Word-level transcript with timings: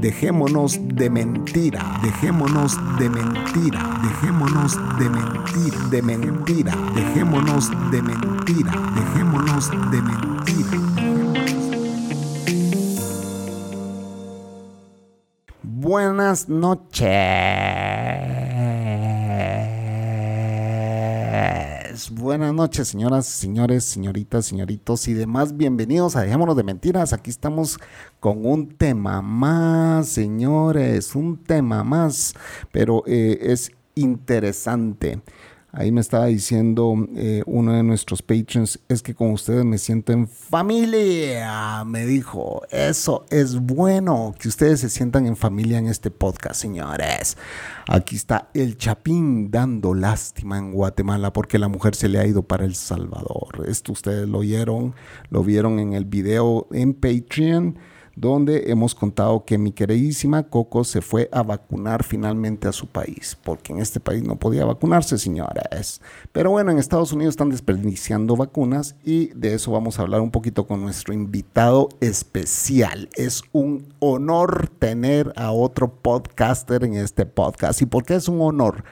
Dejémonos 0.00 0.78
de 0.94 1.08
mentira, 1.08 1.80
dejémonos 2.02 2.76
de 2.98 3.08
mentira, 3.08 3.98
dejémonos 4.02 4.76
de 4.98 5.08
mentira, 5.08 5.78
de 5.90 6.02
mentira, 6.02 6.72
dejémonos 6.94 7.70
de 7.90 8.02
mentira, 8.02 8.72
dejémonos 8.94 9.70
de 9.90 10.02
mentira. 10.02 10.78
Buenas 15.62 16.48
noches. 16.48 17.95
Buenas 22.10 22.52
noches, 22.52 22.88
señoras, 22.88 23.26
señores, 23.26 23.84
señoritas, 23.84 24.46
señoritos 24.46 25.08
y 25.08 25.14
demás. 25.14 25.56
Bienvenidos 25.56 26.16
a 26.16 26.22
Dejémonos 26.22 26.56
de 26.56 26.62
Mentiras. 26.62 27.12
Aquí 27.12 27.30
estamos 27.30 27.78
con 28.20 28.44
un 28.46 28.68
tema 28.68 29.22
más, 29.22 30.08
señores, 30.08 31.14
un 31.14 31.42
tema 31.42 31.84
más, 31.84 32.34
pero 32.72 33.02
eh, 33.06 33.38
es 33.40 33.72
interesante. 33.94 35.22
Ahí 35.72 35.92
me 35.92 36.00
estaba 36.00 36.26
diciendo 36.26 36.94
eh, 37.16 37.42
uno 37.44 37.72
de 37.72 37.82
nuestros 37.82 38.22
patrons, 38.22 38.78
es 38.88 39.02
que 39.02 39.14
con 39.14 39.32
ustedes 39.32 39.64
me 39.64 39.76
siento 39.76 40.12
en 40.12 40.26
familia. 40.26 41.84
Me 41.84 42.06
dijo, 42.06 42.62
eso 42.70 43.26
es 43.28 43.56
bueno, 43.56 44.34
que 44.38 44.48
ustedes 44.48 44.80
se 44.80 44.88
sientan 44.88 45.26
en 45.26 45.36
familia 45.36 45.78
en 45.78 45.88
este 45.88 46.10
podcast, 46.10 46.60
señores. 46.60 47.36
Aquí 47.88 48.16
está 48.16 48.48
el 48.54 48.78
Chapín 48.78 49.50
dando 49.50 49.92
lástima 49.92 50.56
en 50.56 50.72
Guatemala 50.72 51.32
porque 51.32 51.58
la 51.58 51.68
mujer 51.68 51.94
se 51.94 52.08
le 52.08 52.18
ha 52.18 52.26
ido 52.26 52.42
para 52.42 52.64
El 52.64 52.74
Salvador. 52.74 53.66
Esto 53.68 53.92
ustedes 53.92 54.26
lo 54.28 54.38
oyeron, 54.38 54.94
lo 55.28 55.42
vieron 55.42 55.78
en 55.78 55.92
el 55.92 56.06
video 56.06 56.68
en 56.72 56.94
Patreon 56.94 57.78
donde 58.16 58.70
hemos 58.70 58.94
contado 58.94 59.44
que 59.44 59.58
mi 59.58 59.72
queridísima 59.72 60.44
Coco 60.44 60.84
se 60.84 61.02
fue 61.02 61.28
a 61.32 61.42
vacunar 61.42 62.02
finalmente 62.02 62.66
a 62.66 62.72
su 62.72 62.86
país, 62.86 63.36
porque 63.44 63.74
en 63.74 63.78
este 63.78 64.00
país 64.00 64.22
no 64.22 64.36
podía 64.36 64.64
vacunarse, 64.64 65.18
señores. 65.18 66.00
Pero 66.32 66.50
bueno, 66.50 66.70
en 66.72 66.78
Estados 66.78 67.12
Unidos 67.12 67.32
están 67.32 67.50
desperdiciando 67.50 68.34
vacunas 68.34 68.96
y 69.04 69.26
de 69.34 69.52
eso 69.54 69.70
vamos 69.70 69.98
a 69.98 70.02
hablar 70.02 70.22
un 70.22 70.30
poquito 70.30 70.66
con 70.66 70.80
nuestro 70.80 71.12
invitado 71.12 71.90
especial. 72.00 73.10
Es 73.16 73.42
un 73.52 73.86
honor 73.98 74.70
tener 74.78 75.34
a 75.36 75.52
otro 75.52 75.92
podcaster 75.92 76.84
en 76.84 76.94
este 76.94 77.26
podcast. 77.26 77.82
¿Y 77.82 77.86
por 77.86 78.04
qué 78.04 78.14
es 78.14 78.28
un 78.28 78.40
honor? 78.40 78.84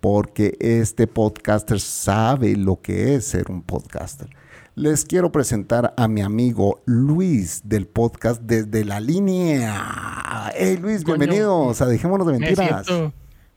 Porque 0.00 0.54
este 0.60 1.06
podcaster 1.06 1.80
sabe 1.80 2.54
lo 2.56 2.82
que 2.82 3.14
es 3.14 3.24
ser 3.24 3.50
un 3.50 3.62
podcaster 3.62 4.28
les 4.76 5.06
quiero 5.06 5.32
presentar 5.32 5.94
a 5.96 6.06
mi 6.06 6.20
amigo 6.20 6.82
Luis 6.84 7.62
del 7.64 7.86
podcast 7.86 8.42
Desde 8.42 8.84
la 8.84 9.00
Línea. 9.00 10.52
Hey 10.54 10.76
Luis, 10.78 11.02
bienvenidos 11.02 11.80
a 11.80 11.86
Dejémonos 11.86 12.26
de 12.26 12.38
Mentiras. 12.38 12.86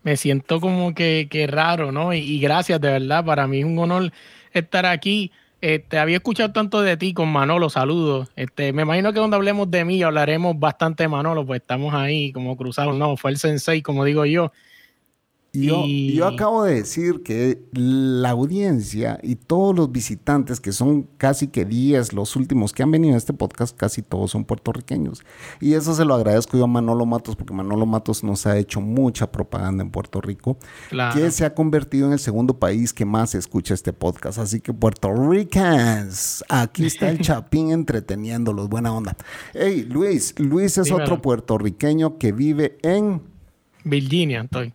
Me 0.02 0.16
siento, 0.16 0.62
como 0.62 0.96
que, 0.96 1.48
raro, 1.52 1.92
¿no? 1.92 2.14
Y, 2.14 2.40
gracias, 2.40 2.80
de 2.80 2.88
verdad, 2.88 3.26
para 3.26 3.48
mí 3.48 3.60
es 3.60 3.66
un 3.66 3.78
honor 3.80 4.14
estar 4.54 4.86
aquí. 4.86 5.34
Este, 5.60 6.00
había 6.00 6.16
escuchado 6.16 6.54
tanto 6.54 6.82
de 6.82 6.96
ti 6.96 7.14
con 7.14 7.28
Manolo, 7.28 7.70
saludos. 7.70 8.30
Este, 8.38 8.72
me 8.72 8.84
imagino 8.84 9.12
que 9.12 9.20
cuando 9.20 9.36
hablemos 9.36 9.70
de 9.70 9.84
mí 9.84 10.02
hablaremos 10.02 10.58
bastante 10.58 11.04
de 11.04 11.10
Manolo, 11.10 11.46
pues 11.46 11.60
estamos 11.60 11.94
ahí 11.94 12.32
como 12.32 12.56
cruzados, 12.56 12.96
no, 12.96 13.18
fue 13.18 13.32
el 13.32 13.38
sensei, 13.38 13.82
como 13.82 14.06
digo 14.06 14.26
yo. 14.26 14.54
Yo, 15.52 15.86
yo 15.88 16.28
acabo 16.28 16.64
de 16.64 16.76
decir 16.76 17.24
que 17.24 17.64
la 17.74 18.30
audiencia 18.30 19.20
y 19.24 19.36
todos 19.36 19.76
los 19.76 19.92
visitantes, 19.92 20.60
que 20.60 20.72
son 20.72 21.04
casi 21.18 21.48
que 21.48 21.66
10 21.66 22.14
los 22.14 22.36
últimos 22.36 22.72
que 22.72 22.84
han 22.84 22.92
venido 22.92 23.16
a 23.16 23.18
este 23.18 23.34
podcast, 23.34 23.76
casi 23.76 24.04
todos 24.04 24.30
son 24.32 24.46
puertorriqueños. 24.46 25.24
Y 25.60 25.74
eso 25.74 25.96
se 25.96 26.06
lo 26.06 26.14
agradezco 26.14 26.56
yo 26.56 26.66
a 26.66 26.68
Manolo 26.68 27.08
Matos, 27.08 27.36
porque 27.36 27.54
Manolo 27.54 27.88
Matos 27.88 28.24
nos 28.24 28.46
ha 28.46 28.58
hecho 28.58 28.80
mucha 28.80 29.32
propaganda 29.32 29.84
en 29.84 29.90
Puerto 29.90 30.22
Rico, 30.22 30.58
que 31.16 31.32
se 31.32 31.46
ha 31.46 31.56
convertido 31.56 32.06
en 32.06 32.14
el 32.14 32.20
segundo 32.20 32.60
país 32.60 32.94
que 32.94 33.06
más 33.06 33.34
escucha 33.34 33.74
este 33.74 33.92
podcast. 33.92 34.38
Así 34.38 34.62
que 34.62 34.72
Puerto 34.72 35.12
Ricans, 35.14 36.44
aquí 36.48 36.86
está 36.86 37.10
el 37.10 37.20
Chapín 37.22 37.72
entreteniéndolos, 37.72 38.70
buena 38.70 38.94
onda. 38.94 39.18
Hey, 39.54 39.88
Luis, 39.90 40.36
Luis 40.38 40.78
es 40.78 40.92
otro 40.92 41.22
puertorriqueño 41.22 42.20
que 42.20 42.32
vive 42.32 42.78
en... 42.84 43.22
Virginia, 43.84 44.42
estoy. 44.42 44.74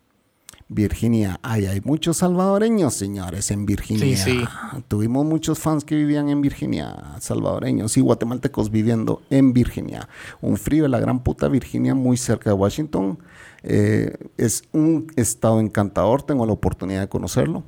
Virginia. 0.69 1.39
Ay, 1.43 1.67
hay 1.67 1.81
muchos 1.83 2.19
salvadoreños, 2.19 2.95
señores, 2.95 3.51
en 3.51 3.67
Virginia. 3.67 4.17
Sí, 4.17 4.17
sí. 4.17 4.45
Tuvimos 4.89 5.25
muchos 5.25 5.59
fans 5.59 5.85
que 5.85 5.95
vivían 5.95 6.29
en 6.29 6.41
Virginia, 6.41 7.17
salvadoreños 7.21 7.97
y 7.97 8.01
guatemaltecos 8.01 8.71
viviendo 8.71 9.23
en 9.31 9.53
Virginia. 9.53 10.09
Un 10.41 10.57
frío 10.57 10.85
de 10.85 10.89
la 10.89 11.01
gran 11.01 11.23
puta 11.23 11.49
Virginia, 11.49 11.95
muy 11.95 12.17
cerca 12.17 12.51
de 12.51 12.55
Washington. 12.55 13.19
Eh, 13.63 14.17
es 14.37 14.65
un 14.73 15.13
estado 15.17 15.61
encantador, 15.61 16.23
tengo 16.23 16.47
la 16.47 16.53
oportunidad 16.53 17.01
de 17.01 17.09
conocerlo. 17.09 17.65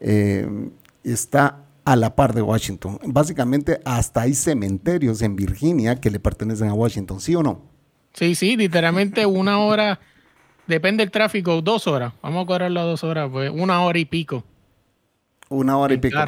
Eh, 0.00 0.70
está 1.04 1.62
a 1.84 1.96
la 1.96 2.16
par 2.16 2.34
de 2.34 2.42
Washington. 2.42 2.98
Básicamente, 3.06 3.80
hasta 3.84 4.22
hay 4.22 4.34
cementerios 4.34 5.22
en 5.22 5.36
Virginia 5.36 5.96
que 5.96 6.10
le 6.10 6.18
pertenecen 6.18 6.68
a 6.68 6.74
Washington, 6.74 7.20
¿sí 7.20 7.34
o 7.34 7.42
no? 7.42 7.62
Sí, 8.12 8.34
sí, 8.34 8.56
literalmente 8.56 9.24
una 9.24 9.58
hora 9.60 10.00
Depende 10.66 11.02
del 11.02 11.10
tráfico, 11.10 11.62
dos 11.62 11.86
horas. 11.86 12.12
Vamos 12.22 12.44
a 12.44 12.46
correrlo 12.46 12.80
a 12.80 12.84
dos 12.84 13.04
horas, 13.04 13.28
pues 13.30 13.50
una 13.54 13.82
hora 13.82 13.98
y 13.98 14.04
pico. 14.04 14.44
Una 15.48 15.78
hora 15.78 15.94
y 15.94 15.98
pico. 15.98 16.18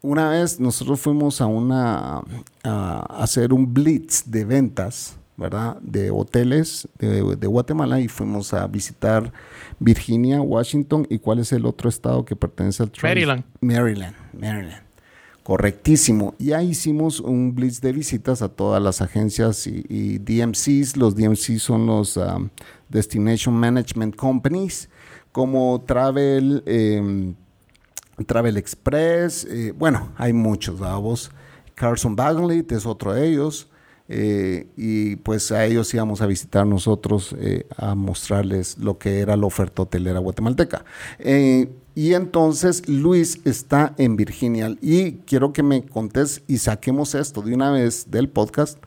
Una 0.00 0.30
vez 0.30 0.60
nosotros 0.60 1.00
fuimos 1.00 1.40
a 1.40 1.46
una 1.46 2.22
a 2.62 3.22
hacer 3.22 3.52
un 3.52 3.72
blitz 3.72 4.24
de 4.26 4.44
ventas, 4.44 5.18
¿verdad? 5.36 5.76
De 5.80 6.10
hoteles 6.10 6.86
de, 6.98 7.46
Guatemala 7.46 7.98
y 7.98 8.08
fuimos 8.08 8.54
a 8.54 8.66
visitar 8.66 9.32
Virginia, 9.78 10.40
Washington 10.40 11.06
y 11.10 11.18
cuál 11.18 11.40
es 11.40 11.52
el 11.52 11.66
otro 11.66 11.88
estado 11.88 12.24
que 12.24 12.36
pertenece 12.36 12.82
al 12.82 12.92
Maryland. 13.02 13.44
Maryland, 13.60 14.14
Maryland. 14.38 14.82
Correctísimo. 15.42 16.34
Ya 16.38 16.62
hicimos 16.62 17.20
un 17.20 17.54
blitz 17.54 17.80
de 17.80 17.92
visitas 17.92 18.42
a 18.42 18.50
todas 18.50 18.82
las 18.82 19.00
agencias 19.00 19.66
y, 19.66 20.18
DMCs. 20.18 20.98
Los 20.98 21.16
DMCs 21.16 21.62
son 21.62 21.86
los 21.86 22.18
um, 22.18 22.50
Destination 22.88 23.54
Management 23.54 24.16
Companies, 24.16 24.88
como 25.32 25.82
Travel, 25.86 26.62
em, 26.66 27.34
Travel 28.26 28.56
Express. 28.56 29.44
Eh, 29.44 29.72
bueno, 29.76 30.12
hay 30.16 30.32
muchos, 30.32 30.78
vamos. 30.78 31.30
Carson 31.74 32.16
Bagley 32.16 32.66
es 32.68 32.86
otro 32.86 33.12
de 33.12 33.28
ellos. 33.28 33.68
Eh, 34.10 34.68
y 34.74 35.16
pues 35.16 35.52
a 35.52 35.66
ellos 35.66 35.92
íbamos 35.92 36.22
a 36.22 36.26
visitar 36.26 36.66
nosotros 36.66 37.36
eh, 37.38 37.66
a 37.76 37.94
mostrarles 37.94 38.78
lo 38.78 38.96
que 38.96 39.20
era 39.20 39.36
la 39.36 39.44
oferta 39.44 39.82
hotelera 39.82 40.18
guatemalteca. 40.18 40.82
Y 41.98 42.14
entonces 42.14 42.88
Luis 42.88 43.40
está 43.44 43.92
en 43.98 44.14
Virginia 44.14 44.76
y 44.80 45.14
quiero 45.26 45.52
que 45.52 45.64
me 45.64 45.84
contes 45.84 46.42
y 46.46 46.58
saquemos 46.58 47.16
esto 47.16 47.42
de 47.42 47.52
una 47.52 47.72
vez 47.72 48.08
del 48.08 48.28
podcast. 48.28 48.78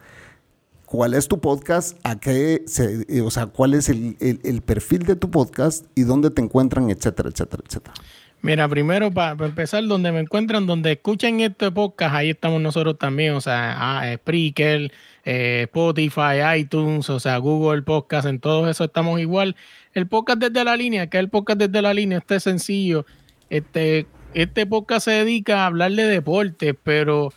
¿Cuál 0.91 1.13
es 1.13 1.29
tu 1.29 1.39
podcast? 1.39 1.97
¿A 2.03 2.19
qué 2.19 2.63
se, 2.65 3.05
eh, 3.07 3.21
o 3.21 3.31
sea, 3.31 3.45
cuál 3.45 3.75
es 3.75 3.87
el, 3.87 4.61
perfil 4.65 5.03
de 5.03 5.15
tu 5.15 5.31
podcast 5.31 5.85
y 5.95 6.01
dónde 6.01 6.31
te 6.31 6.41
encuentran, 6.41 6.89
etcétera, 6.89 7.29
etcétera, 7.29 7.63
etcétera? 7.65 7.93
Mira, 8.41 8.67
primero 8.67 9.09
para 9.09 9.45
empezar, 9.45 9.87
donde 9.87 10.11
me 10.11 10.19
encuentran, 10.19 10.67
donde 10.67 10.91
escuchan 10.91 11.39
este 11.39 11.71
podcast, 11.71 12.13
ahí 12.13 12.31
estamos 12.31 12.61
nosotros 12.61 12.99
también, 12.99 13.35
o 13.35 13.39
sea, 13.39 13.73
ah, 13.77 14.15
Spreaker, 14.15 14.91
eh, 15.23 15.61
Spotify, 15.67 16.57
iTunes, 16.57 17.09
o 17.09 17.21
sea, 17.21 17.37
Google 17.37 17.83
Podcast, 17.83 18.27
en 18.27 18.41
todo 18.41 18.69
eso 18.69 18.83
estamos 18.83 19.21
igual. 19.21 19.55
El 19.93 20.07
podcast 20.07 20.39
desde 20.39 20.61
la 20.65 20.75
línea, 20.75 21.07
que 21.07 21.19
el 21.19 21.29
podcast 21.29 21.57
desde 21.57 21.81
la 21.81 21.93
línea, 21.93 22.17
este 22.17 22.35
es 22.35 22.43
sencillo. 22.43 23.05
Este, 23.49 24.07
este 24.33 24.65
podcast 24.65 25.05
se 25.05 25.11
dedica 25.11 25.63
a 25.63 25.67
hablar 25.67 25.93
de 25.93 26.03
deporte, 26.03 26.73
pero 26.73 27.31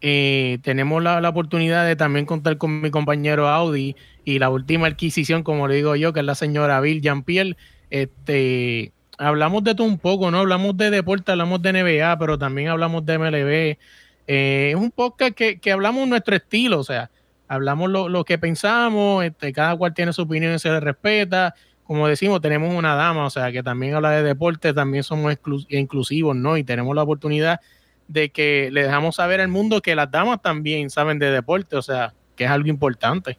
eh, 0.00 0.58
tenemos 0.62 1.02
la, 1.02 1.28
oportunidad 1.28 1.86
de 1.86 1.96
también 1.96 2.26
contar 2.26 2.56
con 2.58 2.80
mi 2.80 2.90
compañero 2.90 3.48
Audi 3.48 3.96
y 4.24 4.38
la 4.38 4.50
última 4.50 4.86
adquisición, 4.86 5.42
como 5.42 5.68
le 5.68 5.76
digo 5.76 5.96
yo, 5.96 6.12
que 6.12 6.20
es 6.20 6.26
la 6.26 6.34
señora 6.34 6.80
Bill 6.80 7.00
Jean-Pierre. 7.00 7.56
Este, 7.90 8.92
hablamos 9.18 9.64
de 9.64 9.74
todo 9.74 9.86
un 9.86 9.98
poco, 9.98 10.30
¿no? 10.30 10.38
Hablamos 10.38 10.76
de 10.76 10.90
deporte, 10.90 11.32
hablamos 11.32 11.62
de 11.62 11.72
NBA, 11.72 12.18
pero 12.18 12.38
también 12.38 12.68
hablamos 12.68 13.04
de 13.04 13.18
MLB. 13.18 13.78
Eh, 14.26 14.70
es 14.70 14.76
un 14.76 14.90
podcast 14.90 15.32
que, 15.32 15.58
que 15.58 15.72
hablamos 15.72 16.06
nuestro 16.06 16.36
estilo, 16.36 16.80
o 16.80 16.84
sea, 16.84 17.10
hablamos 17.48 17.90
lo, 17.90 18.08
lo 18.08 18.24
que 18.24 18.38
pensamos, 18.38 19.24
este, 19.24 19.52
cada 19.52 19.76
cual 19.76 19.94
tiene 19.94 20.12
su 20.12 20.22
opinión 20.22 20.54
y 20.54 20.58
se 20.58 20.68
le 20.68 20.80
respeta 20.80 21.54
como 21.88 22.06
decimos, 22.06 22.42
tenemos 22.42 22.74
una 22.74 22.94
dama, 22.94 23.24
o 23.24 23.30
sea, 23.30 23.50
que 23.50 23.62
también 23.62 23.94
habla 23.94 24.10
de 24.10 24.22
deporte, 24.22 24.74
también 24.74 25.02
somos 25.02 25.34
inclusivos, 25.70 26.36
¿no? 26.36 26.58
Y 26.58 26.62
tenemos 26.62 26.94
la 26.94 27.02
oportunidad 27.02 27.60
que 28.12 28.70
le 28.72 28.82
dejamos 28.84 29.16
saber 29.16 29.40
al 29.40 29.48
mundo 29.48 29.80
que 29.80 29.94
las 29.94 30.10
damas 30.10 30.42
también 30.42 30.90
saben 30.90 31.18
de 31.18 31.30
deporte, 31.30 31.76
o 31.76 31.82
sea, 31.82 32.14
que 32.36 32.44
es 32.44 32.50
algo 32.50 32.68
importante. 32.68 33.38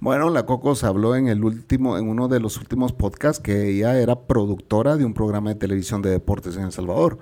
Bueno, 0.00 0.30
la 0.30 0.44
Cocos 0.44 0.84
habló 0.84 1.14
en 1.14 1.28
el 1.28 1.44
último, 1.44 1.98
en 1.98 2.08
uno 2.08 2.28
de 2.28 2.40
los 2.40 2.56
últimos 2.56 2.92
podcasts 2.92 3.42
que 3.42 3.70
ella 3.70 3.98
era 4.00 4.20
productora 4.20 4.96
de 4.96 5.04
un 5.04 5.14
programa 5.14 5.50
de 5.50 5.56
televisión 5.56 6.02
de 6.02 6.10
deportes 6.10 6.56
en 6.56 6.64
El 6.64 6.72
Salvador 6.72 7.18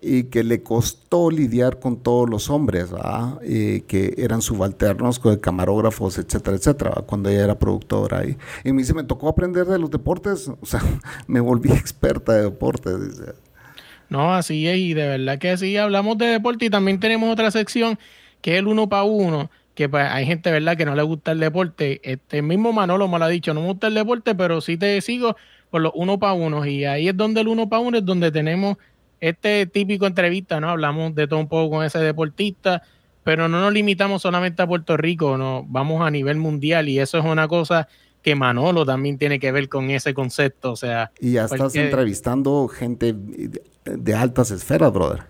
y 0.00 0.24
que 0.24 0.44
le 0.44 0.62
costó 0.62 1.30
lidiar 1.30 1.80
con 1.80 1.96
todos 1.96 2.28
los 2.28 2.50
hombres, 2.50 2.90
que 3.40 4.14
eran 4.18 4.42
subalternos, 4.42 5.18
camarógrafos, 5.40 6.18
etcétera, 6.18 6.56
etcétera, 6.56 7.04
cuando 7.06 7.30
ella 7.30 7.44
era 7.44 7.58
productora 7.58 8.18
ahí. 8.18 8.36
Y 8.64 8.72
me 8.72 8.82
dice, 8.82 8.92
me 8.92 9.04
tocó 9.04 9.28
aprender 9.28 9.66
de 9.66 9.78
los 9.78 9.90
deportes, 9.90 10.48
o 10.48 10.66
sea, 10.66 10.82
me 11.26 11.40
volví 11.40 11.72
experta 11.72 12.34
de 12.34 12.42
deportes. 12.42 13.22
No, 14.10 14.34
así 14.34 14.68
es, 14.68 14.78
y 14.78 14.94
de 14.94 15.06
verdad 15.08 15.38
que 15.38 15.56
sí, 15.56 15.76
hablamos 15.76 16.18
de 16.18 16.26
deporte 16.26 16.66
y 16.66 16.70
también 16.70 17.00
tenemos 17.00 17.32
otra 17.32 17.50
sección 17.50 17.98
que 18.40 18.52
es 18.52 18.58
el 18.58 18.66
uno 18.66 18.88
para 18.88 19.04
uno, 19.04 19.50
que 19.74 19.88
pues, 19.88 20.04
hay 20.08 20.26
gente, 20.26 20.50
¿verdad?, 20.50 20.76
que 20.76 20.84
no 20.84 20.94
le 20.94 21.02
gusta 21.02 21.32
el 21.32 21.40
deporte. 21.40 22.00
Este 22.04 22.42
mismo 22.42 22.72
Manolo 22.72 23.08
me 23.08 23.18
lo 23.18 23.24
ha 23.24 23.28
dicho, 23.28 23.54
no 23.54 23.62
me 23.62 23.68
gusta 23.68 23.86
el 23.86 23.94
deporte, 23.94 24.34
pero 24.34 24.60
sí 24.60 24.76
te 24.76 25.00
sigo 25.00 25.36
por 25.70 25.80
los 25.80 25.92
uno 25.94 26.18
para 26.18 26.34
uno. 26.34 26.64
Y 26.66 26.84
ahí 26.84 27.08
es 27.08 27.16
donde 27.16 27.40
el 27.40 27.48
uno 27.48 27.68
para 27.68 27.80
uno 27.80 27.98
es 27.98 28.04
donde 28.04 28.30
tenemos 28.30 28.76
este 29.20 29.66
típico 29.66 30.06
entrevista, 30.06 30.60
¿no? 30.60 30.68
Hablamos 30.68 31.14
de 31.14 31.26
todo 31.26 31.40
un 31.40 31.48
poco 31.48 31.76
con 31.76 31.84
ese 31.86 31.98
deportista, 31.98 32.82
pero 33.24 33.48
no 33.48 33.60
nos 33.60 33.72
limitamos 33.72 34.20
solamente 34.20 34.62
a 34.62 34.66
Puerto 34.66 34.96
Rico, 34.98 35.38
no, 35.38 35.64
vamos 35.66 36.06
a 36.06 36.10
nivel 36.10 36.36
mundial 36.36 36.88
y 36.90 36.98
eso 36.98 37.18
es 37.18 37.24
una 37.24 37.48
cosa 37.48 37.88
que 38.24 38.34
Manolo 38.34 38.86
también 38.86 39.18
tiene 39.18 39.38
que 39.38 39.52
ver 39.52 39.68
con 39.68 39.90
ese 39.90 40.14
concepto, 40.14 40.72
o 40.72 40.76
sea. 40.76 41.12
Y 41.20 41.32
ya 41.32 41.44
estás 41.44 41.76
entrevistando 41.76 42.66
gente 42.68 43.14
de 43.84 44.14
altas 44.14 44.50
esferas, 44.50 44.90
brother. 44.92 45.24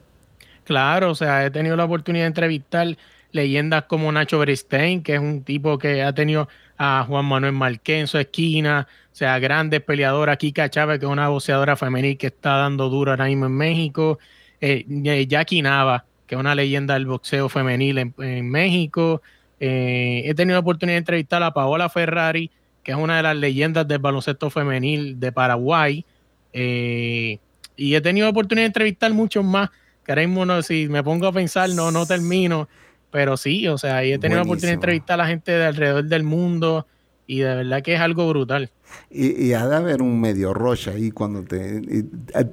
Claro, 0.62 1.10
o 1.10 1.14
sea, 1.16 1.44
he 1.44 1.50
tenido 1.50 1.76
la 1.76 1.84
oportunidad 1.84 2.24
de 2.24 2.28
entrevistar 2.28 2.96
leyendas 3.32 3.84
como 3.84 4.12
Nacho 4.12 4.38
Beristein, 4.38 5.02
que 5.02 5.14
es 5.14 5.20
un 5.20 5.42
tipo 5.42 5.76
que 5.76 6.04
ha 6.04 6.14
tenido 6.14 6.48
a 6.78 7.04
Juan 7.06 7.24
Manuel 7.24 7.52
Marqués 7.52 8.00
en 8.00 8.06
su 8.06 8.16
esquina, 8.16 8.86
o 9.12 9.16
sea, 9.16 9.40
grandes 9.40 9.80
peleadoras, 9.80 10.38
Kika 10.38 10.70
Chávez, 10.70 11.00
que 11.00 11.06
es 11.06 11.10
una 11.10 11.28
boxeadora 11.28 11.74
femenil 11.74 12.16
que 12.16 12.28
está 12.28 12.58
dando 12.58 12.88
duro 12.88 13.10
ahora 13.10 13.26
mismo 13.26 13.46
en 13.46 13.56
México, 13.56 14.20
eh, 14.60 14.86
eh, 14.88 15.26
Jackie 15.26 15.62
Nava, 15.62 16.04
que 16.28 16.36
es 16.36 16.40
una 16.40 16.54
leyenda 16.54 16.94
del 16.94 17.06
boxeo 17.06 17.48
femenil 17.48 17.98
en, 17.98 18.50
México. 18.50 19.20
Eh, 19.58 20.22
he 20.26 20.34
tenido 20.34 20.54
la 20.54 20.60
oportunidad 20.60 20.94
de 20.94 20.98
entrevistar 20.98 21.42
a 21.42 21.52
Paola 21.52 21.88
Ferrari, 21.88 22.50
que 22.84 22.92
es 22.92 22.98
una 22.98 23.16
de 23.16 23.22
las 23.22 23.36
leyendas 23.36 23.88
del 23.88 23.98
baloncesto 23.98 24.50
femenil 24.50 25.18
de 25.18 25.32
Paraguay. 25.32 26.04
y 26.52 27.38
he 27.76 28.00
tenido 28.00 28.28
oportunidad 28.28 28.64
de 28.64 28.66
entrevistar 28.66 29.12
muchos 29.12 29.44
más, 29.44 29.70
que 30.04 30.12
ahora 30.12 30.26
mismo 30.26 30.62
si 30.62 30.88
me 30.88 31.02
pongo 31.02 31.26
a 31.26 31.32
pensar 31.32 31.70
no, 31.70 31.90
no 31.90 32.06
termino, 32.06 32.68
pero 33.10 33.36
sí, 33.36 33.66
o 33.66 33.78
sea, 33.78 34.04
he 34.04 34.18
tenido 34.18 34.38
la 34.38 34.44
oportunidad 34.44 34.72
de 34.72 34.74
entrevistar 34.74 35.14
a 35.14 35.24
la 35.24 35.28
gente 35.28 35.50
de 35.50 35.64
alrededor 35.64 36.04
del 36.04 36.22
mundo 36.22 36.86
y 37.26 37.38
de 37.38 37.54
verdad 37.56 37.82
que 37.82 37.94
es 37.94 38.00
algo 38.00 38.28
brutal. 38.28 38.70
Y, 39.10 39.52
ha 39.54 39.66
de 39.66 39.76
haber 39.76 40.02
un 40.02 40.20
medio 40.20 40.52
rush 40.52 40.88
ahí 40.88 41.10
cuando 41.10 41.42
te, 41.42 42.04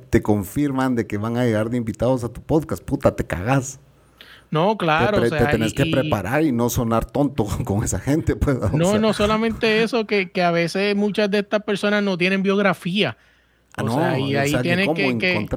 te 0.09 0.21
confirman 0.21 0.95
de 0.95 1.05
que 1.05 1.17
van 1.17 1.37
a 1.37 1.43
llegar 1.43 1.69
de 1.69 1.77
invitados 1.77 2.23
a 2.23 2.29
tu 2.29 2.41
podcast. 2.41 2.83
Puta, 2.83 3.15
te 3.15 3.25
cagas. 3.25 3.79
No, 4.51 4.77
claro. 4.77 5.21
Te, 5.21 5.29
te 5.29 5.45
tenés 5.45 5.73
que 5.73 5.85
preparar 5.85 6.43
y 6.43 6.51
no 6.51 6.69
sonar 6.69 7.05
tonto 7.05 7.45
con 7.65 7.83
esa 7.83 7.99
gente. 7.99 8.35
Pues, 8.35 8.57
no, 8.73 8.99
no 8.99 9.13
solamente 9.13 9.81
eso, 9.81 10.05
que, 10.05 10.29
que, 10.29 10.43
a 10.43 10.51
veces 10.51 10.95
muchas 10.95 11.31
de 11.31 11.39
estas 11.39 11.63
personas 11.63 12.03
no 12.03 12.17
tienen 12.17 12.43
biografía. 12.43 13.17
Ah, 13.77 13.83
no, 13.83 14.17
y 14.17 14.35
ahí 14.35 14.53
tienes 14.61 14.89
que, 14.89 15.17
que 15.17 15.47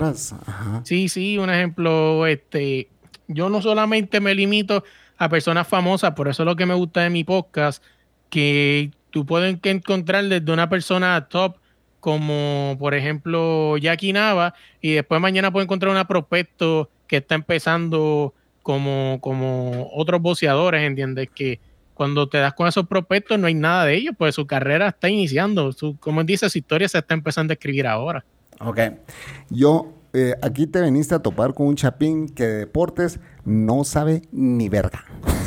Sí, 0.85 1.09
sí, 1.09 1.37
un 1.37 1.51
ejemplo, 1.51 2.25
este, 2.29 2.89
yo 3.27 3.49
no 3.49 3.61
solamente 3.61 4.21
me 4.21 4.33
limito 4.37 4.85
a 5.19 5.29
personas 5.29 5.67
famosas, 5.67 6.13
por 6.13 6.29
eso 6.29 6.45
es 6.45 6.47
lo 6.47 6.55
que 6.55 6.65
me 6.65 6.75
gusta 6.75 7.01
de 7.01 7.11
mi 7.11 7.25
podcast, 7.25 7.83
que 8.31 8.93
tú 9.11 9.27
puedes 9.27 9.59
encontrar 9.65 10.25
desde 10.27 10.53
una 10.53 10.69
persona 10.69 11.27
top 11.29 11.57
como 11.99 12.77
por 12.79 12.95
ejemplo 12.95 13.79
Jackie 13.79 14.13
Nava 14.13 14.55
y 14.83 14.93
después 14.93 15.21
mañana 15.23 15.51
puedes 15.51 15.67
encontrar 15.67 15.97
un 15.97 16.05
prospecto 16.05 16.91
que 17.07 17.17
está 17.17 17.35
empezando 17.35 18.35
como, 18.65 19.19
como 19.21 19.91
otros 19.93 20.23
boceadores, 20.23 20.83
¿entiendes? 20.83 21.29
Que 21.33 21.61
cuando 21.93 22.29
te 22.29 22.39
das 22.39 22.55
con 22.55 22.67
esos 22.67 22.89
prospectos 22.89 23.39
no 23.39 23.47
hay 23.47 23.55
nada 23.55 23.85
de 23.85 23.95
ellos, 23.95 24.15
pues 24.19 24.35
su 24.35 24.47
carrera 24.47 24.89
está 24.89 25.09
iniciando, 25.09 25.71
su, 25.71 25.97
como 25.99 26.25
dice, 26.25 26.49
su 26.49 26.59
historia 26.59 26.89
se 26.89 26.99
está 26.99 27.15
empezando 27.15 27.53
a 27.53 27.55
escribir 27.55 27.87
ahora. 27.87 28.25
Ok, 28.61 28.81
yo 29.51 29.93
eh, 30.15 30.35
aquí 30.43 30.67
te 30.67 30.81
veniste 30.81 31.15
a 31.15 31.19
topar 31.19 31.53
con 31.53 31.67
un 31.67 31.77
chapín 31.77 32.29
que 32.29 32.45
de 32.45 32.57
deportes 32.61 33.21
no 33.45 33.85
sabe 33.85 34.23
ni 34.33 34.71
verga. 34.71 35.05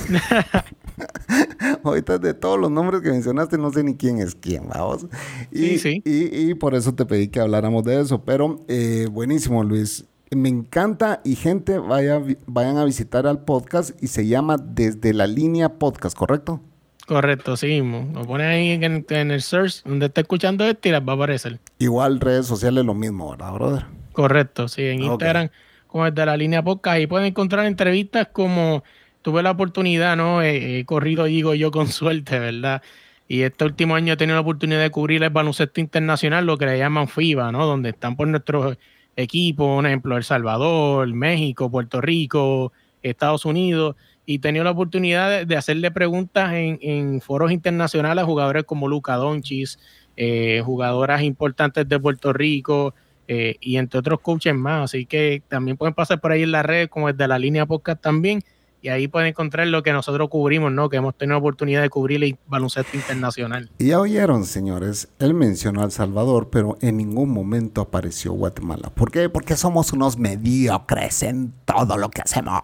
Ahorita 1.83 2.19
de 2.19 2.35
todos 2.35 2.59
los 2.59 2.69
nombres 2.69 3.01
que 3.01 3.09
mencionaste, 3.09 3.57
no 3.57 3.71
sé 3.71 3.83
ni 3.83 3.95
quién 3.95 4.19
es 4.19 4.35
quién, 4.35 4.67
vamos. 4.69 5.07
Y, 5.51 5.79
sí, 5.79 5.79
sí. 5.79 6.01
Y, 6.05 6.53
por 6.53 6.75
eso 6.75 6.93
te 6.93 7.05
pedí 7.05 7.29
que 7.29 7.39
habláramos 7.39 7.83
de 7.83 7.99
eso. 7.99 8.23
Pero 8.23 8.63
eh, 8.67 9.07
buenísimo, 9.11 9.63
Luis. 9.63 10.05
Me 10.31 10.49
encanta 10.49 11.21
y 11.23 11.35
gente 11.35 11.77
vaya, 11.77 12.21
vayan 12.47 12.77
a 12.77 12.83
visitar 12.83 13.27
al 13.27 13.45
podcast 13.45 13.91
y 14.03 14.07
se 14.07 14.27
llama 14.27 14.57
Desde 14.57 15.13
la 15.13 15.25
Línea 15.25 15.69
Podcast, 15.69 16.17
¿correcto? 16.17 16.61
Correcto, 17.05 17.55
sí. 17.55 17.79
Lo 17.79 18.25
pones 18.25 18.47
ahí 18.47 18.71
en, 18.71 19.31
el 19.31 19.41
search 19.41 19.83
donde 19.83 20.07
está 20.07 20.19
escuchando 20.19 20.65
esto 20.65 20.89
y 20.89 20.91
les 20.91 20.99
va 20.99 21.13
a 21.13 21.15
aparecer. 21.15 21.59
Igual 21.79 22.19
redes 22.19 22.45
sociales 22.45 22.83
lo 22.83 22.93
mismo, 22.93 23.31
¿verdad, 23.31 23.53
brother? 23.53 23.85
Correcto, 24.11 24.67
sí. 24.67 24.81
En 24.83 25.01
Instagram, 25.01 25.49
como 25.87 26.03
desde 26.03 26.25
la 26.25 26.35
línea 26.35 26.61
podcast, 26.61 26.95
ahí 26.95 27.07
pueden 27.07 27.27
encontrar 27.27 27.65
entrevistas 27.65 28.27
como 28.33 28.83
tuve 29.21 29.41
la 29.41 29.51
oportunidad, 29.51 30.17
¿no? 30.17 30.41
He, 30.41 30.83
corrido, 30.83 31.23
digo 31.23 31.53
yo, 31.53 31.71
con 31.71 31.87
suerte, 31.87 32.37
¿verdad? 32.37 32.81
Y 33.29 33.43
este 33.43 33.63
último 33.63 33.95
año 33.95 34.13
he 34.13 34.17
tenido 34.17 34.35
la 34.35 34.41
oportunidad 34.41 34.81
de 34.81 34.91
cubrir 34.91 35.23
el 35.23 35.29
baloncesto 35.29 35.79
internacional, 35.79 36.45
lo 36.45 36.57
que 36.57 36.65
le 36.65 36.77
llaman 36.77 37.07
FIBA, 37.07 37.53
¿no? 37.53 37.65
Donde 37.65 37.89
están 37.91 38.17
por 38.17 38.27
nuestros 38.27 38.77
equipos, 39.17 39.75
por 39.75 39.85
ejemplo, 39.85 40.15
El 40.15 40.23
Salvador, 40.23 41.07
México, 41.13 41.69
Puerto 41.69 41.99
Rico, 41.99 42.71
Estados 43.01 43.43
Unidos. 43.43 43.95
Y 44.25 44.39
tenido 44.39 44.63
la 44.63 44.71
oportunidad 44.71 45.45
de, 45.45 45.57
hacerle 45.57 45.91
preguntas 45.91 46.51
en, 46.53 47.21
foros 47.21 47.51
internacionales 47.51 48.23
a 48.23 48.25
jugadores 48.25 48.63
como 48.63 48.87
Luca 48.87 49.15
Donchis, 49.15 49.79
eh, 50.15 50.61
jugadoras 50.63 51.21
importantes 51.23 51.87
de 51.87 51.99
Puerto 51.99 52.33
Rico, 52.33 52.93
eh, 53.27 53.55
y 53.59 53.77
entre 53.77 53.99
otros 53.99 54.19
coaches 54.21 54.53
más. 54.53 54.85
Así 54.85 55.05
que 55.05 55.41
también 55.47 55.77
pueden 55.77 55.93
pasar 55.93 56.19
por 56.19 56.31
ahí 56.31 56.43
en 56.43 56.51
la 56.51 56.63
red, 56.63 56.89
como 56.89 57.11
desde 57.11 57.27
la 57.27 57.39
línea 57.39 57.65
podcast 57.65 58.01
también 58.01 58.43
y 58.81 58.89
ahí 58.89 59.07
pueden 59.07 59.29
encontrar 59.29 59.67
lo 59.67 59.83
que 59.83 59.91
nosotros 59.91 60.29
cubrimos, 60.29 60.71
¿no? 60.71 60.89
Que 60.89 60.97
hemos 60.97 61.17
tenido 61.17 61.37
oportunidad 61.37 61.81
de 61.81 61.89
cubrir 61.89 62.23
el 62.23 62.37
baloncesto 62.47 62.95
internacional. 62.95 63.69
Y 63.79 63.87
ya 63.87 63.99
oyeron, 63.99 64.45
señores, 64.45 65.09
él 65.19 65.33
mencionó 65.33 65.81
a 65.81 65.85
El 65.85 65.91
Salvador, 65.91 66.49
pero 66.51 66.77
en 66.81 66.97
ningún 66.97 67.31
momento 67.31 67.81
apareció 67.81 68.33
Guatemala. 68.33 68.89
¿Por 68.93 69.11
qué? 69.11 69.29
Porque 69.29 69.55
somos 69.55 69.93
unos 69.93 70.17
mediocres 70.17 71.23
en 71.23 71.53
todo 71.65 71.97
lo 71.97 72.09
que 72.09 72.21
hacemos. 72.21 72.59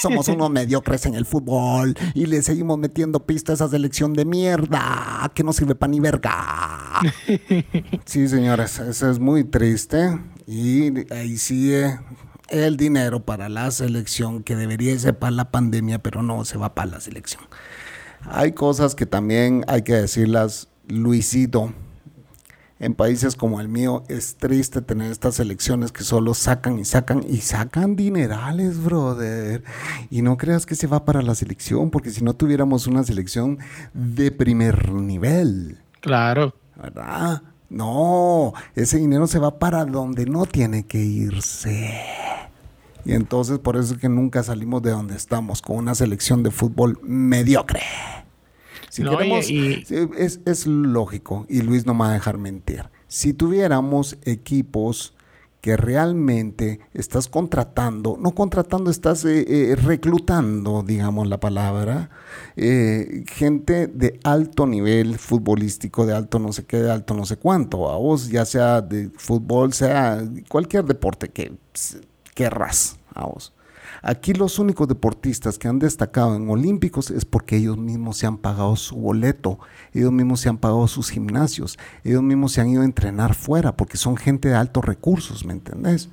Somos 0.00 0.28
unos 0.28 0.50
mediocres 0.50 1.06
en 1.06 1.14
el 1.14 1.26
fútbol 1.26 1.94
y 2.14 2.26
le 2.26 2.42
seguimos 2.42 2.78
metiendo 2.78 3.20
pistas 3.26 3.60
a 3.60 3.64
esa 3.64 3.72
selección 3.72 4.14
de 4.14 4.24
mierda 4.24 5.30
que 5.34 5.44
no 5.44 5.52
sirve 5.52 5.74
para 5.74 5.90
ni 5.90 6.00
verga. 6.00 7.00
Sí, 8.04 8.26
señores, 8.28 8.78
eso 8.78 9.10
es 9.10 9.18
muy 9.18 9.44
triste 9.44 10.18
y 10.46 11.12
ahí 11.12 11.36
sigue 11.36 11.98
el 12.48 12.76
dinero 12.76 13.24
para 13.24 13.48
la 13.48 13.70
selección 13.70 14.42
que 14.42 14.56
debería 14.56 14.98
ser 14.98 15.18
para 15.18 15.30
la 15.30 15.50
pandemia, 15.50 15.98
pero 16.02 16.22
no 16.22 16.44
se 16.44 16.58
va 16.58 16.74
para 16.74 16.92
la 16.92 17.00
selección. 17.00 17.42
Hay 18.24 18.52
cosas 18.52 18.94
que 18.94 19.06
también 19.06 19.64
hay 19.68 19.82
que 19.82 19.94
decirlas, 19.94 20.68
Luisito. 20.86 21.72
En 22.80 22.94
países 22.94 23.34
como 23.34 23.60
el 23.60 23.66
mío 23.66 24.04
es 24.08 24.36
triste 24.36 24.80
tener 24.80 25.10
estas 25.10 25.40
elecciones 25.40 25.90
que 25.90 26.04
solo 26.04 26.32
sacan 26.32 26.78
y 26.78 26.84
sacan 26.84 27.24
y 27.28 27.38
sacan 27.38 27.96
dinerales, 27.96 28.82
brother. 28.82 29.64
Y 30.10 30.22
no 30.22 30.36
creas 30.36 30.64
que 30.64 30.76
se 30.76 30.86
va 30.86 31.04
para 31.04 31.22
la 31.22 31.34
selección, 31.34 31.90
porque 31.90 32.10
si 32.10 32.22
no 32.22 32.34
tuviéramos 32.34 32.86
una 32.86 33.02
selección 33.02 33.58
de 33.94 34.30
primer 34.30 34.92
nivel. 34.92 35.78
Claro. 36.00 36.54
¿Verdad? 36.80 37.42
No, 37.68 38.54
ese 38.76 38.98
dinero 38.98 39.26
se 39.26 39.40
va 39.40 39.58
para 39.58 39.84
donde 39.84 40.26
no 40.26 40.46
tiene 40.46 40.86
que 40.86 40.98
irse. 40.98 42.00
Y 43.08 43.14
entonces 43.14 43.58
por 43.58 43.78
eso 43.78 43.94
es 43.94 44.00
que 44.00 44.10
nunca 44.10 44.42
salimos 44.42 44.82
de 44.82 44.90
donde 44.90 45.16
estamos, 45.16 45.62
con 45.62 45.78
una 45.78 45.94
selección 45.94 46.42
de 46.42 46.50
fútbol 46.50 47.00
mediocre. 47.02 47.80
Si 48.90 49.02
es, 50.44 50.66
lógico, 50.66 51.46
y 51.48 51.62
Luis 51.62 51.86
no 51.86 51.94
me 51.94 52.00
va 52.00 52.10
a 52.10 52.12
dejar 52.12 52.36
mentir. 52.36 52.84
Si 53.06 53.32
tuviéramos 53.32 54.18
equipos 54.24 55.14
que 55.62 55.78
realmente 55.78 56.80
estás 56.92 57.28
contratando, 57.28 58.18
no 58.20 58.34
contratando, 58.34 58.90
estás 58.90 59.24
eh, 59.24 59.44
eh, 59.48 59.76
reclutando, 59.76 60.82
digamos 60.82 61.28
la 61.28 61.40
palabra, 61.40 62.10
eh, 62.56 63.24
gente 63.26 63.86
de 63.86 64.20
alto 64.22 64.66
nivel 64.66 65.18
futbolístico, 65.18 66.04
de 66.04 66.14
alto 66.14 66.38
no 66.38 66.52
sé 66.52 66.66
qué, 66.66 66.76
de 66.76 66.90
alto 66.90 67.14
no 67.14 67.24
sé 67.24 67.38
cuánto, 67.38 67.90
a 67.90 67.96
vos, 67.96 68.28
ya 68.28 68.44
sea 68.44 68.82
de 68.82 69.08
fútbol, 69.16 69.72
sea 69.72 70.22
cualquier 70.50 70.84
deporte 70.84 71.30
que 71.30 71.52
querrás, 72.38 72.97
Aquí 74.02 74.32
los 74.32 74.58
únicos 74.58 74.86
deportistas 74.88 75.58
que 75.58 75.68
han 75.68 75.78
destacado 75.78 76.36
en 76.36 76.48
Olímpicos 76.48 77.10
es 77.10 77.24
porque 77.24 77.56
ellos 77.56 77.78
mismos 77.78 78.18
se 78.18 78.26
han 78.26 78.38
pagado 78.38 78.76
su 78.76 78.96
boleto, 78.96 79.58
ellos 79.92 80.12
mismos 80.12 80.40
se 80.40 80.48
han 80.48 80.58
pagado 80.58 80.86
sus 80.88 81.10
gimnasios, 81.10 81.78
ellos 82.04 82.22
mismos 82.22 82.52
se 82.52 82.60
han 82.60 82.68
ido 82.68 82.82
a 82.82 82.84
entrenar 82.84 83.34
fuera 83.34 83.76
porque 83.76 83.96
son 83.96 84.16
gente 84.16 84.48
de 84.48 84.54
altos 84.54 84.84
recursos, 84.84 85.44
¿me 85.44 85.52
entendés? 85.52 86.08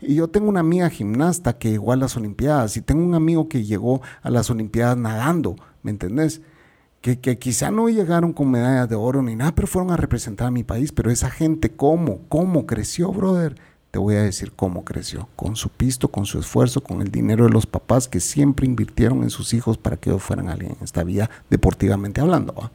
Y 0.00 0.14
yo 0.14 0.28
tengo 0.28 0.48
una 0.48 0.60
amiga 0.60 0.88
gimnasta 0.88 1.58
que 1.58 1.70
llegó 1.70 1.92
a 1.92 1.96
las 1.96 2.16
Olimpiadas 2.16 2.76
y 2.76 2.80
tengo 2.80 3.04
un 3.04 3.14
amigo 3.14 3.48
que 3.48 3.64
llegó 3.64 4.00
a 4.22 4.30
las 4.30 4.48
Olimpiadas 4.48 4.96
nadando, 4.96 5.56
¿me 5.82 5.90
entendés? 5.90 6.40
Que, 7.02 7.18
que, 7.18 7.38
quizá 7.38 7.70
no 7.70 7.88
llegaron 7.88 8.32
con 8.34 8.50
medallas 8.50 8.88
de 8.88 8.94
oro 8.94 9.22
ni 9.22 9.34
nada, 9.34 9.54
pero 9.54 9.66
fueron 9.66 9.90
a 9.90 9.96
representar 9.96 10.48
a 10.48 10.50
mi 10.50 10.64
país. 10.64 10.92
Pero 10.92 11.10
esa 11.10 11.30
gente, 11.30 11.70
¿cómo? 11.70 12.20
¿Cómo 12.28 12.66
creció, 12.66 13.10
brother? 13.10 13.56
Te 13.90 13.98
voy 13.98 14.14
a 14.14 14.22
decir 14.22 14.52
cómo 14.54 14.84
creció, 14.84 15.28
con 15.34 15.56
su 15.56 15.68
pisto, 15.68 16.08
con 16.08 16.24
su 16.24 16.38
esfuerzo, 16.38 16.80
con 16.80 17.02
el 17.02 17.10
dinero 17.10 17.44
de 17.44 17.50
los 17.50 17.66
papás 17.66 18.06
que 18.06 18.20
siempre 18.20 18.66
invirtieron 18.66 19.24
en 19.24 19.30
sus 19.30 19.52
hijos 19.52 19.78
para 19.78 19.96
que 19.96 20.10
ellos 20.10 20.22
fueran 20.22 20.48
alguien 20.48 20.76
en 20.78 20.84
esta 20.84 21.02
vida 21.02 21.28
deportivamente 21.50 22.20
hablando. 22.20 22.70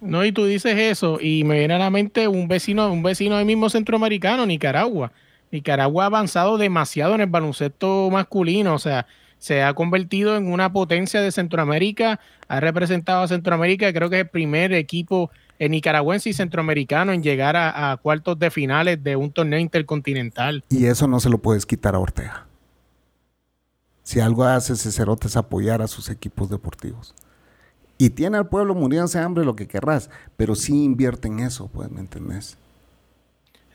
No, 0.00 0.24
y 0.24 0.32
tú 0.32 0.44
dices 0.44 0.76
eso, 0.78 1.18
y 1.20 1.44
me 1.44 1.58
viene 1.58 1.74
a 1.74 1.78
la 1.78 1.90
mente 1.90 2.28
un 2.28 2.46
vecino, 2.46 2.92
un 2.92 3.02
vecino 3.02 3.38
del 3.38 3.46
mismo 3.46 3.68
centroamericano, 3.70 4.46
Nicaragua. 4.46 5.12
Nicaragua 5.50 6.04
ha 6.04 6.06
avanzado 6.06 6.58
demasiado 6.58 7.14
en 7.14 7.22
el 7.22 7.26
baloncesto 7.26 8.10
masculino, 8.12 8.74
o 8.74 8.78
sea, 8.78 9.06
se 9.38 9.62
ha 9.62 9.74
convertido 9.74 10.36
en 10.36 10.52
una 10.52 10.72
potencia 10.72 11.20
de 11.20 11.32
Centroamérica, 11.32 12.20
ha 12.48 12.60
representado 12.60 13.22
a 13.22 13.28
Centroamérica, 13.28 13.92
creo 13.92 14.08
que 14.08 14.16
es 14.16 14.24
el 14.24 14.30
primer 14.30 14.72
equipo 14.72 15.30
el 15.64 15.70
nicaragüense 15.70 16.28
y 16.28 16.34
centroamericano 16.34 17.12
en 17.12 17.22
llegar 17.22 17.56
a, 17.56 17.96
cuartos 18.02 18.38
de 18.38 18.50
finales 18.50 19.02
de 19.02 19.16
un 19.16 19.32
torneo 19.32 19.58
intercontinental. 19.58 20.62
Y 20.68 20.84
eso 20.86 21.08
no 21.08 21.20
se 21.20 21.30
lo 21.30 21.38
puedes 21.38 21.64
quitar 21.64 21.94
a 21.94 21.98
Ortega. 21.98 22.46
Si 24.02 24.20
algo 24.20 24.44
hace 24.44 24.74
ese 24.74 24.92
cerote 24.92 25.28
es 25.28 25.36
apoyar 25.38 25.80
a 25.80 25.86
sus 25.86 26.10
equipos 26.10 26.50
deportivos. 26.50 27.14
Y 27.96 28.10
tiene 28.10 28.36
al 28.36 28.48
pueblo 28.48 28.74
muriéndose 28.74 29.18
de 29.18 29.24
hambre 29.24 29.44
lo 29.46 29.56
que 29.56 29.66
querrás, 29.66 30.10
pero 30.36 30.54
sí 30.54 30.84
invierte 30.84 31.28
en 31.28 31.40
eso, 31.40 31.68
pues, 31.68 31.90
¿me 31.90 32.00
entendés? 32.00 32.58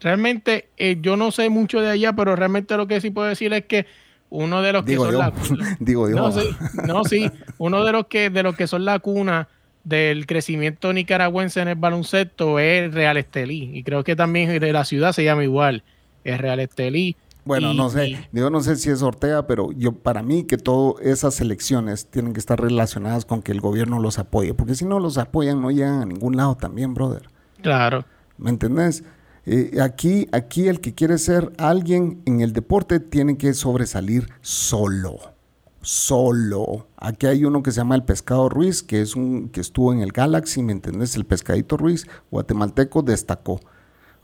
Realmente, 0.01 0.69
eh, 0.77 0.97
yo 1.01 1.17
no 1.17 1.31
sé 1.31 1.49
mucho 1.49 1.81
de 1.81 1.89
allá, 1.89 2.13
pero 2.13 2.35
realmente 2.35 2.77
lo 2.77 2.85
que 2.85 3.01
sí 3.01 3.09
puedo 3.09 3.27
decir 3.27 3.51
es 3.53 3.65
que 3.65 3.87
uno 4.29 4.61
de 4.61 4.73
los 4.73 4.85
que 4.85 4.95
son 4.95 5.17
la 5.17 5.33
digo 5.79 6.07
yo. 6.07 6.15
No, 6.17 6.31
sí, 6.31 6.49
no, 6.85 7.03
sí, 7.03 7.31
uno 7.57 7.83
de 7.83 7.91
los 7.91 8.05
que 8.05 8.29
de 8.29 8.43
los 8.43 8.55
que 8.55 8.67
son 8.67 8.85
la 8.85 8.99
cuna 8.99 9.47
del 9.89 10.27
crecimiento 10.27 10.93
nicaragüense 10.93 11.59
en 11.59 11.67
el 11.67 11.75
baloncesto 11.75 12.59
es 12.59 12.93
Real 12.93 13.17
Estelí. 13.17 13.71
Y 13.73 13.83
creo 13.83 14.03
que 14.03 14.15
también 14.15 14.59
de 14.59 14.71
la 14.73 14.85
ciudad 14.85 15.11
se 15.11 15.23
llama 15.23 15.43
igual, 15.43 15.83
es 16.23 16.39
Real 16.39 16.59
Estelí. 16.59 17.17
Bueno, 17.43 17.73
no 17.73 17.89
sé, 17.89 18.27
yo 18.31 18.51
no 18.51 18.61
sé 18.61 18.75
si 18.75 18.91
es 18.91 19.01
Ortega, 19.01 19.47
pero 19.47 19.71
yo 19.71 19.93
para 19.93 20.21
mí 20.21 20.43
que 20.43 20.57
todas 20.57 21.03
esas 21.03 21.41
elecciones 21.41 22.05
tienen 22.05 22.33
que 22.33 22.39
estar 22.39 22.61
relacionadas 22.61 23.25
con 23.25 23.41
que 23.41 23.51
el 23.51 23.59
gobierno 23.59 23.99
los 23.99 24.19
apoye, 24.19 24.53
porque 24.53 24.75
si 24.75 24.85
no 24.85 24.99
los 24.99 25.17
apoyan 25.17 25.59
no 25.59 25.71
llegan 25.71 26.01
a 26.01 26.05
ningún 26.05 26.37
lado 26.37 26.55
también, 26.55 26.93
brother. 26.93 27.23
Claro. 27.63 28.05
¿Me 28.37 28.51
entendés? 28.51 29.03
Eh, 29.47 29.79
aquí, 29.81 30.27
aquí 30.31 30.67
el 30.67 30.79
que 30.79 30.93
quiere 30.93 31.17
ser 31.17 31.51
alguien 31.57 32.21
en 32.25 32.41
el 32.41 32.53
deporte 32.53 32.99
tiene 32.99 33.37
que 33.37 33.53
sobresalir 33.55 34.29
solo 34.41 35.38
solo. 35.81 36.87
Aquí 36.97 37.27
hay 37.27 37.45
uno 37.45 37.63
que 37.63 37.71
se 37.71 37.77
llama 37.77 37.95
el 37.95 38.03
Pescado 38.03 38.49
Ruiz, 38.49 38.83
que 38.83 39.01
es 39.01 39.15
un 39.15 39.49
que 39.49 39.61
estuvo 39.61 39.93
en 39.93 40.01
el 40.01 40.11
Galaxy, 40.11 40.61
¿me 40.61 40.71
entendés? 40.71 41.15
El 41.15 41.25
Pescadito 41.25 41.77
Ruiz, 41.77 42.07
guatemalteco, 42.31 43.01
destacó. 43.01 43.59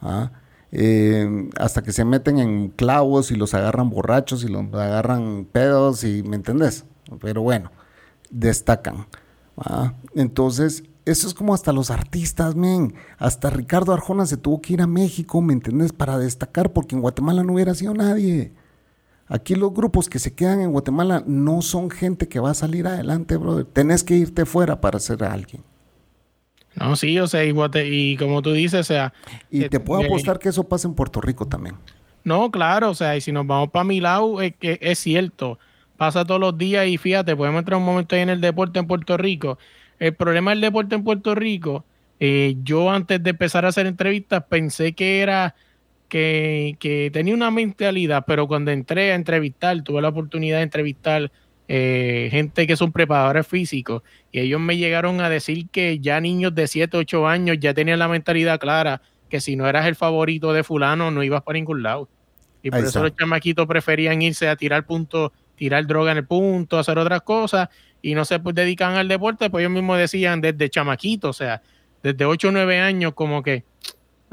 ¿ah? 0.01 0.31
Eh, 0.71 1.49
hasta 1.57 1.83
que 1.83 1.91
se 1.91 2.05
meten 2.05 2.39
en 2.39 2.69
clavos 2.69 3.31
y 3.31 3.35
los 3.35 3.53
agarran 3.53 3.89
borrachos 3.89 4.43
y 4.43 4.47
los 4.47 4.65
agarran 4.73 5.47
pedos 5.51 6.03
y, 6.03 6.23
¿me 6.23 6.35
entendés? 6.35 6.85
Pero 7.21 7.41
bueno, 7.41 7.71
destacan. 8.29 9.07
¿ah? 9.57 9.93
Entonces, 10.15 10.83
eso 11.05 11.27
es 11.27 11.33
como 11.33 11.53
hasta 11.53 11.71
los 11.71 11.91
artistas, 11.91 12.55
men. 12.55 12.95
Hasta 13.17 13.49
Ricardo 13.49 13.93
Arjona 13.93 14.25
se 14.25 14.37
tuvo 14.37 14.61
que 14.61 14.73
ir 14.73 14.81
a 14.81 14.87
México, 14.87 15.41
¿me 15.41 15.53
entendés? 15.53 15.93
Para 15.93 16.17
destacar, 16.17 16.73
porque 16.73 16.95
en 16.95 17.01
Guatemala 17.01 17.43
no 17.43 17.53
hubiera 17.53 17.75
sido 17.75 17.93
nadie. 17.93 18.53
Aquí 19.27 19.55
los 19.55 19.73
grupos 19.73 20.07
que 20.07 20.19
se 20.19 20.33
quedan 20.33 20.61
en 20.61 20.71
Guatemala 20.71 21.23
no 21.25 21.61
son 21.61 21.89
gente 21.89 22.27
que 22.27 22.39
va 22.39 22.51
a 22.51 22.53
salir 22.53 22.85
adelante, 22.85 23.37
brother. 23.37 23.65
Tenés 23.65 24.03
que 24.03 24.15
irte 24.15 24.45
fuera 24.45 24.79
para 24.81 24.99
ser 24.99 25.23
alguien. 25.23 25.63
No, 26.75 26.95
sí, 26.95 27.17
o 27.19 27.27
sea, 27.27 27.43
y, 27.45 27.53
y 27.85 28.17
como 28.17 28.41
tú 28.41 28.51
dices, 28.51 28.81
o 28.81 28.83
sea... 28.83 29.13
Y 29.49 29.67
te 29.69 29.79
puedo 29.79 30.01
eh, 30.01 30.05
apostar 30.05 30.37
que 30.37 30.49
eso 30.49 30.65
pasa 30.65 30.87
en 30.87 30.93
Puerto 30.93 31.21
Rico 31.21 31.47
también. 31.47 31.75
No, 32.23 32.51
claro, 32.51 32.89
o 32.89 32.95
sea, 32.95 33.15
y 33.15 33.21
si 33.21 33.31
nos 33.31 33.47
vamos 33.47 33.69
para 33.69 33.83
mi 33.83 34.01
lado, 34.01 34.41
es 34.41 34.53
que 34.59 34.77
es 34.81 34.99
cierto. 34.99 35.57
Pasa 35.95 36.25
todos 36.25 36.41
los 36.41 36.57
días 36.57 36.85
y 36.87 36.97
fíjate, 36.97 37.35
podemos 37.35 37.59
entrar 37.59 37.77
un 37.77 37.85
momento 37.85 38.15
ahí 38.15 38.21
en 38.21 38.29
el 38.29 38.41
deporte 38.41 38.79
en 38.79 38.87
Puerto 38.87 39.15
Rico. 39.15 39.57
El 39.99 40.13
problema 40.13 40.51
del 40.51 40.61
deporte 40.61 40.95
en 40.95 41.03
Puerto 41.03 41.33
Rico, 41.33 41.85
eh, 42.19 42.57
yo 42.63 42.91
antes 42.91 43.23
de 43.23 43.29
empezar 43.29 43.65
a 43.65 43.69
hacer 43.69 43.87
entrevistas 43.87 44.43
pensé 44.49 44.93
que 44.93 45.21
era 45.21 45.55
que, 46.09 47.09
tenía 47.11 47.33
una 47.33 47.51
mentalidad, 47.51 48.23
pero 48.25 48.47
cuando 48.47 48.71
entré 48.71 49.11
a 49.11 49.15
entrevistar, 49.15 49.81
tuve 49.83 50.01
la 50.01 50.09
oportunidad 50.09 50.57
de 50.57 50.63
entrevistar 50.63 51.31
eh, 51.67 52.27
gente 52.31 52.67
que 52.67 52.75
son 52.75 52.91
preparadores 52.91 53.47
físicos 53.47 54.03
y 54.31 54.39
ellos 54.39 54.61
me 54.61 54.77
llegaron 54.77 55.19
a 55.19 55.29
decir 55.29 55.67
que 55.69 55.97
ya 55.99 56.21
niños 56.21 56.53
de 56.53 56.67
7, 56.67 56.95
8 56.95 57.27
años 57.27 57.57
ya 57.59 57.73
tenían 57.73 57.97
la 57.97 58.07
mentalidad 58.07 58.59
clara 58.59 59.01
que 59.29 59.41
si 59.41 59.55
no 59.55 59.67
eras 59.67 59.87
el 59.87 59.95
favorito 59.95 60.53
de 60.53 60.63
fulano 60.63 61.09
no 61.09 61.23
ibas 61.23 61.41
para 61.41 61.57
ningún 61.57 61.81
lado. 61.81 62.07
Y 62.61 62.71
por 62.71 62.79
eso 62.79 63.03
los 63.03 63.15
chamaquitos 63.15 63.67
preferían 63.67 64.21
irse 64.21 64.47
a 64.47 64.55
tirar 64.55 64.85
puntos, 64.85 65.31
tirar 65.55 65.85
droga 65.85 66.11
en 66.11 66.17
el 66.19 66.25
punto, 66.25 66.79
hacer 66.79 66.97
otras 66.97 67.21
cosas 67.21 67.69
y 68.01 68.15
no 68.15 68.25
se 68.25 68.39
pues, 68.39 68.55
dedican 68.55 68.95
al 68.95 69.07
deporte, 69.07 69.49
pues 69.49 69.61
ellos 69.61 69.71
mismos 69.71 69.97
decían 69.97 70.41
desde 70.41 70.69
chamaquitos, 70.69 71.29
o 71.29 71.33
sea, 71.33 71.61
desde 72.01 72.25
8 72.25 72.47
o 72.47 72.51
9 72.51 72.79
años 72.79 73.13
como 73.13 73.41
que 73.43 73.63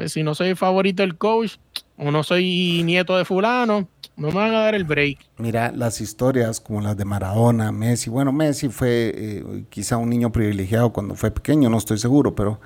pues, 0.03 0.15
si 0.15 0.25
no 0.25 0.35
soy 0.35 0.57
favorito 0.57 1.05
del 1.05 1.17
coach 1.17 1.59
o 1.97 2.11
no 2.11 2.25
soy 2.25 2.83
nieto 2.85 3.17
de 3.17 3.25
fulano, 3.25 3.89
no 4.17 4.29
me 4.29 4.35
van 4.35 4.53
a 4.53 4.59
dar 4.59 4.75
el 4.75 4.83
break. 4.83 5.17
Mira, 5.39 5.71
las 5.71 6.01
historias 6.01 6.59
como 6.59 6.81
las 6.81 6.97
de 6.97 7.05
Maradona, 7.05 7.71
Messi, 7.71 8.11
bueno, 8.11 8.33
Messi 8.33 8.69
fue 8.69 9.13
eh, 9.15 9.65
quizá 9.71 9.99
un 9.99 10.11
niño 10.11 10.33
privilegiado 10.33 10.93
cuando 10.93 11.15
fue 11.15 11.31
pequeño, 11.31 11.71
no 11.71 11.79
estoy 11.79 11.99
seguro, 11.99 12.35
pero, 12.35 12.61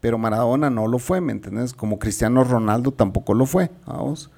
pero 0.00 0.16
Maradona 0.16 0.70
no 0.70 0.88
lo 0.88 0.98
fue, 0.98 1.20
¿me 1.20 1.32
entiendes? 1.32 1.74
Como 1.74 1.98
Cristiano 1.98 2.42
Ronaldo 2.42 2.90
tampoco 2.90 3.34
lo 3.34 3.44
fue, 3.44 3.70
vamos. 3.84 4.30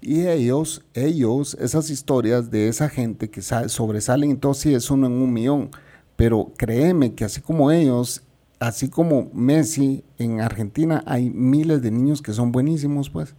Y 0.00 0.28
ellos, 0.28 0.84
ellos, 0.94 1.56
esas 1.60 1.90
historias 1.90 2.52
de 2.52 2.68
esa 2.68 2.88
gente 2.88 3.30
que 3.30 3.42
sobresalen, 3.42 4.30
entonces 4.30 4.62
sí 4.62 4.74
es 4.74 4.92
uno 4.92 5.08
en 5.08 5.12
un 5.14 5.32
millón. 5.32 5.70
Pero 6.14 6.52
créeme 6.56 7.14
que 7.14 7.24
así 7.24 7.40
como 7.40 7.72
ellos, 7.72 8.22
así 8.60 8.88
como 8.88 9.30
Messi 9.32 10.04
en 10.18 10.40
Argentina, 10.40 11.02
hay 11.06 11.30
miles 11.30 11.82
de 11.82 11.90
niños 11.90 12.22
que 12.22 12.32
son 12.32 12.52
buenísimos, 12.52 13.10
pues, 13.10 13.34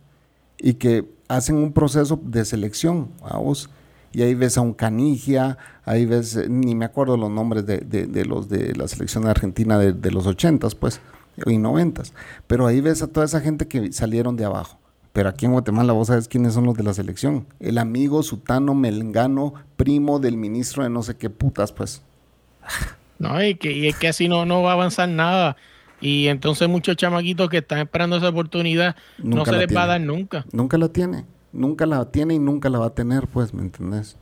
y 0.58 0.76
que 0.76 1.10
hacen 1.28 1.56
un 1.56 1.74
proceso 1.74 2.20
de 2.24 2.46
selección, 2.46 3.10
vamos. 3.22 3.70
Y 4.14 4.22
ahí 4.22 4.34
ves 4.34 4.58
a 4.58 4.62
un 4.62 4.74
Canigia, 4.74 5.58
ahí 5.86 6.06
ves, 6.06 6.36
eh, 6.36 6.48
ni 6.50 6.74
me 6.74 6.86
acuerdo 6.86 7.18
los 7.18 7.30
nombres 7.30 7.66
de, 7.66 7.80
de, 7.80 8.26
los 8.26 8.50
de 8.50 8.74
la 8.74 8.88
selección 8.88 9.26
de 9.26 9.30
Argentina 9.30 9.78
de, 9.78 9.94
de 9.94 10.12
los 10.12 10.26
ochentas, 10.26 10.76
pues, 10.76 11.02
y 11.46 11.58
noventas. 11.58 12.14
Pero 12.48 12.66
ahí 12.66 12.82
ves 12.82 13.04
a 13.04 13.08
toda 13.08 13.26
esa 13.26 13.42
gente 13.42 13.68
que 13.68 13.92
salieron 13.92 14.36
de 14.36 14.46
abajo. 14.46 14.80
Pero 15.14 15.30
aquí 15.30 15.46
en 15.46 15.52
Guatemala 15.52 15.94
vos 15.94 16.08
sabes 16.08 16.28
quiénes 16.28 16.54
son 16.54 16.66
los 16.66 16.76
de 16.76 16.84
la 16.84 16.94
selección. 16.94 17.48
El 17.60 17.80
amigo 17.80 18.24
Sutano 18.24 18.74
Melengano, 18.76 19.54
primo 19.76 20.20
del 20.20 20.38
ministro 20.38 20.84
de 20.84 20.90
no 20.90 21.04
sé 21.04 21.16
qué 21.16 21.30
putas, 21.30 21.72
pues. 21.72 22.02
No, 23.20 23.44
y 23.44 23.56
que, 23.56 23.72
y 23.72 23.88
es 23.88 23.96
que 23.96 24.10
así 24.10 24.28
no, 24.28 24.46
no 24.46 24.62
va 24.62 24.72
a 24.72 24.74
avanzar 24.74 25.10
nada. 25.10 25.58
Y 26.00 26.28
entonces 26.28 26.70
muchos 26.70 26.96
chamaquitos 26.96 27.50
que 27.50 27.58
están 27.58 27.80
esperando 27.80 28.18
esa 28.18 28.30
oportunidad 28.30 28.96
no 29.18 29.46
se 29.46 29.54
les 29.54 29.76
va 29.76 29.84
a 29.84 29.88
dar 29.88 30.02
nunca. 30.02 30.46
Nunca 30.52 30.78
la 30.78 30.90
tiene. 30.90 31.26
Nunca 31.52 31.86
la 31.86 32.12
tiene 32.12 32.36
y 32.36 32.40
nunca 32.40 32.70
la 32.70 32.80
va 32.80 32.88
a 32.88 32.94
tener, 32.94 33.28
pues, 33.28 33.54
¿me 33.54 33.62
entendés? 33.62 34.18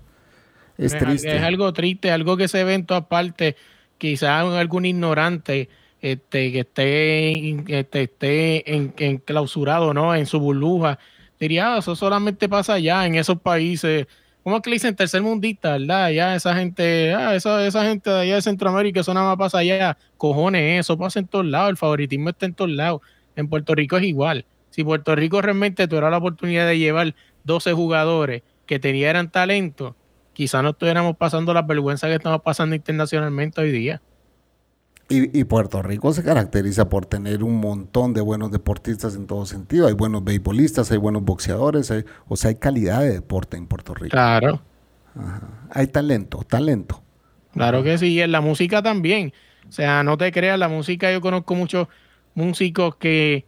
Es, 0.78 0.98
triste. 0.98 1.36
Es 1.36 1.44
algo 1.44 1.72
triste, 1.74 2.12
algo 2.12 2.38
que 2.38 2.48
se 2.48 2.64
ve 2.64 2.75
en 2.75 2.86
todas 2.86 3.06
partes. 3.08 3.56
Quizás 3.98 4.46
algún 4.46 4.86
ignorante 4.86 5.70
este, 6.02 6.52
que 6.52 6.60
esté, 6.62 7.80
este, 7.80 8.04
esté 8.04 8.75
en, 8.75 8.94
enclausurado, 8.98 9.94
¿no? 9.94 10.16
En 10.16 10.25
su 10.25 10.40
burbuja. 10.40 11.00
Diría, 11.40 11.75
ah, 11.75 11.80
eso 11.80 11.96
solamente 11.96 12.48
pasa 12.48 12.74
allá, 12.74 13.06
en 13.06 13.16
esos 13.16 13.40
países 13.42 14.08
¿cómo 14.46 14.58
es 14.58 14.62
que 14.62 14.70
le 14.70 14.75
dicen 14.75 14.96
tercermundista, 14.96 15.72
verdad? 15.72 16.12
Ya 16.12 16.36
esa 16.36 16.56
gente, 16.56 17.16
ah, 17.16 17.34
esa, 17.34 17.66
esa 17.66 17.84
gente 17.84 18.12
de 18.12 18.20
allá 18.20 18.36
de 18.36 18.42
Centroamérica, 18.44 19.00
eso 19.00 19.12
nada 19.12 19.30
más 19.30 19.38
pasa 19.38 19.58
allá, 19.58 19.98
cojones, 20.18 20.82
eso 20.82 20.96
pasa 21.00 21.18
en 21.18 21.28
todos 21.28 21.48
lados, 21.48 21.72
el 21.72 21.78
favoritismo 21.78 22.30
está 22.30 22.46
en 22.46 22.54
todos 22.54 22.70
lados. 22.70 23.02
En 23.36 23.50
Puerto 23.50 23.74
Rico 23.74 23.98
es 23.98 24.04
igual. 24.04 24.46
si 24.70 24.84
Puerto 24.84 25.16
Rico 25.16 25.42
realmente 25.42 25.88
tuviera 25.88 26.12
la 26.12 26.18
oportunidad 26.18 26.68
de 26.68 26.78
llevar 26.78 27.16
12 27.44 27.74
jugadores 27.74 28.44
que 28.68 28.78
tenían 28.78 29.32
talento, 29.32 29.96
quizá 30.34 30.62
no 30.62 30.70
estuviéramos 30.70 31.18
pasando 31.18 31.52
las 31.52 31.66
vergüenzas 31.66 32.08
que 32.10 32.16
estamos 32.16 32.44
pasando 32.44 32.75
internacionalmente 32.75 33.62
hoy 33.62 33.72
día. 33.72 34.00
Y, 35.08 35.44
Puerto 35.44 35.84
Rico 35.84 36.14
se 36.14 36.24
caracteriza 36.24 36.90
por 36.90 37.06
tener 37.06 37.44
un 37.44 37.60
montón 37.60 38.14
de 38.14 38.22
buenos 38.22 38.52
deportistas 38.52 39.16
en 39.16 39.28
todo 39.28 39.46
sentido. 39.46 39.86
Hay 39.88 39.94
buenos 39.94 40.24
beisbolistas, 40.24 40.92
hay 40.92 40.98
buenos 40.98 41.24
boxeadores, 41.24 41.94
o 42.28 42.36
sea, 42.36 42.50
hay 42.50 42.56
calidad 42.56 43.02
de 43.02 43.14
deporte 43.14 43.56
en 43.56 43.68
Puerto 43.68 43.94
Rico. 43.94 44.10
Claro. 44.10 44.62
Hay 45.70 45.88
talento, 45.88 46.40
talento. 46.48 47.04
Claro 47.54 47.84
que 47.84 48.00
sí, 48.00 48.14
y 48.14 48.22
en 48.22 48.32
la 48.32 48.42
música 48.42 48.82
también. 48.82 49.32
O 49.70 49.72
sea, 49.72 50.04
no 50.04 50.18
te 50.18 50.32
creas, 50.32 50.58
la 50.58 50.70
música, 50.70 51.12
yo 51.12 51.22
conozco 51.22 51.54
muchos 51.54 51.88
músicos 52.34 52.96
que, 52.96 53.46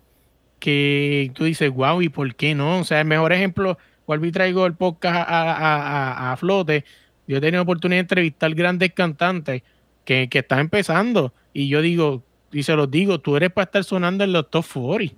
que 0.59 1.31
tú 1.33 1.45
dices, 1.45 1.71
wow, 1.71 2.01
¿y 2.01 2.09
por 2.09 2.35
qué 2.35 2.53
no? 2.53 2.79
O 2.79 2.83
sea, 2.83 3.01
el 3.01 3.07
mejor 3.07 3.33
ejemplo, 3.33 3.77
vuelvo 4.05 4.25
y 4.25 4.31
traigo 4.31 4.65
el 4.65 4.75
podcast 4.75 5.25
a, 5.27 6.35
flote. 6.39 6.85
Yo 7.27 7.37
he 7.37 7.41
tenido 7.41 7.63
oportunidad 7.63 7.97
de 7.97 8.01
entrevistar 8.01 8.53
grandes 8.53 8.93
cantantes 8.93 9.63
que, 10.07 10.29
que 10.29 10.39
están 10.39 10.59
empezando 10.59 11.33
y 11.51 11.67
yo 11.67 11.81
digo, 11.81 12.23
y 12.53 12.63
se 12.63 12.77
los 12.77 12.89
digo, 12.89 13.19
tú 13.19 13.35
eres 13.35 13.51
para 13.51 13.65
estar 13.65 13.83
sonando 13.83 14.23
en 14.23 14.31
los 14.31 14.49
top 14.49 14.65
40. 14.65 15.13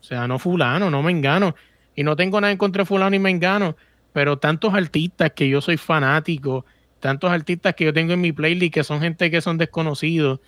O 0.00 0.02
sea, 0.02 0.26
no 0.26 0.38
fulano, 0.38 0.88
no 0.88 1.02
mengano. 1.02 1.54
Y 1.94 2.02
no 2.02 2.16
tengo 2.16 2.40
nada 2.40 2.50
en 2.50 2.56
contra 2.56 2.80
de 2.80 2.86
fulano 2.86 3.14
y 3.14 3.18
mengano, 3.18 3.76
pero 4.14 4.38
tantos 4.38 4.72
artistas 4.72 5.32
que 5.32 5.50
yo 5.50 5.60
soy 5.60 5.76
fanático, 5.76 6.64
tantos 6.98 7.30
artistas 7.30 7.74
que 7.74 7.84
yo 7.84 7.92
tengo 7.92 8.14
en 8.14 8.22
mi 8.22 8.32
playlist 8.32 8.72
que 8.72 8.84
son 8.84 9.00
gente 9.00 9.30
que 9.30 9.42
son 9.42 9.58
desconocidos, 9.58 10.40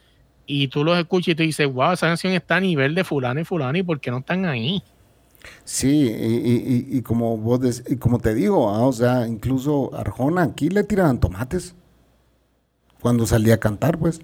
y 0.47 0.69
tú 0.69 0.83
los 0.83 0.99
escuchas 0.99 1.29
y 1.29 1.35
te 1.35 1.43
dices, 1.43 1.71
wow, 1.71 1.93
esa 1.93 2.07
canción 2.07 2.33
está 2.33 2.57
a 2.57 2.61
nivel 2.61 2.95
de 2.95 3.05
fulano 3.05 3.41
y 3.41 3.45
fulano, 3.45 3.77
¿y 3.77 3.83
por 3.83 4.01
qué 4.01 4.11
no 4.11 4.19
están 4.19 4.47
ahí? 4.47 4.83
Sí, 5.65 6.11
y, 6.11 7.03
como 7.03 7.37
vos 7.37 7.83
y 7.87 7.97
como 7.97 8.19
te 8.19 8.35
digo, 8.35 8.71
ah, 8.71 8.87
o 8.87 8.93
sea, 8.93 9.27
incluso 9.27 9.95
Arjona 9.95 10.43
aquí 10.43 10.71
le 10.71 10.85
tiraban 10.85 11.21
tomates 11.21 11.75
cuando 13.05 13.27
salía 13.27 13.57
a 13.57 13.59
cantar, 13.59 13.99
pues. 13.99 14.23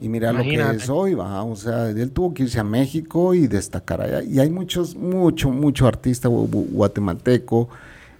Y 0.00 0.08
mira 0.08 0.32
lo 0.32 0.42
que 0.42 0.56
es 0.56 0.88
hoy, 0.88 1.14
va, 1.14 1.44
o 1.44 1.54
sea, 1.54 1.88
él 1.90 2.10
tuvo 2.10 2.34
que 2.34 2.42
irse 2.42 2.58
a 2.58 2.64
México 2.64 3.32
y 3.32 3.46
destacar 3.46 4.00
allá. 4.00 4.24
Y 4.24 4.40
hay 4.40 4.50
muchos, 4.50 4.96
mucho, 4.96 5.50
mucho 5.50 5.86
artista 5.86 6.28
guatemalteco, 6.28 7.68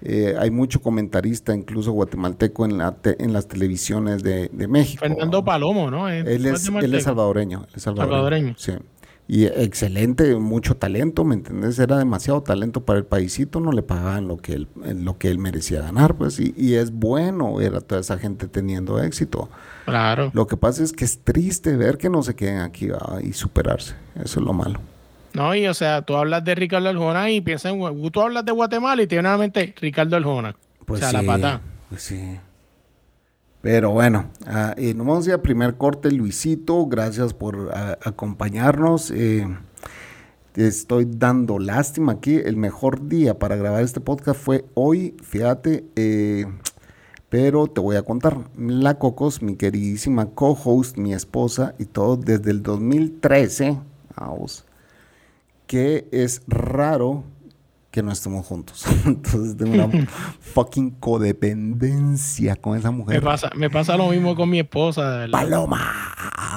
eh, 0.03 0.37
hay 0.39 0.53
mucho 0.53 0.81
comentarista, 0.81 1.53
incluso 1.53 1.91
guatemalteco, 1.91 2.65
en, 2.65 2.79
la 2.79 2.95
en 3.03 3.33
las 3.33 3.49
televisiones 3.49 4.23
de, 4.23 4.49
México. 4.69 5.01
Fernando 5.05 5.45
Palomo, 5.45 5.91
¿no? 5.91 6.09
Él 6.09 6.47
es, 6.47 6.69
él 6.69 6.95
es 6.95 7.03
salvadoreño. 7.03 7.67
es 7.75 7.83
salvadoreño. 7.83 8.55
Sí. 8.57 8.75
Y 9.33 9.45
excelente, 9.45 10.35
mucho 10.35 10.77
talento, 10.77 11.23
¿me 11.25 11.37
entendés? 11.37 11.79
Era 11.79 11.97
demasiado 11.97 12.43
talento 12.43 12.85
para 12.85 12.99
el 12.99 13.05
paisito, 13.05 13.61
no 13.61 13.71
le 13.71 13.81
pagaban 13.81 14.27
lo 14.27 14.39
que 14.39 14.55
él, 14.55 14.69
lo 15.05 15.19
que 15.19 15.29
él 15.29 15.39
merecía 15.39 15.83
ganar, 15.83 16.17
pues, 16.17 16.41
y, 16.41 16.53
y 16.57 16.75
es 16.75 16.91
bueno 16.91 17.55
ver 17.55 17.77
a 17.77 17.81
toda 17.81 18.01
esa 18.01 18.19
gente 18.19 18.49
teniendo 18.49 19.01
éxito. 19.01 19.49
Claro. 19.85 20.33
Lo 20.35 20.49
que 20.49 20.57
pasa 20.57 20.83
es 20.83 20.93
que 20.93 21.05
es 21.05 21.21
triste 21.23 21.77
ver 21.77 21.97
que 21.97 22.11
no 22.11 22.25
se 22.25 22.35
queden 22.35 22.59
aquí 22.59 22.89
y 23.23 23.33
superarse. 23.33 23.95
Eso 24.17 24.41
es 24.41 24.45
lo 24.45 24.53
malo. 24.53 24.81
No, 25.33 25.55
y 25.55 25.65
o 25.69 25.75
sea, 25.75 26.03
tú 26.03 26.17
hablas 26.17 26.43
de 26.43 26.57
Ricardo 26.57 26.89
Aljona 26.89 27.31
y 27.31 27.41
piensas 27.41 27.73
en. 27.73 28.11
Tú 28.11 28.21
hablas 28.21 28.45
de 28.45 28.51
Guatemala 28.51 29.01
y 29.01 29.07
tiene 29.07 29.23
nuevamente 29.23 29.73
Ricardo 29.81 30.17
Aljona. 30.17 30.57
Pues 30.85 31.05
o 31.05 31.09
sea, 31.09 31.23
la 31.23 31.25
pata. 31.25 31.61
Pues 31.89 32.03
sí. 32.03 32.37
Pero 33.63 33.91
bueno, 33.91 34.31
uh, 34.47 34.95
nos 34.95 35.07
vamos 35.07 35.27
a 35.27 35.31
ir 35.31 35.35
a 35.35 35.43
primer 35.43 35.77
corte, 35.77 36.11
Luisito. 36.11 36.87
Gracias 36.87 37.35
por 37.35 37.71
acompañarnos. 38.03 39.11
Eh, 39.11 39.47
estoy 40.55 41.07
dando 41.09 41.59
lástima 41.59 42.13
aquí. 42.13 42.37
El 42.37 42.57
mejor 42.57 43.07
día 43.09 43.39
para 43.39 43.57
grabar 43.57 43.83
este 43.83 44.01
podcast 44.01 44.41
fue 44.41 44.65
hoy. 44.75 45.15
Fíjate. 45.23 45.85
Eh, 45.97 46.47
pero 47.31 47.69
te 47.69 47.81
voy 47.81 47.95
a 47.95 48.03
contar, 48.03 48.51
la 48.57 48.99
Cocos, 48.99 49.41
mi 49.41 49.55
queridísima 49.55 50.31
co-host, 50.31 50.99
mi 50.99 51.15
esposa 51.15 51.77
y 51.79 51.85
todo 51.85 52.17
desde 52.17 52.51
el 52.51 52.61
2013, 52.65 53.79
vamos, 54.17 54.65
que 55.69 56.09
es 56.11 56.43
raro 56.49 57.23
que 57.91 58.03
no 58.03 58.13
estemos 58.13 58.47
juntos. 58.47 58.85
Entonces 59.05 59.57
tengo 59.57 59.85
una 59.85 60.09
fucking 60.41 60.93
codependencia 60.93 62.57
con 62.57 62.79
esa 62.79 62.91
mujer. 62.91 63.17
Me 63.17 63.23
pasa, 63.23 63.51
me 63.57 63.71
pasa 63.71 63.97
lo 63.97 64.09
mismo 64.09 64.37
con 64.37 64.49
mi 64.49 64.61
esposa. 64.61 65.27
Paloma. 65.31 65.93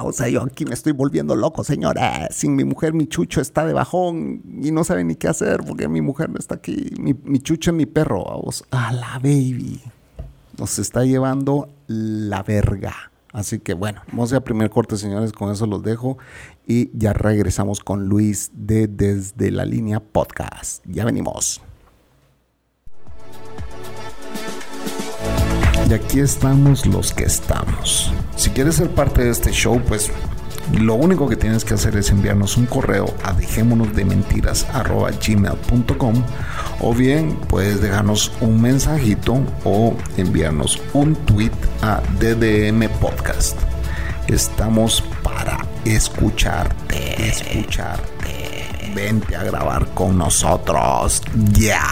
O 0.03 0.11
sea, 0.11 0.27
yo 0.29 0.43
aquí 0.43 0.65
me 0.65 0.73
estoy 0.73 0.91
volviendo 0.91 1.35
loco, 1.35 1.63
señora. 1.63 2.27
Sin 2.31 2.55
mi 2.55 2.63
mujer, 2.63 2.93
mi 2.93 3.07
chucho 3.07 3.41
está 3.41 3.65
de 3.65 3.73
bajón 3.73 4.41
y 4.61 4.71
no 4.71 4.83
sabe 4.83 5.03
ni 5.03 5.15
qué 5.15 5.27
hacer 5.27 5.61
porque 5.65 5.87
mi 5.87 6.01
mujer 6.01 6.29
no 6.29 6.37
está 6.37 6.55
aquí. 6.55 6.91
Mi, 6.99 7.13
mi 7.13 7.39
chucho 7.39 7.71
es 7.71 7.77
mi 7.77 7.85
perro. 7.85 8.23
Vamos, 8.23 8.63
a 8.71 8.91
la 8.91 9.19
baby 9.19 9.81
nos 10.57 10.79
está 10.79 11.03
llevando 11.03 11.69
la 11.87 12.43
verga. 12.43 13.11
Así 13.31 13.59
que 13.59 13.73
bueno, 13.73 14.01
vamos 14.09 14.31
a 14.33 14.41
primer 14.41 14.69
corte, 14.69 14.95
señores, 14.95 15.31
con 15.31 15.51
eso 15.51 15.65
los 15.65 15.81
dejo 15.81 16.17
y 16.67 16.89
ya 16.97 17.13
regresamos 17.13 17.79
con 17.79 18.05
Luis 18.05 18.51
de 18.53 18.87
Desde 18.87 19.51
la 19.51 19.65
Línea 19.65 19.99
Podcast. 19.99 20.83
Ya 20.85 21.05
venimos. 21.05 21.61
Y 25.89 25.93
aquí 25.93 26.21
estamos 26.21 26.85
los 26.85 27.13
que 27.13 27.25
estamos. 27.25 28.13
Si 28.35 28.49
quieres 28.51 28.75
ser 28.75 28.89
parte 28.89 29.23
de 29.23 29.31
este 29.31 29.51
show, 29.51 29.81
pues 29.87 30.11
lo 30.79 30.93
único 30.95 31.27
que 31.27 31.35
tienes 31.35 31.65
que 31.65 31.73
hacer 31.73 31.97
es 31.97 32.09
enviarnos 32.09 32.55
un 32.57 32.65
correo 32.65 33.13
a 33.23 33.33
dejémonosdementiras.gmail.com 33.33 36.23
o 36.79 36.93
bien 36.93 37.37
puedes 37.49 37.81
dejarnos 37.81 38.31
un 38.39 38.61
mensajito 38.61 39.41
o 39.65 39.93
enviarnos 40.17 40.79
un 40.93 41.15
tweet 41.15 41.51
a 41.81 42.01
DDM 42.19 42.87
Podcast. 42.99 43.72
Estamos 44.27 45.01
para 45.21 45.57
escucharte, 45.85 47.27
escucharte. 47.27 48.67
Vente 48.95 49.35
a 49.35 49.43
grabar 49.43 49.85
con 49.93 50.17
nosotros. 50.17 51.21
Ya. 51.51 51.83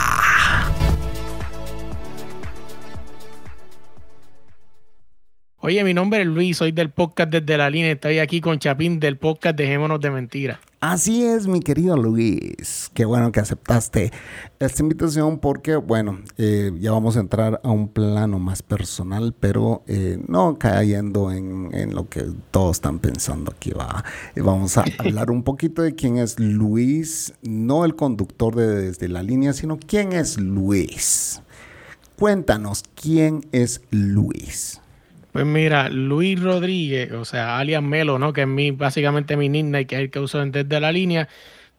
Oye, 5.57 5.83
mi 5.83 5.93
nombre 5.93 6.21
es 6.21 6.27
Luis, 6.27 6.57
soy 6.57 6.71
del 6.71 6.89
podcast 6.89 7.31
Desde 7.31 7.57
la 7.57 7.69
Línea. 7.69 7.91
Estoy 7.91 8.19
aquí 8.19 8.39
con 8.39 8.59
Chapín 8.59 8.99
del 8.99 9.17
podcast 9.17 9.57
Dejémonos 9.57 9.99
de 9.99 10.09
Mentiras. 10.09 10.59
Así 10.81 11.23
es, 11.23 11.45
mi 11.45 11.59
querido 11.59 11.95
Luis. 11.95 12.89
Qué 12.95 13.05
bueno 13.05 13.31
que 13.31 13.39
aceptaste 13.39 14.11
esta 14.57 14.81
invitación 14.81 15.37
porque, 15.37 15.75
bueno, 15.75 16.17
eh, 16.39 16.71
ya 16.79 16.91
vamos 16.91 17.17
a 17.17 17.19
entrar 17.19 17.61
a 17.63 17.69
un 17.69 17.87
plano 17.87 18.39
más 18.39 18.63
personal, 18.63 19.35
pero 19.39 19.83
eh, 19.85 20.19
no 20.27 20.57
cayendo 20.57 21.31
en, 21.31 21.69
en, 21.71 21.93
lo 21.93 22.09
que 22.09 22.25
todos 22.49 22.77
están 22.77 22.97
pensando 22.97 23.51
aquí. 23.55 23.69
Va. 23.69 24.03
Vamos 24.35 24.75
a 24.79 24.85
hablar 24.97 25.29
un 25.29 25.43
poquito 25.43 25.83
de 25.83 25.93
quién 25.93 26.17
es 26.17 26.39
Luis, 26.39 27.35
no 27.43 27.85
el 27.85 27.95
conductor 27.95 28.55
de 28.55 28.67
Desde 28.87 29.07
la 29.07 29.21
Línea, 29.21 29.53
sino 29.53 29.77
quién 29.77 30.13
es 30.13 30.39
Luis. 30.39 31.43
Cuéntanos, 32.17 32.83
¿quién 32.95 33.45
es 33.51 33.81
Luis? 33.91 34.81
Pues 35.31 35.45
mira, 35.45 35.87
Luis 35.89 36.41
Rodríguez, 36.41 37.11
o 37.13 37.23
sea, 37.23 37.57
alias 37.57 37.81
Melo, 37.81 38.19
¿no? 38.19 38.33
Que 38.33 38.41
es 38.41 38.47
mi, 38.47 38.71
básicamente 38.71 39.37
mi 39.37 39.47
nickname, 39.47 39.87
que 39.87 39.95
es 39.95 40.01
el 40.01 40.11
que 40.11 40.19
uso 40.19 40.45
desde 40.45 40.79
la 40.79 40.91
línea. 40.91 41.29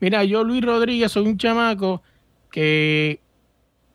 Mira, 0.00 0.24
yo 0.24 0.42
Luis 0.42 0.64
Rodríguez 0.64 1.12
soy 1.12 1.26
un 1.26 1.36
chamaco 1.36 2.02
que 2.50 3.20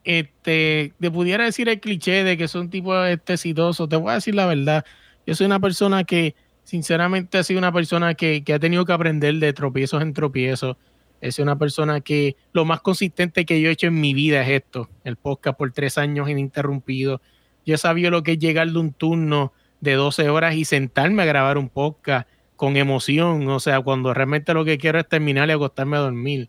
este, 0.04 0.94
te 1.00 1.10
pudiera 1.10 1.44
decir 1.44 1.68
el 1.68 1.80
cliché 1.80 2.22
de 2.22 2.36
que 2.36 2.46
soy 2.46 2.62
un 2.62 2.70
tipo 2.70 3.04
este, 3.04 3.34
exitoso. 3.34 3.88
Te 3.88 3.96
voy 3.96 4.12
a 4.12 4.14
decir 4.14 4.34
la 4.36 4.46
verdad. 4.46 4.84
Yo 5.26 5.34
soy 5.34 5.46
una 5.46 5.58
persona 5.58 6.04
que, 6.04 6.36
sinceramente, 6.62 7.38
ha 7.38 7.42
sido 7.42 7.58
una 7.58 7.72
persona 7.72 8.14
que, 8.14 8.44
que 8.44 8.54
ha 8.54 8.60
tenido 8.60 8.84
que 8.84 8.92
aprender 8.92 9.34
de 9.34 9.52
tropiezos 9.52 10.02
en 10.02 10.12
tropiezos. 10.12 10.76
Es 11.20 11.40
una 11.40 11.58
persona 11.58 12.00
que 12.00 12.36
lo 12.52 12.64
más 12.64 12.80
consistente 12.80 13.44
que 13.44 13.60
yo 13.60 13.70
he 13.70 13.72
hecho 13.72 13.88
en 13.88 14.00
mi 14.00 14.14
vida 14.14 14.40
es 14.42 14.62
esto, 14.62 14.88
el 15.02 15.16
podcast 15.16 15.58
por 15.58 15.72
tres 15.72 15.98
años 15.98 16.30
ininterrumpido 16.30 17.20
yo 17.68 17.76
sabía 17.76 18.10
lo 18.10 18.22
que 18.22 18.32
es 18.32 18.38
llegar 18.38 18.70
de 18.70 18.78
un 18.78 18.94
turno 18.94 19.52
de 19.82 19.92
12 19.92 20.30
horas 20.30 20.54
y 20.54 20.64
sentarme 20.64 21.22
a 21.22 21.26
grabar 21.26 21.58
un 21.58 21.68
podcast 21.68 22.26
con 22.56 22.78
emoción, 22.78 23.46
o 23.46 23.60
sea, 23.60 23.82
cuando 23.82 24.14
realmente 24.14 24.54
lo 24.54 24.64
que 24.64 24.78
quiero 24.78 24.98
es 24.98 25.06
terminar 25.06 25.50
y 25.50 25.52
acostarme 25.52 25.98
a 25.98 26.00
dormir. 26.00 26.48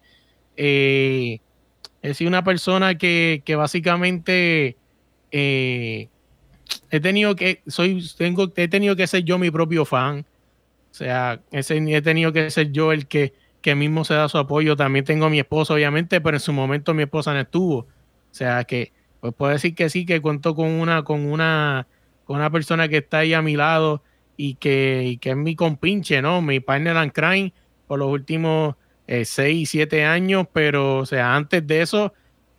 Eh, 0.55 1.39
he 2.01 2.13
sido 2.13 2.29
una 2.29 2.45
persona 2.45 2.97
que, 2.97 3.43
básicamente 3.57 4.77
eh, 5.31 6.07
he 6.89 6.99
tenido 7.01 7.35
que, 7.35 7.63
soy, 7.67 8.01
tengo, 8.17 8.49
he 8.55 8.69
tenido 8.69 8.95
que 8.95 9.05
ser 9.05 9.23
yo 9.25 9.37
mi 9.37 9.51
propio 9.51 9.83
fan. 9.83 10.25
O 10.89 10.93
sea, 10.93 11.41
he 11.51 12.01
tenido 12.01 12.31
que 12.31 12.49
ser 12.49 12.71
yo 12.71 12.93
el 12.93 13.07
que, 13.07 13.33
que 13.61 13.75
mismo 13.75 14.05
se 14.05 14.13
da 14.13 14.29
su 14.29 14.37
apoyo. 14.37 14.77
También 14.77 15.03
tengo 15.03 15.25
a 15.25 15.29
mi 15.29 15.39
esposa, 15.39 15.73
obviamente, 15.73 16.21
pero 16.21 16.37
en 16.37 16.41
su 16.41 16.53
momento 16.53 16.93
mi 16.93 17.03
esposa 17.03 17.33
no 17.33 17.41
estuvo. 17.41 17.79
O 17.79 17.87
sea 18.31 18.63
que 18.63 18.93
pues 19.21 19.33
puedo 19.33 19.51
decir 19.51 19.75
que 19.75 19.89
sí, 19.89 20.05
que 20.05 20.21
cuento 20.21 20.55
con 20.55 20.67
una, 20.67 21.03
con 21.03 21.25
una, 21.25 21.87
con 22.25 22.37
una 22.37 22.49
persona 22.49 22.87
que 22.87 22.97
está 22.97 23.19
ahí 23.19 23.33
a 23.33 23.41
mi 23.41 23.55
lado 23.55 24.03
y 24.37 24.55
que, 24.55 25.17
que 25.21 25.31
es 25.31 25.35
mi 25.35 25.55
compinche, 25.55 26.21
¿no? 26.21 26.41
Mi 26.41 26.59
partner 26.59 26.97
and 26.97 27.11
crime 27.11 27.53
por 27.87 27.99
los 27.99 28.09
últimos 28.09 28.75
eh, 29.07 29.25
6, 29.25 29.69
7 29.69 30.05
años, 30.05 30.47
pero 30.53 30.97
o 30.97 31.05
sea, 31.05 31.35
antes 31.35 31.65
de 31.65 31.81
eso, 31.81 32.13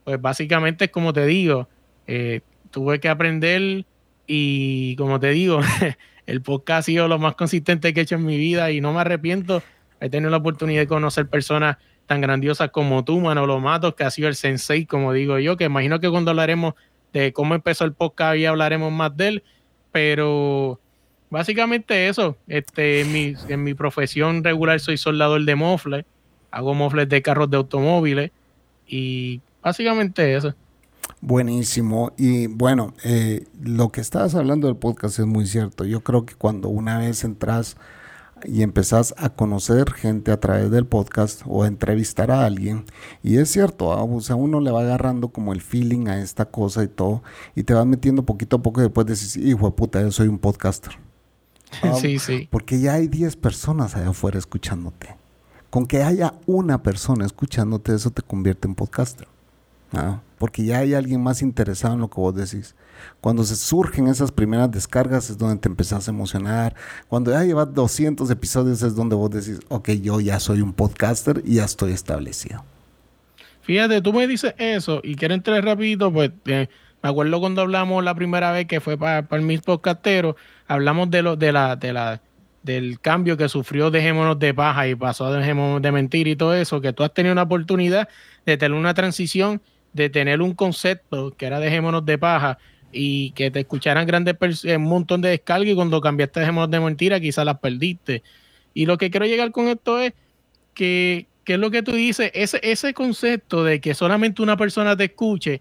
pues 0.04 0.20
básicamente 0.20 0.86
es 0.86 0.90
como 0.90 1.12
te 1.12 1.24
digo, 1.24 1.68
eh, 2.06 2.40
tuve 2.70 3.00
que 3.00 3.08
aprender 3.08 3.86
y 4.26 4.96
como 4.96 5.20
te 5.20 5.30
digo, 5.30 5.60
el 6.26 6.42
podcast 6.42 6.80
ha 6.80 6.82
sido 6.82 7.08
lo 7.08 7.18
más 7.18 7.34
consistente 7.34 7.94
que 7.94 8.00
he 8.00 8.02
hecho 8.02 8.16
en 8.16 8.26
mi 8.26 8.36
vida 8.36 8.70
y 8.70 8.80
no 8.80 8.92
me 8.92 9.00
arrepiento. 9.00 9.62
He 10.00 10.10
tenido 10.10 10.30
la 10.30 10.38
oportunidad 10.38 10.80
de 10.80 10.86
conocer 10.86 11.28
personas 11.28 11.76
tan 12.10 12.20
grandiosas 12.20 12.72
como 12.72 13.04
tú, 13.04 13.20
Manolo 13.20 13.60
Matos, 13.60 13.94
que 13.94 14.02
ha 14.02 14.10
sido 14.10 14.26
el 14.26 14.34
sensei, 14.34 14.84
como 14.84 15.12
digo 15.12 15.38
yo, 15.38 15.56
que 15.56 15.62
imagino 15.62 16.00
que 16.00 16.10
cuando 16.10 16.32
hablaremos 16.32 16.74
de 17.12 17.32
cómo 17.32 17.54
empezó 17.54 17.84
el 17.84 17.92
podcast 17.92 18.36
ya 18.36 18.48
hablaremos 18.48 18.90
más 18.90 19.16
de 19.16 19.28
él, 19.28 19.44
pero 19.92 20.80
básicamente 21.30 22.08
eso, 22.08 22.36
este, 22.48 23.02
en 23.02 23.12
mi, 23.12 23.34
en 23.46 23.62
mi 23.62 23.74
profesión 23.74 24.42
regular 24.42 24.80
soy 24.80 24.96
soldador 24.96 25.44
de 25.44 25.54
mofles, 25.54 26.04
hago 26.50 26.74
mofles 26.74 27.08
de 27.08 27.22
carros 27.22 27.48
de 27.48 27.58
automóviles 27.58 28.32
y 28.88 29.40
básicamente 29.62 30.34
eso. 30.34 30.52
Buenísimo. 31.20 32.12
Y 32.16 32.48
bueno, 32.48 32.92
eh, 33.04 33.44
lo 33.62 33.90
que 33.90 34.00
estabas 34.00 34.34
hablando 34.34 34.66
del 34.66 34.76
podcast 34.76 35.20
es 35.20 35.26
muy 35.26 35.46
cierto. 35.46 35.84
Yo 35.84 36.00
creo 36.00 36.26
que 36.26 36.34
cuando 36.34 36.70
una 36.70 36.98
vez 36.98 37.22
entras 37.22 37.76
y 38.44 38.62
empezás 38.62 39.14
a 39.18 39.30
conocer 39.30 39.92
gente 39.92 40.32
a 40.32 40.40
través 40.40 40.70
del 40.70 40.86
podcast 40.86 41.42
o 41.46 41.62
a 41.62 41.68
entrevistar 41.68 42.30
a 42.30 42.44
alguien. 42.44 42.84
Y 43.22 43.38
es 43.38 43.50
cierto, 43.50 43.92
¿ah? 43.92 44.02
o 44.02 44.20
sea, 44.20 44.36
uno 44.36 44.60
le 44.60 44.70
va 44.70 44.80
agarrando 44.80 45.28
como 45.28 45.52
el 45.52 45.60
feeling 45.60 46.08
a 46.08 46.20
esta 46.20 46.46
cosa 46.46 46.82
y 46.82 46.88
todo, 46.88 47.22
y 47.54 47.62
te 47.62 47.74
vas 47.74 47.86
metiendo 47.86 48.24
poquito 48.24 48.56
a 48.56 48.62
poco 48.62 48.80
y 48.80 48.84
después 48.84 49.06
decís, 49.06 49.36
hijo 49.36 49.66
de 49.66 49.72
puta, 49.72 50.00
yo 50.00 50.10
soy 50.10 50.28
un 50.28 50.38
podcaster. 50.38 50.92
sí, 52.00 52.18
sí. 52.18 52.48
Porque 52.50 52.80
ya 52.80 52.94
hay 52.94 53.08
10 53.08 53.36
personas 53.36 53.94
allá 53.96 54.10
afuera 54.10 54.38
escuchándote. 54.38 55.16
Con 55.70 55.86
que 55.86 56.02
haya 56.02 56.34
una 56.46 56.82
persona 56.82 57.24
escuchándote, 57.24 57.94
eso 57.94 58.10
te 58.10 58.22
convierte 58.22 58.66
en 58.66 58.74
podcaster. 58.74 59.28
¿ah? 59.92 60.20
Porque 60.38 60.64
ya 60.64 60.78
hay 60.78 60.94
alguien 60.94 61.22
más 61.22 61.42
interesado 61.42 61.94
en 61.94 62.00
lo 62.00 62.10
que 62.10 62.20
vos 62.20 62.34
decís. 62.34 62.74
Cuando 63.20 63.44
se 63.44 63.56
surgen 63.56 64.08
esas 64.08 64.32
primeras 64.32 64.70
descargas 64.70 65.30
es 65.30 65.38
donde 65.38 65.56
te 65.56 65.68
empezás 65.68 66.08
a 66.08 66.10
emocionar. 66.10 66.74
Cuando 67.08 67.30
ya 67.30 67.44
llevas 67.44 67.72
200 67.72 68.30
episodios 68.30 68.82
es 68.82 68.94
donde 68.94 69.16
vos 69.16 69.30
decís, 69.30 69.60
ok, 69.68 69.90
yo 70.02 70.20
ya 70.20 70.40
soy 70.40 70.60
un 70.60 70.72
podcaster 70.72 71.42
y 71.44 71.56
ya 71.56 71.64
estoy 71.64 71.92
establecido. 71.92 72.64
Fíjate, 73.62 74.00
tú 74.00 74.12
me 74.12 74.26
dices 74.26 74.54
eso 74.58 75.00
y 75.04 75.14
quiero 75.14 75.34
entrar 75.34 75.64
rapidito, 75.64 76.12
pues 76.12 76.30
eh, 76.46 76.68
me 77.02 77.08
acuerdo 77.08 77.40
cuando 77.40 77.62
hablamos 77.62 78.02
la 78.02 78.14
primera 78.14 78.52
vez 78.52 78.66
que 78.66 78.80
fue 78.80 78.98
para, 78.98 79.26
el 79.30 79.42
mis 79.42 79.60
podcasteros, 79.60 80.36
hablamos 80.66 81.10
de 81.10 81.22
lo, 81.22 81.36
de 81.36 81.52
la, 81.52 81.76
de 81.76 81.92
la, 81.92 82.20
del 82.62 83.00
cambio 83.00 83.36
que 83.36 83.48
sufrió 83.48 83.90
Dejémonos 83.90 84.38
de 84.38 84.52
Paja 84.52 84.88
y 84.88 84.94
pasó 84.94 85.26
a 85.26 85.32
Dejémonos 85.32 85.80
de 85.80 85.92
Mentir 85.92 86.28
y 86.28 86.36
todo 86.36 86.54
eso, 86.54 86.80
que 86.80 86.92
tú 86.92 87.02
has 87.02 87.14
tenido 87.14 87.32
una 87.32 87.42
oportunidad 87.42 88.08
de 88.44 88.56
tener 88.56 88.76
una 88.76 88.92
transición, 88.92 89.62
de 89.92 90.10
tener 90.10 90.42
un 90.42 90.54
concepto 90.54 91.34
que 91.36 91.46
era 91.46 91.60
Dejémonos 91.60 92.04
de 92.04 92.18
Paja 92.18 92.58
y 92.92 93.30
que 93.32 93.50
te 93.50 93.60
escucharan 93.60 94.06
grandes 94.06 94.36
eh, 94.64 94.76
un 94.76 94.84
montón 94.84 95.20
de 95.20 95.30
descargas 95.30 95.68
y 95.68 95.74
cuando 95.74 96.00
cambiaste 96.00 96.40
Dejémonos 96.40 96.70
de 96.70 96.80
Mentira 96.80 97.20
quizás 97.20 97.44
las 97.44 97.58
perdiste. 97.58 98.22
Y 98.74 98.86
lo 98.86 98.98
que 98.98 99.10
quiero 99.10 99.26
llegar 99.26 99.50
con 99.50 99.68
esto 99.68 99.98
es 99.98 100.12
que, 100.74 101.26
que 101.44 101.54
es 101.54 101.58
lo 101.58 101.70
que 101.70 101.82
tú 101.82 101.92
dices, 101.92 102.30
ese, 102.34 102.60
ese 102.62 102.94
concepto 102.94 103.64
de 103.64 103.80
que 103.80 103.94
solamente 103.94 104.42
una 104.42 104.56
persona 104.56 104.96
te 104.96 105.04
escuche, 105.04 105.60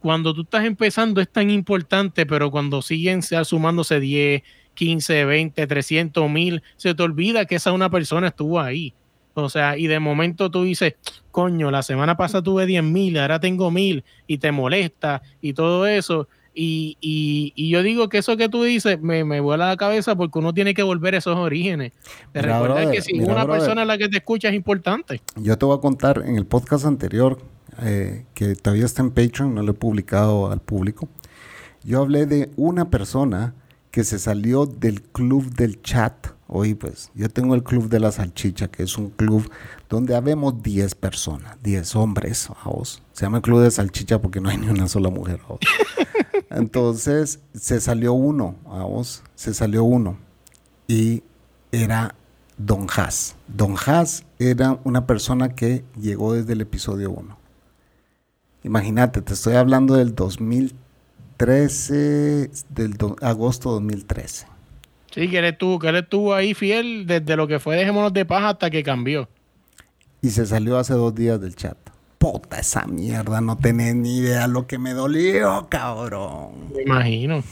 cuando 0.00 0.34
tú 0.34 0.42
estás 0.42 0.64
empezando 0.66 1.20
es 1.20 1.30
tan 1.30 1.50
importante, 1.50 2.26
pero 2.26 2.50
cuando 2.50 2.82
siguen 2.82 3.22
sumándose 3.22 4.00
10, 4.00 4.42
15, 4.74 5.24
20, 5.24 5.66
300, 5.66 6.30
1000, 6.30 6.62
se 6.76 6.94
te 6.94 7.02
olvida 7.02 7.46
que 7.46 7.54
esa 7.54 7.72
una 7.72 7.88
persona 7.88 8.28
estuvo 8.28 8.60
ahí. 8.60 8.92
O 9.32 9.48
sea, 9.48 9.76
y 9.76 9.86
de 9.86 9.98
momento 10.00 10.50
tú 10.50 10.64
dices, 10.64 10.94
coño, 11.30 11.70
la 11.70 11.82
semana 11.82 12.16
pasada 12.16 12.42
tuve 12.42 12.66
10 12.66 12.84
mil, 12.84 13.18
ahora 13.18 13.40
tengo 13.40 13.70
mil, 13.70 14.04
y 14.26 14.38
te 14.38 14.52
molesta 14.52 15.22
y 15.40 15.54
todo 15.54 15.86
eso. 15.86 16.28
Y, 16.54 16.96
y, 17.00 17.68
yo 17.68 17.82
digo 17.82 18.08
que 18.08 18.18
eso 18.18 18.36
que 18.36 18.48
tú 18.48 18.62
dices 18.62 19.00
me, 19.00 19.24
me 19.24 19.40
vuela 19.40 19.66
la 19.66 19.76
cabeza 19.76 20.14
porque 20.14 20.38
uno 20.38 20.54
tiene 20.54 20.72
que 20.72 20.84
volver 20.84 21.14
a 21.14 21.18
esos 21.18 21.36
orígenes. 21.36 21.92
De 22.32 22.42
recordar 22.42 22.90
que 22.90 23.02
si 23.02 23.18
una 23.18 23.46
persona 23.46 23.84
la 23.84 23.98
que 23.98 24.08
te 24.08 24.18
escucha 24.18 24.48
es 24.48 24.54
importante. 24.54 25.20
Yo 25.36 25.58
te 25.58 25.66
voy 25.66 25.76
a 25.76 25.80
contar 25.80 26.22
en 26.24 26.36
el 26.36 26.46
podcast 26.46 26.86
anterior, 26.86 27.38
eh, 27.82 28.24
que 28.34 28.54
todavía 28.54 28.84
está 28.84 29.02
en 29.02 29.10
Patreon, 29.10 29.54
no 29.54 29.62
lo 29.62 29.72
he 29.72 29.74
publicado 29.74 30.50
al 30.50 30.60
público. 30.60 31.08
Yo 31.82 32.00
hablé 32.00 32.26
de 32.26 32.50
una 32.56 32.88
persona 32.88 33.54
que 33.90 34.04
se 34.04 34.18
salió 34.18 34.66
del 34.66 35.02
club 35.02 35.54
del 35.54 35.82
chat. 35.82 36.33
Hoy 36.46 36.74
pues 36.74 37.10
yo 37.14 37.28
tengo 37.28 37.54
el 37.54 37.62
club 37.62 37.88
de 37.88 38.00
la 38.00 38.12
salchicha, 38.12 38.68
que 38.68 38.82
es 38.82 38.98
un 38.98 39.10
club 39.10 39.50
donde 39.88 40.14
habemos 40.14 40.62
10 40.62 40.94
personas, 40.94 41.56
10 41.62 41.96
hombres, 41.96 42.48
vos. 42.64 43.02
Se 43.12 43.24
llama 43.24 43.38
el 43.38 43.42
club 43.42 43.62
de 43.62 43.70
salchicha 43.70 44.20
porque 44.20 44.40
no 44.40 44.50
hay 44.50 44.58
ni 44.58 44.68
una 44.68 44.88
sola 44.88 45.08
mujer. 45.08 45.40
Entonces 46.50 47.40
se 47.54 47.80
salió 47.80 48.12
uno, 48.12 48.56
vamos, 48.64 49.22
se 49.34 49.54
salió 49.54 49.84
uno. 49.84 50.18
Y 50.86 51.22
era 51.72 52.14
Don 52.58 52.86
Haas. 52.94 53.36
Don 53.48 53.74
Haas 53.74 54.24
era 54.38 54.78
una 54.84 55.06
persona 55.06 55.54
que 55.54 55.82
llegó 55.98 56.34
desde 56.34 56.52
el 56.52 56.60
episodio 56.60 57.10
1. 57.10 57.38
Imagínate, 58.64 59.22
te 59.22 59.32
estoy 59.32 59.54
hablando 59.54 59.94
del 59.94 60.14
2013, 60.14 62.50
del 62.70 62.96
agosto 63.20 63.72
2013. 63.72 64.53
Sí, 65.14 65.28
que 65.28 65.38
él, 65.38 65.44
estuvo, 65.44 65.78
que 65.78 65.88
él 65.88 65.96
estuvo 65.96 66.34
ahí 66.34 66.54
fiel 66.54 67.06
desde 67.06 67.36
lo 67.36 67.46
que 67.46 67.60
fue 67.60 67.76
Dejémonos 67.76 68.12
de 68.12 68.24
Paz 68.24 68.44
hasta 68.44 68.68
que 68.68 68.82
cambió. 68.82 69.28
Y 70.20 70.30
se 70.30 70.44
salió 70.44 70.76
hace 70.76 70.94
dos 70.94 71.14
días 71.14 71.40
del 71.40 71.54
chat 71.54 71.76
puta 72.24 72.58
esa 72.58 72.86
mierda, 72.86 73.42
no 73.42 73.58
tenés 73.58 73.94
ni 73.94 74.16
idea 74.16 74.48
lo 74.48 74.66
que 74.66 74.78
me 74.78 74.94
dolió, 74.94 75.66
cabrón. 75.68 76.70
Me 76.74 76.82
imagino. 76.82 77.44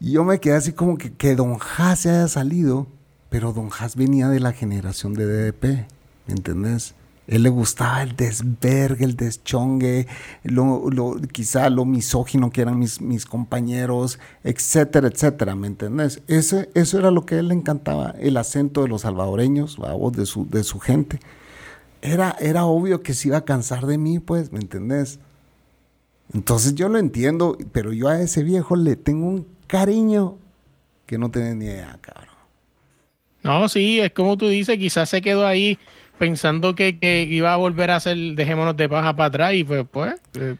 Y 0.00 0.10
yo 0.12 0.24
me 0.24 0.40
quedé 0.40 0.56
así 0.56 0.72
como 0.72 0.98
que, 0.98 1.12
que 1.12 1.36
Don 1.36 1.56
Haas 1.60 2.00
se 2.00 2.10
haya 2.10 2.26
salido, 2.26 2.88
pero 3.30 3.52
Don 3.52 3.70
Haas 3.70 3.94
venía 3.94 4.28
de 4.28 4.40
la 4.40 4.52
generación 4.52 5.14
de 5.14 5.26
DDP, 5.26 5.86
¿me 6.26 6.34
entendés? 6.34 6.96
Él 7.28 7.44
le 7.44 7.48
gustaba 7.48 8.02
el 8.02 8.16
desvergue, 8.16 9.04
el 9.04 9.16
deschongue, 9.16 10.06
lo, 10.42 10.90
lo, 10.90 11.16
quizá 11.20 11.70
lo 11.70 11.84
misógino 11.84 12.50
que 12.50 12.62
eran 12.62 12.78
mis, 12.78 13.00
mis 13.00 13.26
compañeros, 13.26 14.18
etcétera, 14.42 15.08
etcétera, 15.08 15.54
¿me 15.54 15.68
entendés? 15.68 16.20
Ese, 16.26 16.68
eso 16.74 16.98
era 16.98 17.10
lo 17.10 17.24
que 17.24 17.36
a 17.36 17.38
él 17.38 17.48
le 17.48 17.54
encantaba, 17.54 18.14
el 18.18 18.36
acento 18.36 18.82
de 18.82 18.88
los 18.88 19.02
salvadoreños, 19.02 19.78
la 19.78 19.92
voz 19.92 20.12
de 20.14 20.26
su, 20.26 20.48
de 20.48 20.64
su 20.64 20.80
gente 20.80 21.20
era, 22.02 22.36
era 22.40 22.66
obvio 22.66 23.02
que 23.02 23.14
se 23.14 23.28
iba 23.28 23.38
a 23.38 23.44
cansar 23.44 23.86
de 23.86 23.96
mí, 23.96 24.18
pues, 24.18 24.52
¿me 24.52 24.58
entendés? 24.58 25.20
Entonces 26.34 26.74
yo 26.74 26.88
lo 26.88 26.98
entiendo, 26.98 27.56
pero 27.70 27.92
yo 27.92 28.08
a 28.08 28.20
ese 28.20 28.42
viejo 28.42 28.74
le 28.76 28.96
tengo 28.96 29.26
un 29.26 29.46
cariño 29.68 30.36
que 31.06 31.16
no 31.16 31.30
tenés 31.30 31.56
ni 31.56 31.66
idea, 31.66 31.98
cabrón. 32.00 32.34
No, 33.42 33.68
sí, 33.68 34.00
es 34.00 34.12
como 34.12 34.36
tú 34.36 34.48
dices, 34.48 34.78
quizás 34.78 35.08
se 35.08 35.22
quedó 35.22 35.46
ahí 35.46 35.78
pensando 36.22 36.76
que, 36.76 37.26
iba 37.28 37.52
a 37.52 37.56
volver 37.56 37.90
a 37.90 37.96
hacer 37.96 38.16
dejémonos 38.16 38.76
de 38.76 38.88
paja 38.88 39.16
para 39.16 39.26
atrás 39.26 39.54
y 39.54 39.64
pues, 39.64 39.84
pues. 39.90 40.14
Eh. 40.34 40.54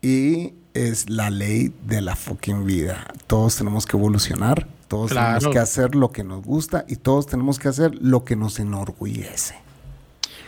Y 0.00 0.52
es 0.74 1.10
la 1.10 1.28
ley 1.28 1.72
de 1.86 2.00
la 2.00 2.14
fucking 2.14 2.64
vida. 2.64 3.08
Todos 3.26 3.56
tenemos 3.56 3.84
que 3.84 3.96
evolucionar, 3.96 4.68
todos 4.86 5.10
tenemos 5.10 5.48
que 5.48 5.58
hacer 5.58 5.96
lo 5.96 6.12
que 6.12 6.22
nos 6.22 6.44
gusta 6.44 6.84
y 6.86 6.94
todos 6.94 7.26
tenemos 7.26 7.58
que 7.58 7.66
hacer 7.66 7.96
lo 8.00 8.24
que 8.24 8.36
nos 8.36 8.60
enorgullece. 8.60 9.56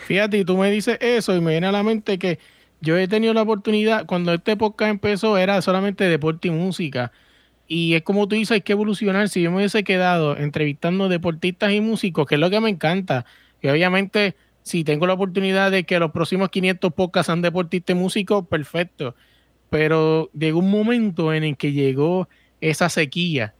Fíjate, 0.07 0.37
y 0.37 0.45
tú 0.45 0.55
me 0.55 0.71
dices 0.71 0.97
eso 1.01 1.35
y 1.35 1.41
me 1.41 1.51
viene 1.51 1.67
a 1.67 1.73
la 1.73 1.83
mente 1.83 2.17
que 2.17 2.39
yo 2.79 2.97
he 2.97 3.09
tenido 3.09 3.33
la 3.33 3.41
oportunidad, 3.41 4.05
cuando 4.05 4.33
este 4.33 4.55
podcast 4.55 4.89
empezó 4.89 5.37
era 5.37 5.61
solamente 5.61 6.05
deporte 6.05 6.47
y 6.47 6.51
música. 6.51 7.11
Y 7.67 7.95
es 7.95 8.03
como 8.03 8.29
tú 8.29 8.35
dices, 8.35 8.51
hay 8.51 8.61
que 8.61 8.71
evolucionar. 8.71 9.27
Si 9.27 9.41
yo 9.41 9.51
me 9.51 9.57
hubiese 9.57 9.83
quedado 9.83 10.37
entrevistando 10.37 11.09
deportistas 11.09 11.73
y 11.73 11.81
músicos, 11.81 12.25
que 12.25 12.35
es 12.35 12.39
lo 12.39 12.49
que 12.49 12.61
me 12.61 12.69
encanta, 12.69 13.25
y 13.63 13.67
obviamente 13.69 14.35
si 14.61 14.83
tengo 14.83 15.07
la 15.07 15.13
oportunidad 15.13 15.71
de 15.71 15.83
que 15.83 15.97
los 15.97 16.11
próximos 16.11 16.49
500 16.49 16.93
podcasts 16.93 17.25
sean 17.25 17.41
deportistas 17.41 17.95
y 17.95 17.99
músicos, 17.99 18.47
perfecto. 18.47 19.15
Pero 19.71 20.29
llegó 20.31 20.59
un 20.59 20.69
momento 20.69 21.33
en 21.33 21.43
el 21.43 21.57
que 21.57 21.71
llegó 21.71 22.29
esa 22.61 22.89
sequía 22.89 23.55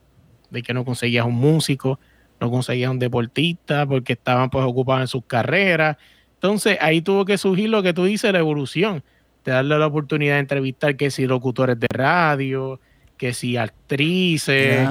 de 0.52 0.62
que 0.62 0.74
no 0.74 0.86
conseguías 0.86 1.26
un 1.26 1.34
músico, 1.34 2.00
no 2.40 2.52
conseguías 2.52 2.92
un 2.92 3.00
deportista 3.00 3.88
porque 3.88 4.14
estaban 4.14 4.52
pues 4.52 4.64
ocupados 4.64 5.02
en 5.02 5.08
sus 5.08 5.26
carreras 5.26 5.98
entonces 6.44 6.78
ahí 6.82 7.02
tuvo 7.02 7.24
que 7.24 7.38
surgir 7.38 7.70
lo 7.70 7.82
que 7.82 7.94
tú 7.94 8.04
dices, 8.04 8.34
la 8.34 8.40
evolución, 8.40 9.02
de 9.46 9.54
darle 9.54 9.80
la 9.80 9.88
oportunidad 9.88 10.34
de 10.34 10.40
entrevistar 10.42 10.98
que 10.98 11.10
si 11.10 11.26
locutores 11.26 11.80
de 11.80 11.88
radio, 11.90 12.82
que 13.16 13.34
si 13.34 13.56
actrices. 13.56 14.90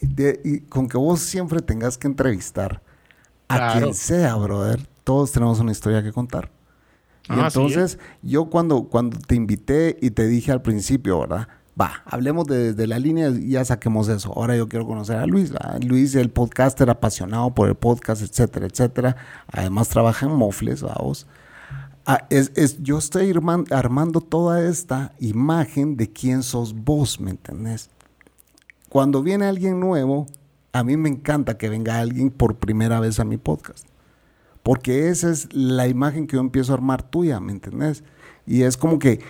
y 0.00 0.60
con 0.60 0.86
que 0.86 0.96
vos 0.96 1.18
siempre 1.18 1.60
tengas 1.60 1.98
que 1.98 2.06
entrevistar 2.06 2.80
a 3.52 3.78
quien 3.78 3.94
sea, 3.94 4.34
brother, 4.36 4.86
todos 5.04 5.32
tenemos 5.32 5.60
una 5.60 5.72
historia 5.72 6.02
que 6.02 6.12
contar. 6.12 6.50
Y 7.28 7.34
ah, 7.34 7.44
entonces, 7.46 7.98
yo 8.22 8.46
cuando, 8.46 8.84
cuando 8.84 9.18
te 9.18 9.34
invité 9.34 9.96
y 10.00 10.10
te 10.10 10.26
dije 10.26 10.52
al 10.52 10.62
principio, 10.62 11.20
¿verdad? 11.20 11.48
Va, 11.80 12.02
hablemos 12.04 12.46
de, 12.46 12.74
de 12.74 12.86
la 12.86 12.98
línea 12.98 13.30
y 13.30 13.50
ya 13.50 13.64
saquemos 13.64 14.08
eso. 14.08 14.32
Ahora 14.36 14.56
yo 14.56 14.68
quiero 14.68 14.86
conocer 14.86 15.16
a 15.16 15.26
Luis. 15.26 15.52
Luis, 15.86 16.14
el 16.14 16.30
podcaster 16.30 16.90
apasionado 16.90 17.54
por 17.54 17.68
el 17.68 17.76
podcast, 17.76 18.22
etcétera, 18.22 18.66
etcétera. 18.66 19.16
Además 19.46 19.88
trabaja 19.88 20.26
en 20.26 20.32
Mofles, 20.32 20.82
vamos. 20.82 21.26
Ah, 22.04 22.26
es, 22.30 22.50
es, 22.56 22.82
yo 22.82 22.98
estoy 22.98 23.32
armando 23.70 24.20
toda 24.20 24.68
esta 24.68 25.12
imagen 25.20 25.96
de 25.96 26.12
quién 26.12 26.42
sos 26.42 26.74
vos, 26.74 27.20
¿me 27.20 27.30
entendés? 27.30 27.90
Cuando 28.88 29.22
viene 29.22 29.46
alguien 29.46 29.78
nuevo, 29.78 30.26
a 30.72 30.84
mí 30.84 30.96
me 30.96 31.08
encanta 31.08 31.58
que 31.58 31.68
venga 31.68 31.98
alguien 31.98 32.30
por 32.30 32.56
primera 32.56 33.00
vez 33.00 33.20
a 33.20 33.24
mi 33.24 33.36
podcast. 33.36 33.86
Porque 34.62 35.08
esa 35.08 35.30
es 35.30 35.52
la 35.52 35.88
imagen 35.88 36.26
que 36.26 36.36
yo 36.36 36.40
empiezo 36.40 36.72
a 36.72 36.76
armar 36.76 37.02
tuya, 37.02 37.40
¿me 37.40 37.52
entendés? 37.52 38.04
Y 38.46 38.62
es 38.62 38.76
como 38.76 38.98
que 38.98 39.20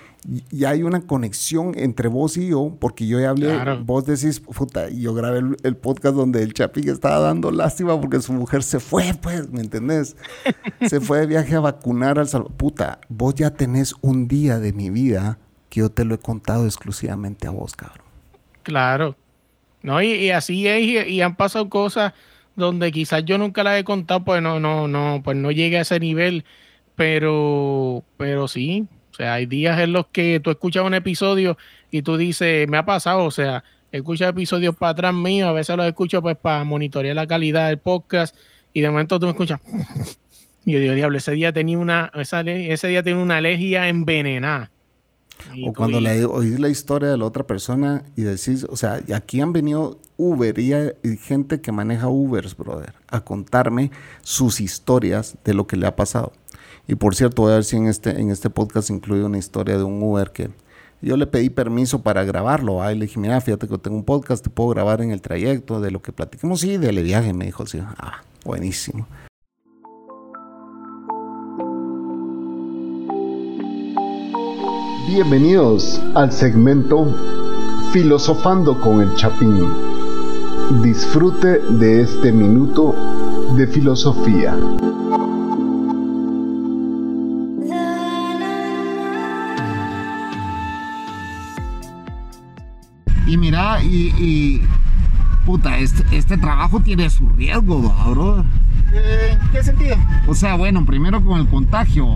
ya 0.51 0.71
hay 0.71 0.83
una 0.83 1.01
conexión 1.01 1.73
entre 1.77 2.09
vos 2.09 2.37
y 2.37 2.49
yo, 2.49 2.77
porque 2.79 3.07
yo 3.07 3.19
ya 3.19 3.31
hablé, 3.31 3.59
vos 3.85 4.05
decís, 4.05 4.41
puta, 4.41 4.89
y 4.89 5.03
yo 5.03 5.15
grabé 5.15 5.43
el, 5.63 5.77
podcast 5.77 6.15
donde 6.15 6.43
el 6.43 6.55
Chapi 6.55 6.89
estaba 6.89 7.19
dando 7.19 7.51
lástima 7.51 8.01
porque 8.01 8.21
su 8.21 8.33
mujer 8.33 8.63
se 8.63 8.79
fue, 8.79 9.15
pues, 9.21 9.51
¿me 9.51 9.61
entendés? 9.61 10.17
se 10.89 11.01
fue 11.01 11.21
de 11.21 11.27
viaje 11.27 11.57
a 11.57 11.61
vacunar 11.61 12.19
al 12.19 12.29
Salvador. 12.29 12.57
Puta, 12.57 13.01
vos 13.09 13.35
ya 13.35 13.51
tenés 13.51 13.95
un 14.01 14.29
día 14.29 14.59
de 14.59 14.73
mi 14.73 14.91
vida 14.91 15.39
que 15.69 15.81
yo 15.81 15.91
te 15.91 16.05
lo 16.05 16.15
he 16.15 16.19
contado 16.19 16.67
exclusivamente 16.67 17.47
a 17.49 17.51
vos, 17.51 17.75
cabrón. 17.75 18.07
Claro. 18.63 19.17
No, 19.83 20.01
y, 20.01 20.31
así 20.31 20.67
es, 20.69 21.09
y, 21.09 21.21
han 21.23 21.37
pasado 21.37 21.69
cosas 21.69 22.13
donde 22.55 22.93
quizás 22.93 23.25
yo 23.25 23.39
nunca 23.39 23.65
las 23.65 23.81
he 23.81 23.85
contado, 23.85 24.25
pues 24.25 24.41
no, 24.43 24.61
no, 24.61 24.87
no, 24.87 25.23
pues 25.25 25.37
no 25.37 25.51
llegue 25.51 25.79
a 25.79 25.83
ese 25.83 25.99
nivel, 25.99 26.45
pero, 26.95 28.05
pero 28.17 28.47
sí, 28.47 28.87
o 29.13 29.15
sea, 29.15 29.35
hay 29.35 29.47
días 29.47 29.81
en 29.81 29.93
los 29.93 30.07
que 30.07 30.41
tú 30.41 30.51
escuchas 30.51 30.85
un 30.85 30.95
episodio 30.95 31.59
y 31.91 32.03
tú 32.03 32.17
dices, 32.17 32.69
me 32.69 32.77
ha 32.77 32.85
pasado, 32.85 33.25
o 33.25 33.31
sea, 33.31 33.65
escuchas 33.91 34.31
episodios 34.31 34.77
para 34.77 34.91
atrás 34.91 35.15
mío, 35.15 35.49
a 35.49 35.53
veces 35.53 35.77
los 35.77 35.87
escucho 35.87 36.23
pues 36.23 36.37
para 36.37 36.65
monitorear 36.65 37.17
la 37.17 37.27
calidad 37.27 37.69
del 37.69 37.79
podcast 37.79 38.37
y 38.73 38.81
de 38.81 38.91
momento 38.91 39.19
tú 39.19 39.27
me 39.27 39.33
escuchas. 39.33 39.61
Y 40.65 40.75
yo 40.75 40.79
digo, 40.79 40.95
diablo, 40.95 41.19
ese 41.19 41.33
día 41.33 41.53
tenía 41.53 41.77
una, 41.77 42.13
ese 42.15 42.87
día 42.87 43.03
tenía 43.03 43.21
una 43.21 43.39
alergia 43.39 43.89
envenenada. 43.89 44.71
O 45.67 45.73
cuando 45.73 46.01
le 46.01 46.25
oís 46.25 46.59
la 46.59 46.69
historia 46.69 47.09
de 47.11 47.17
la 47.17 47.25
otra 47.25 47.47
persona 47.47 48.05
y 48.17 48.23
decís, 48.23 48.67
o 48.69 48.77
sea, 48.77 49.01
aquí 49.15 49.41
han 49.41 49.53
venido 49.53 49.99
Uber 50.17 50.59
y, 50.59 50.73
y, 50.75 51.17
gente 51.17 51.61
que 51.61 51.73
maneja 51.73 52.09
Ubers, 52.09 52.57
brother, 52.57 52.95
a 53.09 53.21
contarme 53.21 53.91
sus 54.23 54.61
historias 54.61 55.37
de 55.45 55.55
lo 55.55 55.67
que 55.67 55.77
le 55.77 55.87
ha 55.87 55.97
pasado. 55.97 56.33
Y 56.87 56.95
por 56.97 57.15
cierto, 57.15 57.43
voy 57.43 57.53
a 57.53 57.57
ver 57.57 57.65
si 57.65 57.77
en 57.77 57.87
este, 57.87 58.21
en 58.21 58.31
este 58.31 58.51
podcast 58.51 58.91
incluye 58.91 59.25
una 59.25 59.39
historia 59.39 59.77
de 59.77 59.85
un 59.85 60.03
Uber 60.03 60.31
que 60.31 60.51
yo 61.01 61.17
le 61.17 61.27
pedí 61.27 61.51
permiso 61.51 62.03
para 62.03 62.25
grabarlo. 62.25 62.83
Ahí 62.83 62.97
le 62.97 63.07
dije, 63.07 63.19
mira, 63.19 63.41
fíjate 63.41 63.67
que 63.69 63.79
tengo 63.79 63.97
un 63.97 64.05
podcast, 64.05 64.45
te 64.45 64.51
puedo 64.51 64.71
grabar 64.71 65.01
en 65.01 65.11
el 65.11 65.21
trayecto 65.21 65.81
de 65.81 65.91
lo 65.91 66.01
que 66.01 66.13
platiquemos. 66.13 66.61
Sí, 66.61 66.77
del 66.77 67.03
viaje, 67.03 67.33
me 67.33 67.47
dijo. 67.47 67.67
Sí, 67.67 67.81
ah, 67.81 68.23
buenísimo. 68.45 69.07
Bienvenidos 75.07 76.01
al 76.15 76.31
segmento 76.31 77.13
Filosofando 77.93 78.81
con 78.81 79.01
el 79.01 79.13
Chapín. 79.17 79.59
Disfrute 80.81 81.59
de 81.59 82.03
este 82.03 82.31
minuto 82.31 82.95
de 83.57 83.67
filosofía. 83.67 84.57
Y 93.27 93.37
mira, 93.37 93.83
y, 93.83 94.63
puta, 95.45 95.79
este, 95.79 96.05
este, 96.17 96.39
trabajo 96.39 96.79
tiene 96.79 97.11
su 97.11 97.29
riesgo, 97.29 97.93
bro. 98.09 98.45
¿En 98.93 99.39
qué 99.51 99.63
sentido? 99.63 99.97
O 100.27 100.35
sea, 100.35 100.55
bueno, 100.55 100.85
primero 100.85 101.25
con 101.25 101.41
el 101.41 101.49
contagio. 101.49 102.07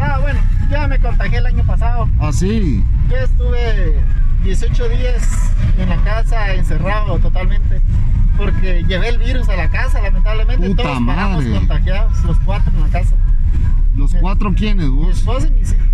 Ah, 0.00 0.18
bueno, 0.20 0.40
ya 0.70 0.88
me 0.88 0.98
contagié 0.98 1.38
el 1.38 1.46
año 1.46 1.64
pasado. 1.64 2.08
Ah, 2.18 2.32
sí. 2.32 2.84
Yo 3.10 3.16
estuve 3.18 4.00
18 4.44 4.88
días 4.88 5.52
en 5.78 5.88
la 5.88 5.96
casa, 5.98 6.54
encerrado 6.54 7.18
totalmente. 7.18 7.80
Porque 8.36 8.82
llevé 8.88 9.08
el 9.10 9.18
virus 9.18 9.48
a 9.50 9.56
la 9.56 9.68
casa, 9.68 10.00
lamentablemente. 10.00 10.66
Puta 10.68 10.82
todos 10.82 11.00
madre. 11.00 11.50
contagiados, 11.52 12.24
los 12.24 12.38
cuatro 12.40 12.72
en 12.74 12.80
la 12.80 12.88
casa. 12.88 13.14
¿Los 13.94 14.14
cuatro 14.14 14.54
quiénes, 14.54 14.88
vos? 14.88 15.06
Mi 15.06 15.12
esposa 15.12 15.48
y 15.48 15.50
mis 15.50 15.72
hijos. 15.72 15.86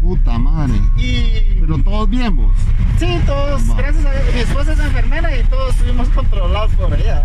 Puta 0.00 0.36
madre. 0.38 0.74
Y... 0.96 1.60
Pero 1.60 1.78
todos 1.78 2.10
bien 2.10 2.34
vos. 2.34 2.52
Sí, 2.98 3.20
todos, 3.24 3.64
gracias 3.76 4.04
a 4.04 4.10
Dios. 4.10 4.34
Mi 4.34 4.40
esposa 4.40 4.72
es 4.72 4.80
enfermera 4.80 5.38
y 5.38 5.44
todos 5.44 5.70
estuvimos 5.70 6.08
controlados 6.08 6.72
por 6.72 6.92
ella. 6.94 7.24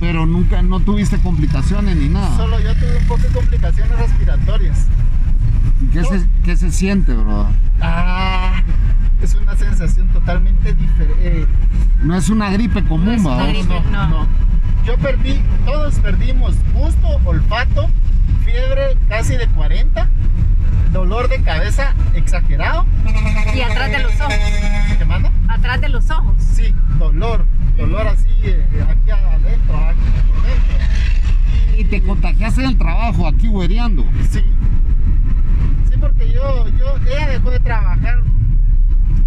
Pero 0.00 0.26
nunca, 0.26 0.62
no 0.62 0.80
tuviste 0.80 1.18
complicaciones 1.18 1.96
ni 1.96 2.08
nada. 2.08 2.36
Solo 2.36 2.60
yo 2.60 2.74
tuve 2.74 2.96
un 2.98 3.06
poco 3.06 3.22
de 3.22 3.28
complicaciones 3.28 3.98
respiratorias. 3.98 4.86
¿Y 5.82 5.86
qué, 5.86 6.04
se, 6.04 6.26
qué 6.44 6.56
se 6.56 6.70
siente, 6.72 7.14
bro? 7.14 7.48
Ah, 7.80 8.62
es 9.24 9.34
una 9.34 9.56
sensación 9.56 10.08
totalmente 10.08 10.74
diferente. 10.74 11.14
Eh, 11.20 11.46
no 12.02 12.14
es 12.14 12.28
una 12.28 12.50
gripe 12.50 12.84
común, 12.84 13.22
no, 13.22 13.36
no, 13.36 13.80
no, 13.90 14.08
no. 14.08 14.28
Yo 14.84 14.98
perdí, 14.98 15.40
todos 15.64 15.94
perdimos 16.00 16.56
gusto, 16.74 17.08
olfato, 17.24 17.88
fiebre 18.44 18.96
casi 19.08 19.36
de 19.36 19.48
40 19.48 20.08
dolor 20.94 21.28
de 21.28 21.42
cabeza 21.42 21.94
exagerado. 22.14 22.86
Y 23.54 23.60
atrás 23.60 23.90
de 23.90 23.98
los 23.98 24.20
ojos. 24.20 24.34
¿Qué 24.96 25.04
manda? 25.04 25.32
Atrás 25.48 25.80
de 25.80 25.88
los 25.88 26.10
ojos. 26.10 26.34
Sí, 26.38 26.74
dolor, 26.98 27.44
dolor 27.76 28.06
así 28.06 28.28
eh, 28.44 28.64
aquí 28.88 29.10
adentro, 29.10 29.76
aquí 29.76 30.00
por 30.28 30.42
dentro. 30.42 31.78
Y, 31.78 31.84
te 31.84 32.02
contagiaste 32.02 32.62
en 32.62 32.68
el 32.68 32.78
trabajo 32.78 33.26
aquí 33.26 33.48
huereando. 33.48 34.04
Sí. 34.30 34.44
Sí, 35.90 35.96
porque 36.00 36.30
yo, 36.32 36.68
yo, 36.68 36.96
ella 37.06 37.28
dejó 37.30 37.50
de 37.50 37.60
trabajar 37.60 38.22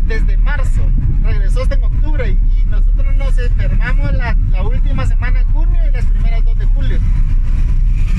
desde 0.08 0.38
marzo, 0.38 0.82
regresó 1.24 1.64
hasta 1.64 1.76
en 1.76 1.84
octubre 1.84 2.30
y, 2.30 2.66
nosotros 2.68 3.16
nos 3.16 3.38
enfermamos 3.38 4.14
la, 4.14 4.36
la 4.52 4.64
última 4.64 5.06
semana 5.06 5.42
en 5.42 5.48
junio 5.54 5.80
y 5.88 5.92
las 5.92 6.06
primeras 6.06 6.44
dos 6.44 6.58
de 6.58 6.66
julio. 6.66 7.00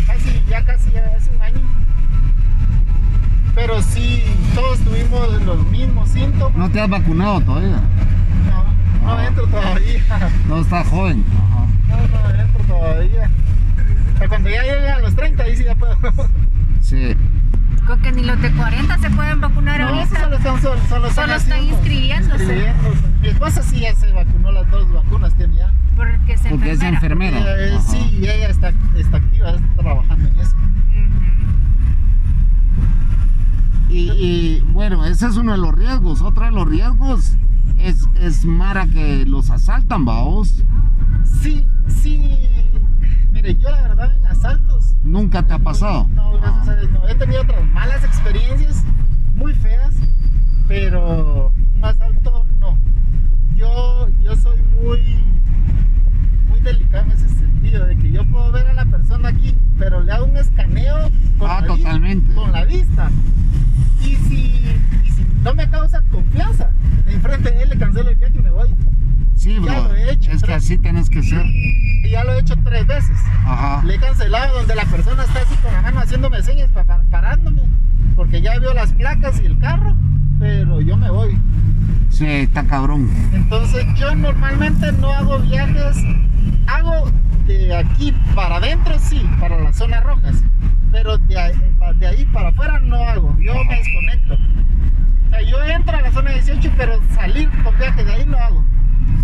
Casi, 0.06 0.42
ya 0.48 0.64
casi 0.64 0.96
hace 0.96 1.30
un 1.34 1.42
año 1.42 1.60
pero 3.58 3.82
sí, 3.82 4.22
todos 4.54 4.78
tuvimos 4.78 5.42
los 5.42 5.66
mismos 5.66 6.08
síntomas. 6.10 6.56
¿No 6.56 6.70
te 6.70 6.80
has 6.80 6.88
vacunado 6.88 7.40
todavía? 7.40 7.82
No, 9.02 9.16
no 9.16 9.20
entro 9.20 9.48
todavía. 9.48 10.00
No 10.46 10.60
estás 10.60 10.86
joven. 10.86 11.24
No, 11.88 11.96
no 11.96 12.40
entro 12.40 12.64
todavía. 12.68 13.28
Pero 14.16 14.28
cuando 14.28 14.48
ya 14.48 14.62
llegue 14.62 14.88
a 14.88 15.00
los 15.00 15.14
30, 15.16 15.42
ahí 15.42 15.56
sí 15.56 15.64
ya 15.64 15.74
puedo. 15.74 15.96
Sí. 16.80 17.16
Con 17.88 18.02
que 18.02 18.12
ni 18.12 18.22
los 18.22 18.38
de 18.42 18.52
40 18.52 18.98
se 18.98 19.10
pueden 19.10 19.40
vacunar 19.40 19.80
no, 19.80 19.88
ahorita. 19.88 20.20
Solo 20.20 20.36
están, 20.36 20.60
solo, 20.60 20.80
solo, 20.90 21.10
solo 21.10 21.34
están 21.36 21.64
inscribiéndose. 21.64 22.42
inscribiéndose. 22.44 23.02
Mi 23.22 23.28
esposa 23.28 23.62
sí 23.62 23.80
ya 23.80 23.94
se 23.94 24.12
vacunó 24.12 24.52
las 24.52 24.70
dos 24.70 24.92
vacunas, 24.92 25.34
tiene 25.36 25.56
ya. 25.56 25.72
Porque 25.96 26.34
es 26.34 26.40
Porque 26.42 26.72
enfermera. 26.72 26.76
es 26.76 26.92
enfermera. 26.94 27.66
Eh, 27.66 27.78
sí, 27.80 28.18
ella 28.20 28.48
está, 28.50 28.74
está 28.94 29.16
activa, 29.16 29.50
está 29.52 29.82
trabajando 29.82 30.28
en 30.28 30.38
eso. 30.38 30.56
Y, 33.88 34.60
bueno, 34.74 35.06
ese 35.06 35.26
es 35.26 35.38
uno 35.38 35.52
de 35.52 35.58
los 35.58 35.74
riesgos. 35.74 36.20
Otro 36.20 36.44
de 36.44 36.50
los 36.50 36.68
riesgos 36.68 37.38
es, 37.78 38.06
es 38.20 38.44
Mara 38.44 38.86
que 38.86 39.24
los 39.24 39.48
asaltan, 39.48 40.04
vaos. 40.04 40.62
Sí, 41.40 41.64
sí. 41.86 42.20
Mire, 43.40 43.54
yo 43.54 43.70
la 43.70 43.82
verdad 43.82 44.12
en 44.16 44.26
asaltos. 44.26 44.96
¿Nunca 45.04 45.46
te 45.46 45.54
ha 45.54 45.60
pasado? 45.60 46.08
No, 46.08 46.32
gracias 46.32 46.68
a 46.70 46.74
Dios 46.74 46.90
no. 46.90 47.06
He 47.06 47.14
tenido 47.14 47.42
otras 47.42 47.64
malas 47.66 48.02
experiencias, 48.02 48.82
muy 49.36 49.54
feas, 49.54 49.94
pero 50.66 51.52
un 51.76 51.84
asalto 51.84 52.44
no. 52.58 52.76
Yo, 53.54 54.08
yo 54.20 54.34
soy 54.34 54.60
muy, 54.82 55.22
muy 56.48 56.58
delicado 56.62 57.04
en 57.04 57.12
ese 57.12 57.28
sentido, 57.28 57.86
de 57.86 57.96
que 57.96 58.10
yo 58.10 58.28
puedo 58.28 58.50
ver 58.50 58.66
a 58.66 58.72
la 58.72 58.86
persona 58.86 59.28
aquí, 59.28 59.54
pero 59.78 60.02
le 60.02 60.10
hago 60.10 60.24
un 60.24 60.36
escaneo 60.36 61.08
con, 61.38 61.48
ah, 61.48 61.60
la, 61.60 61.66
totalmente. 61.68 62.26
Vista, 62.26 62.40
con 62.40 62.50
la 62.50 62.64
vista 62.64 63.10
y 64.02 64.16
si, 64.16 64.64
no 65.44 65.54
me 65.54 65.70
causa 65.70 66.02
confianza, 66.10 66.72
enfrente 67.06 67.52
de 67.52 67.62
él 67.62 67.68
le 67.68 67.78
cancelo 67.78 68.10
el 68.10 68.16
viaje 68.16 68.36
y 68.36 68.42
me 68.42 68.47
voy. 68.58 68.74
Sí, 69.34 69.58
bro. 69.58 69.94
es 69.94 70.42
que 70.42 70.52
así 70.52 70.78
tienes 70.78 71.08
que 71.08 71.22
ser. 71.22 71.46
Y 71.46 72.10
ya 72.10 72.24
lo 72.24 72.32
he 72.32 72.40
hecho 72.40 72.54
tres 72.64 72.86
veces. 72.86 73.16
Ajá. 73.44 73.82
Le 73.84 73.94
he 73.94 73.98
cancelado 73.98 74.58
donde 74.58 74.74
la 74.74 74.84
persona 74.84 75.22
está 75.24 75.40
así 75.40 75.54
con 75.56 75.72
la 75.72 75.82
mano 75.82 76.00
haciéndome 76.00 76.42
señas, 76.42 76.70
parándome. 77.10 77.62
Porque 78.16 78.40
ya 78.40 78.58
vio 78.58 78.74
las 78.74 78.92
placas 78.92 79.40
y 79.40 79.46
el 79.46 79.58
carro, 79.58 79.94
pero 80.40 80.80
yo 80.80 80.96
me 80.96 81.10
voy. 81.10 81.38
Sí, 82.10 82.26
está 82.26 82.64
cabrón. 82.64 83.08
Entonces 83.32 83.86
yo 83.96 84.14
normalmente 84.14 84.90
no 84.92 85.12
hago 85.12 85.38
viajes, 85.38 85.96
hago 86.66 87.10
de 87.46 87.76
aquí 87.76 88.12
para 88.34 88.56
adentro 88.56 88.98
sí, 88.98 89.24
para 89.38 89.60
las 89.60 89.76
zonas 89.76 90.02
rojas 90.02 90.42
pero 90.90 91.18
de 91.18 91.38
ahí, 91.38 92.24
para 92.32 92.48
afuera 92.48 92.78
no 92.80 92.96
hago, 92.96 93.36
yo 93.38 93.54
me 93.64 93.76
desconecto. 93.76 94.38
O 95.28 95.30
sea, 95.30 95.42
yo 95.42 95.62
entro 95.64 95.96
a 95.96 96.00
la 96.02 96.12
zona 96.12 96.30
18, 96.32 96.70
pero 96.76 97.00
salir 97.14 97.48
con 97.62 97.76
viaje 97.78 98.04
de 98.04 98.12
ahí 98.12 98.26
no 98.26 98.36
hago. 98.38 98.64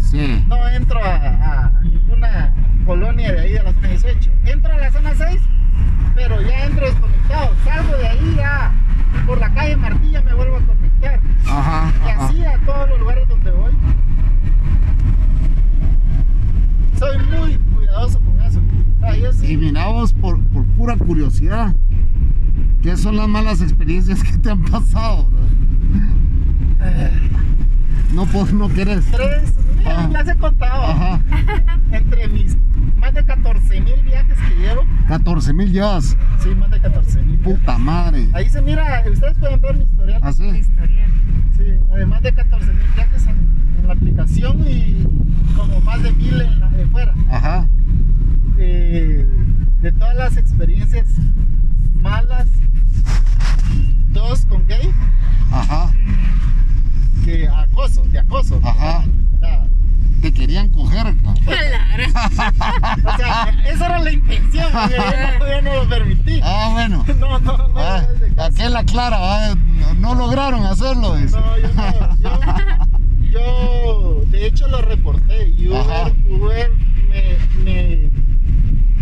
Sí. 0.01 0.45
No 0.49 0.69
entro 0.69 1.03
a, 1.03 1.15
a- 1.17 1.67
a 1.67 1.81
ninguna 1.83 2.53
colonia 2.87 3.33
de 3.33 3.41
ahí 3.41 3.53
de 3.55 3.63
la 3.63 3.73
zona 3.73 3.89
18. 3.89 4.31
Entro 4.45 4.73
a 4.73 4.77
la 4.79 4.93
zona 4.93 5.15
6, 5.15 5.41
pero 6.15 6.41
ya 6.43 6.65
entro 6.67 6.87
desconectado. 6.87 7.51
Salgo 7.65 7.97
de 7.97 8.09
ahí 8.09 8.35
ya 8.37 8.73
por 9.27 9.39
la 9.39 9.53
calle 9.55 9.77
Martilla 9.77 10.21
me 10.23 10.35
vuelvo 10.35 10.57
a 10.57 10.61
conectar. 10.61 11.21
Ajá. 11.49 11.93
Y 12.05 12.09
ajá. 12.11 12.27
así 12.27 12.45
a 12.45 12.59
todos 12.65 12.89
los 12.91 13.01
lugares 13.01 13.29
donde 13.29 13.51
voy. 13.51 13.73
Soy 16.99 17.19
muy 17.19 17.59
cuidadoso 17.75 18.21
con 18.21 18.41
eso. 18.43 18.61
O 18.61 19.01
sea, 19.01 19.17
yo 19.17 19.33
sí- 19.33 19.53
Y 19.53 19.57
miramos 19.57 20.13
por, 20.13 20.43
por 20.49 20.65
pura 20.67 20.97
curiosidad. 20.97 21.75
¿Qué 22.83 22.97
son 22.97 23.17
las 23.17 23.29
malas 23.29 23.61
experiencias 23.63 24.23
que 24.23 24.37
te 24.39 24.51
han 24.51 24.63
pasado? 24.65 25.25
bro? 25.31 25.44
No, 28.15 28.27
pues 28.27 28.53
no 28.53 28.69
querés. 28.69 29.05
tres, 29.11 29.55
mira, 29.77 30.07
las 30.09 30.29
he 30.29 30.37
contado. 30.37 30.85
Ajá. 30.85 31.21
Entre 31.91 32.29
mis 32.29 32.57
más 32.97 33.13
de 33.13 33.25
14 33.25 33.81
mil 33.81 34.03
viajes 34.03 34.39
que 34.49 34.55
llevo. 34.55 34.83
14 35.09 35.53
mil 35.53 35.73
llevas. 35.73 36.17
Sí, 36.41 36.51
más 36.55 36.71
de 36.71 36.81
14 36.81 37.23
mil. 37.23 37.39
Puta 37.41 37.77
madre. 37.79 38.29
Ahí 38.33 38.49
se 38.49 38.63
mira, 38.63 39.03
ustedes 39.13 39.37
pueden 39.39 39.61
ver 39.61 39.77
mi 39.77 39.85
historial. 39.85 40.21
¿Así? 40.23 40.45
Historial. 40.45 41.11
Sí, 41.57 41.65
además 41.93 42.23
de 42.23 42.33
14 42.33 42.67
mil 42.73 42.87
viajes 42.95 43.27
en, 43.27 43.37
en 43.81 43.87
la 43.89 43.93
aplicación 43.95 44.65
y 44.67 45.07
como 45.57 45.81
más 45.81 46.03
de 46.03 46.13
mil 46.13 46.41
en 46.41 46.61
la, 46.61 46.69
de 46.71 46.87
fuera. 46.87 47.15
Ajá. 47.31 47.67
Eh, 48.59 49.27
de 49.83 49.93
todas 49.93 50.17
las 50.17 50.37
experiencias 50.37 51.09
malas, 52.01 52.47
dos 54.13 54.45
con 54.47 54.67
gay, 54.67 54.91
Ajá. 55.51 55.91
Que 57.25 57.49
acoso, 57.49 58.03
de 58.05 58.19
acoso. 58.19 58.61
Ajá. 58.63 59.05
O 59.37 59.39
sea, 59.41 59.67
Te 60.21 60.33
querían 60.33 60.69
coger. 60.71 61.15
ca. 61.23 61.35
Claro. 61.45 62.05
o 63.05 63.17
sea, 63.17 63.49
esa 63.67 63.87
era 63.87 63.99
la 64.01 64.13
intención, 64.13 64.71
yo 64.73 64.79
no, 65.39 65.47
yo 65.49 65.63
no 65.63 65.75
lo 65.83 65.89
permití. 65.89 66.41
Ah, 66.43 66.71
bueno. 66.73 67.05
No, 67.21 67.39
no, 67.39 67.57
no. 67.57 67.69
Ah, 67.77 68.03
no, 68.37 68.43
aquel 68.43 68.77
aclara, 68.77 69.17
ah, 69.21 69.55
no, 69.79 69.95
no 69.95 70.15
lograron 70.15 70.65
hacerlo. 70.65 71.17
dice. 71.17 71.37
No, 71.37 71.59
yo 71.59 71.69
no. 71.75 72.17
Yo, 73.31 73.31
yo, 73.31 74.25
de 74.31 74.47
hecho, 74.47 74.67
lo 74.69 74.81
reporté. 74.83 75.49
Y. 75.57 75.69
Uber, 75.69 76.15
Uber 76.31 76.71
me, 77.09 77.63
me, 77.65 78.11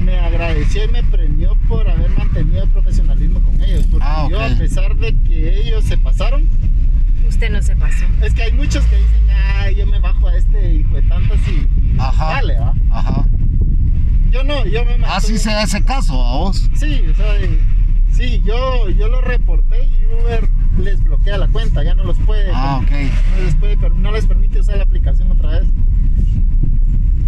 me 0.05 0.19
agradeció 0.19 0.85
y 0.85 0.89
me 0.89 1.03
premió 1.05 1.57
por 1.69 1.89
haber 1.89 2.11
mantenido 2.17 2.63
el 2.65 2.69
profesionalismo 2.71 3.41
con 3.41 3.63
ellos. 3.63 3.87
Porque 3.91 4.05
Ah, 4.09 4.27
yo, 4.31 4.41
a 4.43 4.49
pesar 4.49 4.97
de 4.97 5.15
que 5.23 5.61
ellos 5.61 5.85
se 5.85 5.97
pasaron, 5.99 6.49
Usted 7.29 7.51
no 7.51 7.63
se 7.63 7.75
pasó. 7.77 8.05
es 8.23 8.35
que 8.35 8.43
hay 8.43 8.53
muchos 8.53 8.85
que 8.87 8.97
dicen, 8.97 9.27
ay, 9.57 9.75
yo 9.77 9.87
me 9.87 9.99
bajo 10.01 10.29
a 10.29 10.37
este 10.37 10.75
hijo 10.75 10.95
de 10.97 11.03
tantas 11.03 11.39
y, 11.49 11.53
y 11.95 11.97
Ajá. 11.99 12.27
dale, 12.35 12.59
¿va? 12.59 12.75
Ajá. 12.91 13.25
Yo 14.31 14.45
no, 14.45 14.65
yo 14.67 14.85
me 14.85 14.93
Así 15.07 15.33
mantuve- 15.35 15.39
se 15.39 15.51
da 15.51 15.63
ese 15.63 15.83
caso 15.85 16.15
a 16.25 16.37
vos. 16.39 16.71
Sí, 16.75 17.03
o 17.11 17.15
sea, 17.15 17.35
sí, 18.13 18.43
yo, 18.45 18.89
yo 18.91 19.09
lo 19.09 19.21
reporté 19.21 19.85
y 19.85 20.07
Uber 20.23 20.49
les 20.79 21.03
bloquea 21.05 21.37
la 21.39 21.49
cuenta, 21.49 21.83
ya 21.85 21.95
no 21.95 22.05
los 22.05 22.19
puede. 22.21 22.51
Ah, 22.55 22.81
ok. 22.83 22.91
no 22.91 23.45
les, 23.45 23.55
puede, 23.57 23.77
no 23.97 24.11
les 24.13 24.27
permite 24.27 24.61
usar 24.61 24.77
la 24.79 24.85
aplicación 24.85 25.31
otra 25.31 25.51
vez. 25.61 25.65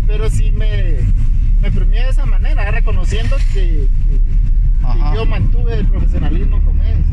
Pero 0.06 0.30
sí 0.30 0.50
me, 0.52 0.98
me 1.60 1.70
premió 1.70 2.02
de 2.04 2.10
esa 2.10 2.26
manera, 2.26 2.70
reconociendo 2.70 3.36
que, 3.52 3.88
que- 3.88 4.34
yo 5.14 5.24
mantuve 5.24 5.78
el 5.78 5.86
profesionalismo 5.86 6.60
con 6.62 6.80
ellos. 6.82 7.06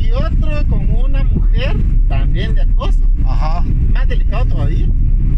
Y 0.00 0.10
otro 0.12 0.66
con 0.68 0.90
una 0.90 1.24
mujer 1.24 1.76
también 2.08 2.54
de 2.54 2.62
acoso, 2.62 3.02
Ajá. 3.24 3.64
más 3.92 4.08
delicado 4.08 4.46
todavía, 4.46 4.86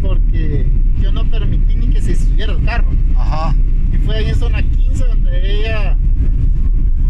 porque 0.01 0.65
yo 1.01 1.11
no 1.11 1.25
permití 1.29 1.75
ni 1.75 1.87
que 1.87 2.01
se 2.01 2.15
subiera 2.15 2.53
el 2.53 2.63
carro. 2.63 2.87
Ajá. 3.17 3.53
Y 3.91 3.97
fue 3.97 4.17
ahí 4.17 4.29
en 4.29 4.35
zona 4.35 4.63
15 4.63 5.05
donde 5.05 5.59
ella 5.59 5.97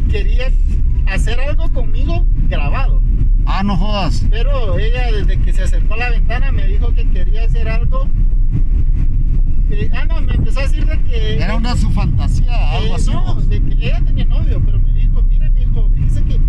quería 0.10 0.48
hacer 1.08 1.40
algo 1.40 1.72
conmigo 1.72 2.26
grabado. 2.50 3.02
Ah, 3.46 3.62
no 3.64 3.78
jodas. 3.78 4.26
Pero 4.30 4.80
ella 4.80 5.12
desde 5.12 5.40
que 5.40 5.54
se 5.54 5.64
acercó 5.64 5.94
a 5.94 5.98
la 5.98 6.10
ventana 6.10 6.52
me 6.52 6.66
dijo 6.66 6.94
que 6.94 7.08
quería 7.10 7.44
hacer 7.44 7.68
algo. 7.68 8.08
Eh, 9.70 9.90
ah, 9.94 10.06
no, 10.06 10.22
me 10.22 10.34
empezó 10.34 10.60
a 10.60 10.64
decir 10.64 10.86
de 10.86 11.00
que... 11.04 11.36
Era 11.38 11.56
una 11.56 11.76
su 11.76 11.90
fantasía, 11.92 12.72
algo 12.72 12.94
eh, 12.94 12.96
así. 12.96 13.12
no, 13.12 13.36
vos. 13.36 13.50
de 13.50 13.62
que 13.62 13.74
ella 13.88 14.02
tenía 14.06 14.26
novio, 14.26 14.62
pero 14.64 14.80
me 14.80 14.94
dijo, 14.94 15.24
mire, 15.24 15.50
me 15.50 15.60
dijo, 15.60 15.90
fíjese 15.96 16.24
que 16.24 16.40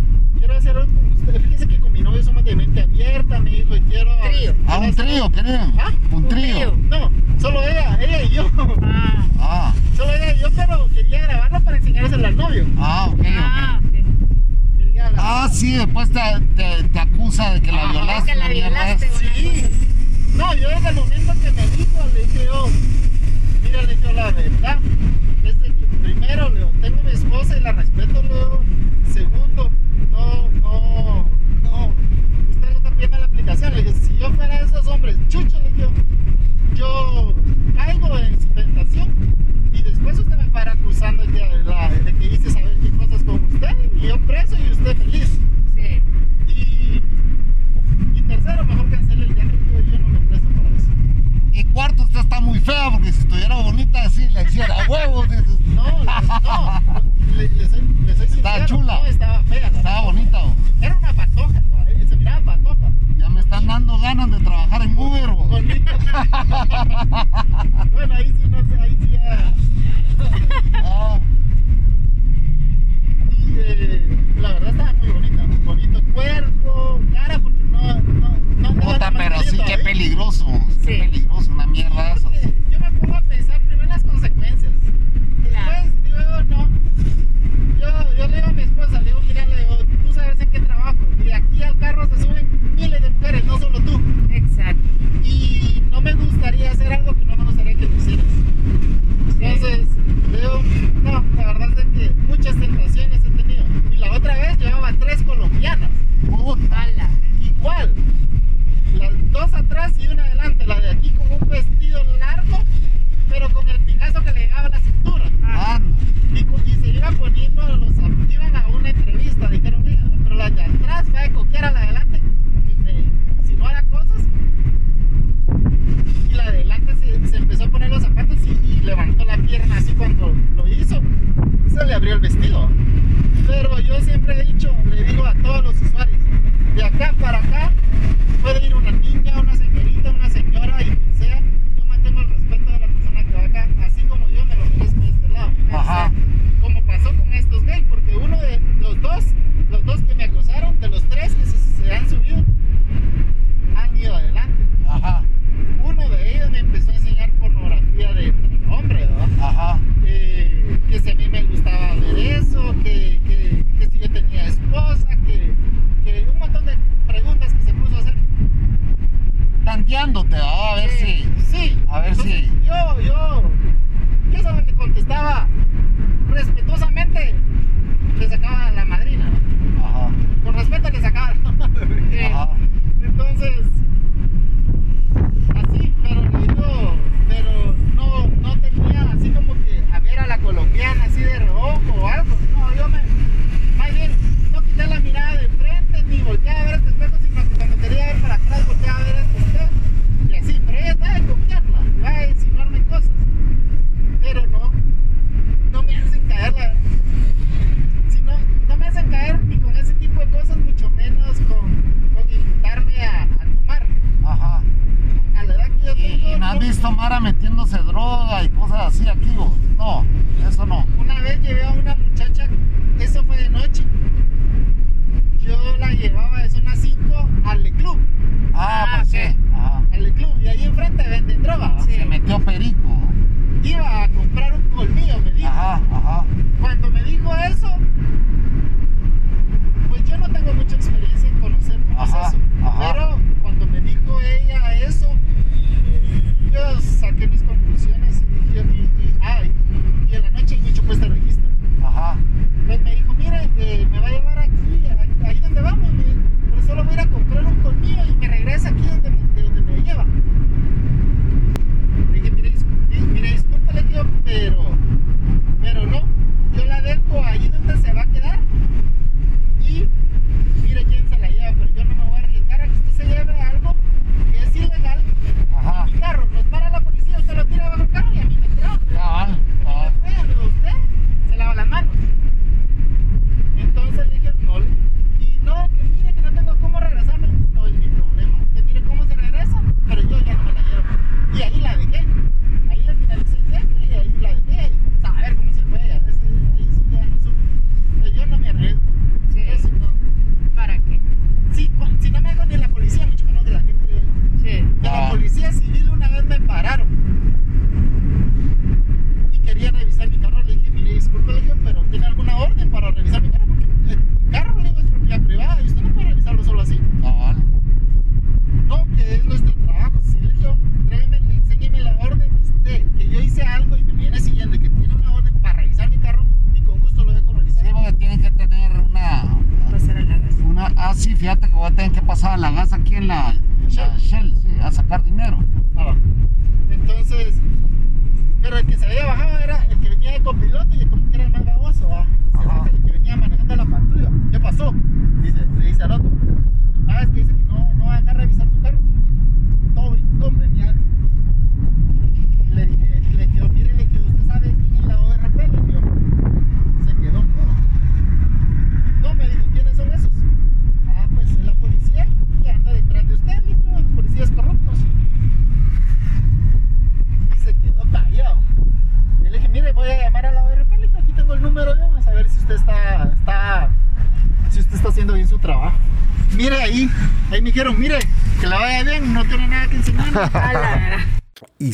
quiero 0.45 0.59
hacer 0.59 0.77
algo 0.77 0.93
con 0.95 1.13
usted. 1.13 1.41
Fíjese 1.43 1.69
que 1.69 1.81
con 1.81 1.93
mi 1.93 2.01
novio 2.03 2.23
somos 2.23 2.45
de 2.45 2.55
mente 2.57 2.83
abierta, 2.83 3.39
me 3.41 3.51
dijo, 3.51 3.77
y 3.77 3.81
quiero... 3.83 4.11
Trío. 4.31 4.55
Ah, 4.69 4.79
un 4.79 4.95
trío, 4.95 5.31
querían. 5.31 5.75
¿Ah? 5.79 5.91
Un 6.11 6.15
Un 6.25 6.29
trío. 6.29 6.73
trío. 6.73 6.77
No, 6.91 7.11
solo 7.41 7.63
ella, 7.63 7.99
ella 8.03 8.23
y 8.23 8.29
yo. 8.31 8.51
Ah, 8.83 9.27
Ah, 9.47 9.75
Solo 9.97 10.13
ella 10.15 10.33
y 10.35 10.41
yo, 10.41 10.49
pero 10.57 10.89
quería 10.89 11.23
grabarlo 11.23 11.61
para 11.61 11.77
enseñárselo 11.79 12.27
al 12.27 12.37
novio. 12.37 12.67
ah, 12.79 13.09
ok, 13.13 13.21
ah, 13.27 13.81
ok. 13.81 13.85
ok. 13.87 14.79
Quería 14.79 15.09
grabar- 15.11 15.45
Ah, 15.45 15.49
sí, 15.53 15.73
después 15.73 16.11
te, 16.11 16.21
te, 16.57 16.85
te 16.89 16.99
acusa 16.99 17.55
de 17.55 17.61
que 17.63 17.73
la 17.73 17.87
violaste. 17.93 18.33
que 18.33 18.39
la 18.39 18.49
violaste. 18.49 19.11
Sí. 19.35 19.65
No, 20.37 20.55
yo 20.55 20.69
desde 20.69 20.89
el 20.89 20.95
momento 20.97 21.33
que 21.43 21.51
me 21.53 21.67
dijo, 21.77 22.07
le 22.15 22.21
dije 22.25 22.45
yo, 22.47 22.67
mira, 23.63 23.83
le 23.83 23.89
dije 23.95 24.03
yo, 24.03 24.13
la 24.13 24.31
verdad, 24.31 24.79
es 25.45 25.61
de 25.61 25.67
que 25.69 25.87
primero, 26.03 26.49
le 26.51 26.59
digo, 26.59 26.73
tengo 26.83 27.03
mi 27.03 27.11
esposa 27.13 27.57
y 27.57 27.61
la 27.61 27.73
respeto, 27.73 28.23
le 28.23 28.29
digo. 28.29 28.63
Segundo, 29.13 29.71
no, 30.15 30.49
no, 30.63 31.29
no, 31.63 31.95
usted 32.51 32.69
le 32.69 32.77
está 32.77 32.91
pidiendo 32.91 33.19
la 33.19 33.25
aplicación. 33.27 33.75
Le 33.75 33.83
dije, 33.83 33.99
si 33.99 34.17
yo 34.19 34.31
fuera 34.33 34.59
de 34.59 34.65
esos 34.65 34.87
hombres, 34.87 35.17
chucho, 35.29 35.59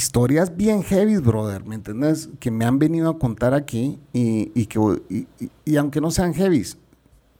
Historias 0.00 0.56
bien 0.56 0.82
heavy, 0.82 1.18
brother, 1.18 1.62
¿me 1.66 1.74
entiendes? 1.74 2.30
Que 2.40 2.50
me 2.50 2.64
han 2.64 2.78
venido 2.78 3.10
a 3.10 3.18
contar 3.18 3.52
aquí 3.52 3.98
y, 4.14 4.50
y 4.54 4.64
que, 4.64 4.78
y, 5.66 5.76
aunque 5.76 6.00
no 6.00 6.10
sean 6.10 6.32
heavies, 6.32 6.78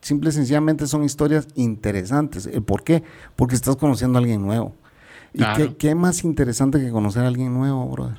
simple 0.03 0.29
y 0.29 0.33
sencillamente 0.33 0.87
son 0.87 1.03
historias 1.03 1.49
interesantes. 1.55 2.45
¿El 2.45 2.63
¿Por 2.63 2.85
qué? 2.85 3.03
Porque 3.35 3.55
estás 3.55 3.77
conociendo 3.77 4.19
a 4.19 4.21
alguien 4.21 4.43
nuevo. 4.43 4.75
¿Y 5.33 5.39
Claro. 5.39 5.57
qué, 5.57 5.75
qué 5.75 5.95
más 5.95 6.23
interesante 6.23 6.79
que 6.81 6.91
conocer 6.91 7.23
a 7.25 7.29
alguien 7.29 7.55
nuevo, 7.55 7.89
brother? 7.89 8.19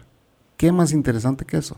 ¿Qué 0.57 0.71
más 0.71 0.91
interesante 0.91 1.45
que 1.45 1.57
eso? 1.57 1.77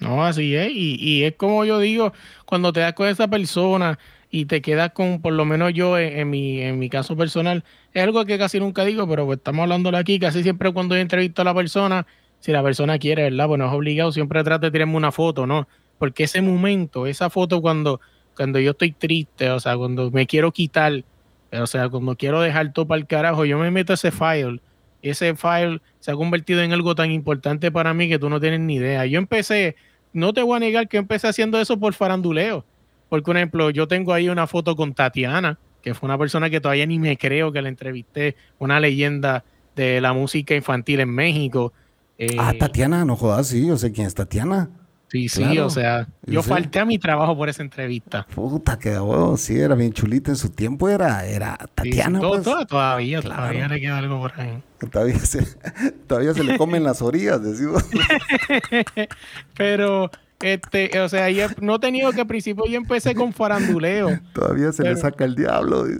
No, 0.00 0.22
así 0.22 0.54
es. 0.54 0.70
Y, 0.70 0.96
y 1.00 1.24
es 1.24 1.34
como 1.36 1.64
yo 1.64 1.78
digo, 1.78 2.12
cuando 2.44 2.74
te 2.74 2.80
das 2.80 2.92
con 2.92 3.08
esa 3.08 3.26
persona 3.26 3.98
y 4.34 4.46
te 4.46 4.60
quedas 4.60 4.90
con, 4.90 5.22
por 5.22 5.32
lo 5.32 5.44
menos 5.44 5.72
yo 5.72 5.96
en, 5.96 6.18
en 6.18 6.28
mi, 6.28 6.60
en 6.60 6.76
mi 6.80 6.90
caso 6.90 7.16
personal, 7.16 7.62
es 7.92 8.02
algo 8.02 8.24
que 8.24 8.36
casi 8.36 8.58
nunca 8.58 8.84
digo, 8.84 9.08
pero 9.08 9.26
pues 9.26 9.38
estamos 9.38 9.62
hablándolo 9.62 9.96
aquí, 9.96 10.18
casi 10.18 10.42
siempre 10.42 10.72
cuando 10.72 10.96
yo 10.96 11.02
entrevisto 11.02 11.42
a 11.42 11.44
la 11.44 11.54
persona, 11.54 12.04
si 12.40 12.50
la 12.50 12.60
persona 12.60 12.98
quiere, 12.98 13.22
¿verdad? 13.22 13.46
Pues 13.46 13.60
no 13.60 13.66
es 13.66 13.72
obligado, 13.72 14.10
siempre 14.10 14.42
trata 14.42 14.66
de 14.66 14.72
tirarme 14.72 14.96
una 14.96 15.12
foto, 15.12 15.46
¿no? 15.46 15.68
Porque 15.98 16.24
ese 16.24 16.42
momento, 16.42 17.06
esa 17.06 17.30
foto 17.30 17.62
cuando, 17.62 18.00
cuando 18.36 18.58
yo 18.58 18.72
estoy 18.72 18.90
triste, 18.90 19.50
o 19.50 19.60
sea, 19.60 19.76
cuando 19.76 20.10
me 20.10 20.26
quiero 20.26 20.50
quitar, 20.50 21.04
o 21.52 21.66
sea, 21.68 21.88
cuando 21.88 22.16
quiero 22.16 22.40
dejar 22.40 22.72
todo 22.72 22.88
para 22.88 22.98
el 23.00 23.06
carajo, 23.06 23.44
yo 23.44 23.56
me 23.56 23.70
meto 23.70 23.92
ese 23.92 24.10
file 24.10 24.58
ese 25.00 25.36
file 25.36 25.80
se 26.00 26.10
ha 26.10 26.14
convertido 26.14 26.62
en 26.62 26.72
algo 26.72 26.94
tan 26.94 27.10
importante 27.10 27.70
para 27.70 27.94
mí 27.94 28.08
que 28.08 28.18
tú 28.18 28.30
no 28.30 28.40
tienes 28.40 28.60
ni 28.60 28.76
idea. 28.76 29.04
Yo 29.06 29.18
empecé, 29.18 29.76
no 30.12 30.32
te 30.32 30.42
voy 30.42 30.56
a 30.56 30.60
negar 30.60 30.88
que 30.88 30.96
empecé 30.96 31.28
haciendo 31.28 31.60
eso 31.60 31.78
por 31.78 31.92
faranduleo. 31.92 32.64
Porque, 33.14 33.24
por 33.26 33.36
ejemplo, 33.36 33.70
yo 33.70 33.86
tengo 33.86 34.12
ahí 34.12 34.28
una 34.28 34.48
foto 34.48 34.74
con 34.74 34.92
Tatiana, 34.92 35.56
que 35.82 35.94
fue 35.94 36.08
una 36.08 36.18
persona 36.18 36.50
que 36.50 36.60
todavía 36.60 36.84
ni 36.86 36.98
me 36.98 37.16
creo 37.16 37.52
que 37.52 37.62
la 37.62 37.68
entrevisté, 37.68 38.34
una 38.58 38.80
leyenda 38.80 39.44
de 39.76 40.00
la 40.00 40.12
música 40.12 40.56
infantil 40.56 40.98
en 40.98 41.10
México. 41.10 41.72
Eh, 42.18 42.36
ah, 42.40 42.52
Tatiana, 42.58 43.04
no 43.04 43.14
jodas, 43.14 43.46
sí, 43.46 43.66
yo 43.66 43.76
sé 43.76 43.92
quién 43.92 44.08
es 44.08 44.14
Tatiana. 44.14 44.68
Sí, 45.08 45.28
sí, 45.28 45.58
o 45.60 45.70
sea, 45.70 46.08
Yo 46.26 46.42
falté 46.42 46.80
a 46.80 46.84
mi 46.84 46.98
trabajo 46.98 47.36
por 47.36 47.48
esa 47.48 47.62
entrevista. 47.62 48.26
Puta, 48.34 48.76
que 48.80 48.90
huevo, 48.98 49.36
sí, 49.36 49.56
era 49.56 49.76
bien 49.76 49.92
chulita 49.92 50.32
en 50.32 50.36
su 50.36 50.48
tiempo, 50.50 50.88
era, 50.88 51.24
era 51.24 51.56
Sí, 51.60 51.66
Tatiana, 51.72 52.18
todo- 52.18 52.30
pues. 52.32 52.42
todo- 52.42 52.66
todavía, 52.66 53.20
Claro. 53.20 53.36
todavía 53.42 53.68
le 53.68 53.80
queda 53.80 53.98
algo 53.98 54.18
por 54.18 54.32
ahí. 54.40 54.60
Todavía 54.90 55.18
se, 55.20 55.46
todavía 56.08 56.34
se 56.34 56.42
le 56.42 56.58
comen 56.58 56.82
las 56.82 57.00
orillas, 57.00 57.40
decimos. 57.44 57.84
Pero, 59.56 60.10
este, 60.44 61.00
o 61.00 61.08
sea, 61.08 61.30
yo 61.30 61.46
no 61.60 61.76
he 61.76 61.78
tenido 61.78 62.12
que 62.12 62.20
al 62.20 62.26
principio 62.26 62.66
yo 62.66 62.76
empecé 62.76 63.14
con 63.14 63.32
faranduleo. 63.32 64.20
Todavía 64.34 64.72
se 64.72 64.82
le 64.82 64.94
saca 64.96 65.24
el 65.24 65.34
diablo. 65.34 65.86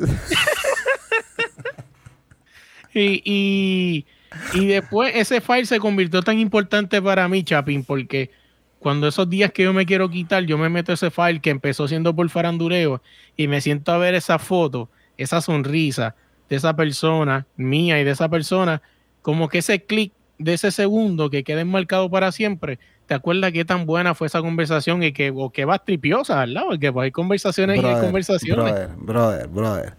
Y, 2.96 3.22
y, 3.24 4.06
y 4.52 4.66
después 4.66 5.12
ese 5.16 5.40
file 5.40 5.66
se 5.66 5.80
convirtió 5.80 6.22
tan 6.22 6.38
importante 6.38 7.02
para 7.02 7.26
mí, 7.26 7.42
Chapin, 7.42 7.82
porque 7.82 8.30
cuando 8.78 9.08
esos 9.08 9.28
días 9.28 9.50
que 9.50 9.64
yo 9.64 9.72
me 9.72 9.84
quiero 9.84 10.08
quitar, 10.08 10.44
yo 10.44 10.56
me 10.58 10.68
meto 10.68 10.92
ese 10.92 11.10
file 11.10 11.40
que 11.40 11.50
empezó 11.50 11.88
siendo 11.88 12.14
por 12.14 12.30
faranduleo 12.30 13.02
y 13.36 13.48
me 13.48 13.60
siento 13.60 13.90
a 13.90 13.98
ver 13.98 14.14
esa 14.14 14.38
foto, 14.38 14.88
esa 15.16 15.40
sonrisa 15.40 16.14
de 16.48 16.54
esa 16.54 16.76
persona, 16.76 17.48
mía 17.56 18.00
y 18.00 18.04
de 18.04 18.12
esa 18.12 18.28
persona, 18.28 18.80
como 19.22 19.48
que 19.48 19.58
ese 19.58 19.82
clic 19.82 20.12
de 20.38 20.54
ese 20.54 20.70
segundo 20.70 21.30
que 21.30 21.44
queda 21.44 21.62
enmarcado 21.62 22.10
para 22.10 22.30
siempre. 22.32 22.78
¿Te 23.06 23.14
acuerdas 23.14 23.52
qué 23.52 23.64
tan 23.64 23.84
buena 23.86 24.14
fue 24.14 24.26
esa 24.28 24.40
conversación 24.40 25.02
y 25.02 25.12
que, 25.12 25.30
o 25.34 25.50
que 25.50 25.64
va 25.64 25.78
tripiosa, 25.78 26.36
¿verdad? 26.40 26.62
Porque 26.66 26.92
pues, 26.92 27.04
hay 27.04 27.10
conversaciones 27.10 27.82
y 27.82 27.84
hay 27.84 28.00
conversaciones. 28.00 28.64
Brother, 28.72 28.90
brother, 28.96 29.48
brother. 29.48 29.94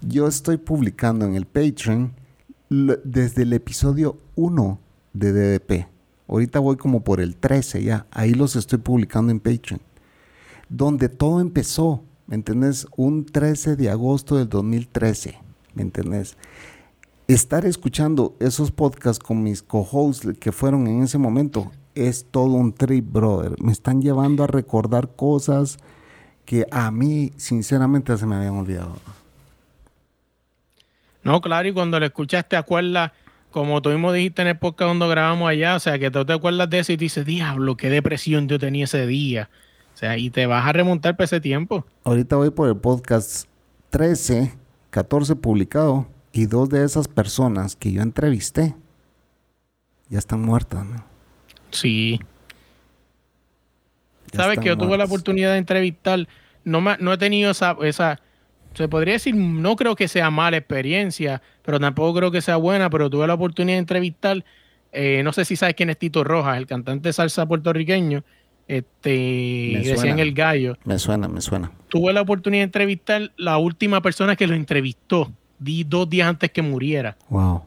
Yo 0.00 0.28
estoy 0.28 0.56
publicando 0.56 1.24
en 1.24 1.34
el 1.34 1.46
Patreon 1.46 2.12
lo- 2.68 2.98
desde 3.02 3.42
el 3.42 3.52
episodio 3.52 4.18
1 4.36 4.78
de 5.12 5.32
DDP. 5.32 5.88
Ahorita 6.28 6.58
voy 6.60 6.76
como 6.76 7.02
por 7.02 7.20
el 7.20 7.36
13 7.36 7.82
ya. 7.82 8.06
Ahí 8.10 8.32
los 8.34 8.54
estoy 8.56 8.78
publicando 8.78 9.32
en 9.32 9.40
Patreon. 9.40 9.80
Donde 10.68 11.08
todo 11.08 11.40
empezó, 11.40 12.04
¿me 12.26 12.34
entendés? 12.36 12.86
Un 12.96 13.24
13 13.24 13.76
de 13.76 13.90
agosto 13.90 14.36
del 14.36 14.48
2013, 14.48 15.36
¿me 15.74 15.82
entendés? 15.82 16.36
estar 17.28 17.64
escuchando 17.66 18.36
esos 18.38 18.70
podcasts 18.70 19.18
con 19.18 19.42
mis 19.42 19.60
co-hosts 19.60 20.28
que 20.38 20.52
fueron 20.52 20.86
en 20.86 21.02
ese 21.02 21.18
momento 21.18 21.72
es 21.96 22.26
todo 22.30 22.52
un 22.52 22.72
trip, 22.72 23.04
brother. 23.10 23.54
Me 23.60 23.72
están 23.72 24.00
llevando 24.00 24.44
a 24.44 24.46
recordar 24.46 25.16
cosas 25.16 25.78
que 26.44 26.66
a 26.70 26.90
mí, 26.90 27.32
sinceramente, 27.36 28.16
se 28.16 28.26
me 28.26 28.36
habían 28.36 28.54
olvidado. 28.54 28.96
No, 31.24 31.40
claro, 31.40 31.66
y 31.66 31.72
cuando 31.72 31.98
lo 31.98 32.06
escuchas 32.06 32.48
te 32.48 32.56
acuerdas, 32.56 33.10
como 33.50 33.82
tú 33.82 33.88
mismo 33.88 34.12
dijiste 34.12 34.42
en 34.42 34.48
el 34.48 34.58
podcast 34.58 34.88
cuando 34.88 35.08
grabamos 35.08 35.48
allá, 35.48 35.74
o 35.74 35.80
sea, 35.80 35.98
que 35.98 36.10
tú 36.10 36.24
te 36.24 36.34
acuerdas 36.34 36.70
de 36.70 36.78
eso 36.78 36.92
y 36.92 36.96
te 36.96 37.04
dices, 37.04 37.26
diablo, 37.26 37.76
qué 37.76 37.90
depresión 37.90 38.46
yo 38.46 38.58
tenía 38.58 38.84
ese 38.84 39.06
día. 39.06 39.50
O 39.94 39.96
sea, 39.96 40.18
y 40.18 40.30
te 40.30 40.46
vas 40.46 40.66
a 40.66 40.72
remontar 40.72 41.16
para 41.16 41.24
ese 41.24 41.40
tiempo. 41.40 41.84
Ahorita 42.04 42.36
voy 42.36 42.50
por 42.50 42.68
el 42.68 42.76
podcast 42.76 43.48
13, 43.90 44.54
14 44.90 45.34
publicado, 45.36 46.06
y 46.32 46.44
dos 46.44 46.68
de 46.68 46.84
esas 46.84 47.08
personas 47.08 47.76
que 47.76 47.92
yo 47.92 48.02
entrevisté 48.02 48.76
ya 50.10 50.18
están 50.18 50.42
muertas. 50.42 50.84
¿no? 50.84 51.15
Sí. 51.70 52.20
Ya 54.32 54.42
Sabes 54.42 54.58
que 54.58 54.66
yo 54.68 54.76
tuve 54.76 54.96
la 54.98 55.04
oportunidad 55.04 55.52
de 55.52 55.58
entrevistar, 55.58 56.26
no, 56.64 56.80
me- 56.80 56.96
no 56.98 57.12
he 57.12 57.18
tenido 57.18 57.50
esa, 57.52 57.76
esa, 57.82 58.20
se 58.74 58.88
podría 58.88 59.14
decir, 59.14 59.34
no 59.34 59.76
creo 59.76 59.94
que 59.94 60.08
sea 60.08 60.30
mala 60.30 60.56
experiencia, 60.56 61.40
pero 61.62 61.78
tampoco 61.78 62.18
creo 62.18 62.30
que 62.30 62.40
sea 62.42 62.56
buena, 62.56 62.90
pero 62.90 63.08
tuve 63.08 63.26
la 63.26 63.34
oportunidad 63.34 63.76
de 63.76 63.80
entrevistar, 63.80 64.44
eh, 64.92 65.22
no 65.22 65.32
sé 65.32 65.44
si 65.44 65.56
sabes 65.56 65.74
quién 65.76 65.90
es 65.90 65.98
Tito 65.98 66.24
Rojas, 66.24 66.58
el 66.58 66.66
cantante 66.66 67.08
de 67.08 67.12
salsa 67.12 67.46
puertorriqueño, 67.46 68.24
este, 68.68 69.70
Me 69.74 69.78
decían 69.78 69.98
suena. 69.98 70.22
el 70.22 70.32
gallo. 70.34 70.76
Me 70.84 70.98
suena, 70.98 71.28
me 71.28 71.40
suena. 71.40 71.70
Tuve 71.88 72.12
la 72.12 72.20
oportunidad 72.22 72.60
de 72.62 72.64
entrevistar 72.64 73.30
la 73.36 73.58
última 73.58 74.02
persona 74.02 74.34
que 74.34 74.46
lo 74.48 74.54
entrevistó, 74.54 75.32
di 75.60 75.84
dos 75.84 76.10
días 76.10 76.28
antes 76.28 76.50
que 76.50 76.62
muriera. 76.62 77.16
Wow. 77.30 77.62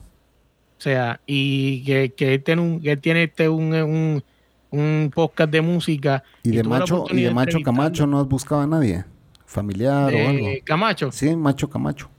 O 0.79 0.81
sea, 0.81 1.19
y 1.27 1.83
que, 1.83 2.13
que 2.13 2.35
él 2.35 2.43
tiene, 2.43 2.61
un, 2.61 2.81
que 2.81 2.93
él 2.93 3.01
tiene 3.01 3.23
este, 3.23 3.49
un, 3.49 3.73
un, 3.73 4.23
un 4.71 5.11
podcast 5.13 5.51
de 5.51 5.59
música. 5.59 6.23
¿Y 6.41 6.51
de 6.51 6.63
macho, 6.63 7.03
y 7.09 7.23
de 7.23 7.33
macho. 7.33 7.59
Camacho 7.61 8.07
no 8.07 8.17
has 8.21 8.27
buscado 8.29 8.61
a 8.61 8.67
nadie? 8.67 9.03
¿Familiar 9.45 10.13
o 10.13 10.29
algo? 10.29 10.47
Camacho. 10.63 11.11
Sí, 11.11 11.35
macho 11.35 11.69
Camacho. 11.69 12.09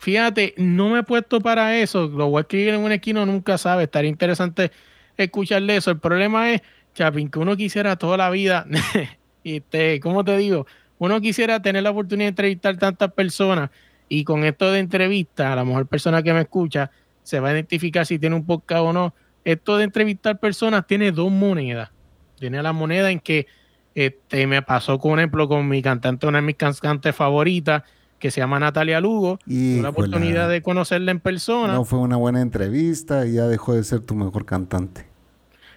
Fíjate, 0.00 0.52
no 0.56 0.88
me 0.88 0.98
he 0.98 1.02
puesto 1.04 1.40
para 1.40 1.78
eso. 1.78 2.08
Lo 2.08 2.28
voy 2.28 2.38
a 2.38 2.42
escribir 2.42 2.70
en 2.70 2.80
una 2.80 2.96
esquina, 2.96 3.24
nunca 3.24 3.56
sabe. 3.56 3.84
Estaría 3.84 4.10
interesante 4.10 4.72
escucharle 5.16 5.76
eso. 5.76 5.92
El 5.92 6.00
problema 6.00 6.50
es, 6.50 6.60
Chapín, 6.96 7.28
que 7.28 7.38
uno 7.38 7.56
quisiera 7.56 7.94
toda 7.94 8.16
la 8.16 8.30
vida, 8.30 8.66
este, 9.44 10.00
¿cómo 10.00 10.24
te 10.24 10.36
digo? 10.38 10.66
Uno 10.98 11.20
quisiera 11.20 11.62
tener 11.62 11.84
la 11.84 11.90
oportunidad 11.90 12.26
de 12.26 12.30
entrevistar 12.30 12.76
tantas 12.78 13.12
personas 13.12 13.70
y 14.08 14.24
con 14.24 14.42
esto 14.42 14.72
de 14.72 14.80
entrevista, 14.80 15.52
a 15.52 15.56
la 15.56 15.64
mejor 15.64 15.86
persona 15.86 16.20
que 16.20 16.32
me 16.32 16.40
escucha 16.40 16.90
se 17.22 17.40
va 17.40 17.50
a 17.50 17.52
identificar 17.52 18.06
si 18.06 18.18
tiene 18.18 18.36
un 18.36 18.44
podcast 18.44 18.82
o 18.82 18.92
no. 18.92 19.14
Esto 19.44 19.76
de 19.76 19.84
entrevistar 19.84 20.38
personas 20.38 20.86
tiene 20.86 21.12
dos 21.12 21.30
monedas. 21.30 21.90
Tiene 22.38 22.62
la 22.62 22.72
moneda 22.72 23.10
en 23.10 23.20
que 23.20 23.46
este, 23.94 24.46
me 24.46 24.62
pasó, 24.62 24.98
con 24.98 25.18
ejemplo, 25.18 25.48
con 25.48 25.68
mi 25.68 25.82
cantante, 25.82 26.26
una 26.26 26.38
de 26.38 26.46
mis 26.46 26.56
cantantes 26.56 27.14
favoritas, 27.14 27.82
que 28.18 28.30
se 28.30 28.40
llama 28.40 28.60
Natalia 28.60 29.00
Lugo. 29.00 29.38
Híjole. 29.46 29.82
la 29.82 29.88
oportunidad 29.90 30.48
de 30.48 30.62
conocerla 30.62 31.10
en 31.10 31.20
persona. 31.20 31.72
No, 31.72 31.84
fue 31.84 31.98
una 31.98 32.16
buena 32.16 32.40
entrevista 32.40 33.26
y 33.26 33.32
ya 33.32 33.46
dejó 33.46 33.74
de 33.74 33.82
ser 33.82 34.00
tu 34.00 34.14
mejor 34.14 34.44
cantante. 34.44 35.11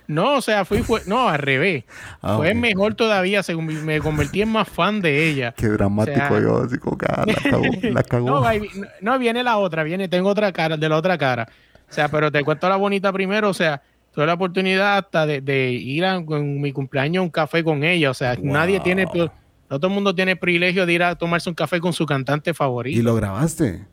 O 0.08 0.41
sea, 0.41 0.66
fui, 0.66 0.84
fue, 0.84 1.01
no, 1.08 1.28
al 1.30 1.39
revés. 1.39 1.84
Ah, 2.22 2.36
fue 2.38 2.53
mejor 2.53 2.95
todavía, 2.95 3.41
según 3.43 3.66
me 3.86 3.99
convertí 3.99 4.41
en 4.41 4.49
más 4.49 4.68
fan 4.70 5.01
de 5.01 5.28
ella. 5.30 5.53
Qué 5.58 5.68
dramático 5.68 6.18
O 6.26 6.28
sea- 6.30 6.39
yo, 6.41 6.64
así 6.64 6.78
como 6.78 6.97
que 6.97 7.06
ah, 7.10 7.24
la 7.26 7.34
cagó. 7.49 7.64
La 7.93 8.03
cagó. 8.03 8.28
No, 8.28 8.41
baby, 8.41 8.70
no, 8.76 8.88
no, 9.01 9.20
viene 9.20 9.43
la 9.43 9.58
otra, 9.58 9.84
viene, 9.84 10.08
tengo 10.08 10.30
otra 10.30 10.51
cara, 10.51 10.78
de 10.78 10.89
la 10.89 10.97
otra 10.97 11.18
cara. 11.18 11.47
O 11.89 11.93
sea, 11.93 12.08
pero 12.10 12.32
te 12.32 12.43
cuento 12.43 12.68
la 12.68 12.76
bonita 12.78 13.12
primero, 13.14 13.49
o 13.49 13.53
sea, 13.53 13.82
tuve 14.12 14.26
la 14.26 14.34
oportunidad 14.34 14.97
hasta 14.97 15.26
de, 15.26 15.41
de 15.41 15.72
ir 15.72 16.03
a 16.06 16.24
con 16.26 16.60
mi 16.62 16.72
cumpleaños 16.72 17.22
a 17.22 17.24
un 17.24 17.30
café 17.30 17.64
con 17.64 17.84
ella. 17.84 18.10
O 18.12 18.14
sea, 18.14 18.36
nadie 18.41 18.80
tiene, 18.80 19.06
no 19.14 19.80
todo 19.80 19.88
el 19.88 19.93
mundo 19.93 20.14
tiene 20.16 20.32
el 20.34 20.38
privilegio 20.39 20.86
de 20.86 20.93
ir 20.93 21.03
a 21.03 21.16
tomarse 21.16 21.49
un 21.49 21.56
café 21.56 21.80
con 21.80 21.91
su 21.93 22.06
cantante 22.06 22.53
favorito. 22.53 22.99
¿Y 22.99 23.01
lo 23.03 23.16
grabaste? 23.16 23.86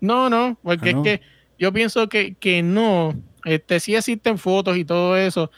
No, 0.00 0.28
no, 0.30 0.58
porque 0.62 0.90
Ah, 0.90 0.92
¿no? 0.92 0.98
es 1.04 1.04
que 1.18 1.20
yo 1.58 1.72
pienso 1.72 2.08
que, 2.08 2.34
que 2.34 2.62
no. 2.62 3.14
Este, 3.46 3.80
sí 3.80 3.94
existen 3.94 4.36
fotos 4.38 4.76
y 4.76 4.84
todo 4.84 5.16
eso, 5.16 5.50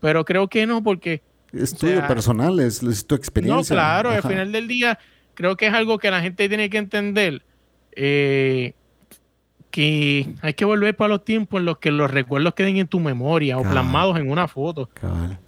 pero 0.00 0.24
creo 0.24 0.48
que 0.48 0.66
no, 0.66 0.82
porque 0.82 1.22
Es 1.52 1.72
O 1.72 1.76
tuyo 1.76 1.98
sea, 1.98 2.08
personal, 2.08 2.58
es, 2.60 2.82
es 2.82 3.06
tu 3.06 3.14
no, 3.14 3.18
experiencia. 3.18 3.74
claro, 3.74 4.10
al 4.10 4.22
final 4.22 4.52
del 4.52 4.66
día 4.68 4.98
creo 5.34 5.56
que 5.56 5.68
es 5.68 5.72
algo 5.72 5.98
que 5.98 6.10
la 6.10 6.20
gente 6.20 6.48
tiene 6.48 6.68
que 6.68 6.78
entender. 6.78 7.42
eh, 7.92 8.74
que 9.70 10.34
hay 10.40 10.54
que 10.54 10.64
volver 10.64 10.96
para 10.96 11.08
los 11.08 11.24
tiempos 11.24 11.58
en 11.60 11.66
los 11.66 11.78
que 11.78 11.90
los 11.90 12.10
recuerdos 12.10 12.54
queden 12.54 12.78
en 12.78 12.86
tu 12.88 12.98
memoria 12.98 13.58
o 13.58 13.62
plasmados 13.62 14.18
en 14.18 14.30
una 14.30 14.48
foto. 14.48 14.88
Cabal. 14.94 15.38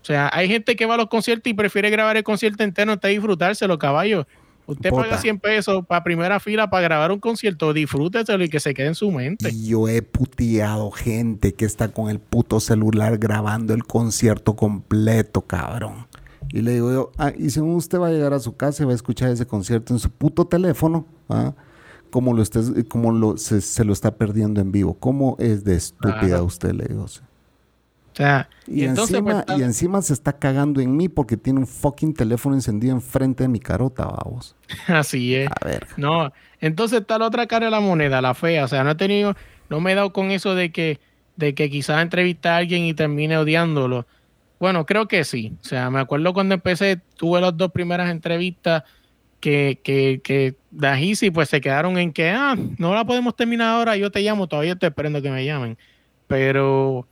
O 0.00 0.04
sea, 0.04 0.30
hay 0.32 0.48
gente 0.48 0.76
que 0.76 0.86
va 0.86 0.94
a 0.94 0.96
los 0.98 1.08
conciertos 1.08 1.50
y 1.50 1.54
prefiere 1.54 1.90
grabar 1.90 2.16
el 2.16 2.22
concierto 2.22 2.62
entero 2.62 2.92
antes 2.92 3.08
de 3.08 3.12
disfrutárselo, 3.14 3.78
caballo. 3.78 4.26
Usted 4.66 4.90
paga 4.90 5.18
100 5.18 5.38
pesos 5.40 5.86
para 5.86 6.04
primera 6.04 6.38
fila 6.40 6.70
para 6.70 6.82
grabar 6.82 7.12
un 7.12 7.18
concierto, 7.18 7.72
disfrúteselo 7.72 8.44
y 8.44 8.48
que 8.48 8.60
se 8.60 8.74
quede 8.74 8.88
en 8.88 8.94
su 8.94 9.10
mente. 9.10 9.50
Y 9.50 9.68
yo 9.68 9.88
he 9.88 10.02
puteado 10.02 10.90
gente 10.90 11.54
que 11.54 11.64
está 11.64 11.88
con 11.88 12.08
el 12.10 12.20
puto 12.20 12.60
celular 12.60 13.18
grabando 13.18 13.74
el 13.74 13.84
concierto 13.84 14.54
completo, 14.54 15.42
cabrón. 15.42 16.06
Y 16.50 16.60
le 16.60 16.74
digo 16.74 16.92
yo, 16.92 17.12
ah, 17.18 17.32
y 17.36 17.50
según 17.50 17.74
usted 17.76 17.98
va 17.98 18.08
a 18.08 18.10
llegar 18.10 18.34
a 18.34 18.40
su 18.40 18.56
casa 18.56 18.82
y 18.82 18.86
va 18.86 18.92
a 18.92 18.94
escuchar 18.94 19.30
ese 19.30 19.46
concierto 19.46 19.92
en 19.92 19.98
su 19.98 20.10
puto 20.10 20.46
teléfono, 20.46 21.06
¿ah? 21.28 21.54
Como 22.10 22.34
lo, 22.34 22.42
estés, 22.42 22.70
como 22.88 23.10
lo, 23.10 23.38
se, 23.38 23.62
se 23.62 23.84
lo 23.84 23.92
está 23.94 24.16
perdiendo 24.16 24.60
en 24.60 24.70
vivo. 24.70 24.94
¿Cómo 24.94 25.36
es 25.38 25.64
de 25.64 25.76
estúpida 25.76 26.42
usted? 26.42 26.72
Le 26.72 26.84
digo. 26.84 27.06
O 28.12 28.16
sea, 28.16 28.48
Y, 28.66 28.84
entonces, 28.84 29.16
encima, 29.16 29.42
pues, 29.44 29.58
y 29.58 29.62
encima 29.62 30.02
se 30.02 30.12
está 30.12 30.34
cagando 30.34 30.80
en 30.80 30.94
mí 30.96 31.08
porque 31.08 31.38
tiene 31.38 31.60
un 31.60 31.66
fucking 31.66 32.12
teléfono 32.12 32.54
encendido 32.54 32.94
enfrente 32.94 33.44
de 33.44 33.48
mi 33.48 33.58
carota, 33.58 34.04
vamos. 34.04 34.54
así 34.86 35.34
es. 35.34 35.48
A 35.48 35.64
ver. 35.64 35.86
No, 35.96 36.30
entonces 36.60 37.00
está 37.00 37.18
la 37.18 37.26
otra 37.26 37.46
cara 37.46 37.66
de 37.66 37.70
la 37.70 37.80
moneda, 37.80 38.20
la 38.20 38.34
fea. 38.34 38.64
O 38.64 38.68
sea, 38.68 38.84
no 38.84 38.90
he 38.90 38.94
tenido, 38.96 39.34
no 39.70 39.80
me 39.80 39.92
he 39.92 39.94
dado 39.94 40.12
con 40.12 40.30
eso 40.30 40.54
de 40.54 40.70
que, 40.72 41.00
de 41.36 41.54
que 41.54 41.70
quizás 41.70 42.02
entrevista 42.02 42.54
a 42.54 42.58
alguien 42.58 42.84
y 42.84 42.92
termine 42.92 43.38
odiándolo. 43.38 44.06
Bueno, 44.60 44.84
creo 44.84 45.08
que 45.08 45.24
sí. 45.24 45.54
O 45.62 45.64
sea, 45.64 45.88
me 45.90 45.98
acuerdo 45.98 46.34
cuando 46.34 46.54
empecé, 46.54 47.00
tuve 47.16 47.40
las 47.40 47.56
dos 47.56 47.72
primeras 47.72 48.10
entrevistas 48.10 48.84
que, 49.40 49.80
que, 49.82 50.20
que 50.22 50.54
pues 51.32 51.48
se 51.48 51.60
quedaron 51.60 51.98
en 51.98 52.12
que, 52.12 52.30
ah, 52.30 52.56
no 52.78 52.94
la 52.94 53.04
podemos 53.04 53.34
terminar 53.34 53.74
ahora, 53.74 53.96
yo 53.96 54.10
te 54.10 54.20
llamo, 54.20 54.46
todavía 54.46 54.74
estoy 54.74 54.88
esperando 54.88 55.22
que 55.22 55.30
me 55.30 55.44
llamen. 55.44 55.76
Pero 56.28 57.08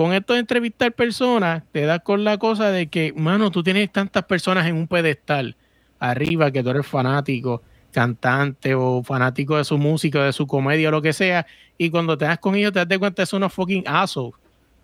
con 0.00 0.14
esto 0.14 0.32
de 0.32 0.38
entrevistar 0.38 0.90
personas, 0.92 1.62
te 1.72 1.82
das 1.82 2.00
con 2.00 2.24
la 2.24 2.38
cosa 2.38 2.70
de 2.70 2.86
que, 2.86 3.12
mano, 3.14 3.50
tú 3.50 3.62
tienes 3.62 3.92
tantas 3.92 4.24
personas 4.24 4.66
en 4.66 4.74
un 4.74 4.88
pedestal 4.88 5.56
arriba 5.98 6.50
que 6.50 6.62
tú 6.62 6.70
eres 6.70 6.86
fanático, 6.86 7.60
cantante 7.92 8.74
o 8.74 9.02
fanático 9.02 9.58
de 9.58 9.64
su 9.64 9.76
música, 9.76 10.24
de 10.24 10.32
su 10.32 10.46
comedia 10.46 10.88
o 10.88 10.90
lo 10.90 11.02
que 11.02 11.12
sea, 11.12 11.46
y 11.76 11.90
cuando 11.90 12.16
te 12.16 12.24
das 12.24 12.38
con 12.38 12.54
ellos 12.54 12.72
te 12.72 12.78
das 12.78 12.88
de 12.88 12.98
cuenta 12.98 13.24
que 13.24 13.26
son 13.26 13.42
unos 13.42 13.52
fucking 13.52 13.84
assholes. 13.86 14.32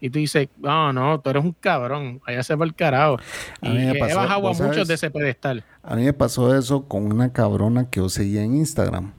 Y 0.02 0.10
tú 0.10 0.18
dices, 0.18 0.50
no, 0.58 0.92
no, 0.92 1.18
tú 1.18 1.30
eres 1.30 1.42
un 1.42 1.56
cabrón, 1.60 2.20
váyase 2.26 2.54
para 2.54 2.66
el 2.68 2.74
carajo. 2.74 3.16
A 3.62 3.68
Y 3.68 3.70
mí 3.70 3.78
me 3.86 3.92
he 3.92 3.98
pasó, 3.98 4.16
bajado 4.16 4.34
a 4.34 4.42
¿vos 4.42 4.60
muchos 4.60 4.86
de 4.86 4.92
ese 4.92 5.10
pedestal. 5.10 5.64
A 5.82 5.96
mí 5.96 6.04
me 6.04 6.12
pasó 6.12 6.54
eso 6.54 6.82
con 6.82 7.10
una 7.10 7.32
cabrona 7.32 7.88
que 7.88 8.00
yo 8.00 8.10
seguía 8.10 8.42
en 8.42 8.54
Instagram. 8.54 9.14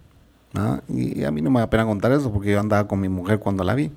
¿ah? 0.53 0.79
Y 0.87 1.23
a 1.23 1.31
mí 1.31 1.41
no 1.41 1.49
me 1.49 1.59
da 1.59 1.71
pena 1.71 1.87
contar 1.87 2.11
eso 2.11 2.31
porque 2.31 2.51
yo 2.51 2.59
andaba 2.59 2.87
con 2.87 2.99
mi 2.99 3.09
mujer 3.09 3.39
cuando 3.39 3.63
la 3.63 3.73
vi. 3.73 3.91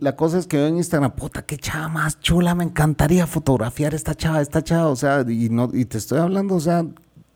La 0.00 0.16
cosa 0.16 0.38
es 0.38 0.46
que 0.46 0.56
yo 0.56 0.66
en 0.66 0.76
Instagram, 0.78 1.12
puta, 1.12 1.44
qué 1.44 1.58
chava 1.58 1.88
más 1.88 2.18
chula, 2.20 2.54
me 2.54 2.64
encantaría 2.64 3.26
fotografiar 3.26 3.92
esta 3.94 4.14
chava, 4.14 4.40
esta 4.40 4.64
chava, 4.64 4.88
o 4.88 4.96
sea, 4.96 5.22
y, 5.28 5.50
no, 5.50 5.68
y 5.72 5.84
te 5.84 5.98
estoy 5.98 6.18
hablando, 6.18 6.54
o 6.54 6.60
sea, 6.60 6.86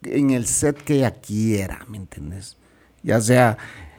en 0.05 0.31
el 0.31 0.47
set 0.47 0.83
que 0.83 0.95
ella 0.97 1.11
quiera, 1.11 1.81
¿me 1.89 1.99
entiendes? 1.99 2.57
Ya 3.03 3.21
sea 3.21 3.59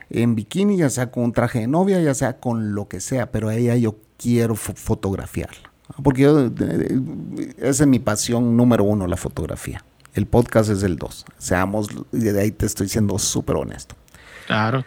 en 0.10 0.34
bikini, 0.36 0.76
ya 0.78 0.90
sea 0.90 1.12
con 1.12 1.26
un 1.26 1.34
traje 1.34 1.60
de 1.60 1.68
novia, 1.68 2.02
ya 2.02 2.16
sea 2.16 2.40
con 2.40 2.74
lo 2.74 2.88
que 2.88 3.00
sea, 3.00 3.32
pero 3.32 3.52
ella 3.52 3.76
yo 3.76 3.98
quiero 4.18 4.56
fo- 4.56 4.76
fotografiarla. 4.76 5.72
Porque 6.04 6.24
yo, 6.24 6.50
de- 6.50 6.78
de- 6.78 7.56
esa 7.60 7.84
es 7.84 7.88
mi 7.88 8.00
pasión 8.00 8.58
número 8.58 8.84
uno, 8.84 9.06
la 9.06 9.18
fotografía. 9.18 9.84
El 10.14 10.26
podcast 10.26 10.70
es 10.72 10.82
el 10.84 10.98
dos. 10.98 11.26
Seamos, 11.38 11.90
y 12.12 12.18
de 12.20 12.42
ahí 12.42 12.52
te 12.52 12.66
estoy 12.66 12.88
siendo 12.90 13.20
súper 13.20 13.56
honesto. 13.58 13.96
Claro. 14.48 14.84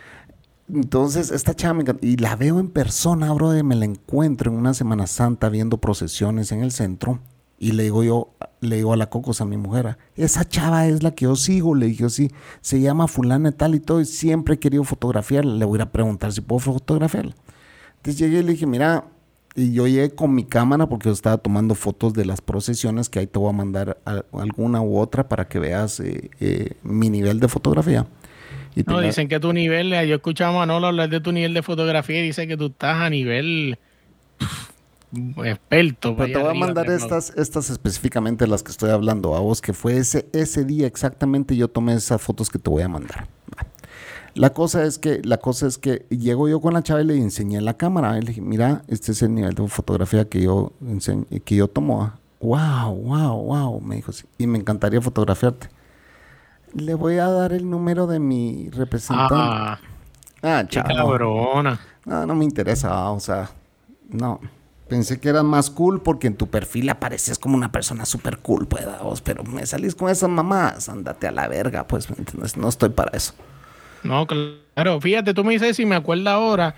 Entonces, 0.72 1.30
esta 1.30 1.54
chava 1.54 1.74
me 1.74 1.82
encanta. 1.82 2.06
Y 2.06 2.16
la 2.16 2.36
veo 2.36 2.58
en 2.58 2.68
persona, 2.68 3.32
brother. 3.32 3.64
Me 3.64 3.74
la 3.74 3.84
encuentro 3.84 4.50
en 4.50 4.56
una 4.58 4.74
Semana 4.74 5.06
Santa 5.06 5.48
viendo 5.48 5.78
procesiones 5.78 6.52
en 6.52 6.62
el 6.62 6.72
centro. 6.72 7.20
Y 7.58 7.72
le 7.72 7.84
digo 7.84 8.02
yo, 8.02 8.30
le 8.60 8.76
digo 8.76 8.92
a 8.92 8.96
la 8.96 9.08
Cocos, 9.08 9.40
a 9.40 9.44
mi 9.44 9.56
mujer, 9.56 9.96
esa 10.16 10.46
chava 10.46 10.86
es 10.86 11.02
la 11.02 11.12
que 11.12 11.24
yo 11.24 11.36
sigo. 11.36 11.74
Le 11.74 11.86
dije, 11.86 12.08
sí, 12.10 12.30
se 12.60 12.80
llama 12.80 13.06
fulana 13.08 13.50
y 13.50 13.52
tal 13.52 13.74
y 13.74 13.80
todo. 13.80 14.00
Y 14.00 14.06
siempre 14.06 14.54
he 14.54 14.58
querido 14.58 14.84
fotografiarla. 14.84 15.54
Le 15.54 15.64
voy 15.64 15.80
a 15.80 15.90
preguntar 15.92 16.32
si 16.32 16.40
puedo 16.40 16.58
fotografiarla. 16.60 17.34
Entonces 17.96 18.18
llegué 18.18 18.40
y 18.40 18.42
le 18.42 18.52
dije, 18.52 18.66
mira, 18.66 19.04
y 19.54 19.72
yo 19.72 19.86
llegué 19.86 20.10
con 20.14 20.34
mi 20.34 20.44
cámara 20.44 20.88
porque 20.88 21.06
yo 21.08 21.12
estaba 21.12 21.38
tomando 21.38 21.74
fotos 21.74 22.12
de 22.12 22.24
las 22.24 22.40
procesiones, 22.40 23.08
que 23.08 23.20
ahí 23.20 23.26
te 23.26 23.38
voy 23.38 23.50
a 23.50 23.52
mandar 23.52 23.98
a- 24.04 24.24
alguna 24.32 24.82
u 24.82 24.98
otra 24.98 25.28
para 25.28 25.46
que 25.46 25.58
veas 25.58 26.00
eh, 26.00 26.30
eh, 26.40 26.72
mi 26.82 27.08
nivel 27.08 27.38
de 27.40 27.48
fotografía. 27.48 28.06
Y 28.74 28.82
No, 28.82 29.00
dicen 29.00 29.28
que 29.28 29.38
tu 29.40 29.52
nivel, 29.52 29.92
eh, 29.92 30.06
yo 30.08 30.16
escuchaba 30.16 30.50
a 30.50 30.58
Manolo 30.66 30.88
hablar 30.88 31.08
de 31.08 31.20
tu 31.20 31.32
nivel 31.32 31.54
de 31.54 31.62
fotografía 31.62 32.20
y 32.20 32.22
dice 32.22 32.46
que 32.46 32.56
tú 32.56 32.66
estás 32.66 33.00
a 33.00 33.10
nivel 33.10 33.78
experto. 35.44 36.16
Pero 36.16 36.32
te 36.32 36.38
voy 36.38 36.50
a 36.50 36.58
mandar 36.58 36.90
estas, 36.90 37.30
estas 37.36 37.70
específicamente 37.70 38.46
las 38.46 38.62
que 38.62 38.72
estoy 38.72 38.90
hablando 38.90 39.36
a 39.36 39.40
vos, 39.40 39.60
que 39.60 39.72
fue 39.72 39.96
ese, 39.96 40.26
ese 40.32 40.64
día 40.64 40.86
exactamente 40.86 41.56
yo 41.56 41.68
tomé 41.68 41.94
esas 41.94 42.20
fotos 42.20 42.50
que 42.50 42.58
te 42.58 42.70
voy 42.70 42.82
a 42.82 42.88
mandar. 42.88 43.28
La 44.34 44.52
cosa 44.52 44.84
es 44.84 44.98
que, 44.98 45.22
la 45.22 45.36
cosa 45.38 45.68
es 45.68 45.78
que 45.78 46.06
llego 46.10 46.48
yo 46.48 46.60
con 46.60 46.74
la 46.74 46.82
chava 46.82 47.02
y 47.02 47.04
le 47.04 47.16
enseñé 47.16 47.60
la 47.60 47.76
cámara. 47.76 48.18
Y 48.18 48.22
le 48.22 48.28
dije, 48.28 48.40
mira, 48.40 48.82
este 48.88 49.12
es 49.12 49.22
el 49.22 49.32
nivel 49.32 49.54
de 49.54 49.68
fotografía 49.68 50.28
que 50.28 50.42
yo 50.42 50.72
que 51.44 51.54
yo 51.54 51.68
tomo. 51.68 52.02
ah". 52.02 52.18
Wow, 52.40 52.94
wow, 52.94 53.42
wow, 53.42 53.80
me 53.80 53.96
dijo 53.96 54.12
sí. 54.12 54.24
Y 54.36 54.46
me 54.46 54.58
encantaría 54.58 55.00
fotografiarte. 55.00 55.68
Le 56.74 56.94
voy 56.94 57.18
a 57.18 57.28
dar 57.28 57.52
el 57.52 57.68
número 57.70 58.06
de 58.06 58.18
mi 58.18 58.68
representante. 58.70 59.34
Ah, 59.36 59.78
Ah, 60.42 60.64
qué 60.68 60.82
cabrona. 60.82 61.80
No, 62.04 62.26
no 62.26 62.34
me 62.34 62.44
interesa, 62.44 63.10
o 63.10 63.20
sea, 63.20 63.50
no. 64.08 64.40
Pensé 64.88 65.18
que 65.18 65.30
eras 65.30 65.44
más 65.44 65.70
cool 65.70 66.02
porque 66.02 66.26
en 66.26 66.36
tu 66.36 66.48
perfil 66.48 66.90
apareces 66.90 67.38
como 67.38 67.56
una 67.56 67.72
persona 67.72 68.04
súper 68.04 68.38
cool, 68.40 68.68
pues, 68.68 68.86
vos, 69.02 69.22
pero 69.22 69.42
me 69.44 69.64
salís 69.66 69.94
con 69.94 70.10
esas 70.10 70.28
mamás, 70.28 70.88
andate 70.90 71.26
a 71.26 71.32
la 71.32 71.48
verga, 71.48 71.86
pues. 71.86 72.08
No 72.56 72.68
estoy 72.68 72.90
para 72.90 73.16
eso. 73.16 73.34
No, 74.02 74.26
claro. 74.26 75.00
Fíjate, 75.00 75.34
tú 75.34 75.44
me 75.44 75.54
dices 75.54 75.76
si 75.76 75.86
me 75.86 75.96
acuerdo 75.96 76.28
ahora. 76.30 76.76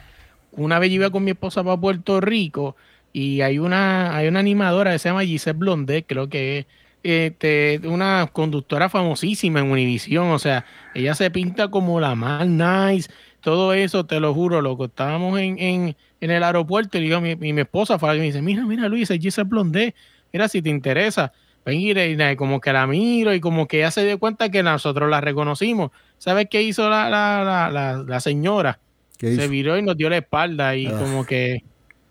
Una 0.53 0.79
vez 0.79 0.91
yo 0.91 0.97
iba 0.97 1.11
con 1.11 1.25
mi 1.25 1.33
esposa 1.33 1.65
para 1.65 1.81
Puerto 1.81 2.21
Rico 2.21 2.77
y 3.13 3.41
hay 3.43 3.59
una, 3.59 4.17
hay 4.17 4.29
una 4.29 4.41
animadora 4.41 4.93
que 4.93 4.99
se 4.99 5.09
llama 5.09 5.25
Giselle 5.25 5.59
Blondet, 5.59 6.07
creo 6.07 6.29
que 6.29 6.61
es 6.61 6.67
este, 7.07 7.81
una 7.85 8.29
conductora 8.33 8.89
famosísima 8.89 9.61
en 9.61 9.71
Univision. 9.71 10.29
O 10.31 10.39
sea, 10.39 10.65
ella 10.95 11.15
se 11.15 11.31
pinta 11.31 11.69
como 11.69 12.01
la 12.01 12.15
más 12.15 12.47
nice, 12.47 13.11
todo 13.41 13.73
eso, 13.73 14.05
te 14.07 14.21
lo 14.21 14.35
juro, 14.35 14.61
loco. 14.61 14.87
Estábamos 14.87 15.39
en, 15.39 15.59
en, 15.59 15.97
en 16.21 16.31
el 16.31 16.43
aeropuerto 16.43 16.99
y 16.99 17.03
digo, 17.03 17.21
mi, 17.21 17.37
mi, 17.37 17.53
mi 17.53 17.61
esposa 17.63 17.99
fue 17.99 18.13
que 18.15 18.19
me 18.19 18.25
dice, 18.27 18.43
mira, 18.43 18.65
mira, 18.67 18.89
Luis, 18.89 19.11
es 19.11 19.21
Giselle 19.21 19.49
Blondet. 19.49 19.95
Mira, 20.33 20.49
si 20.49 20.61
te 20.63 20.69
interesa. 20.71 21.33
Ven 21.65 21.81
y, 21.81 21.91
y 21.91 22.37
como 22.37 22.61
que 22.61 22.73
la 22.73 22.87
miro 22.87 23.35
y 23.35 23.41
como 23.41 23.67
que 23.67 23.79
ella 23.79 23.91
se 23.91 24.05
dio 24.07 24.19
cuenta 24.21 24.51
que 24.51 24.63
nosotros 24.63 25.11
la 25.11 25.21
reconocimos. 25.21 25.91
¿Sabes 26.19 26.47
qué 26.49 26.63
hizo 26.63 26.89
la, 26.89 27.11
la, 27.11 27.43
la, 27.45 27.71
la, 27.71 28.03
la 28.05 28.21
señora? 28.21 28.79
¿Qué 29.19 29.35
Se 29.35 29.43
hizo? 29.43 29.51
viró 29.51 29.77
y 29.79 29.83
nos 29.83 29.97
dio 29.97 30.09
la 30.09 30.19
espalda 30.19 30.77
y 30.77 30.87
Ah. 30.87 30.97
como 30.99 31.25
que 31.27 31.65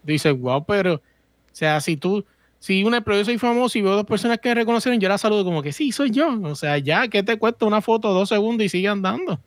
dice, 0.04 0.32
wow, 0.32 0.66
pero, 0.66 0.96
o 0.96 1.02
sea, 1.54 1.80
si 1.80 1.96
tú, 1.96 2.26
si 2.66 2.84
una, 2.84 3.02
pero 3.02 3.18
yo 3.18 3.26
soy 3.26 3.38
famoso 3.38 3.78
y 3.78 3.82
veo 3.84 3.94
dos 3.96 4.06
personas 4.06 4.40
que 4.40 4.50
me 4.50 4.56
reconocieron, 4.56 5.00
yo 5.00 5.08
la 5.08 5.18
saludo 5.20 5.44
como 5.46 5.62
que 5.62 5.72
sí, 5.72 5.92
soy 5.92 6.10
yo. 6.10 6.40
O 6.44 6.56
sea, 6.56 6.78
ya, 6.80 7.08
¿qué 7.08 7.22
te 7.22 7.38
cuesta 7.38 7.66
una 7.66 7.80
foto 7.82 8.12
dos 8.12 8.30
segundos 8.30 8.66
y 8.66 8.70
sigue 8.70 8.88
andando? 8.88 9.40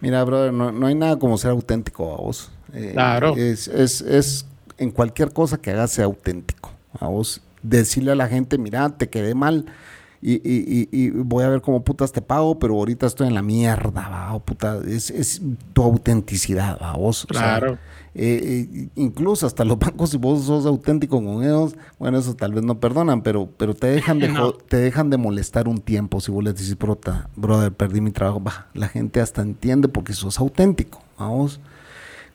Mira, 0.00 0.24
brother, 0.24 0.52
no, 0.52 0.72
no 0.72 0.86
hay 0.88 0.94
nada 0.94 1.16
como 1.18 1.38
ser 1.38 1.52
auténtico 1.52 2.12
a 2.12 2.16
vos. 2.16 2.50
Eh, 2.72 2.90
Claro. 2.92 3.36
Es, 3.36 3.68
es, 3.68 4.00
es 4.00 4.46
en 4.78 4.90
cualquier 4.90 5.32
cosa 5.32 5.58
que 5.58 5.70
hagas 5.70 5.92
ser 5.92 6.04
auténtico 6.06 6.72
a 6.98 7.06
vos. 7.06 7.40
Decirle 7.62 8.12
a 8.12 8.14
la 8.16 8.26
gente, 8.28 8.58
mira, 8.58 8.88
te 8.90 9.08
quedé 9.08 9.34
mal 9.34 9.66
y, 10.20 10.34
y- 10.36 10.88
y- 10.90 11.10
voy 11.10 11.44
a 11.44 11.48
ver 11.50 11.60
cómo 11.60 11.84
putas 11.84 12.10
te 12.12 12.20
pago, 12.22 12.58
pero 12.58 12.74
ahorita 12.74 13.06
estoy 13.06 13.28
en 13.28 13.34
la 13.34 13.42
mierda, 13.42 14.08
va, 14.08 14.38
puta, 14.40 14.80
es, 14.88 15.10
es 15.10 15.40
tu 15.72 15.82
autenticidad, 15.82 16.78
va, 16.82 16.92
vos. 16.96 17.26
O 17.30 17.34
sea, 17.34 17.58
Claro. 17.58 17.78
Eh, 18.14 18.68
eh, 18.72 18.88
incluso 18.94 19.46
hasta 19.46 19.64
los 19.64 19.78
bancos, 19.80 20.10
si 20.10 20.16
vos 20.18 20.44
sos 20.44 20.66
auténtico 20.66 21.22
con 21.22 21.42
ellos, 21.42 21.74
bueno, 21.98 22.18
eso 22.18 22.34
tal 22.34 22.52
vez 22.54 22.64
no 22.64 22.78
perdonan, 22.78 23.22
pero, 23.22 23.48
pero 23.56 23.74
te 23.74 23.88
dejan 23.88 24.18
de 24.18 24.28
No. 24.32 24.52
te 24.52 24.76
dejan 24.76 25.10
de 25.10 25.16
molestar 25.16 25.68
un 25.68 25.78
tiempo 25.78 26.20
si 26.20 26.30
vos 26.30 26.42
les 26.44 26.54
dices, 26.54 26.78
"Brota, 26.78 27.28
brother, 27.36 27.72
perdí 27.72 28.00
mi 28.00 28.10
trabajo. 28.12 28.40
Bah, 28.40 28.68
la 28.74 28.88
gente 28.88 29.20
hasta 29.20 29.42
entiende 29.42 29.88
porque 29.88 30.12
sos 30.12 30.38
auténtico, 30.38 31.00
vamos. 31.18 31.60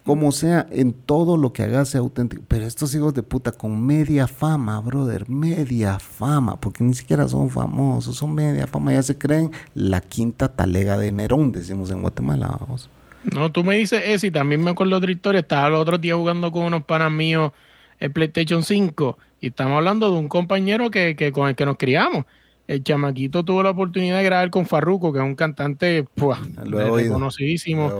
Como 0.05 0.31
sea, 0.31 0.65
en 0.71 0.93
todo 0.93 1.37
lo 1.37 1.53
que 1.53 1.61
hagas 1.63 1.89
sea 1.89 1.99
auténtico. 1.99 2.41
Pero 2.47 2.65
estos 2.65 2.95
hijos 2.95 3.13
de 3.13 3.21
puta 3.21 3.51
con 3.51 3.85
media 3.85 4.27
fama, 4.27 4.79
brother, 4.79 5.29
media 5.29 5.99
fama, 5.99 6.55
porque 6.59 6.83
ni 6.83 6.93
siquiera 6.95 7.27
son 7.27 7.49
famosos, 7.49 8.15
son 8.15 8.33
media 8.33 8.65
fama, 8.65 8.93
ya 8.93 9.03
se 9.03 9.17
creen 9.17 9.51
la 9.75 10.01
quinta 10.01 10.47
talega 10.47 10.97
de 10.97 11.11
Nerón, 11.11 11.51
decimos 11.51 11.91
en 11.91 12.01
Guatemala, 12.01 12.57
vamos. 12.59 12.89
No, 13.23 13.51
tú 13.51 13.63
me 13.63 13.77
dices 13.77 14.01
eso 14.05 14.27
y 14.27 14.31
también 14.31 14.63
me 14.63 14.71
acuerdo 14.71 14.97
otra 14.97 15.11
historia. 15.11 15.39
Estaba 15.39 15.67
el 15.67 15.73
otro 15.73 15.97
día 15.97 16.15
jugando 16.15 16.51
con 16.51 16.63
unos 16.63 16.83
panas 16.83 17.11
míos 17.11 17.51
el 17.99 18.11
PlayStation 18.11 18.63
5 18.63 19.17
y 19.41 19.47
estamos 19.47 19.77
hablando 19.77 20.11
de 20.11 20.17
un 20.17 20.29
compañero 20.29 20.89
que, 20.89 21.15
que 21.15 21.31
con 21.31 21.49
el 21.49 21.55
que 21.55 21.65
nos 21.65 21.77
criamos. 21.77 22.25
El 22.67 22.83
chamaquito 22.83 23.43
tuvo 23.43 23.63
la 23.63 23.71
oportunidad 23.71 24.19
de 24.19 24.23
grabar 24.23 24.49
con 24.51 24.65
Farruko, 24.65 25.11
que 25.11 25.19
es 25.19 25.25
un 25.25 25.35
cantante 25.35 26.03
¡pua! 26.03 26.39
Lo 26.65 26.79
he 26.79 26.83
oído. 26.83 27.13
reconocidísimo. 27.13 27.91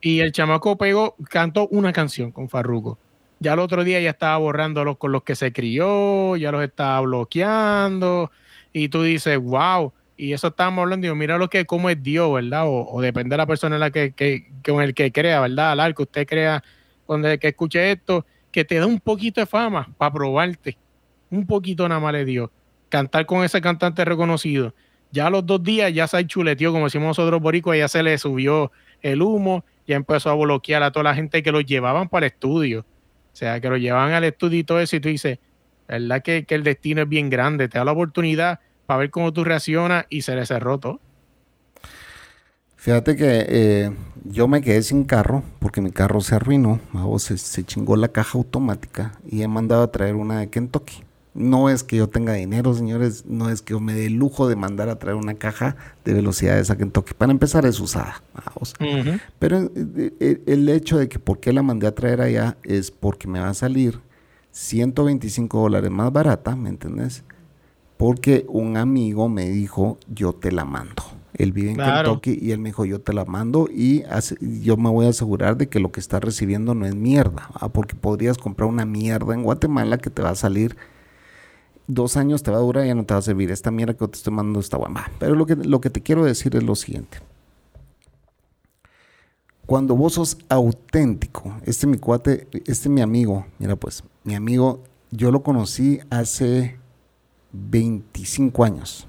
Y 0.00 0.20
el 0.20 0.32
chamaco 0.32 0.78
pegó, 0.78 1.16
cantó 1.28 1.68
una 1.68 1.92
canción 1.92 2.32
con 2.32 2.48
Farruko. 2.48 2.98
Ya 3.40 3.52
el 3.52 3.58
otro 3.58 3.84
día 3.84 4.00
ya 4.00 4.10
estaba 4.10 4.38
borrando 4.38 4.84
los 4.84 4.96
con 4.96 5.12
los 5.12 5.22
que 5.22 5.34
se 5.34 5.52
crió, 5.52 6.36
ya 6.36 6.50
los 6.50 6.64
estaba 6.64 7.00
bloqueando. 7.02 8.30
Y 8.72 8.88
tú 8.88 9.02
dices, 9.02 9.38
wow. 9.38 9.92
Y 10.16 10.32
eso 10.32 10.48
estábamos 10.48 10.82
hablando, 10.82 11.06
yo, 11.06 11.14
mira 11.14 11.36
lo 11.36 11.48
que, 11.50 11.66
cómo 11.66 11.90
es 11.90 12.02
Dios, 12.02 12.32
¿verdad? 12.32 12.66
O, 12.66 12.88
o 12.90 13.00
depende 13.02 13.34
de 13.34 13.38
la 13.38 13.46
persona 13.46 13.76
en 13.76 13.80
la 13.80 13.90
que, 13.90 14.12
que- 14.12 14.50
con 14.64 14.82
el 14.82 14.94
que 14.94 15.12
crea, 15.12 15.40
¿verdad? 15.40 15.78
Al 15.78 15.94
que 15.94 16.02
usted 16.02 16.26
crea, 16.26 16.64
cuando 17.04 17.28
que 17.38 17.48
escuche 17.48 17.92
esto, 17.92 18.24
que 18.50 18.64
te 18.64 18.76
da 18.76 18.86
un 18.86 18.98
poquito 19.00 19.40
de 19.40 19.46
fama 19.46 19.88
para 19.98 20.12
probarte. 20.12 20.78
Un 21.30 21.46
poquito 21.46 21.86
nada 21.88 22.00
más 22.00 22.12
le 22.14 22.24
dio. 22.24 22.50
Cantar 22.88 23.26
con 23.26 23.44
ese 23.44 23.60
cantante 23.60 24.04
reconocido. 24.04 24.74
Ya 25.10 25.26
a 25.26 25.30
los 25.30 25.44
dos 25.44 25.62
días 25.62 25.92
ya 25.92 26.06
se 26.06 26.26
chuleteó, 26.26 26.72
como 26.72 26.84
decimos 26.86 27.08
nosotros 27.08 27.40
boricua, 27.40 27.76
ya 27.76 27.88
se 27.88 28.02
le 28.02 28.16
subió 28.18 28.72
el 29.02 29.20
humo, 29.22 29.64
ya 29.86 29.96
empezó 29.96 30.30
a 30.30 30.34
bloquear 30.34 30.82
a 30.82 30.92
toda 30.92 31.04
la 31.04 31.14
gente 31.14 31.42
que 31.42 31.52
lo 31.52 31.60
llevaban 31.60 32.08
para 32.08 32.26
el 32.26 32.32
estudio. 32.32 32.80
O 33.32 33.36
sea, 33.36 33.60
que 33.60 33.68
lo 33.68 33.76
llevaban 33.76 34.12
al 34.12 34.24
estudio 34.24 34.58
y 34.58 34.64
todo 34.64 34.80
eso, 34.80 34.96
y 34.96 35.00
tú 35.00 35.08
dices, 35.10 35.38
¿verdad 35.86 36.22
que, 36.22 36.44
que 36.44 36.54
el 36.54 36.62
destino 36.62 37.02
es 37.02 37.08
bien 37.08 37.28
grande? 37.28 37.68
Te 37.68 37.78
da 37.78 37.84
la 37.84 37.92
oportunidad 37.92 38.60
para 38.86 39.00
ver 39.00 39.10
cómo 39.10 39.32
tú 39.32 39.44
reaccionas 39.44 40.06
y 40.08 40.22
se 40.22 40.34
le 40.34 40.46
cerró 40.46 40.78
todo. 40.78 41.00
Fíjate 42.76 43.16
que 43.16 43.46
eh, 43.48 43.90
yo 44.24 44.46
me 44.46 44.62
quedé 44.62 44.80
sin 44.82 45.04
carro 45.04 45.42
porque 45.58 45.80
mi 45.80 45.90
carro 45.90 46.20
se 46.20 46.36
arruinó, 46.36 46.78
se, 47.18 47.36
se 47.36 47.64
chingó 47.64 47.96
la 47.96 48.08
caja 48.08 48.38
automática 48.38 49.12
y 49.28 49.42
he 49.42 49.48
mandado 49.48 49.82
a 49.82 49.90
traer 49.90 50.14
una 50.14 50.38
de 50.38 50.50
Kentucky. 50.50 51.02
No 51.34 51.68
es 51.68 51.82
que 51.82 51.96
yo 51.96 52.08
tenga 52.08 52.32
dinero, 52.32 52.72
señores, 52.72 53.26
no 53.26 53.50
es 53.50 53.60
que 53.60 53.72
yo 53.72 53.80
me 53.80 53.92
dé 53.92 54.06
el 54.06 54.14
lujo 54.14 54.48
de 54.48 54.56
mandar 54.56 54.88
a 54.88 54.98
traer 54.98 55.16
una 55.16 55.34
caja 55.34 55.76
de 56.04 56.14
velocidades 56.14 56.70
a 56.70 56.78
Kentucky. 56.78 57.12
Para 57.12 57.30
empezar 57.30 57.66
es 57.66 57.78
usada. 57.78 58.22
Pero 59.38 59.58
eh, 59.58 60.14
eh, 60.18 60.42
el 60.46 60.68
hecho 60.68 60.96
de 60.96 61.10
que 61.10 61.18
por 61.18 61.38
qué 61.38 61.52
la 61.52 61.62
mandé 61.62 61.88
a 61.88 61.94
traer 61.94 62.22
allá 62.22 62.56
es 62.62 62.90
porque 62.90 63.28
me 63.28 63.40
va 63.40 63.50
a 63.50 63.54
salir 63.54 64.00
125 64.52 65.60
dólares 65.60 65.90
más 65.90 66.10
barata, 66.10 66.56
¿me 66.56 66.70
entendés? 66.70 67.22
Porque 67.96 68.44
un 68.48 68.76
amigo 68.76 69.28
me 69.28 69.48
dijo, 69.48 69.98
yo 70.08 70.32
te 70.34 70.52
la 70.52 70.64
mando. 70.64 71.02
Él 71.34 71.52
vive 71.52 71.70
en 71.70 71.76
Claro. 71.76 72.20
Kentucky 72.20 72.38
y 72.40 72.52
él 72.52 72.58
me 72.58 72.70
dijo, 72.70 72.84
yo 72.84 73.00
te 73.00 73.12
la 73.12 73.24
mando 73.24 73.68
y 73.70 74.04
yo 74.40 74.76
me 74.76 74.88
voy 74.90 75.06
a 75.06 75.10
asegurar 75.10 75.56
de 75.56 75.68
que 75.68 75.80
lo 75.80 75.92
que 75.92 76.00
estás 76.00 76.22
recibiendo 76.22 76.74
no 76.74 76.86
es 76.86 76.94
mierda. 76.94 77.50
¿va? 77.62 77.68
Porque 77.68 77.94
podrías 77.94 78.38
comprar 78.38 78.68
una 78.68 78.86
mierda 78.86 79.34
en 79.34 79.42
Guatemala 79.42 79.98
que 79.98 80.10
te 80.10 80.22
va 80.22 80.30
a 80.30 80.34
salir 80.34 80.76
dos 81.86 82.16
años, 82.16 82.42
te 82.42 82.50
va 82.50 82.56
a 82.56 82.60
durar 82.60 82.84
y 82.84 82.88
ya 82.88 82.94
no 82.94 83.04
te 83.04 83.14
va 83.14 83.18
a 83.18 83.22
servir. 83.22 83.50
Esta 83.50 83.70
mierda 83.70 83.94
que 83.94 84.08
te 84.08 84.16
estoy 84.16 84.32
mandando 84.32 84.60
está. 84.60 84.76
Va, 84.78 85.10
Pero 85.18 85.34
lo 85.34 85.46
que, 85.46 85.56
lo 85.56 85.80
que 85.80 85.90
te 85.90 86.02
quiero 86.02 86.24
decir 86.24 86.56
es 86.56 86.62
lo 86.62 86.74
siguiente. 86.74 87.18
Cuando 89.66 89.96
vos 89.96 90.14
sos 90.14 90.38
auténtico, 90.48 91.56
este 91.64 91.86
mi 91.86 91.98
cuate, 91.98 92.46
este 92.66 92.88
mi 92.88 93.00
amigo, 93.00 93.46
mira 93.58 93.74
pues, 93.74 94.04
mi 94.22 94.34
amigo, 94.36 94.84
yo 95.10 95.32
lo 95.32 95.42
conocí 95.42 95.98
hace 96.08 96.78
25 97.52 98.64
años. 98.64 99.06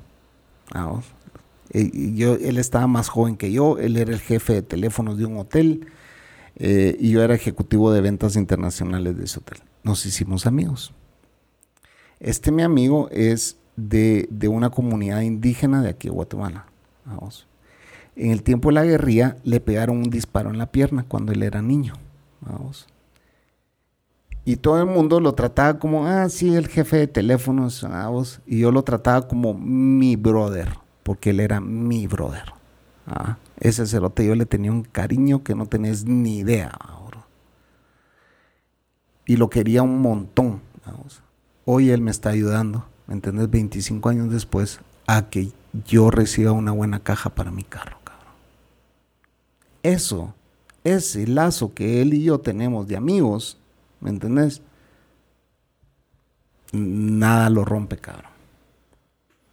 Eh, 1.71 1.89
y 1.93 2.15
yo, 2.15 2.35
él 2.35 2.57
estaba 2.57 2.87
más 2.87 3.09
joven 3.09 3.37
que 3.37 3.51
yo, 3.51 3.77
él 3.77 3.97
era 3.97 4.11
el 4.11 4.19
jefe 4.19 4.53
de 4.53 4.61
teléfonos 4.61 5.17
de 5.17 5.25
un 5.25 5.37
hotel 5.37 5.87
eh, 6.55 6.95
y 6.99 7.11
yo 7.11 7.21
era 7.21 7.35
ejecutivo 7.35 7.91
de 7.91 8.01
ventas 8.01 8.35
internacionales 8.35 9.17
de 9.17 9.25
ese 9.25 9.39
hotel. 9.39 9.59
Nos 9.83 10.05
hicimos 10.05 10.45
amigos. 10.45 10.93
Este 12.19 12.51
mi 12.51 12.63
amigo 12.63 13.09
es 13.11 13.57
de, 13.75 14.27
de 14.31 14.47
una 14.47 14.69
comunidad 14.69 15.21
indígena 15.21 15.81
de 15.81 15.89
aquí 15.89 16.07
de 16.07 16.13
Guatemala. 16.13 16.65
Vamos. 17.05 17.47
En 18.15 18.31
el 18.31 18.41
tiempo 18.41 18.69
de 18.69 18.75
la 18.75 18.83
guerrilla 18.83 19.37
le 19.43 19.59
pegaron 19.59 19.97
un 19.97 20.09
disparo 20.09 20.49
en 20.49 20.57
la 20.57 20.71
pierna 20.71 21.05
cuando 21.07 21.31
él 21.31 21.43
era 21.43 21.61
niño. 21.61 21.93
Vamos. 22.41 22.87
Y 24.47 24.55
todo 24.55 24.79
el 24.79 24.85
mundo 24.85 25.19
lo 25.19 25.33
trataba 25.33 25.77
como, 25.77 26.07
ah, 26.07 26.29
sí, 26.29 26.55
el 26.55 26.69
jefe 26.69 26.95
de 26.95 27.07
teléfonos, 27.07 27.81
vamos. 27.81 28.39
Y 28.45 28.59
yo 28.59 28.71
lo 28.71 28.81
trataba 28.81 29.27
como 29.27 29.53
mi 29.53 30.15
brother, 30.15 30.69
porque 31.03 31.31
él 31.31 31.41
era 31.41 31.59
mi 31.59 32.07
brother. 32.07 32.53
Ah, 33.05 33.35
ese 33.59 33.85
cerote 33.85 34.25
yo 34.25 34.35
le 34.35 34.45
tenía 34.45 34.71
un 34.71 34.83
cariño 34.83 35.43
que 35.43 35.53
no 35.53 35.65
tenés 35.65 36.05
ni 36.05 36.37
idea, 36.37 36.71
bro. 37.05 37.25
Y 39.25 39.35
lo 39.35 39.49
quería 39.49 39.83
un 39.83 40.01
montón, 40.01 40.61
vamos. 40.85 41.21
Hoy 41.65 41.89
él 41.89 41.99
me 41.99 42.11
está 42.11 42.29
ayudando, 42.29 42.85
¿me 43.05 43.15
entiendes? 43.15 43.49
25 43.49 44.07
años 44.07 44.31
después, 44.31 44.79
a 45.07 45.29
que 45.29 45.51
yo 45.85 46.09
reciba 46.09 46.53
una 46.53 46.71
buena 46.71 47.01
caja 47.01 47.31
para 47.31 47.51
mi 47.51 47.65
carro, 47.65 47.97
cabrón. 48.05 48.33
eso, 49.83 50.33
ese 50.85 51.27
lazo 51.27 51.73
que 51.73 52.01
él 52.01 52.13
y 52.13 52.23
yo 52.23 52.39
tenemos 52.39 52.87
de 52.87 52.95
amigos, 52.95 53.57
¿me 54.01 54.09
entendés? 54.09 54.61
Nada 56.71 57.49
lo 57.49 57.65
rompe, 57.65 57.97
cabrón. 57.97 58.31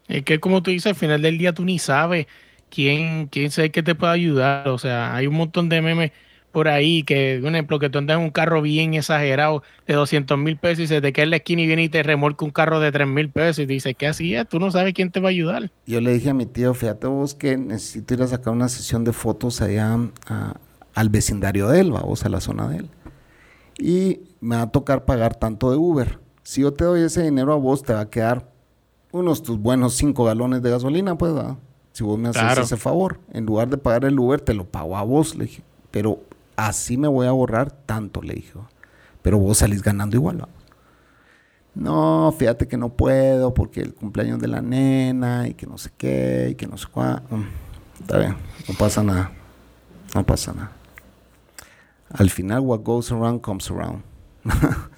Es 0.08 0.22
que 0.24 0.40
como 0.40 0.62
tú 0.62 0.70
dices, 0.70 0.86
al 0.88 0.94
final 0.96 1.22
del 1.22 1.38
día 1.38 1.52
tú 1.54 1.64
ni 1.64 1.78
sabes 1.78 2.26
quién, 2.70 3.26
quién 3.28 3.50
sabe 3.50 3.70
que 3.70 3.82
te 3.82 3.94
puede 3.94 4.12
ayudar. 4.12 4.68
O 4.68 4.78
sea, 4.78 5.14
hay 5.14 5.26
un 5.26 5.34
montón 5.36 5.68
de 5.68 5.80
memes 5.82 6.12
por 6.52 6.68
ahí 6.68 7.02
que, 7.02 7.40
un 7.42 7.54
ejemplo, 7.54 7.78
que 7.78 7.90
tú 7.90 7.98
andas 7.98 8.16
en 8.18 8.22
un 8.24 8.30
carro 8.30 8.62
bien 8.62 8.94
exagerado 8.94 9.62
de 9.86 9.94
200 9.94 10.38
mil 10.38 10.56
pesos 10.56 10.84
y 10.84 10.86
se 10.86 11.00
te 11.00 11.12
queda 11.12 11.24
en 11.24 11.30
la 11.30 11.36
esquina 11.36 11.62
y 11.62 11.66
viene 11.66 11.84
y 11.84 11.88
te 11.88 12.02
remolca 12.02 12.44
un 12.44 12.52
carro 12.52 12.78
de 12.80 12.92
3 12.92 13.08
mil 13.08 13.30
pesos 13.30 13.60
y 13.64 13.66
te 13.66 13.72
dice, 13.72 13.94
¿qué 13.94 14.06
hacías? 14.06 14.48
Tú 14.48 14.60
no 14.60 14.70
sabes 14.70 14.94
quién 14.94 15.10
te 15.10 15.20
va 15.20 15.28
a 15.28 15.30
ayudar. 15.30 15.70
Yo 15.86 16.00
le 16.00 16.12
dije 16.14 16.30
a 16.30 16.34
mi 16.34 16.46
tío, 16.46 16.72
fíjate 16.74 17.06
vos 17.06 17.34
que 17.34 17.56
necesito 17.56 18.14
ir 18.14 18.22
a 18.22 18.26
sacar 18.26 18.52
una 18.52 18.68
sesión 18.68 19.04
de 19.04 19.12
fotos 19.12 19.60
allá 19.60 19.98
a- 20.28 20.54
al 20.94 21.08
vecindario 21.08 21.68
de 21.68 21.80
él, 21.80 21.90
vamos, 21.90 22.24
a 22.24 22.28
la 22.28 22.40
zona 22.40 22.68
de 22.68 22.78
él. 22.78 22.90
Y 23.78 24.20
me 24.44 24.56
va 24.56 24.62
a 24.62 24.70
tocar 24.70 25.04
pagar 25.06 25.34
tanto 25.34 25.70
de 25.70 25.76
Uber. 25.78 26.18
Si 26.42 26.60
yo 26.60 26.72
te 26.74 26.84
doy 26.84 27.00
ese 27.02 27.22
dinero 27.22 27.52
a 27.52 27.56
vos, 27.56 27.82
te 27.82 27.94
va 27.94 28.00
a 28.00 28.10
quedar 28.10 28.50
unos 29.12 29.42
tus 29.42 29.58
buenos 29.58 29.94
5 29.94 30.24
galones 30.24 30.60
de 30.62 30.70
gasolina, 30.70 31.16
pues, 31.16 31.32
¿verdad? 31.32 31.56
Si 31.92 32.04
vos 32.04 32.18
me 32.18 32.28
haces 32.28 32.42
Claro. 32.42 32.62
ese 32.62 32.76
favor. 32.76 33.20
En 33.32 33.46
lugar 33.46 33.68
de 33.68 33.78
pagar 33.78 34.04
el 34.04 34.18
Uber, 34.18 34.40
te 34.40 34.52
lo 34.52 34.64
pago 34.66 34.96
a 34.96 35.02
vos, 35.02 35.34
le 35.36 35.44
dije. 35.44 35.62
Pero 35.90 36.18
así 36.56 36.96
me 36.98 37.08
voy 37.08 37.26
a 37.26 37.30
ahorrar 37.30 37.70
tanto, 37.70 38.20
le 38.20 38.34
dije. 38.34 38.52
Pero 39.22 39.38
vos 39.38 39.58
salís 39.58 39.82
ganando 39.82 40.16
igual. 40.16 40.46
No, 41.74 42.34
fíjate 42.38 42.68
que 42.68 42.76
no 42.76 42.90
puedo 42.90 43.54
porque 43.54 43.80
el 43.80 43.94
cumpleaños 43.94 44.38
de 44.40 44.48
la 44.48 44.60
nena 44.60 45.48
y 45.48 45.54
que 45.54 45.66
no 45.66 45.78
sé 45.78 45.90
qué 45.96 46.48
y 46.50 46.54
que 46.54 46.66
no 46.66 46.76
sé 46.76 46.86
cuál. 46.92 47.22
Está 48.00 48.18
bien, 48.18 48.36
no 48.68 48.74
pasa 48.78 49.02
nada. 49.02 49.32
No 50.14 50.24
pasa 50.24 50.52
nada. 50.52 50.72
Al 52.10 52.30
final, 52.30 52.60
what 52.60 52.80
goes 52.82 53.10
around 53.10 53.40
comes 53.40 53.70
around. 53.70 54.02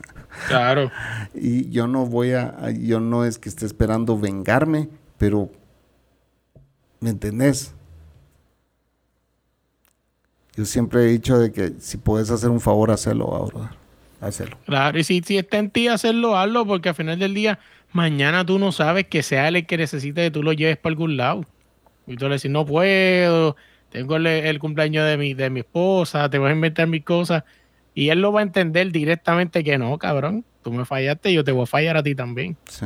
Claro. 0.48 0.90
Y 1.34 1.70
yo 1.70 1.86
no 1.86 2.06
voy 2.06 2.32
a, 2.32 2.70
yo 2.70 3.00
no 3.00 3.24
es 3.24 3.38
que 3.38 3.48
esté 3.48 3.66
esperando 3.66 4.18
vengarme, 4.18 4.88
pero, 5.18 5.50
¿me 7.00 7.10
entendés? 7.10 7.74
Yo 10.56 10.64
siempre 10.64 11.02
he 11.02 11.06
dicho 11.06 11.38
de 11.38 11.52
que 11.52 11.72
si 11.78 11.98
puedes 11.98 12.30
hacer 12.30 12.50
un 12.50 12.60
favor, 12.60 12.90
hacelo 12.90 13.34
ahora. 13.34 13.72
Hacelo. 14.20 14.56
Claro, 14.64 14.98
y 14.98 15.04
si, 15.04 15.20
si 15.20 15.36
está 15.36 15.58
en 15.58 15.70
ti 15.70 15.88
hacerlo, 15.88 16.36
hazlo, 16.36 16.66
porque 16.66 16.88
al 16.88 16.94
final 16.94 17.18
del 17.18 17.34
día, 17.34 17.58
mañana 17.92 18.44
tú 18.46 18.58
no 18.58 18.72
sabes 18.72 19.06
que 19.06 19.22
sea 19.22 19.48
el 19.48 19.66
que 19.66 19.76
necesite 19.76 20.22
que 20.22 20.30
tú 20.30 20.42
lo 20.42 20.52
lleves 20.52 20.78
para 20.78 20.92
algún 20.92 21.16
lado. 21.16 21.44
Y 22.06 22.16
tú 22.16 22.28
le 22.28 22.34
dices, 22.34 22.50
no 22.50 22.64
puedo, 22.64 23.56
tengo 23.90 24.16
el, 24.16 24.26
el 24.26 24.58
cumpleaños 24.58 25.06
de 25.06 25.18
mi, 25.18 25.34
de 25.34 25.50
mi 25.50 25.60
esposa, 25.60 26.30
te 26.30 26.38
voy 26.38 26.50
a 26.50 26.54
inventar 26.54 26.86
mis 26.86 27.04
cosas. 27.04 27.44
Y 27.96 28.10
él 28.10 28.20
lo 28.20 28.30
va 28.30 28.40
a 28.40 28.42
entender 28.44 28.92
directamente 28.92 29.64
que 29.64 29.78
no, 29.78 29.96
cabrón, 29.98 30.44
tú 30.62 30.70
me 30.70 30.84
fallaste, 30.84 31.32
yo 31.32 31.42
te 31.42 31.50
voy 31.50 31.62
a 31.62 31.66
fallar 31.66 31.96
a 31.96 32.02
ti 32.02 32.14
también. 32.14 32.54
Sí. 32.68 32.84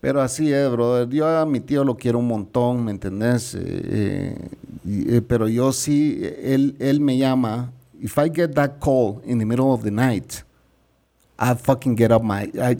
Pero 0.00 0.20
así 0.22 0.50
es, 0.52 0.70
brother. 0.70 1.08
Yo 1.10 1.28
a 1.28 1.44
mi 1.46 1.60
tío 1.60 1.84
lo 1.84 1.94
quiero 1.96 2.18
un 2.18 2.26
montón, 2.28 2.84
¿me 2.84 2.90
entendés? 2.92 3.54
Eh, 3.54 3.60
eh, 3.64 4.36
eh, 4.86 5.22
pero 5.28 5.48
yo 5.48 5.70
sí, 5.72 6.20
él, 6.42 6.74
él 6.80 7.00
me 7.00 7.18
llama. 7.18 7.70
If 8.00 8.16
I 8.18 8.30
get 8.34 8.54
that 8.54 8.78
call 8.80 9.20
in 9.24 9.38
the 9.38 9.44
middle 9.44 9.66
of 9.70 9.82
the 9.84 9.90
night, 9.92 10.42
I 11.38 11.54
fucking 11.54 11.94
get 11.96 12.10
up 12.10 12.22
my... 12.22 12.50
I, 12.58 12.76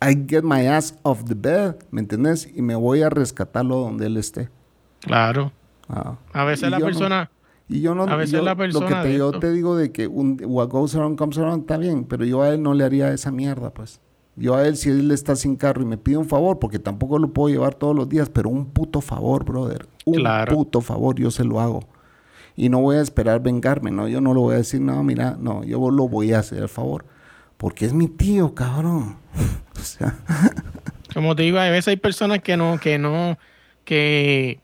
I 0.00 0.14
get 0.14 0.44
my 0.44 0.66
ass 0.68 0.94
off 1.02 1.24
the 1.24 1.34
bed, 1.34 1.76
¿me 1.90 2.02
entendés? 2.02 2.46
Y 2.54 2.60
me 2.60 2.74
voy 2.76 3.00
a 3.02 3.08
rescatarlo 3.08 3.76
donde 3.78 4.06
él 4.06 4.18
esté. 4.18 4.50
Claro. 5.00 5.50
Ah. 5.88 6.16
A 6.34 6.44
veces 6.44 6.68
Y 6.68 6.70
la 6.70 6.78
no- 6.78 6.84
persona... 6.84 7.30
y 7.68 7.80
yo 7.80 7.94
no, 7.94 8.04
A 8.04 8.16
veces 8.16 8.32
yo- 8.32 8.42
la 8.42 8.54
lo 8.54 8.80
que 8.86 8.94
te, 8.94 9.16
yo 9.16 9.28
esto. 9.28 9.40
te 9.40 9.52
digo 9.52 9.76
de 9.76 9.90
que 9.92 10.06
un, 10.06 10.40
what 10.44 10.68
goes 10.68 10.94
around 10.94 11.16
comes 11.18 11.38
around 11.38 11.62
está 11.62 11.76
bien, 11.78 12.04
pero 12.04 12.24
yo 12.24 12.42
a 12.42 12.50
él 12.50 12.62
no 12.62 12.74
le 12.74 12.84
haría 12.84 13.12
esa 13.12 13.30
mierda, 13.30 13.70
pues. 13.72 14.00
Yo 14.36 14.56
a 14.56 14.66
él, 14.66 14.76
si 14.76 14.90
él 14.90 15.10
está 15.12 15.36
sin 15.36 15.54
carro 15.56 15.82
y 15.82 15.84
me 15.86 15.96
pide 15.96 16.16
un 16.16 16.26
favor, 16.26 16.58
porque 16.58 16.78
tampoco 16.80 17.18
lo 17.20 17.32
puedo 17.32 17.54
llevar 17.54 17.74
todos 17.76 17.94
los 17.94 18.08
días, 18.08 18.28
pero 18.30 18.48
un 18.50 18.66
puto 18.66 19.00
favor, 19.00 19.44
brother. 19.44 19.86
Un 20.06 20.14
Claro. 20.16 20.54
puto 20.54 20.80
favor, 20.80 21.14
yo 21.14 21.30
se 21.30 21.44
lo 21.44 21.60
hago. 21.60 21.80
Y 22.56 22.68
no 22.68 22.80
voy 22.80 22.96
a 22.96 23.00
esperar 23.00 23.40
vengarme, 23.42 23.90
¿no? 23.92 24.08
Yo 24.08 24.20
no 24.20 24.34
lo 24.34 24.40
voy 24.40 24.54
a 24.54 24.58
decir, 24.58 24.80
no, 24.80 25.02
mira, 25.04 25.36
no, 25.40 25.62
yo 25.64 25.90
lo 25.90 26.08
voy 26.08 26.32
a 26.32 26.40
hacer 26.40 26.62
el 26.62 26.68
favor. 26.68 27.04
Porque 27.56 27.84
es 27.86 27.92
mi 27.92 28.08
tío, 28.08 28.54
cabrón. 28.54 29.16
o 29.80 29.82
sea, 29.82 30.18
Como 31.14 31.36
te 31.36 31.44
digo, 31.44 31.58
a 31.58 31.70
veces 31.70 31.88
hay 31.88 31.96
personas 31.96 32.40
que 32.40 32.56
no, 32.56 32.78
que 32.80 32.98
no, 32.98 33.38
que, 33.84 34.58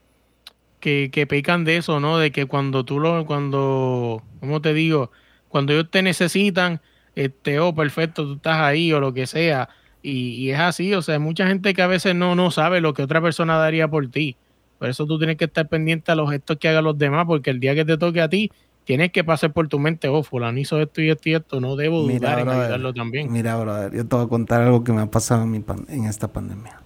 que, 0.81 1.11
que 1.12 1.26
pecan 1.26 1.64
de 1.64 1.76
eso, 1.76 2.01
¿no? 2.01 2.18
De 2.18 2.33
que 2.33 2.47
cuando 2.47 2.85
tú 2.85 2.99
lo, 3.01 3.24
cuando, 3.26 4.22
¿cómo 4.41 4.61
te 4.61 4.74
digo? 4.74 5.11
Cuando 5.49 5.72
ellos 5.72 5.91
te 5.91 6.03
necesitan, 6.03 6.81
este, 7.14 7.61
oh, 7.61 7.74
perfecto, 7.74 8.24
tú 8.24 8.35
estás 8.35 8.57
ahí 8.59 8.93
o 8.93 9.01
lo 9.01 9.12
que 9.14 9.26
sea. 9.26 9.68
Y, 10.03 10.31
y 10.37 10.51
es 10.51 10.59
así, 10.59 10.95
o 10.95 11.03
sea, 11.03 11.14
hay 11.14 11.20
mucha 11.20 11.47
gente 11.47 11.74
que 11.74 11.83
a 11.83 11.87
veces 11.87 12.14
no, 12.14 12.35
no 12.35 12.51
sabe 12.51 12.81
lo 12.81 12.95
que 12.95 13.03
otra 13.03 13.20
persona 13.20 13.57
daría 13.59 13.89
por 13.89 14.09
ti. 14.09 14.37
Por 14.78 14.89
eso 14.89 15.07
tú 15.07 15.18
tienes 15.18 15.37
que 15.37 15.45
estar 15.45 15.68
pendiente 15.68 16.11
a 16.11 16.14
los 16.14 16.31
gestos 16.31 16.57
que 16.57 16.68
hagan 16.68 16.85
los 16.85 16.97
demás, 16.97 17.26
porque 17.26 17.51
el 17.51 17.61
día 17.61 17.74
que 17.74 17.85
te 17.85 17.99
toque 17.99 18.22
a 18.22 18.28
ti, 18.31 18.51
tienes 18.85 19.12
que 19.12 19.22
pasar 19.22 19.53
por 19.53 19.68
tu 19.68 19.78
mente, 19.78 20.09
oh, 20.09 20.22
fulano 20.22 20.59
hizo 20.59 20.81
esto 20.81 21.03
y 21.03 21.11
esto 21.11 21.28
y 21.28 21.35
esto, 21.35 21.61
no 21.61 21.76
debo 21.76 22.03
dudar 22.18 22.39
en 22.39 22.47
ayudarlo 22.62 22.95
también. 22.95 23.31
mira, 23.31 23.57
brother, 23.57 23.93
yo 23.95 24.07
te 24.07 24.16
voy 24.16 24.24
a 24.24 24.28
contar 24.28 24.62
algo 24.62 24.83
que 24.83 24.93
me 24.93 25.03
ha 25.03 25.07
pasado 25.07 25.43
en, 25.43 25.51
mi 25.51 25.61
pan- 25.61 25.85
en 25.89 26.07
esta 26.07 26.28
pandemia. 26.28 26.81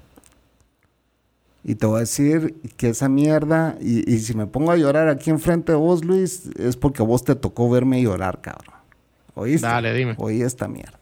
Y 1.65 1.77
te 1.77 1.87
voy 1.87 1.97
a 1.97 2.01
decir 2.01 2.55
que 2.77 2.91
esa 2.91 3.09
mierda, 3.09 3.77
y, 3.81 4.09
y 4.13 4.19
si 4.19 4.35
me 4.35 4.47
pongo 4.47 4.71
a 4.71 4.77
llorar 4.77 5.09
aquí 5.09 5.31
enfrente 5.31 5.73
de 5.73 5.79
vos, 5.79 6.05
Luis, 6.05 6.51
es 6.59 6.77
porque 6.77 7.03
a 7.03 7.07
vos 7.07 7.25
te 7.25 7.35
tocó 7.35 7.71
verme 7.71 8.03
llorar, 8.03 8.41
cabrón. 8.43 8.75
¿Oíste? 9.35 9.67
Dale, 9.67 9.95
dime. 9.95 10.15
Oí 10.19 10.43
esta 10.43 10.69
mierda. 10.69 10.99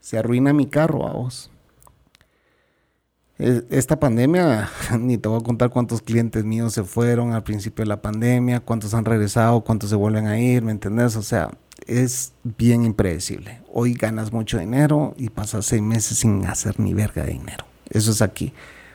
Se 0.00 0.18
arruina 0.18 0.52
mi 0.52 0.66
carro 0.66 1.06
a 1.06 1.12
vos. 1.12 1.48
Es- 3.38 3.64
Esta 3.70 3.98
pandemia, 3.98 4.68
ni 4.98 5.16
te 5.18 5.28
voy 5.28 5.40
a 5.40 5.44
contar 5.44 5.70
cuántos 5.70 6.02
clientes 6.02 6.44
míos 6.44 6.72
se 6.74 6.84
fueron 6.84 7.32
al 7.32 7.42
principio 7.44 7.84
de 7.84 7.88
la 7.88 8.02
pandemia, 8.02 8.60
cuántos 8.60 8.94
han 8.94 9.04
regresado, 9.04 9.62
cuántos 9.62 9.90
se 9.90 9.96
vuelven 9.96 10.26
a 10.26 10.38
ir, 10.38 10.62
¿me 10.62 10.72
entendés? 10.72 11.16
O 11.16 11.22
sea, 11.22 11.50
es 11.86 12.32
bien 12.42 12.84
impredecible. 12.84 13.60
Hoy 13.72 13.94
ganas 13.94 14.32
mucho 14.32 14.58
dinero 14.58 15.14
y 15.16 15.30
pasas 15.30 15.66
seis 15.66 15.82
meses 15.82 16.18
sin 16.18 16.44
hacer 16.46 16.78
ni 16.78 16.94
verga 16.94 17.24
de 17.24 17.32
dinero. 17.32 17.64
Eso 17.90 18.10
es 18.10 18.22
aquí. 18.22 18.52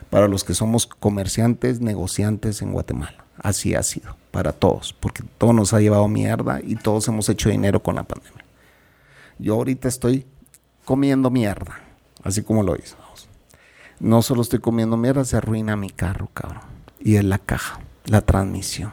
Para 0.10 0.28
los 0.28 0.44
que 0.44 0.54
somos 0.54 0.88
comerciantes, 0.88 1.82
negociantes 1.82 2.62
en 2.62 2.72
Guatemala. 2.72 3.26
Así 3.38 3.76
ha 3.76 3.84
sido. 3.84 4.16
Para 4.32 4.52
todos. 4.52 4.94
Porque 4.94 5.24
todo 5.38 5.54
nos 5.54 5.74
ha 5.74 5.82
llevado 5.82 6.08
mierda 6.08 6.60
y 6.64 6.76
todos 6.76 7.08
hemos 7.08 7.28
hecho 7.30 7.50
dinero 7.50 7.82
con 7.82 7.96
la 7.96 8.04
pandemia. 8.04 8.46
Yo 9.38 9.56
ahorita 9.56 9.88
estoy 9.88 10.26
comiendo 10.86 11.30
mierda. 11.30 11.80
Así 12.24 12.42
como 12.42 12.64
lo 12.64 12.76
hice. 12.76 12.96
No 14.00 14.22
solo 14.22 14.42
estoy 14.42 14.60
comiendo 14.60 14.96
mierda, 14.96 15.26
se 15.26 15.38
arruina 15.38 15.76
mi 15.76 15.90
carro, 15.90 16.30
cabrón. 16.34 16.62
Y 17.00 17.16
es 17.16 17.24
la 17.24 17.40
caja, 17.40 17.80
la 18.06 18.22
transmisión. 18.22 18.92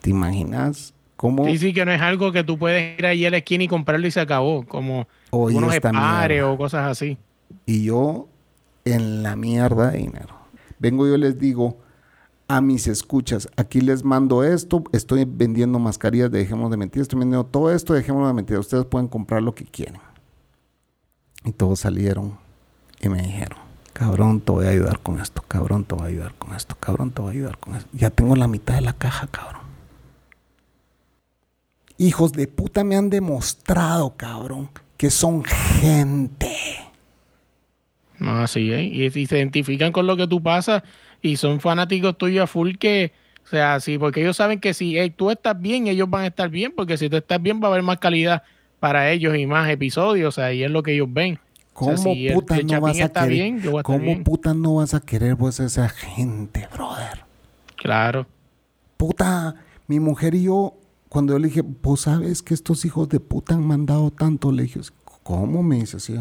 ¿Te 0.00 0.10
imaginas 0.10 0.94
cómo 1.16 1.44
Sí, 1.44 1.58
sí, 1.58 1.72
que 1.74 1.84
no 1.84 1.92
es 1.92 2.00
algo 2.00 2.32
que 2.32 2.42
tú 2.42 2.58
puedes 2.58 2.98
ir 2.98 3.04
ahí 3.04 3.26
a 3.26 3.30
la 3.30 3.38
esquina 3.38 3.64
y 3.64 3.68
comprarlo 3.68 4.06
y 4.06 4.10
se 4.10 4.20
acabó, 4.20 4.64
como 4.66 5.06
Oye, 5.30 5.56
unos 5.56 5.74
o 5.76 6.56
cosas 6.56 6.90
así. 6.90 7.18
y 7.66 7.84
yo 7.84 8.28
en 8.86 9.22
la 9.22 9.36
mierda 9.36 9.90
de 9.90 9.98
dinero? 9.98 10.39
Vengo 10.80 11.06
yo 11.06 11.16
les 11.18 11.38
digo 11.38 11.76
a 12.48 12.60
mis 12.60 12.88
escuchas, 12.88 13.48
aquí 13.56 13.80
les 13.80 14.02
mando 14.02 14.42
esto, 14.42 14.82
estoy 14.90 15.24
vendiendo 15.24 15.78
mascarillas, 15.78 16.32
de 16.32 16.38
dejemos 16.38 16.70
de 16.70 16.78
mentir, 16.78 17.02
estoy 17.02 17.20
vendiendo 17.20 17.46
todo 17.46 17.70
esto, 17.70 17.94
dejemos 17.94 18.26
de 18.26 18.34
mentir, 18.34 18.58
ustedes 18.58 18.86
pueden 18.86 19.06
comprar 19.06 19.42
lo 19.42 19.54
que 19.54 19.64
quieren. 19.64 20.00
Y 21.44 21.52
todos 21.52 21.80
salieron 21.80 22.38
y 22.98 23.08
me 23.08 23.22
dijeron, 23.22 23.58
cabrón, 23.92 24.40
te 24.40 24.50
voy 24.50 24.66
a 24.66 24.70
ayudar 24.70 24.98
con 25.00 25.20
esto, 25.20 25.42
cabrón, 25.46 25.84
te 25.84 25.94
voy 25.94 26.04
a 26.04 26.08
ayudar 26.08 26.34
con 26.34 26.54
esto, 26.54 26.74
cabrón, 26.80 27.12
te 27.12 27.22
voy 27.22 27.28
a 27.28 27.32
ayudar 27.34 27.58
con 27.58 27.76
esto. 27.76 27.88
Ya 27.92 28.10
tengo 28.10 28.34
la 28.34 28.48
mitad 28.48 28.74
de 28.74 28.80
la 28.80 28.94
caja, 28.94 29.28
cabrón. 29.28 29.62
Hijos 31.98 32.32
de 32.32 32.48
puta 32.48 32.82
me 32.82 32.96
han 32.96 33.10
demostrado, 33.10 34.14
cabrón, 34.16 34.70
que 34.96 35.10
son 35.10 35.44
gente. 35.44 36.56
No, 38.20 38.38
así 38.42 38.70
es. 38.72 38.82
Y, 39.14 39.20
y 39.20 39.26
se 39.26 39.36
identifican 39.38 39.90
con 39.92 40.06
lo 40.06 40.16
que 40.16 40.26
tú 40.28 40.40
pasas 40.42 40.82
y 41.22 41.36
son 41.36 41.58
fanáticos 41.60 42.16
tuyos 42.16 42.44
a 42.44 42.46
full 42.46 42.76
que, 42.76 43.12
o 43.44 43.48
sea, 43.48 43.80
sí, 43.80 43.98
porque 43.98 44.20
ellos 44.20 44.36
saben 44.36 44.60
que 44.60 44.72
si 44.74 44.96
eh, 44.98 45.10
tú 45.10 45.30
estás 45.30 45.60
bien, 45.60 45.86
ellos 45.88 46.08
van 46.08 46.22
a 46.22 46.26
estar 46.28 46.48
bien, 46.48 46.72
porque 46.76 46.96
si 46.96 47.08
tú 47.10 47.16
estás 47.16 47.42
bien 47.42 47.60
va 47.62 47.66
a 47.68 47.70
haber 47.72 47.82
más 47.82 47.98
calidad 47.98 48.42
para 48.78 49.10
ellos 49.10 49.36
y 49.36 49.46
más 49.46 49.68
episodios, 49.68 50.28
o 50.28 50.40
sea, 50.40 50.52
y 50.52 50.62
es 50.62 50.70
lo 50.70 50.82
que 50.82 50.92
ellos 50.94 51.08
ven. 51.10 51.38
O 51.74 51.84
sea, 51.84 51.94
¿Cómo 51.96 52.14
si 52.14 52.28
el- 52.28 52.34
puta 52.34 52.56
el 52.56 52.66
no 52.66 52.80
vas 52.80 53.00
a 53.00 53.08
querer? 53.12 53.28
bien, 53.28 53.62
a 53.78 53.82
¿Cómo 53.82 53.98
bien. 53.98 54.24
puta 54.24 54.54
no 54.54 54.74
vas 54.76 54.94
a 54.94 55.00
querer 55.00 55.36
a 55.40 55.48
esa 55.48 55.88
gente, 55.88 56.68
brother? 56.72 57.24
Claro. 57.76 58.26
Puta, 58.96 59.54
mi 59.86 59.98
mujer 59.98 60.34
y 60.34 60.42
yo, 60.44 60.74
cuando 61.08 61.32
yo 61.32 61.38
le 61.38 61.48
dije, 61.48 61.62
vos 61.62 62.02
sabes 62.02 62.42
que 62.42 62.52
estos 62.54 62.84
hijos 62.84 63.08
de 63.08 63.18
puta 63.18 63.54
han 63.54 63.66
mandado 63.66 64.10
tanto, 64.10 64.52
le 64.52 64.64
dije, 64.64 64.80
¿cómo 65.22 65.62
me 65.62 65.76
dice 65.76 65.96
así? 65.96 66.16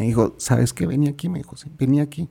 Me 0.00 0.06
dijo, 0.06 0.34
¿sabes 0.38 0.72
qué? 0.72 0.86
Vení 0.86 1.08
aquí, 1.08 1.28
me 1.28 1.40
dijo, 1.40 1.58
sí, 1.58 1.70
vení 1.78 2.00
aquí. 2.00 2.30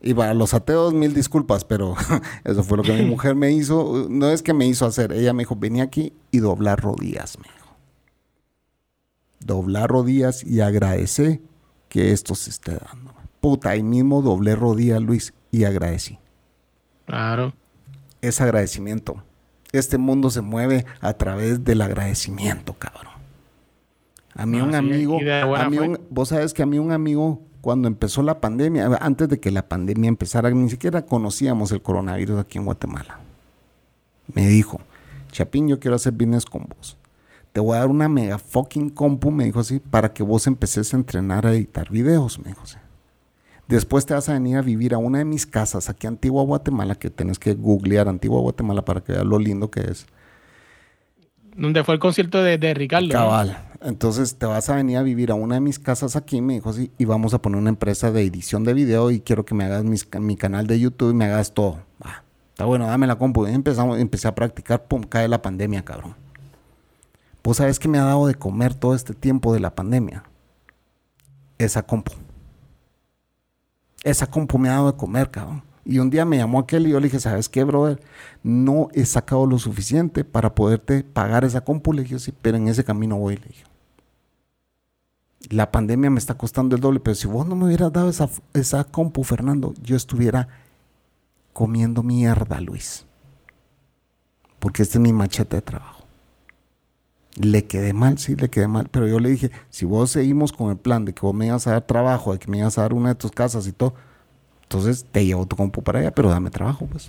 Y 0.00 0.14
para 0.14 0.32
los 0.32 0.54
ateos, 0.54 0.94
mil 0.94 1.12
disculpas, 1.12 1.62
pero 1.62 1.94
eso 2.44 2.64
fue 2.64 2.78
lo 2.78 2.82
que 2.82 2.94
mi 2.94 3.04
mujer 3.04 3.34
me 3.34 3.52
hizo. 3.52 4.06
No 4.08 4.30
es 4.30 4.42
que 4.42 4.54
me 4.54 4.66
hizo 4.66 4.86
hacer, 4.86 5.12
ella 5.12 5.34
me 5.34 5.42
dijo, 5.42 5.56
vení 5.56 5.82
aquí 5.82 6.14
y 6.30 6.38
doblar 6.38 6.80
rodillas, 6.80 7.36
me 7.36 7.44
dijo. 7.54 7.76
Doblar 9.40 9.90
rodillas 9.90 10.42
y 10.42 10.62
agradece 10.62 11.42
que 11.90 12.12
esto 12.12 12.34
se 12.34 12.48
esté 12.48 12.78
dando. 12.78 13.12
Puta, 13.42 13.68
ahí 13.68 13.82
mismo 13.82 14.22
doblé 14.22 14.56
rodillas, 14.56 15.02
Luis, 15.02 15.34
y 15.50 15.64
agradecí. 15.64 16.18
Claro. 17.04 17.52
Es 18.22 18.40
agradecimiento. 18.40 19.22
Este 19.70 19.98
mundo 19.98 20.30
se 20.30 20.40
mueve 20.40 20.86
a 21.02 21.12
través 21.12 21.62
del 21.62 21.82
agradecimiento, 21.82 22.72
cabrón. 22.72 23.13
A 24.34 24.46
mí 24.46 24.58
Ah, 24.58 24.64
un 24.64 24.70
sí, 24.70 24.76
amigo, 24.76 25.18
a 25.56 25.68
mí 25.70 25.78
un- 25.78 26.00
vos 26.10 26.28
sabes 26.28 26.52
que 26.54 26.62
a 26.62 26.66
mí 26.66 26.78
un 26.78 26.92
amigo, 26.92 27.40
cuando 27.60 27.88
empezó 27.88 28.22
la 28.22 28.40
pandemia, 28.40 28.86
antes 29.00 29.28
de 29.28 29.38
que 29.40 29.50
la 29.50 29.68
pandemia 29.68 30.08
empezara, 30.08 30.50
ni 30.50 30.68
siquiera 30.68 31.06
conocíamos 31.06 31.70
el 31.72 31.80
coronavirus 31.82 32.40
aquí 32.40 32.58
en 32.58 32.64
Guatemala. 32.64 33.20
Me 34.34 34.46
dijo, 34.48 34.80
Chapín, 35.30 35.68
yo 35.68 35.78
quiero 35.78 35.96
hacer 35.96 36.12
business 36.12 36.44
con 36.44 36.66
vos. 36.76 36.96
Te 37.52 37.60
voy 37.60 37.76
a 37.76 37.80
dar 37.80 37.88
una 37.88 38.08
mega 38.08 38.38
fucking 38.38 38.90
compu, 38.90 39.30
me 39.30 39.44
dijo 39.44 39.60
así, 39.60 39.78
para 39.78 40.12
que 40.12 40.22
vos 40.24 40.46
empeces 40.46 40.92
a 40.92 40.96
entrenar 40.96 41.46
a 41.46 41.52
editar 41.52 41.90
videos, 41.90 42.38
me 42.40 42.48
dijo 42.48 42.62
así. 42.62 42.76
Después 43.68 44.04
te 44.04 44.12
vas 44.14 44.28
a 44.28 44.34
venir 44.34 44.56
a 44.58 44.62
vivir 44.62 44.92
a 44.92 44.98
una 44.98 45.18
de 45.18 45.24
mis 45.24 45.46
casas 45.46 45.88
aquí 45.88 46.06
en 46.06 46.14
Antigua 46.14 46.42
Guatemala, 46.42 46.96
que 46.96 47.08
tenés 47.10 47.38
que 47.38 47.54
googlear 47.54 48.08
Antigua 48.08 48.40
Guatemala 48.40 48.84
para 48.84 49.02
que 49.02 49.12
veas 49.12 49.24
lo 49.24 49.38
lindo 49.38 49.70
que 49.70 49.80
es. 49.80 50.06
Donde 51.56 51.84
fue 51.84 51.94
el 51.94 52.00
concierto 52.00 52.42
de, 52.42 52.58
de 52.58 52.74
Ricardo. 52.74 53.08
Cabal. 53.10 53.58
Entonces 53.80 54.36
te 54.36 54.46
vas 54.46 54.68
a 54.70 54.76
venir 54.76 54.96
a 54.96 55.02
vivir 55.02 55.30
a 55.30 55.34
una 55.34 55.56
de 55.56 55.60
mis 55.60 55.78
casas 55.78 56.16
aquí, 56.16 56.40
me 56.40 56.54
dijo 56.54 56.70
así, 56.70 56.90
y 56.96 57.04
vamos 57.04 57.34
a 57.34 57.42
poner 57.42 57.58
una 57.58 57.68
empresa 57.68 58.10
de 58.10 58.22
edición 58.22 58.64
de 58.64 58.72
video 58.72 59.10
y 59.10 59.20
quiero 59.20 59.44
que 59.44 59.54
me 59.54 59.64
hagas 59.64 59.84
mis- 59.84 60.08
mi 60.20 60.36
canal 60.36 60.66
de 60.66 60.80
YouTube 60.80 61.10
y 61.10 61.14
me 61.14 61.26
hagas 61.26 61.52
todo. 61.52 61.80
Está 62.48 62.64
bueno, 62.64 62.86
dame 62.86 63.06
la 63.06 63.16
compu. 63.16 63.46
Empezamos, 63.46 63.98
empecé 63.98 64.26
a 64.28 64.34
practicar, 64.34 64.84
pum, 64.84 65.02
cae 65.02 65.28
la 65.28 65.42
pandemia, 65.42 65.84
cabrón. 65.84 66.14
Vos 67.42 67.58
sabes 67.58 67.78
que 67.78 67.88
me 67.88 67.98
ha 67.98 68.04
dado 68.04 68.26
de 68.26 68.36
comer 68.36 68.74
todo 68.74 68.94
este 68.94 69.12
tiempo 69.12 69.52
de 69.52 69.60
la 69.60 69.74
pandemia. 69.74 70.22
Esa 71.58 71.82
compu. 71.82 72.12
Esa 74.02 74.26
compu 74.28 74.56
me 74.58 74.68
ha 74.68 74.72
dado 74.72 74.92
de 74.92 74.96
comer, 74.96 75.30
cabrón. 75.30 75.62
Y 75.84 75.98
un 75.98 76.08
día 76.08 76.24
me 76.24 76.38
llamó 76.38 76.60
aquel 76.60 76.86
y 76.86 76.90
yo 76.90 77.00
le 77.00 77.06
dije, 77.06 77.20
¿sabes 77.20 77.48
qué, 77.48 77.62
brother? 77.64 78.00
No 78.42 78.88
he 78.94 79.04
sacado 79.04 79.46
lo 79.46 79.58
suficiente 79.58 80.24
para 80.24 80.54
poderte 80.54 81.04
pagar 81.04 81.44
esa 81.44 81.62
compu. 81.62 81.92
Le 81.92 82.02
dije, 82.02 82.18
sí, 82.18 82.32
pero 82.40 82.56
en 82.56 82.68
ese 82.68 82.84
camino 82.84 83.16
voy, 83.16 83.36
le 83.36 83.46
dije. 83.46 83.64
La 85.50 85.70
pandemia 85.70 86.08
me 86.08 86.18
está 86.18 86.34
costando 86.38 86.74
el 86.74 86.80
doble, 86.80 87.00
pero 87.00 87.14
si 87.14 87.26
vos 87.26 87.46
no 87.46 87.54
me 87.54 87.66
hubieras 87.66 87.92
dado 87.92 88.08
esa, 88.08 88.30
esa 88.54 88.84
compu, 88.84 89.24
Fernando, 89.24 89.74
yo 89.82 89.94
estuviera 89.94 90.48
comiendo 91.52 92.02
mierda, 92.02 92.60
Luis. 92.60 93.04
Porque 94.58 94.82
este 94.82 94.96
es 94.96 95.02
mi 95.02 95.12
machete 95.12 95.56
de 95.56 95.62
trabajo. 95.62 96.04
Le 97.36 97.66
quedé 97.66 97.92
mal, 97.92 98.16
sí, 98.16 98.36
le 98.36 98.48
quedé 98.48 98.68
mal, 98.68 98.88
pero 98.90 99.06
yo 99.06 99.18
le 99.18 99.28
dije, 99.28 99.50
si 99.68 99.84
vos 99.84 100.12
seguimos 100.12 100.52
con 100.52 100.70
el 100.70 100.78
plan 100.78 101.04
de 101.04 101.12
que 101.12 101.20
vos 101.20 101.34
me 101.34 101.46
ibas 101.46 101.66
a 101.66 101.72
dar 101.72 101.82
trabajo, 101.82 102.32
de 102.32 102.38
que 102.38 102.50
me 102.50 102.58
ibas 102.58 102.78
a 102.78 102.82
dar 102.82 102.94
una 102.94 103.10
de 103.10 103.14
tus 103.16 103.32
casas 103.32 103.66
y 103.66 103.72
todo, 103.72 103.94
entonces 104.74 105.06
te 105.12 105.24
llevo 105.24 105.46
tu 105.46 105.54
compu 105.54 105.82
para 105.82 106.00
allá, 106.00 106.10
pero 106.10 106.28
dame 106.28 106.50
trabajo, 106.50 106.86
pues. 106.90 107.08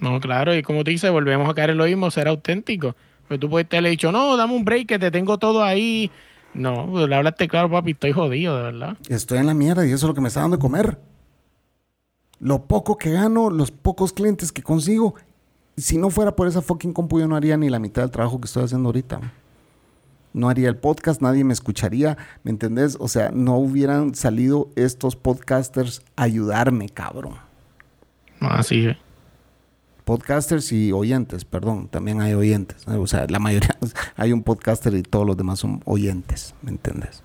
No, 0.00 0.18
claro, 0.20 0.54
y 0.54 0.62
como 0.62 0.84
te 0.84 0.90
dice, 0.90 1.10
volvemos 1.10 1.50
a 1.50 1.54
caer 1.54 1.70
en 1.70 1.76
lo 1.76 1.84
mismo, 1.84 2.10
ser 2.10 2.28
auténtico. 2.28 2.96
Pues 3.28 3.38
tú 3.38 3.50
puedes 3.50 3.68
haberle 3.70 3.90
dicho, 3.90 4.10
no, 4.10 4.38
dame 4.38 4.54
un 4.54 4.64
break, 4.64 4.88
que 4.88 4.98
te 4.98 5.10
tengo 5.10 5.36
todo 5.36 5.62
ahí. 5.62 6.10
No, 6.54 6.86
pues, 6.90 7.08
le 7.08 7.14
hablaste 7.14 7.46
claro, 7.46 7.70
papi, 7.70 7.90
estoy 7.90 8.12
jodido, 8.12 8.56
de 8.56 8.62
verdad. 8.62 8.96
Estoy 9.08 9.38
en 9.38 9.46
la 9.46 9.54
mierda 9.54 9.84
y 9.84 9.88
eso 9.88 10.06
es 10.06 10.08
lo 10.08 10.14
que 10.14 10.22
me 10.22 10.28
está 10.28 10.40
dando 10.40 10.56
de 10.56 10.62
comer. 10.62 10.98
Lo 12.40 12.64
poco 12.64 12.96
que 12.96 13.10
gano, 13.10 13.50
los 13.50 13.70
pocos 13.70 14.14
clientes 14.14 14.50
que 14.50 14.62
consigo. 14.62 15.14
Si 15.76 15.98
no 15.98 16.08
fuera 16.08 16.34
por 16.34 16.48
esa 16.48 16.62
fucking 16.62 16.94
compu, 16.94 17.20
yo 17.20 17.28
no 17.28 17.36
haría 17.36 17.58
ni 17.58 17.68
la 17.68 17.78
mitad 17.78 18.00
del 18.00 18.10
trabajo 18.10 18.40
que 18.40 18.46
estoy 18.46 18.64
haciendo 18.64 18.88
ahorita. 18.88 19.20
No 20.36 20.50
haría 20.50 20.68
el 20.68 20.76
podcast, 20.76 21.22
nadie 21.22 21.44
me 21.44 21.54
escucharía, 21.54 22.18
¿me 22.42 22.50
entendés? 22.50 22.98
O 23.00 23.08
sea, 23.08 23.30
no 23.32 23.56
hubieran 23.56 24.14
salido 24.14 24.68
estos 24.76 25.16
podcasters 25.16 26.02
a 26.14 26.24
ayudarme, 26.24 26.90
cabrón. 26.90 27.36
Así 28.40 28.84
es. 28.84 28.98
Podcasters 30.04 30.72
y 30.72 30.92
oyentes, 30.92 31.46
perdón, 31.46 31.88
también 31.88 32.20
hay 32.20 32.34
oyentes. 32.34 32.86
O 32.86 33.06
sea, 33.06 33.24
la 33.30 33.38
mayoría, 33.38 33.78
hay 34.16 34.34
un 34.34 34.42
podcaster 34.42 34.92
y 34.92 35.02
todos 35.02 35.26
los 35.26 35.38
demás 35.38 35.60
son 35.60 35.80
oyentes, 35.86 36.54
¿me 36.60 36.70
entiendes? 36.70 37.22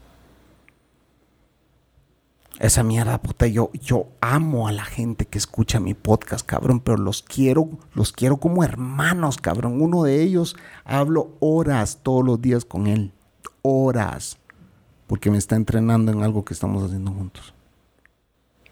Esa 2.61 2.83
mierda, 2.83 3.19
puta, 3.19 3.47
yo, 3.47 3.71
yo 3.73 4.09
amo 4.21 4.67
a 4.67 4.71
la 4.71 4.85
gente 4.85 5.25
que 5.25 5.39
escucha 5.39 5.79
mi 5.79 5.95
podcast, 5.95 6.45
cabrón, 6.45 6.79
pero 6.79 6.95
los 6.95 7.23
quiero, 7.23 7.67
los 7.95 8.11
quiero 8.11 8.37
como 8.37 8.63
hermanos, 8.63 9.37
cabrón. 9.37 9.81
Uno 9.81 10.03
de 10.03 10.21
ellos 10.21 10.55
hablo 10.85 11.35
horas 11.39 12.01
todos 12.03 12.23
los 12.23 12.39
días 12.39 12.63
con 12.63 12.85
él, 12.85 13.13
horas, 13.63 14.37
porque 15.07 15.31
me 15.31 15.39
está 15.39 15.55
entrenando 15.55 16.11
en 16.11 16.21
algo 16.21 16.45
que 16.45 16.53
estamos 16.53 16.83
haciendo 16.83 17.09
juntos. 17.09 17.51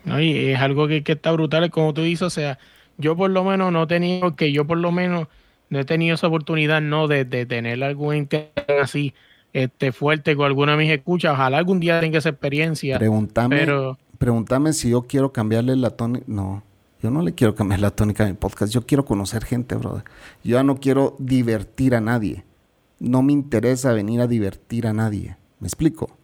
¿no? 0.06 0.20
Es 0.20 0.60
algo 0.60 0.88
que, 0.88 1.04
que 1.04 1.14
está 1.14 1.32
brutal, 1.32 1.72
como 1.72 1.92
tú 1.96 2.04
dices, 2.04 2.22
o 2.22 2.30
sea, 2.30 2.60
yo 3.00 3.18
por 3.18 3.32
lo 3.32 3.44
menos 3.44 3.72
no 3.72 3.82
he 3.82 3.88
tenido, 3.88 4.36
que 4.36 4.52
yo 4.52 4.68
por 4.68 4.78
lo 4.78 4.92
menos 4.92 5.30
no 5.70 5.80
he 5.80 5.86
tenido 5.86 6.14
esa 6.14 6.28
oportunidad, 6.28 6.80
¿no? 6.80 7.08
De, 7.08 7.26
de 7.26 7.48
tener 7.48 7.84
algún 7.84 8.18
interés 8.18 8.54
así 8.80 9.16
este, 9.54 9.92
fuerte 9.92 10.36
con 10.36 10.46
alguna 10.46 10.74
de 10.74 10.78
mis 10.80 10.92
escuchas. 10.92 11.34
Ojalá 11.34 11.58
algún 11.58 11.80
día 11.80 12.00
tenga 12.00 12.18
esa 12.20 12.30
experiencia. 12.30 12.98
Pregúntame, 12.98 13.58
pero- 13.58 13.98
pregúntame 14.18 14.74
si 14.74 14.90
yo 14.90 15.04
quiero 15.04 15.32
cambiarle 15.32 15.76
la 15.76 15.92
tónica. 15.92 16.26
No, 16.28 16.64
yo 17.02 17.12
no 17.12 17.22
le 17.22 17.34
quiero 17.34 17.56
cambiar 17.56 17.80
la 17.80 17.92
tónica 17.92 18.24
a 18.26 18.28
mi 18.28 18.34
podcast. 18.34 18.74
Yo 18.74 18.86
quiero 18.86 19.06
conocer 19.06 19.44
gente, 19.46 19.76
brother. 19.76 20.04
Yo 20.44 20.58
ya 20.58 20.64
no 20.64 20.78
quiero 20.80 21.16
divertir 21.20 21.96
a 21.96 22.02
nadie. 22.02 22.44
No 23.00 23.22
me 23.22 23.32
interesa 23.34 23.94
venir 23.94 24.22
a 24.22 24.28
divertir 24.28 24.86
a 24.86 24.94
nadie. 24.94 25.38
¿Me 25.60 25.68
explico? 25.68 26.18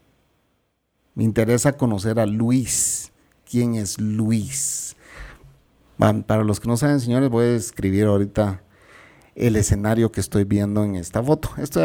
Me 1.14 1.24
interesa 1.24 1.78
conocer 1.78 2.20
a 2.20 2.26
Luis. 2.26 3.12
¿Quién 3.50 3.76
es 3.76 4.00
Luis? 4.02 4.96
Para 5.98 6.44
los 6.44 6.60
que 6.60 6.68
no 6.68 6.76
saben, 6.76 7.00
señores, 7.00 7.30
voy 7.30 7.46
a 7.46 7.56
escribir 7.56 8.06
ahorita 8.06 8.62
el 9.36 9.58
escenario 9.58 10.12
que 10.12 10.22
estoy 10.22 10.46
viendo 10.46 10.84
en 10.84 10.96
esta 10.96 11.22
foto. 11.22 11.50
Esto 11.58 11.82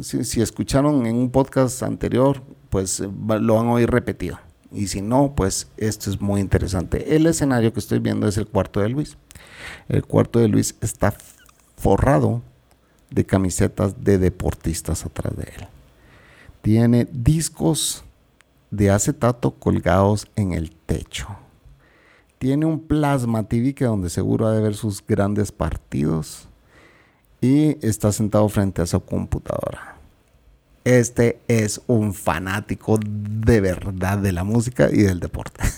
si, 0.00 0.24
si 0.24 0.40
escucharon 0.40 1.06
en 1.06 1.16
un 1.16 1.30
podcast 1.30 1.82
anterior, 1.82 2.42
pues 2.70 3.00
eh, 3.00 3.08
lo 3.40 3.56
van 3.56 3.66
a 3.66 3.72
oír 3.72 3.90
repetido. 3.90 4.38
Y 4.70 4.86
si 4.86 5.02
no, 5.02 5.34
pues 5.36 5.68
esto 5.76 6.10
es 6.10 6.20
muy 6.20 6.40
interesante. 6.40 7.14
El 7.14 7.26
escenario 7.26 7.72
que 7.72 7.80
estoy 7.80 7.98
viendo 7.98 8.26
es 8.26 8.38
el 8.38 8.46
cuarto 8.46 8.80
de 8.80 8.88
Luis. 8.88 9.18
El 9.88 10.04
cuarto 10.04 10.38
de 10.38 10.48
Luis 10.48 10.76
está 10.80 11.14
forrado 11.76 12.40
de 13.10 13.26
camisetas 13.26 14.02
de 14.02 14.18
deportistas 14.18 15.04
atrás 15.04 15.36
de 15.36 15.42
él. 15.42 15.68
Tiene 16.62 17.06
discos 17.12 18.04
de 18.70 18.90
acetato 18.90 19.50
colgados 19.50 20.26
en 20.36 20.52
el 20.52 20.70
techo. 20.70 21.28
Tiene 22.38 22.64
un 22.64 22.80
plasma 22.80 23.42
TV 23.42 23.74
que 23.74 23.84
donde 23.84 24.08
seguro 24.08 24.46
ha 24.46 24.52
de 24.52 24.62
ver 24.62 24.74
sus 24.74 25.04
grandes 25.06 25.52
partidos. 25.52 26.48
Y 27.42 27.84
está 27.84 28.12
sentado 28.12 28.48
frente 28.48 28.80
a 28.82 28.86
su 28.86 29.04
computadora. 29.04 29.96
Este 30.84 31.40
es 31.48 31.82
un 31.88 32.14
fanático 32.14 32.98
de 33.02 33.60
verdad 33.60 34.18
de 34.18 34.32
la 34.32 34.44
música 34.44 34.88
y 34.90 35.02
del 35.02 35.20
deporte. 35.20 35.60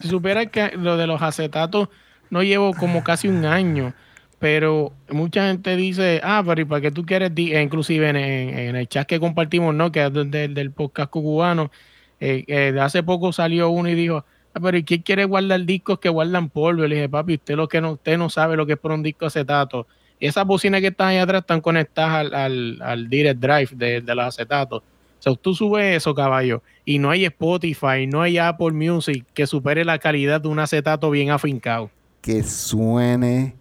Si 0.00 0.08
supiera 0.08 0.46
que 0.46 0.76
lo 0.76 0.98
de 0.98 1.06
los 1.06 1.22
acetatos 1.22 1.88
no 2.28 2.42
llevo 2.42 2.74
como 2.74 3.02
casi 3.02 3.28
un 3.28 3.46
año, 3.46 3.94
pero 4.38 4.92
mucha 5.08 5.48
gente 5.48 5.74
dice, 5.74 6.20
ah, 6.22 6.42
pero 6.46 6.60
¿y 6.60 6.64
para 6.66 6.82
qué 6.82 6.90
tú 6.90 7.04
quieres? 7.04 7.34
di-?" 7.34 7.54
E 7.54 7.62
inclusive 7.62 8.08
en, 8.10 8.76
el 8.76 8.88
chat 8.88 9.06
que 9.08 9.18
compartimos, 9.18 9.74
¿no? 9.74 9.90
Que 9.90 10.04
es 10.06 10.12
del, 10.12 10.30
del- 10.30 10.70
podcast 10.70 11.10
cubano, 11.10 11.72
eh, 12.20 12.44
eh, 12.46 12.78
hace 12.80 13.02
poco 13.02 13.32
salió 13.32 13.70
uno 13.70 13.88
y 13.88 13.94
dijo, 13.94 14.24
ah, 14.54 14.60
pero 14.60 14.76
¿y 14.76 14.84
quién 14.84 15.00
quiere 15.02 15.24
guardar 15.24 15.64
discos 15.64 15.98
que 15.98 16.10
guardan 16.10 16.50
polvo? 16.50 16.86
Le 16.86 16.94
dije, 16.96 17.08
papi, 17.08 17.34
usted 17.34 17.56
lo 17.56 17.68
que 17.68 17.80
no, 17.80 17.92
usted 17.92 18.18
no 18.18 18.28
sabe 18.28 18.56
lo 18.56 18.66
que 18.66 18.74
es 18.74 18.78
por 18.78 18.92
un 18.92 19.02
disco 19.02 19.26
acetato. 19.26 19.86
Esas 20.20 20.46
bocinas 20.46 20.80
que 20.80 20.88
están 20.88 21.08
ahí 21.08 21.18
atrás 21.18 21.42
están 21.42 21.60
conectadas 21.60 22.14
al, 22.14 22.34
al, 22.34 22.82
al 22.82 23.08
direct 23.08 23.40
drive 23.40 23.68
de, 23.72 24.00
de 24.00 24.14
los 24.14 24.24
acetatos. 24.24 24.82
O 25.18 25.22
sea, 25.22 25.34
tú 25.34 25.54
subes 25.54 25.96
eso, 25.96 26.14
caballo, 26.14 26.62
y 26.84 26.98
no 26.98 27.10
hay 27.10 27.24
Spotify, 27.24 28.06
no 28.06 28.22
hay 28.22 28.38
Apple 28.38 28.72
Music 28.72 29.24
que 29.34 29.46
supere 29.46 29.84
la 29.84 29.98
calidad 29.98 30.40
de 30.40 30.48
un 30.48 30.58
acetato 30.58 31.10
bien 31.10 31.30
afincado. 31.30 31.90
que 32.20 32.42
suene 32.42 33.54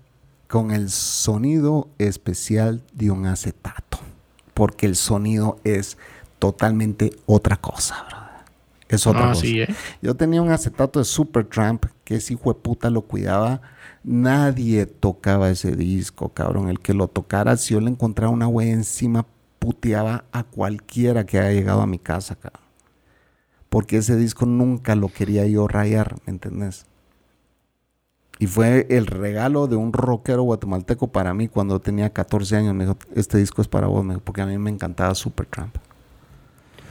con 0.48 0.72
el 0.72 0.90
sonido 0.90 1.88
especial 1.98 2.82
de 2.94 3.12
un 3.12 3.26
acetato. 3.26 4.00
Porque 4.54 4.86
el 4.86 4.96
sonido 4.96 5.60
es 5.64 5.98
totalmente 6.40 7.12
otra 7.26 7.58
cosa, 7.58 8.04
brother. 8.08 8.26
Es 8.88 9.06
otra 9.08 9.26
Ah, 9.26 9.30
cosa. 9.30 9.42
sí, 9.42 9.62
¿eh? 9.62 9.68
Yo 10.02 10.16
tenía 10.16 10.42
un 10.42 10.52
acetato 10.52 11.00
de 11.00 11.06
Supertramp 11.06 11.86
que 12.04 12.16
ese 12.16 12.34
hijo 12.34 12.54
de 12.54 12.60
puta 12.60 12.90
lo 12.90 13.02
cuidaba. 13.02 13.62
Nadie 14.08 14.86
tocaba 14.86 15.50
ese 15.50 15.76
disco, 15.76 16.30
cabrón. 16.30 16.70
El 16.70 16.80
que 16.80 16.94
lo 16.94 17.08
tocara, 17.08 17.58
si 17.58 17.74
yo 17.74 17.82
le 17.82 17.90
encontraba 17.90 18.32
una 18.32 18.48
huella 18.48 18.74
encima, 18.74 19.26
puteaba 19.58 20.26
a 20.32 20.44
cualquiera 20.44 21.26
que 21.26 21.40
haya 21.40 21.52
llegado 21.52 21.82
a 21.82 21.88
mi 21.88 21.98
casa, 21.98 22.36
cabrón. 22.36 22.62
porque 23.70 23.98
ese 23.98 24.16
disco 24.16 24.46
nunca 24.46 24.96
lo 24.96 25.10
quería 25.10 25.46
yo 25.48 25.68
rayar, 25.68 26.16
¿me 26.26 26.34
entendés? 26.34 26.86
Y 28.38 28.48
fue 28.48 28.86
el 28.90 29.08
regalo 29.08 29.68
de 29.68 29.76
un 29.76 29.92
rockero 29.94 30.44
guatemalteco 30.44 31.08
para 31.08 31.34
mí 31.34 31.48
cuando 31.48 31.80
tenía 31.80 32.12
14 32.12 32.58
años. 32.58 32.76
Me 32.76 32.84
dijo, 32.86 32.98
este 33.16 33.38
disco 33.38 33.62
es 33.62 33.68
para 33.68 33.88
vos, 33.88 34.04
me 34.06 34.14
dijo, 34.16 34.24
porque 34.24 34.42
a 34.42 34.46
mí 34.46 34.58
me 34.58 34.70
encantaba 34.70 35.16
Supertramp. 35.16 35.76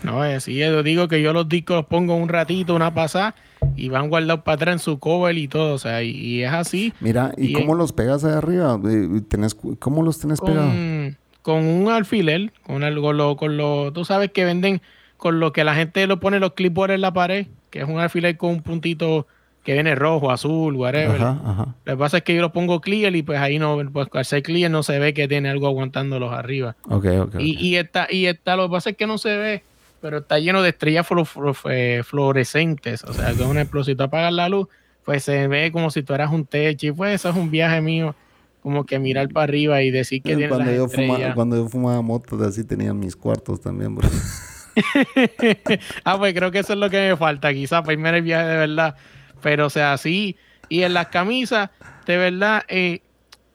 No, 0.03 0.25
es 0.25 0.39
así, 0.39 0.57
yo 0.57 0.83
digo 0.83 1.09
que 1.09 1.23
yo 1.23 1.33
los 1.33 1.49
discos 1.49 1.77
los 1.77 1.87
pongo 1.87 2.15
un 2.17 2.29
ratito, 2.29 2.75
una 2.75 2.93
pasada, 2.93 3.35
y 3.77 3.89
van 3.89 4.09
guardados 4.09 4.43
para 4.45 4.57
atrás 4.57 4.73
en 4.75 4.79
su 4.79 4.99
cover 4.99 5.37
y 5.37 5.49
todo, 5.49 5.75
o 5.75 5.79
sea, 5.79 6.03
y, 6.03 6.11
y 6.11 6.43
es 6.43 6.53
así. 6.53 6.93
Mira, 7.01 7.33
¿y, 7.37 7.49
Y 7.49 7.53
cómo 7.53 7.73
en- 7.73 7.79
los 7.79 7.93
pegas 7.93 8.25
ahí 8.25 8.33
arriba? 8.33 8.79
Eh, 8.89 9.21
¿Tenés, 9.29 9.55
¿Cómo 9.79 10.03
los 10.03 10.19
tenés 10.21 10.41
pegados? 10.41 10.73
con, 10.73 11.17
con 11.43 11.65
un 11.65 11.91
alfiler, 11.91 12.53
con 12.63 12.85
algo, 12.85 13.13
lo, 13.13 13.37
con 13.37 13.57
lo, 13.57 13.93
tú 13.93 14.05
sabes 14.05 14.31
que 14.31 14.45
venden 14.45 14.81
con 15.17 15.41
lo 15.41 15.53
que 15.53 15.65
la 15.65 15.75
gente 15.75 16.07
lo 16.07 16.21
pone 16.21 16.39
los 16.41 16.53
clipboards 16.55 16.95
en 16.95 17.01
la 17.01 17.13
pared, 17.13 17.47
que 17.71 17.81
es 17.81 17.89
un 17.89 17.99
alfiler 17.99 18.37
con 18.37 18.51
un 18.51 18.63
puntito 18.63 19.27
que 19.63 19.73
viene 19.73 19.95
rojo, 19.95 20.31
azul, 20.31 20.75
whatever. 20.77 21.21
Ajá, 21.23 21.41
ajá. 21.45 21.75
Lo 21.87 21.93
que 21.95 21.97
pasa 21.99 22.17
es 22.19 22.23
que 22.23 22.35
yo 22.35 22.43
lo 22.43 22.53
pongo 22.53 22.83
clear 22.83 23.17
y 23.17 23.23
pues 23.23 23.39
ahí 23.39 23.59
no, 23.59 23.79
pues 23.93 24.09
al 24.13 24.25
ser 24.27 24.43
clear 24.43 24.71
no 24.71 24.83
se 24.83 24.99
ve 24.99 25.15
que 25.15 25.27
tiene 25.27 25.49
algo 25.49 25.67
aguantándolos 25.67 26.33
arriba. 26.35 26.77
Ok, 26.91 27.07
ok. 27.23 27.35
Y, 27.41 27.55
ok. 27.57 27.61
y 27.63 27.77
está, 27.77 28.07
y 28.11 28.27
está, 28.27 28.57
lo 28.57 28.69
que 28.69 28.73
pasa 28.73 28.91
es 28.91 28.97
que 28.99 29.07
no 29.07 29.17
se 29.17 29.35
ve, 29.39 29.63
pero 30.05 30.19
está 30.19 30.39
lleno 30.39 30.61
de 30.61 30.69
estrellas 30.69 31.09
flu- 31.09 31.25
flu- 31.25 31.57
eh, 31.71 32.03
fluorescentes. 32.05 33.03
O 33.05 33.15
sea, 33.15 33.33
que 33.33 33.43
un 33.43 33.57
ejemplo, 33.57 33.83
si 33.85 33.95
tú 33.95 34.03
apagas 34.03 34.35
la 34.35 34.51
luz, 34.51 34.69
pues 35.03 35.25
se 35.25 35.49
ve 35.49 35.73
como 35.73 35.89
si 35.89 36.03
tú 36.03 36.13
eras 36.13 36.31
un 36.31 36.45
techo. 36.45 36.89
Y 36.89 36.93
pues 36.93 37.15
eso 37.15 37.31
es 37.31 37.37
un 37.37 37.51
viaje 37.51 37.81
mío, 37.81 38.15
como 38.61 38.85
que 38.85 38.99
mirar 38.99 39.31
para 39.31 39.45
arriba 39.45 39.81
y 39.81 39.91
decir 39.91 40.23
que 40.23 40.37
tiene 40.37 40.51
cuando, 40.51 40.71
yo 40.75 40.89
fumaba, 40.91 41.35
cuando 41.35 41.57
yo 41.57 41.69
fumaba 41.71 42.03
motos, 42.03 42.39
así 42.43 42.65
tenía 42.65 42.93
mis 42.93 43.17
cuartos 43.17 43.63
también, 43.63 43.95
bro. 43.95 44.07
ah, 46.05 46.19
pues 46.19 46.35
creo 46.35 46.51
que 46.51 46.59
eso 46.59 46.75
es 46.75 46.79
lo 46.79 46.91
que 46.91 47.09
me 47.09 47.17
falta, 47.17 47.55
quizás 47.55 47.81
para 47.81 47.95
irme 47.95 48.11
el 48.11 48.21
viaje 48.21 48.47
de 48.47 48.57
verdad. 48.59 48.97
Pero, 49.41 49.65
o 49.65 49.71
sea, 49.71 49.97
sí. 49.97 50.37
Y 50.69 50.83
en 50.83 50.93
las 50.93 51.07
camisas, 51.07 51.71
de 52.05 52.19
verdad, 52.19 52.63
eh, 52.69 53.01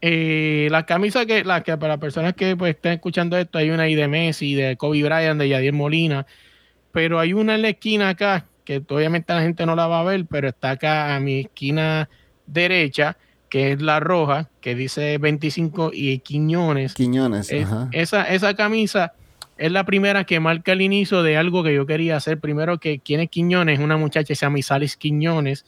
eh, 0.02 0.68
las 0.72 0.86
camisas 0.86 1.26
que, 1.26 1.44
las 1.44 1.64
que 1.64 1.76
para 1.78 1.94
las 1.94 2.00
personas 2.00 2.34
que 2.34 2.56
pues, 2.56 2.76
estén 2.76 2.94
escuchando 2.94 3.38
esto, 3.38 3.58
hay 3.58 3.70
una 3.70 3.84
ahí 3.84 3.96
de 3.96 4.08
Messi, 4.08 4.56
de 4.56 4.78
Kobe 4.78 5.04
Bryant, 5.04 5.40
de 5.40 5.50
Yadier 5.50 5.74
Molina. 5.74 6.26
Pero 6.92 7.20
hay 7.20 7.34
una 7.34 7.56
en 7.56 7.62
la 7.64 7.70
esquina 7.70 8.10
acá, 8.10 8.46
que 8.64 8.82
obviamente 8.88 9.34
la 9.34 9.42
gente 9.42 9.66
no 9.66 9.76
la 9.76 9.88
va 9.88 10.00
a 10.00 10.04
ver, 10.04 10.26
pero 10.26 10.48
está 10.50 10.72
acá 10.72 11.16
a 11.16 11.20
mi 11.20 11.42
esquina 11.42 12.10
derecha, 12.48 13.18
que 13.50 13.74
es 13.74 13.82
la 13.82 14.00
roja, 14.00 14.50
que 14.62 14.76
dice 14.76 15.18
25 15.18 15.92
y 15.94 16.20
Quiñones. 16.20 16.94
Quiñones, 16.94 17.52
Es- 17.52 17.66
ajá. 17.66 17.90
esa, 17.92 18.24
esa 18.24 18.54
camisa 18.56 19.14
es 19.58 19.72
la 19.72 19.86
primera 19.86 20.24
que 20.24 20.40
marca 20.40 20.72
el 20.72 20.82
inicio 20.82 21.22
de 21.24 21.36
algo 21.36 21.64
que 21.64 21.74
yo 21.74 21.86
quería 21.86 22.16
hacer. 22.16 22.40
Primero 22.40 22.80
que 22.80 23.00
quién 23.00 23.20
es 23.20 23.30
Quiñones, 23.30 23.80
una 23.80 23.98
muchacha 23.98 24.28
que 24.28 24.36
se 24.36 24.46
llama 24.46 24.60
Isalis 24.60 24.96
Quiñones, 24.96 25.66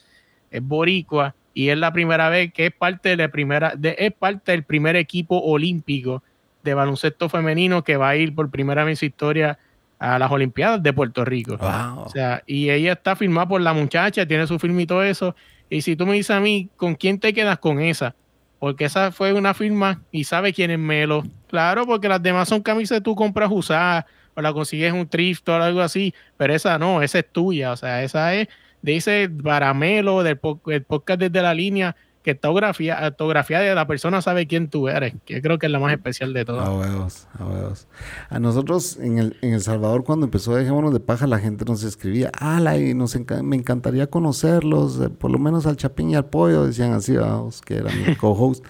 es 0.49 0.63
boricua 0.63 1.35
y 1.53 1.69
es 1.69 1.77
la 1.77 1.91
primera 1.93 2.29
vez 2.29 2.53
que 2.53 2.67
es 2.67 2.71
parte 2.73 3.09
de 3.09 3.17
la 3.17 3.27
primera, 3.29 3.73
de- 3.77 3.95
es 3.99 4.13
parte 4.13 4.51
del 4.51 4.63
primer 4.63 4.95
equipo 4.95 5.37
olímpico 5.39 6.23
de 6.63 6.73
baloncesto 6.73 7.27
femenino 7.29 7.83
que 7.83 7.97
va 7.97 8.09
a 8.09 8.15
ir 8.15 8.33
por 8.35 8.49
primera 8.49 8.83
vez 8.83 8.93
en 8.93 8.95
su 8.97 9.05
historia 9.05 9.57
a 9.99 10.17
las 10.17 10.31
Olimpiadas 10.31 10.81
de 10.81 10.93
Puerto 10.93 11.23
Rico. 11.25 11.57
Wow. 11.57 12.03
O 12.05 12.09
sea, 12.09 12.41
y 12.47 12.69
ella 12.69 12.93
está 12.93 13.15
firmada 13.15 13.47
por 13.47 13.61
la 13.61 13.73
muchacha, 13.73 14.25
tiene 14.25 14.47
su 14.47 14.57
firma 14.57 14.81
y 14.81 14.85
todo 14.87 15.03
eso. 15.03 15.35
Y 15.69 15.81
si 15.81 15.95
tú 15.95 16.05
me 16.05 16.13
dices 16.13 16.31
a 16.31 16.39
mí, 16.39 16.69
¿con 16.75 16.95
quién 16.95 17.19
te 17.19 17.33
quedas 17.33 17.59
con 17.59 17.79
esa? 17.79 18.15
Porque 18.59 18.85
esa 18.85 19.11
fue 19.11 19.33
una 19.33 19.53
firma 19.53 20.01
y 20.11 20.23
sabe 20.23 20.53
quién 20.53 20.71
es 20.71 20.79
Melo. 20.79 21.23
Claro, 21.47 21.85
porque 21.85 22.07
las 22.07 22.21
demás 22.21 22.47
son 22.47 22.61
camisas 22.61 22.97
que 22.99 23.03
tú 23.03 23.15
compras 23.15 23.49
usadas 23.51 24.05
o 24.33 24.41
la 24.41 24.53
consigues 24.53 24.93
en 24.93 24.99
un 24.99 25.07
thrift 25.07 25.47
o 25.49 25.55
algo 25.55 25.81
así, 25.81 26.13
pero 26.37 26.53
esa 26.53 26.77
no, 26.79 27.01
esa 27.01 27.19
es 27.19 27.31
tuya. 27.31 27.71
O 27.71 27.77
sea, 27.77 28.03
esa 28.03 28.33
es, 28.35 28.47
dice 28.81 29.29
para 29.43 29.73
Melo, 29.73 30.23
del 30.23 30.39
el 30.67 30.83
podcast 30.83 31.19
desde 31.19 31.41
la 31.41 31.53
línea, 31.53 31.95
que 32.23 32.31
está 32.31 32.49
autografía 32.49 33.59
de 33.59 33.73
la 33.73 33.87
persona 33.87 34.21
sabe 34.21 34.45
quién 34.45 34.69
tú 34.69 34.87
eres, 34.87 35.15
que 35.25 35.41
creo 35.41 35.57
que 35.57 35.65
es 35.65 35.71
la 35.71 35.79
más 35.79 35.91
especial 35.91 36.33
de 36.33 36.45
todas. 36.45 36.67
A 36.67 36.71
huevos, 36.71 37.27
a 37.39 37.45
huevos. 37.45 37.87
A 38.29 38.39
nosotros 38.39 38.97
en 38.97 39.17
el, 39.17 39.37
en 39.41 39.53
El 39.53 39.61
Salvador, 39.61 40.03
cuando 40.03 40.25
empezó 40.25 40.53
Dejémonos 40.55 40.93
de 40.93 40.99
Paja, 40.99 41.25
la 41.25 41.39
gente 41.39 41.65
nos 41.65 41.83
escribía, 41.83 42.29
ala, 42.37 42.77
y 42.77 42.93
nos 42.93 43.15
enca- 43.15 43.41
me 43.41 43.55
encantaría 43.55 44.05
conocerlos, 44.05 45.01
eh, 45.01 45.09
por 45.09 45.31
lo 45.31 45.39
menos 45.39 45.65
al 45.65 45.77
Chapín 45.77 46.11
y 46.11 46.15
al 46.15 46.25
Pollo, 46.25 46.67
decían 46.67 46.93
así, 46.93 47.15
vamos, 47.15 47.61
que 47.61 47.77
era 47.77 47.89
mi 47.91 48.15
co-host. 48.15 48.63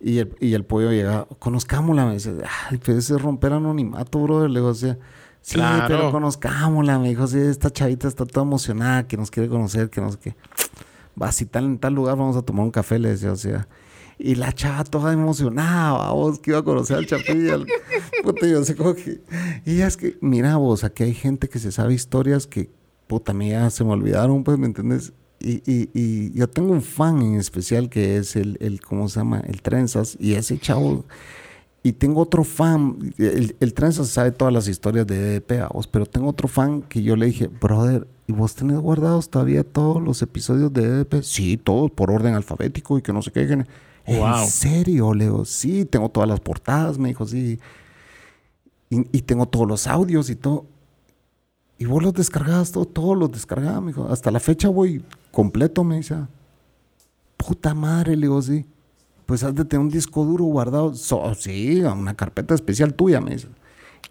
Y 0.00 0.18
el, 0.18 0.36
y 0.38 0.52
el 0.52 0.64
pollo 0.64 0.90
llegaba, 0.90 1.26
conozcámosla, 1.38 2.04
me 2.04 2.12
dice, 2.12 2.34
ay, 2.68 2.76
pues 2.76 3.10
es 3.10 3.22
romper 3.22 3.54
anonimato, 3.54 4.18
brother. 4.18 4.50
Le 4.50 4.60
digo, 4.60 4.68
o 4.68 4.74
sea, 4.74 4.98
sí, 5.44 5.54
Claro. 5.56 5.84
pero 5.86 6.10
conozcámosla, 6.10 6.98
me 6.98 7.10
dijo, 7.10 7.26
sí, 7.26 7.38
esta 7.38 7.70
chavita 7.70 8.08
está 8.08 8.24
toda 8.24 8.44
emocionada, 8.46 9.06
que 9.06 9.16
nos 9.18 9.30
quiere 9.30 9.48
conocer, 9.48 9.90
que 9.90 10.00
no 10.00 10.10
sé 10.10 10.18
qué. 10.18 10.36
Va, 11.20 11.30
si 11.30 11.44
tal 11.46 11.64
en 11.66 11.78
tal 11.78 11.94
lugar 11.94 12.16
vamos 12.16 12.36
a 12.36 12.42
tomar 12.42 12.64
un 12.64 12.70
café, 12.70 12.98
le 12.98 13.10
decía, 13.10 13.30
o 13.32 13.36
sea. 13.36 13.68
Y 14.18 14.36
la 14.36 14.52
chava 14.52 14.84
toda 14.84 15.12
emocionada, 15.12 16.10
vos 16.12 16.38
que 16.38 16.52
iba 16.52 16.60
a 16.60 16.62
conocer 16.62 16.96
al 16.96 17.06
Chapilla. 17.06 17.58
Puta, 18.22 18.46
yo 18.46 18.64
sé 18.64 18.74
como 18.76 18.94
que. 18.94 19.20
Y 19.66 19.80
es 19.80 19.96
que, 19.96 20.16
mira 20.20 20.56
vos, 20.56 20.82
aquí 20.84 21.02
hay 21.02 21.14
gente 21.14 21.48
que 21.48 21.58
se 21.58 21.72
sabe 21.72 21.94
historias 21.94 22.46
que, 22.46 22.70
puta, 23.08 23.32
a 23.32 23.34
mí 23.34 23.50
ya 23.50 23.68
se 23.70 23.84
me 23.84 23.90
olvidaron, 23.90 24.44
pues, 24.44 24.56
¿me 24.56 24.66
entiendes? 24.66 25.12
Y, 25.40 25.62
y, 25.70 25.90
y 25.92 26.32
yo 26.32 26.48
tengo 26.48 26.72
un 26.72 26.80
fan 26.80 27.20
en 27.20 27.34
especial 27.34 27.90
que 27.90 28.16
es 28.16 28.34
el, 28.36 28.56
el, 28.60 28.80
¿cómo 28.80 29.08
se 29.08 29.18
llama? 29.20 29.40
El 29.40 29.60
Trenzas. 29.62 30.16
Y 30.18 30.34
ese 30.34 30.58
chavo. 30.58 31.04
Y 31.86 31.92
tengo 31.92 32.22
otro 32.22 32.44
fan, 32.44 33.12
el, 33.18 33.54
el 33.60 33.74
sabe 33.92 34.32
todas 34.32 34.54
las 34.54 34.68
historias 34.68 35.06
de 35.06 35.36
EDP, 35.36 35.60
a 35.62 35.68
vos, 35.68 35.86
pero 35.86 36.06
tengo 36.06 36.30
otro 36.30 36.48
fan 36.48 36.80
que 36.80 37.02
yo 37.02 37.14
le 37.14 37.26
dije, 37.26 37.48
brother, 37.48 38.08
¿y 38.26 38.32
vos 38.32 38.54
tenés 38.54 38.78
guardados 38.78 39.28
todavía 39.28 39.64
todos 39.64 40.02
los 40.02 40.22
episodios 40.22 40.72
de 40.72 40.82
EDP? 40.82 41.22
Sí, 41.22 41.58
todos 41.58 41.90
por 41.90 42.10
orden 42.10 42.32
alfabético 42.32 42.96
y 42.96 43.02
que 43.02 43.12
no 43.12 43.20
sé 43.20 43.30
qué. 43.32 43.46
que 43.46 43.56
no- 43.56 43.66
Wow. 44.06 44.38
¿En 44.44 44.46
serio? 44.48 45.12
Le 45.12 45.24
digo, 45.26 45.44
sí, 45.44 45.84
tengo 45.84 46.08
todas 46.08 46.26
las 46.28 46.40
portadas, 46.40 46.96
me 46.98 47.08
dijo, 47.08 47.26
sí. 47.26 47.60
Y, 48.88 49.00
y 49.16 49.20
tengo 49.22 49.44
todos 49.46 49.68
los 49.68 49.86
audios 49.86 50.30
y 50.30 50.36
todo. 50.36 50.64
Y 51.78 51.84
vos 51.84 52.02
los 52.02 52.14
descargabas, 52.14 52.72
todo, 52.72 52.86
todos 52.86 53.18
los 53.18 53.30
descargaba, 53.30 53.82
me 53.82 53.88
dijo. 53.88 54.06
Hasta 54.10 54.30
la 54.30 54.40
fecha 54.40 54.70
voy 54.70 55.04
completo, 55.30 55.84
me 55.84 55.96
dice. 55.98 56.16
Puta 57.36 57.74
madre, 57.74 58.16
le 58.16 58.22
digo, 58.22 58.40
sí. 58.40 58.64
Pues 59.26 59.42
has 59.42 59.54
de 59.54 59.64
tener 59.64 59.80
un 59.84 59.90
disco 59.90 60.24
duro 60.24 60.44
guardado. 60.44 60.94
So- 60.94 61.34
sí, 61.34 61.80
una 61.82 62.14
carpeta 62.14 62.54
especial 62.54 62.94
tuya, 62.94 63.20
me 63.20 63.32
dice. 63.32 63.48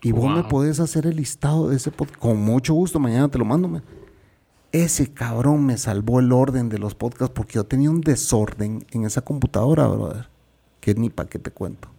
Y 0.02 0.12
vos 0.12 0.36
me 0.36 0.44
podés 0.44 0.80
hacer 0.80 1.06
el 1.06 1.16
listado 1.16 1.70
de 1.70 1.78
ese 1.78 1.92
podcast. 1.92 2.20
Con 2.20 2.38
mucho 2.42 2.74
gusto, 2.74 3.00
mañana 3.00 3.30
te 3.30 3.38
lo 3.38 3.46
mando. 3.46 3.68
me. 3.68 3.82
Ese 4.72 5.14
cabrón 5.14 5.66
me 5.66 5.78
salvó 5.78 6.20
el 6.20 6.32
orden 6.32 6.68
de 6.68 6.80
los 6.80 6.96
podcasts 6.96 7.32
porque 7.34 7.54
yo 7.54 7.64
tenía 7.64 7.90
un 7.92 8.02
desorden 8.02 8.86
en 8.92 9.06
esa 9.06 9.22
computadora, 9.22 9.86
brother. 9.88 10.28
Que 10.82 10.96
ni 10.96 11.10
para 11.10 11.30
qué 11.30 11.38
te 11.40 11.52
cuento. 11.52 11.90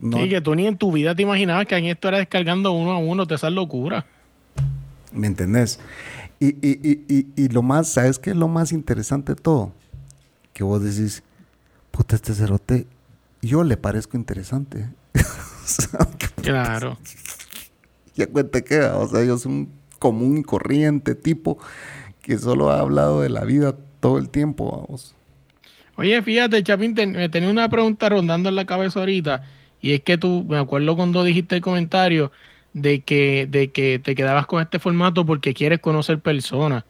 No, 0.00 0.18
Sí, 0.18 0.28
que 0.28 0.40
tú 0.40 0.54
ni 0.54 0.66
en 0.66 0.76
tu 0.76 0.90
vida 0.92 1.14
te 1.14 1.22
imaginabas 1.22 1.66
que 1.66 1.76
en 1.76 1.86
esto 1.86 2.08
era 2.08 2.18
descargando 2.18 2.72
uno 2.72 2.90
a 2.92 2.98
uno 2.98 3.24
de 3.24 3.36
esas 3.36 3.52
locuras. 3.52 4.04
¿Me 5.12 5.28
entendés? 5.28 5.78
Y, 6.40 6.48
y, 6.48 6.80
y, 6.82 7.04
y, 7.08 7.44
y 7.44 7.48
lo 7.48 7.62
más, 7.62 7.88
¿sabes 7.88 8.18
qué 8.18 8.30
es 8.30 8.36
lo 8.36 8.48
más 8.48 8.72
interesante 8.72 9.34
de 9.34 9.40
todo? 9.40 9.72
Que 10.52 10.64
vos 10.64 10.82
decís, 10.82 11.22
puta, 11.94 12.16
este 12.16 12.34
cerote, 12.34 12.86
yo 13.40 13.62
le 13.62 13.76
parezco 13.76 14.16
interesante. 14.16 14.88
O 15.64 15.66
sea, 15.66 15.98
que- 16.18 16.42
Claro. 16.42 16.98
ya 18.16 18.26
cuenta 18.26 18.60
que, 18.60 18.80
o 18.80 19.08
sea, 19.08 19.24
yo 19.24 19.38
soy 19.38 19.52
un 19.52 19.72
común 19.98 20.36
y 20.38 20.42
corriente 20.42 21.14
tipo 21.14 21.56
que 22.20 22.36
solo 22.36 22.70
ha 22.70 22.80
hablado 22.80 23.22
de 23.22 23.30
la 23.30 23.44
vida 23.44 23.74
todo 24.00 24.18
el 24.18 24.28
tiempo, 24.28 24.84
vamos. 24.86 25.14
Oye, 25.96 26.20
fíjate, 26.20 26.62
Chapín, 26.62 26.92
me 26.94 27.28
tenía 27.30 27.48
una 27.48 27.68
pregunta 27.70 28.08
rondando 28.10 28.50
en 28.50 28.56
la 28.56 28.66
cabeza 28.66 29.00
ahorita. 29.00 29.44
Y 29.80 29.92
es 29.92 30.00
que 30.02 30.18
tú, 30.18 30.44
me 30.46 30.58
acuerdo 30.58 30.96
cuando 30.96 31.22
dijiste 31.24 31.56
el 31.56 31.62
comentario 31.62 32.30
de 32.74 33.00
que, 33.00 33.46
de 33.50 33.70
que 33.70 33.98
te 34.00 34.14
quedabas 34.14 34.46
con 34.46 34.60
este 34.60 34.78
formato 34.78 35.24
porque 35.24 35.54
quieres 35.54 35.80
conocer 35.80 36.18
personas. 36.20 36.84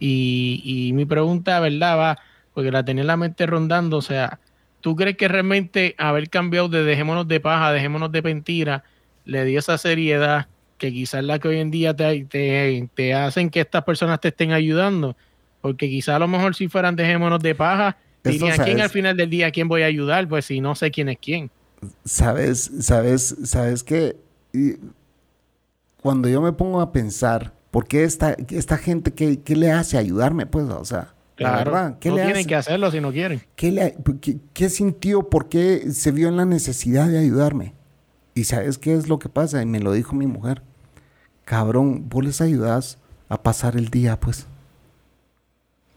Y, 0.00 0.60
y 0.64 0.92
mi 0.92 1.06
pregunta, 1.06 1.60
¿verdad? 1.60 1.98
Va, 1.98 2.18
porque 2.52 2.70
la 2.70 2.84
tenía 2.84 3.02
en 3.02 3.06
la 3.06 3.16
mente 3.16 3.46
rondando. 3.46 3.96
O 3.96 4.02
sea, 4.02 4.38
¿tú 4.80 4.96
crees 4.96 5.16
que 5.16 5.28
realmente 5.28 5.94
haber 5.98 6.30
cambiado 6.30 6.68
de 6.68 6.84
dejémonos 6.84 7.28
de 7.28 7.40
paja, 7.40 7.72
dejémonos 7.72 8.12
de 8.12 8.22
mentira, 8.22 8.84
le 9.24 9.44
dio 9.44 9.58
esa 9.58 9.78
seriedad 9.78 10.46
que 10.78 10.92
quizás 10.92 11.24
la 11.24 11.38
que 11.38 11.48
hoy 11.48 11.58
en 11.58 11.70
día 11.70 11.94
te, 11.94 12.24
te, 12.24 12.88
te 12.94 13.14
hacen 13.14 13.50
que 13.50 13.60
estas 13.60 13.84
personas 13.84 14.20
te 14.20 14.28
estén 14.28 14.52
ayudando? 14.52 15.16
Porque 15.60 15.88
quizás 15.88 16.16
a 16.16 16.18
lo 16.18 16.28
mejor 16.28 16.54
si 16.54 16.68
fueran 16.68 16.96
dejémonos 16.96 17.40
de 17.40 17.54
paja, 17.54 17.96
dirían, 18.22 18.60
¿a 18.60 18.64
quién 18.64 18.80
al 18.80 18.90
final 18.90 19.16
del 19.16 19.28
día, 19.28 19.48
a 19.48 19.50
quién 19.50 19.68
voy 19.68 19.82
a 19.82 19.86
ayudar? 19.86 20.28
Pues 20.28 20.46
si 20.46 20.60
no 20.60 20.74
sé 20.74 20.90
quién 20.90 21.08
es 21.08 21.18
quién. 21.20 21.50
Sabes, 22.04 22.70
sabes, 22.80 23.36
sabes 23.44 23.82
que 23.82 24.16
y 24.52 24.74
cuando 26.02 26.28
yo 26.28 26.40
me 26.40 26.52
pongo 26.52 26.80
a 26.80 26.92
pensar, 26.92 27.52
¿por 27.70 27.86
qué 27.86 28.04
esta, 28.04 28.36
esta 28.50 28.78
gente, 28.78 29.12
qué, 29.12 29.40
qué 29.40 29.56
le 29.56 29.70
hace 29.70 29.98
ayudarme? 29.98 30.46
Pues, 30.46 30.68
o 30.68 30.84
sea, 30.84 31.14
la 31.38 31.50
Claro, 31.50 31.72
verdad, 31.72 31.98
¿qué 32.00 32.10
no 32.10 32.16
le 32.16 32.22
tienen 32.24 32.36
hace? 32.40 32.46
que 32.46 32.54
hacerlo 32.56 32.90
si 32.90 33.00
no 33.00 33.12
quieren. 33.12 33.42
¿Qué, 33.56 33.72
le- 33.72 33.96
qué- 34.20 34.38
qué 34.52 34.68
sintió? 34.68 35.28
¿Por 35.30 35.48
qué 35.48 35.92
se 35.92 36.10
vio 36.12 36.28
en 36.28 36.36
la 36.36 36.44
necesidad 36.44 37.08
de 37.08 37.18
ayudarme? 37.18 37.74
Y 38.34 38.44
sabes 38.44 38.78
qué 38.78 38.94
es 38.94 39.08
lo 39.08 39.18
que 39.18 39.28
pasa, 39.28 39.62
y 39.62 39.66
me 39.66 39.80
lo 39.80 39.92
dijo 39.92 40.14
mi 40.14 40.26
mujer. 40.26 40.62
Cabrón, 41.44 42.08
vos 42.08 42.24
les 42.24 42.40
ayudas 42.40 42.98
a 43.28 43.42
pasar 43.42 43.76
el 43.76 43.88
día, 43.88 44.18
pues. 44.20 44.46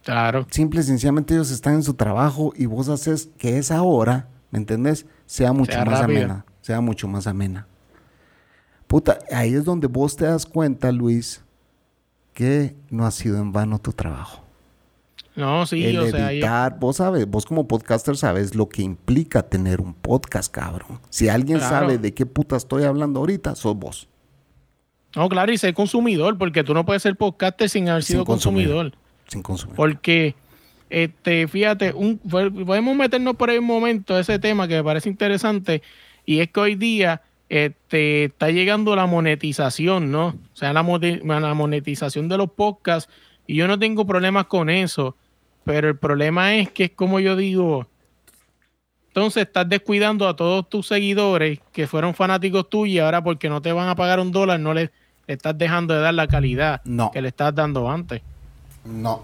Claro. 0.04 0.48
Simple 0.50 0.80
y 0.82 0.84
sencillamente 0.84 1.34
ellos 1.34 1.52
están 1.52 1.76
en 1.76 1.84
su 1.84 1.94
trabajo 1.94 2.54
y 2.56 2.66
vos 2.66 2.90
haces 2.90 3.30
que 3.38 3.58
esa 3.58 3.84
hora, 3.84 4.28
¿me 4.50 4.60
entendés? 4.60 5.06
Sea 5.28 5.54
mucho 5.54 5.74
Sea 5.74 5.86
más 5.86 6.02
amena. 6.02 6.46
Sea 6.62 6.82
mucho 6.82 7.08
más 7.08 7.28
amena. 7.28 7.68
Puta, 8.88 9.20
ahí 9.32 9.54
es 9.54 9.64
donde 9.64 9.88
vos 9.88 10.16
te 10.16 10.26
das 10.26 10.46
cuenta, 10.46 10.92
Luis, 10.92 11.44
que 12.34 12.76
no 12.90 13.06
ha 13.06 13.12
sido 13.12 13.38
en 13.38 13.52
vano 13.52 13.80
tu 13.80 13.94
trabajo. 13.94 14.41
No, 15.36 15.66
sí, 15.66 15.86
el 15.86 15.98
o 16.00 16.08
sea, 16.08 16.20
ya- 16.20 16.32
editar, 16.34 16.78
vos 16.80 16.98
sabes, 16.98 17.26
vos 17.26 17.46
como 17.46 17.68
podcaster 17.68 18.18
sabes 18.18 18.54
lo 18.54 18.68
que 18.68 18.82
implica 18.82 19.44
tener 19.44 19.80
un 19.80 19.94
podcast, 19.94 20.52
cabrón. 20.54 21.00
Si 21.10 21.30
alguien 21.30 21.60
Claro. 21.60 21.76
sabe 21.76 21.98
de 21.98 22.14
qué 22.14 22.26
puta 22.26 22.58
estoy 22.58 22.84
hablando 22.84 23.20
ahorita, 23.22 23.56
sos 23.56 23.76
vos. 23.76 24.08
no, 25.16 25.28
claro, 25.28 25.52
y 25.52 25.58
ser 25.58 25.74
consumidor, 25.74 26.38
porque 26.38 26.64
tú 26.64 26.74
no 26.74 26.86
puedes 26.86 27.02
ser 27.04 27.16
podcaster 27.18 27.70
sin 27.70 27.90
haber 27.90 28.04
sido 28.04 28.24
consumidor. 28.24 28.94
Sin 29.28 29.42
consumir. 29.42 29.76
Porque, 29.76 30.36
este, 30.90 31.48
fíjate, 31.50 31.92
un, 31.94 32.18
podemos 32.18 32.96
meternos 32.96 33.36
por 33.36 33.50
ahí 33.50 33.58
un 33.58 33.66
momento 33.66 34.16
a 34.16 34.20
ese 34.22 34.40
tema 34.40 34.68
que 34.70 34.76
me 34.76 34.84
parece 34.86 35.10
interesante, 35.10 35.82
y 36.26 36.40
es 36.40 36.50
que 36.50 36.60
hoy 36.62 36.76
día 36.76 37.22
este, 37.50 38.26
está 38.26 38.52
llegando 38.52 38.96
la 38.96 39.06
monetización, 39.06 40.12
¿no? 40.12 40.28
O 40.28 40.36
sea, 40.56 40.72
la, 40.72 40.82
la 40.82 41.54
monetización 41.54 42.30
de 42.30 42.38
los 42.38 42.50
podcasts, 42.52 43.12
y 43.52 43.56
yo 43.58 43.68
no 43.68 43.78
tengo 43.78 44.06
problemas 44.06 44.46
con 44.46 44.70
eso, 44.70 45.16
pero 45.66 45.90
el 45.90 45.98
problema 45.98 46.56
es 46.56 46.72
que 46.72 46.86
es 46.86 46.92
como 46.92 47.20
yo 47.20 47.36
digo, 47.36 47.86
entonces 49.08 49.46
estás 49.46 49.68
descuidando 49.68 50.28
a 50.28 50.36
todos 50.36 50.70
tus 50.70 50.88
seguidores 50.88 51.60
que 51.74 51.86
fueron 51.86 52.14
fanáticos 52.16 52.70
tuyos 52.70 52.94
y 52.96 53.00
ahora 53.00 53.22
porque 53.24 53.50
no 53.50 53.62
te 53.62 53.74
van 53.74 53.90
a 53.90 53.96
pagar 53.96 54.20
un 54.22 54.32
dólar 54.32 54.60
no 54.60 54.74
le, 54.74 54.90
le 55.28 55.34
estás 55.34 55.58
dejando 55.58 55.94
de 55.94 56.00
dar 56.00 56.14
la 56.14 56.28
calidad 56.28 56.82
No. 56.86 57.12
que 57.12 57.22
le 57.22 57.28
estás 57.28 57.54
dando 57.54 57.90
antes. 57.92 58.22
No. 58.86 59.22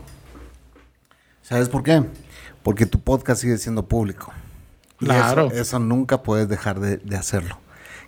¿Sabes 1.41 1.69
por 1.69 1.83
qué? 1.83 2.03
Porque 2.63 2.85
tu 2.85 2.99
podcast 2.99 3.41
sigue 3.41 3.57
siendo 3.57 3.85
público. 3.87 4.33
Claro. 4.97 5.47
Eso, 5.47 5.55
eso 5.61 5.79
nunca 5.79 6.21
puedes 6.21 6.49
dejar 6.49 6.79
de, 6.81 6.97
de 6.97 7.15
hacerlo. 7.15 7.57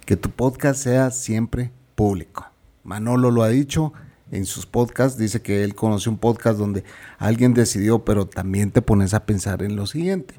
Que 0.06 0.18
tu 0.18 0.30
podcast 0.32 0.82
sea 0.84 1.12
siempre 1.12 1.72
público. 1.96 2.46
Manolo 2.84 3.32
lo 3.32 3.44
ha 3.44 3.48
dicho 3.50 3.94
en 4.32 4.46
sus 4.46 4.66
podcasts. 4.66 5.18
Dice 5.18 5.42
que 5.42 5.64
él 5.64 5.76
conoció 5.76 6.12
un 6.12 6.18
podcast 6.18 6.58
donde 6.60 6.84
alguien 7.18 7.54
decidió, 7.54 8.04
pero 8.06 8.26
también 8.26 8.72
te 8.72 8.82
pones 8.82 9.14
a 9.14 9.26
pensar 9.26 9.62
en 9.64 9.76
lo 9.76 9.86
siguiente. 9.88 10.36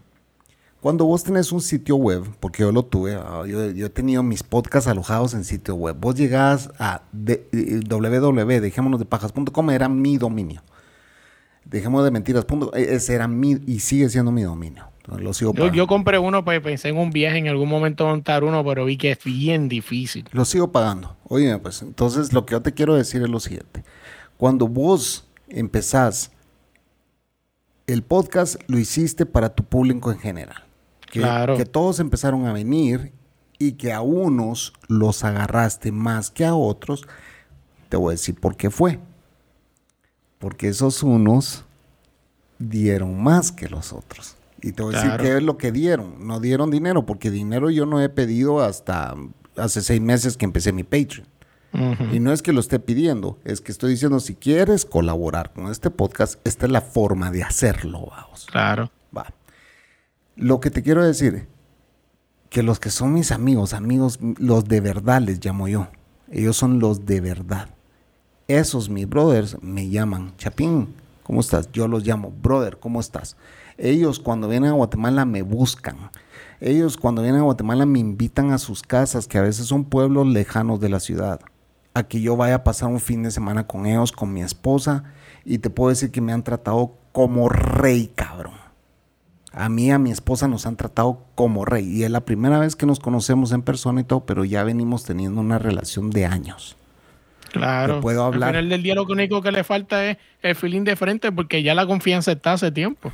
Cuando 0.80 1.04
vos 1.04 1.22
tenés 1.24 1.52
un 1.52 1.60
sitio 1.60 1.96
web, 1.96 2.24
porque 2.40 2.62
yo 2.62 2.72
lo 2.72 2.82
tuve, 2.84 3.14
ah, 3.14 3.42
yo, 3.46 3.62
he 3.64 3.90
tenido 3.90 4.22
mis 4.22 4.42
podcasts 4.42 4.88
alojados 4.88 5.34
en 5.34 5.44
sitio 5.44 5.74
web. 5.74 5.94
Vos 6.00 6.14
llegás 6.14 6.70
a 6.78 7.02
de- 7.12 7.46
eh, 7.52 7.80
www.dejémonosdepajas.com, 7.86 9.70
era 9.70 9.88
mi 9.90 10.16
dominio. 10.16 10.62
Dejemos 11.66 12.02
de 12.04 12.10
mentiras. 12.10 12.44
punto- 12.46 12.74
e- 12.74 12.94
ese 12.94 13.14
era 13.14 13.28
mi 13.28 13.60
y 13.66 13.80
sigue 13.80 14.08
siendo 14.08 14.32
mi 14.32 14.42
dominio. 14.42 14.89
Entonces, 15.00 15.24
lo 15.24 15.32
sigo 15.32 15.54
Yo, 15.54 15.72
yo 15.72 15.86
compré 15.86 16.18
uno, 16.18 16.44
pues 16.44 16.60
pensé 16.60 16.90
en 16.90 16.98
un 16.98 17.10
viaje 17.10 17.38
en 17.38 17.48
algún 17.48 17.68
momento 17.68 18.06
montar 18.06 18.44
uno, 18.44 18.64
pero 18.64 18.84
vi 18.84 18.96
que 18.96 19.12
es 19.12 19.24
bien 19.24 19.68
difícil. 19.68 20.28
Lo 20.32 20.44
sigo 20.44 20.70
pagando. 20.72 21.16
Oye, 21.24 21.56
pues 21.58 21.82
entonces 21.82 22.32
lo 22.32 22.44
que 22.46 22.52
yo 22.52 22.62
te 22.62 22.72
quiero 22.74 22.94
decir 22.94 23.22
es 23.22 23.28
lo 23.28 23.40
siguiente. 23.40 23.82
Cuando 24.36 24.68
vos 24.68 25.26
empezás 25.48 26.32
el 27.86 28.02
podcast, 28.02 28.56
lo 28.68 28.78
hiciste 28.78 29.26
para 29.26 29.54
tu 29.54 29.64
público 29.64 30.12
en 30.12 30.18
general. 30.18 30.64
Que, 31.10 31.20
Claro. 31.20 31.56
que 31.56 31.64
todos 31.64 31.98
empezaron 31.98 32.46
a 32.46 32.52
venir 32.52 33.12
y 33.58 33.72
que 33.72 33.92
a 33.92 34.00
unos 34.00 34.72
los 34.86 35.24
agarraste 35.24 35.92
más 35.92 36.30
que 36.30 36.44
a 36.44 36.54
otros. 36.54 37.06
Te 37.88 37.96
voy 37.96 38.12
a 38.12 38.16
decir 38.16 38.38
por 38.38 38.56
qué 38.56 38.70
fue. 38.70 39.00
Porque 40.38 40.68
esos 40.68 41.02
unos 41.02 41.64
dieron 42.58 43.20
más 43.22 43.50
que 43.50 43.68
los 43.68 43.92
otros. 43.92 44.36
Y 44.62 44.72
te 44.72 44.82
voy 44.82 44.94
a 44.94 45.02
decir 45.02 45.16
qué 45.20 45.36
es 45.36 45.42
lo 45.42 45.56
que 45.56 45.72
dieron. 45.72 46.26
No 46.26 46.40
dieron 46.40 46.70
dinero, 46.70 47.06
porque 47.06 47.30
dinero 47.30 47.70
yo 47.70 47.86
no 47.86 48.00
he 48.00 48.08
pedido 48.08 48.60
hasta 48.60 49.14
hace 49.56 49.80
seis 49.80 50.00
meses 50.00 50.36
que 50.36 50.44
empecé 50.44 50.72
mi 50.72 50.84
Patreon. 50.84 51.26
Y 52.12 52.18
no 52.18 52.32
es 52.32 52.42
que 52.42 52.52
lo 52.52 52.58
esté 52.58 52.80
pidiendo, 52.80 53.38
es 53.44 53.60
que 53.60 53.70
estoy 53.70 53.92
diciendo, 53.92 54.18
si 54.18 54.34
quieres 54.34 54.84
colaborar 54.84 55.52
con 55.52 55.70
este 55.70 55.88
podcast, 55.88 56.44
esta 56.44 56.66
es 56.66 56.72
la 56.72 56.80
forma 56.80 57.30
de 57.30 57.44
hacerlo, 57.44 58.08
vamos. 58.10 58.46
Claro. 58.50 58.90
Va. 59.16 59.32
Lo 60.34 60.58
que 60.58 60.70
te 60.70 60.82
quiero 60.82 61.04
decir, 61.04 61.46
que 62.48 62.64
los 62.64 62.80
que 62.80 62.90
son 62.90 63.12
mis 63.12 63.30
amigos, 63.30 63.72
amigos, 63.72 64.18
los 64.38 64.64
de 64.64 64.80
verdad 64.80 65.22
les 65.22 65.44
llamo 65.44 65.68
yo. 65.68 65.88
Ellos 66.28 66.56
son 66.56 66.80
los 66.80 67.06
de 67.06 67.20
verdad. 67.20 67.68
Esos 68.48 68.88
mis 68.90 69.08
brothers 69.08 69.56
me 69.62 69.88
llaman, 69.88 70.36
Chapín, 70.36 70.92
¿cómo 71.22 71.40
estás? 71.40 71.70
Yo 71.70 71.86
los 71.86 72.04
llamo, 72.04 72.32
brother, 72.32 72.78
¿cómo 72.80 72.98
estás? 72.98 73.36
Ellos 73.80 74.20
cuando 74.20 74.46
vienen 74.46 74.70
a 74.70 74.74
Guatemala 74.74 75.24
me 75.24 75.40
buscan. 75.40 75.96
Ellos 76.60 76.98
cuando 76.98 77.22
vienen 77.22 77.40
a 77.40 77.44
Guatemala 77.44 77.86
me 77.86 77.98
invitan 77.98 78.52
a 78.52 78.58
sus 78.58 78.82
casas, 78.82 79.26
que 79.26 79.38
a 79.38 79.42
veces 79.42 79.66
son 79.66 79.84
pueblos 79.84 80.26
lejanos 80.26 80.80
de 80.80 80.90
la 80.90 81.00
ciudad, 81.00 81.40
a 81.94 82.02
que 82.02 82.20
yo 82.20 82.36
vaya 82.36 82.56
a 82.56 82.64
pasar 82.64 82.90
un 82.90 83.00
fin 83.00 83.22
de 83.22 83.30
semana 83.30 83.66
con 83.66 83.86
ellos, 83.86 84.12
con 84.12 84.34
mi 84.34 84.42
esposa, 84.42 85.04
y 85.46 85.58
te 85.58 85.70
puedo 85.70 85.88
decir 85.88 86.10
que 86.10 86.20
me 86.20 86.34
han 86.34 86.44
tratado 86.44 86.92
como 87.12 87.48
rey, 87.48 88.12
cabrón. 88.14 88.60
A 89.52 89.70
mí 89.70 89.86
y 89.86 89.90
a 89.90 89.98
mi 89.98 90.10
esposa 90.10 90.46
nos 90.46 90.66
han 90.66 90.76
tratado 90.76 91.24
como 91.34 91.64
rey. 91.64 91.88
Y 91.88 92.04
es 92.04 92.10
la 92.10 92.20
primera 92.20 92.58
vez 92.58 92.76
que 92.76 92.84
nos 92.84 93.00
conocemos 93.00 93.50
en 93.52 93.62
persona 93.62 94.02
y 94.02 94.04
todo, 94.04 94.26
pero 94.26 94.44
ya 94.44 94.62
venimos 94.62 95.04
teniendo 95.04 95.40
una 95.40 95.58
relación 95.58 96.10
de 96.10 96.26
años. 96.26 96.76
Claro. 97.50 97.96
Te 97.96 98.02
puedo 98.02 98.22
hablar. 98.22 98.50
Al 98.50 98.54
final 98.56 98.68
del 98.68 98.82
día 98.82 98.94
lo 98.94 99.04
único 99.04 99.42
que 99.42 99.50
le 99.50 99.64
falta 99.64 100.04
es 100.04 100.18
el 100.42 100.54
feeling 100.54 100.84
de 100.84 100.94
frente 100.94 101.32
porque 101.32 101.62
ya 101.62 101.74
la 101.74 101.86
confianza 101.86 102.32
está 102.32 102.52
hace 102.52 102.70
tiempo. 102.70 103.10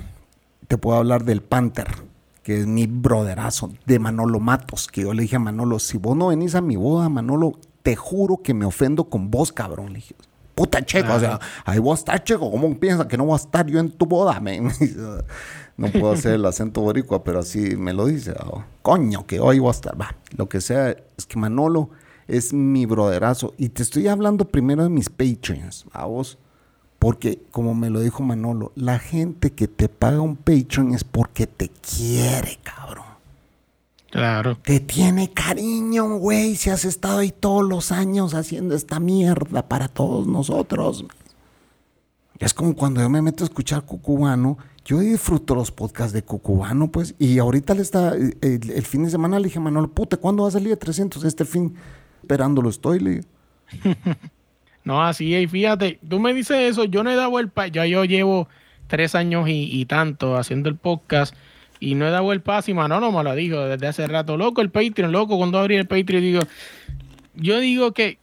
Te 0.69 0.79
puedo 0.79 0.99
hablar 0.99 1.25
del 1.25 1.43
Panther, 1.43 1.89
que 2.43 2.61
es 2.61 2.67
mi 2.67 2.87
broderazo, 2.87 3.71
de 3.87 3.99
Manolo 3.99 4.41
Matos, 4.41 4.89
que 4.89 5.03
yo 5.03 5.15
le 5.15 5.23
dije 5.23 5.37
a 5.37 5.41
Manolo, 5.41 5.79
si 5.79 5.99
vos 5.99 6.17
no 6.17 6.29
venís 6.29 6.55
a 6.55 6.61
mi 6.61 6.77
boda, 6.77 7.09
Manolo, 7.09 7.59
te 7.83 7.97
juro 7.97 8.39
que 8.43 8.55
me 8.55 8.65
ofendo 8.65 9.05
con 9.05 9.31
vos, 9.31 9.53
cabrón. 9.53 9.89
Le 9.89 9.97
dije, 9.97 10.15
puta 10.55 10.85
checo, 10.85 11.13
o 11.15 11.21
sea, 11.21 11.39
ahí 11.65 11.79
vos 11.79 12.01
estás 12.01 12.25
checo, 12.25 12.51
¿cómo 12.51 12.79
piensas 12.79 13.07
que 13.07 13.17
no 13.17 13.27
voy 13.27 13.35
a 13.35 13.37
estar 13.37 13.67
yo 13.67 13.79
en 13.79 13.91
tu 13.91 14.07
boda, 14.07 14.41
men? 14.41 14.71
No 15.77 15.89
puedo 15.89 16.13
hacer 16.13 16.33
el 16.33 16.47
acento 16.47 16.81
boricua, 16.81 17.23
pero 17.23 17.41
así 17.41 17.77
me 17.77 17.93
lo 17.93 18.07
dice. 18.07 18.33
ah, 18.39 18.65
Coño, 18.81 19.27
que 19.27 19.41
hoy 19.41 19.59
voy 19.59 19.69
a 19.69 19.73
estar. 19.73 20.01
Va, 20.01 20.17
lo 20.35 20.49
que 20.49 20.63
sea, 20.63 20.97
es 21.19 21.27
que 21.27 21.39
Manolo 21.39 21.91
es 22.27 22.55
mi 22.55 22.87
broderazo. 22.87 23.53
Y 23.59 23.69
te 23.69 23.83
estoy 23.83 24.09
hablando 24.09 24.47
primero 24.47 24.83
de 24.83 24.89
mis 24.89 25.11
Patreons, 25.11 25.85
a 25.93 26.07
vos. 26.07 26.39
Porque, 26.99 27.43
como 27.51 27.75
me 27.75 27.91
lo 27.91 28.01
dijo 28.01 28.23
Manolo, 28.23 28.73
la 28.75 28.99
gente 28.99 29.53
que 29.53 29.69
te 29.69 29.89
paga 29.89 30.21
un 30.21 30.37
Patreon 30.37 30.95
es 30.95 31.05
porque 31.05 31.47
te 31.47 31.69
quiere, 31.69 32.59
cabrón. 32.63 33.05
Claro. 34.11 34.57
Te 34.57 34.81
tiene 34.81 35.31
cariño, 35.33 36.17
güey, 36.19 36.57
si 36.57 36.71
has 36.71 36.85
estado 36.85 37.19
ahí 37.19 37.33
todos 37.33 37.69
los 37.69 37.93
años 37.93 38.35
haciendo 38.35 38.75
esta 38.75 38.99
mierda 38.99 39.69
para 39.69 39.89
todos 39.89 40.27
nosotros. 40.27 41.05
Es 42.39 42.55
como 42.55 42.75
cuando 42.75 43.01
yo 43.01 43.11
me 43.11 43.23
meto 43.23 43.45
a 43.45 43.47
escuchar 43.47 43.85
Cucubano, 43.85 44.57
yo 44.85 45.01
disfruto 45.01 45.55
los 45.55 45.71
podcasts 45.71 46.13
de 46.13 46.23
Cucubano, 46.23 46.91
pues, 46.91 47.15
y 47.19 47.39
ahorita 47.39 47.75
le 47.75 47.83
está, 47.83 48.15
el, 48.15 48.37
el 48.41 48.85
fin 48.85 49.05
de 49.05 49.11
semana 49.11 49.39
le 49.39 49.49
dije 49.49 49.59
a 49.59 49.63
Manolo, 49.63 49.89
puta, 49.89 50.17
¿cuándo 50.17 50.45
va 50.45 50.49
a 50.49 50.53
salir 50.53 50.69
de 50.69 50.77
300? 50.77 51.25
Este 51.25 51.45
fin, 51.45 51.75
esperándolo 52.23 52.71
estoy, 52.71 53.01
le 53.01 53.11
digo. 53.11 53.25
No, 54.87 55.03
así 55.05 55.35
es. 55.35 55.51
Fíjate, 55.51 55.99
tú 56.09 56.19
me 56.21 56.33
dices 56.33 56.57
eso, 56.71 56.85
yo 56.85 57.03
no 57.03 57.11
he 57.11 57.15
dado 57.17 57.39
el 57.41 57.49
paso. 57.51 57.69
Ya 57.73 57.85
yo 57.87 58.05
llevo 58.05 58.49
tres 58.87 59.15
años 59.15 59.49
y, 59.49 59.69
y 59.71 59.85
tanto 59.85 60.37
haciendo 60.37 60.69
el 60.69 60.77
podcast 60.77 61.35
y 61.81 61.95
no 61.97 62.07
he 62.07 62.11
dado 62.11 62.33
el 62.33 62.41
paso. 62.41 62.71
Y 62.71 62.75
Manolo 62.75 63.11
me 63.13 63.23
lo 63.25 63.35
dijo 63.35 63.61
desde 63.67 63.89
hace 63.89 64.07
rato. 64.07 64.37
Loco, 64.37 64.61
el 64.63 64.71
Patreon, 64.71 65.11
loco, 65.13 65.37
cuando 65.37 65.59
abrí 65.59 65.75
el 65.77 65.87
Patreon, 65.87 66.23
digo, 66.23 66.41
yo 67.35 67.59
digo 67.59 67.93
que, 67.93 68.19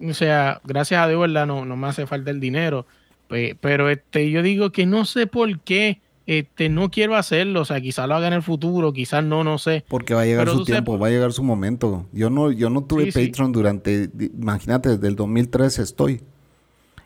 o 0.00 0.14
sea, 0.14 0.60
gracias 0.64 1.00
a 1.02 1.08
Dios, 1.08 1.20
¿verdad? 1.20 1.46
No, 1.46 1.64
no 1.66 1.76
me 1.76 1.88
hace 1.88 2.06
falta 2.06 2.30
el 2.30 2.40
dinero. 2.40 2.86
Pe- 3.28 3.54
Pero 3.60 3.90
este, 3.90 4.30
yo 4.30 4.42
digo 4.42 4.70
que 4.72 4.86
no 4.86 5.04
sé 5.04 5.26
por 5.26 5.60
qué 5.60 6.00
este, 6.28 6.68
no 6.68 6.90
quiero 6.90 7.16
hacerlo. 7.16 7.62
O 7.62 7.64
sea, 7.64 7.80
quizás 7.80 8.06
lo 8.06 8.14
haga 8.14 8.28
en 8.28 8.34
el 8.34 8.42
futuro, 8.42 8.92
quizás 8.92 9.24
no, 9.24 9.42
no 9.42 9.58
sé. 9.58 9.84
Porque 9.88 10.14
va 10.14 10.20
a 10.20 10.24
llegar 10.26 10.44
Pero 10.44 10.58
su 10.58 10.64
sepas- 10.64 10.66
tiempo, 10.84 10.98
va 10.98 11.08
a 11.08 11.10
llegar 11.10 11.32
su 11.32 11.42
momento. 11.42 12.06
Yo 12.12 12.30
no, 12.30 12.52
yo 12.52 12.70
no 12.70 12.84
tuve 12.84 13.06
Sí, 13.06 13.12
sí. 13.12 13.26
Patreon 13.28 13.50
durante, 13.52 14.10
imagínate, 14.38 14.90
desde 14.90 15.08
el 15.08 15.16
2013 15.16 15.82
estoy. 15.82 16.22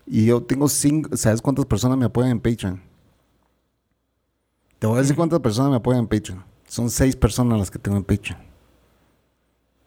Y 0.06 0.26
yo 0.26 0.42
tengo 0.42 0.68
cinco, 0.68 1.16
¿sabes 1.16 1.40
cuántas 1.40 1.64
personas 1.66 1.96
me 1.96 2.04
apoyan 2.06 2.32
en 2.32 2.40
Patreon? 2.40 2.82
Te 4.78 4.86
voy 4.88 4.98
a 4.98 5.02
decir 5.02 5.14
cuántas 5.16 5.40
personas 5.40 5.70
me 5.70 5.76
apoyan 5.76 6.00
en 6.00 6.08
Patreon. 6.08 6.44
Son 6.66 6.90
seis 6.90 7.14
personas 7.14 7.58
las 7.58 7.70
que 7.70 7.78
tengo 7.78 7.96
en 7.96 8.04
Patreon. 8.04 8.38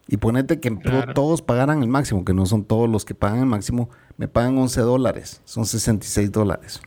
Y 0.07 0.17
ponete 0.17 0.59
que 0.59 0.73
Claro. 0.77 1.13
todos 1.13 1.41
pagaran 1.41 1.81
el 1.81 1.89
máximo, 1.89 2.23
que 2.23 2.33
no 2.33 2.45
son 2.45 2.63
todos 2.63 2.87
los 2.87 3.03
que 3.05 3.15
pagan 3.15 3.39
el 3.39 3.47
máximo, 3.47 3.89
me 4.17 4.27
pagan 4.27 4.57
11 4.57 4.79
dólares, 4.81 5.41
son 5.45 5.65
66 5.65 6.31
dólares. 6.31 6.79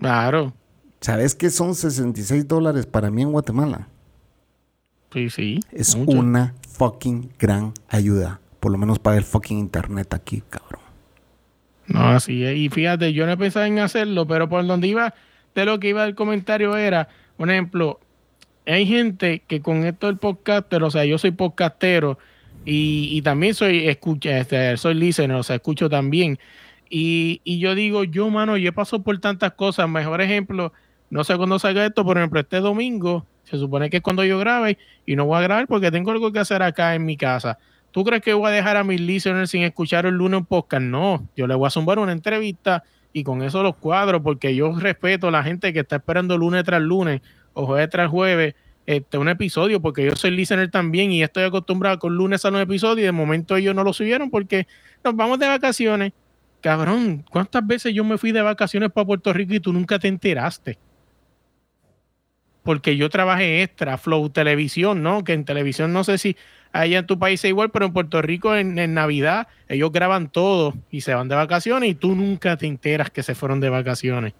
Claro. 0.00 0.52
¿Sabes 1.02 1.34
qué 1.34 1.50
son 1.50 1.74
66 1.74 2.46
dólares 2.46 2.86
para 2.86 3.10
mí 3.10 3.22
en 3.22 3.32
Guatemala? 3.32 3.88
Sí, 5.12 5.30
sí. 5.30 5.60
Es 5.72 5.96
mucho. 5.96 6.16
una 6.16 6.54
fucking 6.76 7.28
gran 7.40 7.74
ayuda. 7.88 8.40
Por 8.60 8.70
lo 8.70 8.78
menos 8.78 9.00
para 9.00 9.16
el 9.16 9.24
fucking 9.24 9.58
internet 9.58 10.14
aquí, 10.14 10.44
cabrón. 10.48 10.80
No, 11.88 12.08
así 12.10 12.44
es. 12.44 12.56
Y 12.56 12.68
fíjate, 12.68 13.12
yo 13.12 13.26
no 13.26 13.32
he 13.32 13.36
pensado 13.36 13.66
en 13.66 13.80
hacerlo, 13.80 14.28
pero 14.28 14.48
por 14.48 14.64
donde 14.64 14.86
iba, 14.86 15.12
de 15.56 15.64
lo 15.64 15.80
que 15.80 15.88
iba 15.88 16.04
el 16.04 16.14
comentario 16.14 16.76
era, 16.76 17.08
por 17.36 17.50
ejemplo, 17.50 17.98
hay 18.64 18.86
gente 18.86 19.42
que 19.48 19.60
con 19.60 19.84
esto 19.84 20.06
del 20.06 20.18
podcaster, 20.18 20.84
o 20.84 20.90
sea, 20.92 21.04
yo 21.04 21.18
soy 21.18 21.32
podcastero 21.32 22.16
y, 22.64 23.08
y 23.10 23.22
también 23.22 23.54
soy 23.54 23.88
escucha, 23.88 24.38
este, 24.38 24.76
soy 24.76 24.94
listener, 24.94 25.36
o 25.36 25.42
sea, 25.42 25.56
escucho 25.56 25.90
también. 25.90 26.38
Y, 26.88 27.40
y 27.42 27.58
yo 27.58 27.74
digo, 27.74 28.04
yo, 28.04 28.30
mano, 28.30 28.56
yo 28.56 28.72
paso 28.72 29.02
por 29.02 29.18
tantas 29.18 29.54
cosas. 29.54 29.88
Mejor 29.88 30.20
ejemplo, 30.20 30.72
no 31.12 31.24
sé 31.24 31.36
cuándo 31.36 31.58
salga 31.58 31.84
esto, 31.84 32.06
por 32.06 32.16
ejemplo, 32.16 32.40
este 32.40 32.60
domingo, 32.60 33.26
se 33.44 33.58
supone 33.58 33.90
que 33.90 33.98
es 33.98 34.02
cuando 34.02 34.24
yo 34.24 34.38
grabe 34.38 34.78
y 35.04 35.14
no 35.14 35.26
voy 35.26 35.36
a 35.36 35.42
grabar 35.42 35.66
porque 35.66 35.90
tengo 35.90 36.10
algo 36.10 36.32
que 36.32 36.38
hacer 36.38 36.62
acá 36.62 36.94
en 36.94 37.04
mi 37.04 37.18
casa. 37.18 37.58
¿Tú 37.90 38.02
crees 38.02 38.22
que 38.22 38.32
voy 38.32 38.48
a 38.48 38.50
dejar 38.50 38.78
a 38.78 38.82
mis 38.82 38.98
listeners 38.98 39.50
sin 39.50 39.62
escuchar 39.62 40.06
el 40.06 40.14
lunes 40.14 40.40
un 40.40 40.46
podcast? 40.46 40.82
No, 40.82 41.28
yo 41.36 41.46
le 41.46 41.54
voy 41.54 41.66
a 41.66 41.70
zumbar 41.70 41.98
una 41.98 42.12
entrevista 42.12 42.82
y 43.12 43.24
con 43.24 43.42
eso 43.42 43.62
los 43.62 43.76
cuadros, 43.76 44.22
porque 44.22 44.54
yo 44.54 44.74
respeto 44.78 45.28
a 45.28 45.30
la 45.30 45.42
gente 45.42 45.74
que 45.74 45.80
está 45.80 45.96
esperando 45.96 46.38
lunes 46.38 46.64
tras 46.64 46.80
lunes 46.80 47.20
o 47.52 47.66
jueves 47.66 47.90
tras 47.90 48.08
jueves 48.08 48.54
este, 48.86 49.18
un 49.18 49.28
episodio, 49.28 49.82
porque 49.82 50.06
yo 50.06 50.16
soy 50.16 50.30
listener 50.30 50.70
también 50.70 51.12
y 51.12 51.22
estoy 51.22 51.44
acostumbrado 51.44 51.98
con 51.98 52.16
lunes 52.16 52.42
a 52.46 52.48
un 52.48 52.56
episodio 52.56 53.02
y 53.02 53.04
de 53.04 53.12
momento 53.12 53.54
ellos 53.56 53.74
no 53.74 53.84
lo 53.84 53.92
subieron 53.92 54.30
porque 54.30 54.66
nos 55.04 55.14
vamos 55.14 55.38
de 55.38 55.48
vacaciones. 55.48 56.14
Cabrón, 56.62 57.22
¿cuántas 57.30 57.66
veces 57.66 57.92
yo 57.92 58.02
me 58.02 58.16
fui 58.16 58.32
de 58.32 58.40
vacaciones 58.40 58.90
para 58.90 59.06
Puerto 59.06 59.30
Rico 59.34 59.52
y 59.52 59.60
tú 59.60 59.74
nunca 59.74 59.98
te 59.98 60.08
enteraste? 60.08 60.78
Porque 62.62 62.96
yo 62.96 63.08
trabajé 63.10 63.62
extra, 63.62 63.98
Flow 63.98 64.30
Televisión, 64.30 65.02
¿no? 65.02 65.24
Que 65.24 65.32
en 65.32 65.44
televisión 65.44 65.92
no 65.92 66.04
sé 66.04 66.18
si 66.18 66.36
allá 66.72 67.00
en 67.00 67.06
tu 67.06 67.18
país 67.18 67.44
es 67.44 67.48
igual, 67.50 67.70
pero 67.70 67.86
en 67.86 67.92
Puerto 67.92 68.22
Rico 68.22 68.54
en, 68.54 68.78
en 68.78 68.94
Navidad 68.94 69.48
ellos 69.68 69.90
graban 69.92 70.28
todo 70.30 70.74
y 70.90 71.00
se 71.00 71.12
van 71.14 71.28
de 71.28 71.34
vacaciones 71.34 71.90
y 71.90 71.94
tú 71.94 72.14
nunca 72.14 72.56
te 72.56 72.66
enteras 72.66 73.10
que 73.10 73.22
se 73.22 73.34
fueron 73.34 73.60
de 73.60 73.68
vacaciones. 73.68 74.32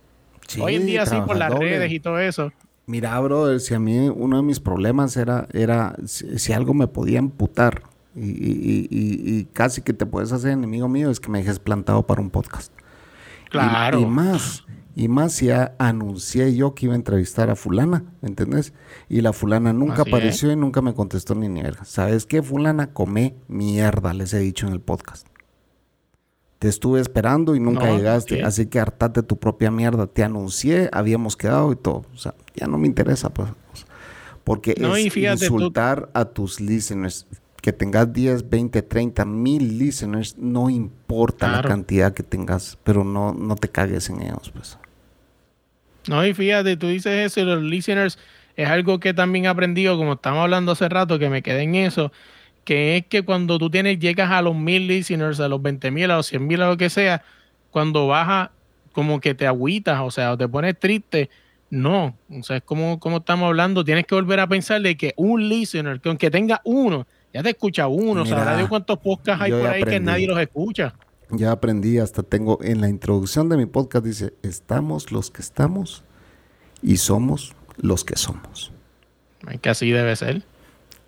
Sí, 0.47 0.61
Hoy 0.61 0.77
en 0.77 0.87
día 0.87 1.05
sí, 1.07 1.17
por 1.27 1.37
las 1.37 1.51
doble. 1.51 1.71
redes 1.71 1.93
y 1.93 2.01
todo 2.01 2.19
eso. 2.21 2.53
Mira, 2.87 3.19
brother, 3.21 3.61
si 3.61 3.75
a 3.75 3.79
mí 3.79 4.09
uno 4.09 4.37
de 4.39 4.43
mis 4.43 4.61
problemas 4.61 5.17
era, 5.17 5.47
era 5.53 5.95
si, 6.07 6.39
si 6.39 6.53
algo 6.53 6.75
me 6.75 6.87
podía 6.89 7.19
amputar 7.21 7.83
y, 8.15 8.29
y- 8.31 8.89
y- 8.91 9.39
y 9.39 9.45
casi 9.53 9.83
que 9.83 9.93
te 9.93 10.05
puedes 10.07 10.33
hacer 10.33 10.51
enemigo 10.53 10.89
mío, 10.89 11.11
es 11.11 11.19
que 11.21 11.29
me 11.31 11.39
dejes 11.39 11.59
plantado 11.59 12.07
para 12.07 12.21
un 12.21 12.31
podcast. 12.31 12.73
Claro. 13.51 14.01
Y, 14.01 14.07
más, 14.07 14.65
y 14.95 15.09
más 15.09 15.33
si 15.33 15.47
ya 15.47 15.75
anuncié 15.79 16.55
yo 16.55 16.75
que 16.75 16.87
iba 16.87 16.95
a 16.95 16.97
entrevistar 16.97 17.49
a 17.51 17.57
fulana, 17.57 18.05
¿me 18.21 18.29
entendés? 18.29 18.73
Y 19.09 19.21
la 19.23 19.33
fulana 19.33 19.73
nunca 19.73 20.03
Así 20.03 20.11
apareció 20.11 20.53
y 20.53 20.57
nunca 20.57 20.83
me 20.83 20.95
contestó 20.95 21.35
ni 21.35 21.49
verga. 21.63 21.85
¿Sabes 21.85 22.27
qué, 22.27 22.43
fulana? 22.43 22.93
Come 22.93 23.35
mierda, 23.49 24.13
les 24.15 24.35
he 24.35 24.39
dicho 24.39 24.67
en 24.67 24.73
el 24.73 24.81
podcast. 24.81 25.27
Te 26.59 26.69
estuve 26.69 27.01
esperando 27.01 27.57
y 27.57 27.61
nunca 27.61 27.87
No, 27.87 27.97
llegaste, 27.97 28.37
sí. 28.37 28.41
así 28.43 28.67
que 28.67 28.79
hartate 28.79 29.23
tu 29.23 29.37
propia 29.37 29.71
mierda. 29.71 30.07
Te 30.07 30.23
anuncié, 30.23 30.89
habíamos 30.93 31.37
quedado 31.37 31.73
y 31.73 31.77
todo. 31.77 32.05
O 32.15 32.19
sea, 32.19 32.35
ya 32.55 32.67
no 32.69 32.79
me 32.79 32.87
interesa, 32.87 33.31
pues. 33.31 33.49
Porque 34.45 34.75
No, 34.79 34.95
es 34.95 35.13
tú- 35.13 35.21
insultar 35.21 36.11
a 36.15 36.25
tus 36.27 36.61
listeners. 36.61 37.27
Que 37.63 37.73
tengas 37.73 38.13
10, 38.13 38.51
20, 38.51 38.83
30 38.83 39.25
mil 39.25 39.79
listeners, 39.79 40.37
no 40.37 40.69
importa 40.69 41.47
Claro. 41.49 41.63
la 41.63 41.69
cantidad 41.69 42.13
que 42.13 42.23
tengas, 42.23 42.77
pero 42.85 43.05
no, 43.05 43.33
no 43.33 43.57
te 43.57 43.69
cagues 43.69 44.11
en 44.11 44.21
ellos, 44.21 44.51
pues. 44.53 44.79
No, 46.09 46.27
y 46.27 46.35
fíjate, 46.35 46.77
tú 46.77 46.89
dices 46.89 47.13
eso 47.33 47.41
y 47.41 47.45
los 47.45 47.63
listeners 47.63 48.19
es 48.57 48.69
algo 48.69 48.99
que 49.01 49.15
también 49.15 49.45
he 49.45 49.49
aprendido, 49.49 49.97
como 49.97 50.15
estamos 50.15 50.41
hablando 50.43 50.73
hace 50.73 50.89
rato, 50.89 51.19
que 51.19 51.31
me 51.31 51.43
quedé 51.43 51.63
en 51.63 51.77
eso, 51.77 52.13
que 52.65 52.97
es 52.97 53.07
que 53.07 53.23
cuando 53.23 53.59
tú 53.59 53.71
tienes, 53.71 53.99
llegas 54.01 54.31
a 54.31 54.43
los 54.43 54.57
mil 54.57 54.87
listeners, 54.89 55.39
a 55.41 55.49
los 55.49 55.63
20 55.63 55.91
mil, 55.93 56.11
a 56.11 56.17
los 56.17 56.27
100 56.27 56.47
mil, 56.47 56.61
a 56.63 56.69
lo 56.69 56.77
que 56.77 56.91
sea, 56.91 57.23
cuando 57.71 58.09
baja, 58.09 58.51
como 58.93 59.21
que 59.21 59.35
te 59.35 59.47
agüitas, 59.47 60.01
o 60.01 60.11
sea, 60.11 60.33
o 60.33 60.37
te 60.37 60.49
pones 60.49 60.79
triste. 60.79 61.31
No, 61.71 62.17
o 62.29 62.43
sea, 62.43 62.57
es 62.59 62.63
como, 62.65 62.99
como 63.01 63.19
estamos 63.19 63.47
hablando, 63.47 63.85
tienes 63.85 64.05
que 64.05 64.15
volver 64.15 64.41
a 64.41 64.47
pensar 64.49 64.83
de 64.83 64.97
que 64.97 65.15
un 65.17 65.49
listener, 65.49 66.01
que 66.01 66.09
aunque 66.11 66.31
tenga 66.31 66.61
uno, 66.65 67.07
ya 67.33 67.43
te 67.43 67.51
escucha 67.51 67.89
uno, 67.89 68.23
o 68.23 68.27
sea, 68.27 68.35
Mira, 68.35 68.39
sabrá 68.39 68.57
Dios 68.57 68.69
cuántos 68.69 68.99
podcasts 68.99 69.43
hay 69.43 69.53
por 69.53 69.67
ahí 69.67 69.83
que 69.85 70.01
nadie 70.01 70.27
los 70.27 70.39
escucha. 70.39 70.95
Ya 71.31 71.51
aprendí, 71.51 71.99
hasta 71.99 72.23
tengo 72.23 72.59
en 72.63 72.81
la 72.81 72.89
introducción 72.89 73.49
de 73.49 73.57
mi 73.57 73.67
podcast 73.67 74.05
dice, 74.05 74.35
estamos 74.43 75.11
los 75.13 75.31
que 75.31 75.41
estamos 75.41 76.05
y 76.83 76.99
somos 76.99 77.55
los 77.79 78.05
que 78.05 78.17
somos. 78.17 78.73
Es 79.51 79.61
que 79.61 79.71
así 79.71 79.91
debe 79.91 80.15
ser. 80.15 80.43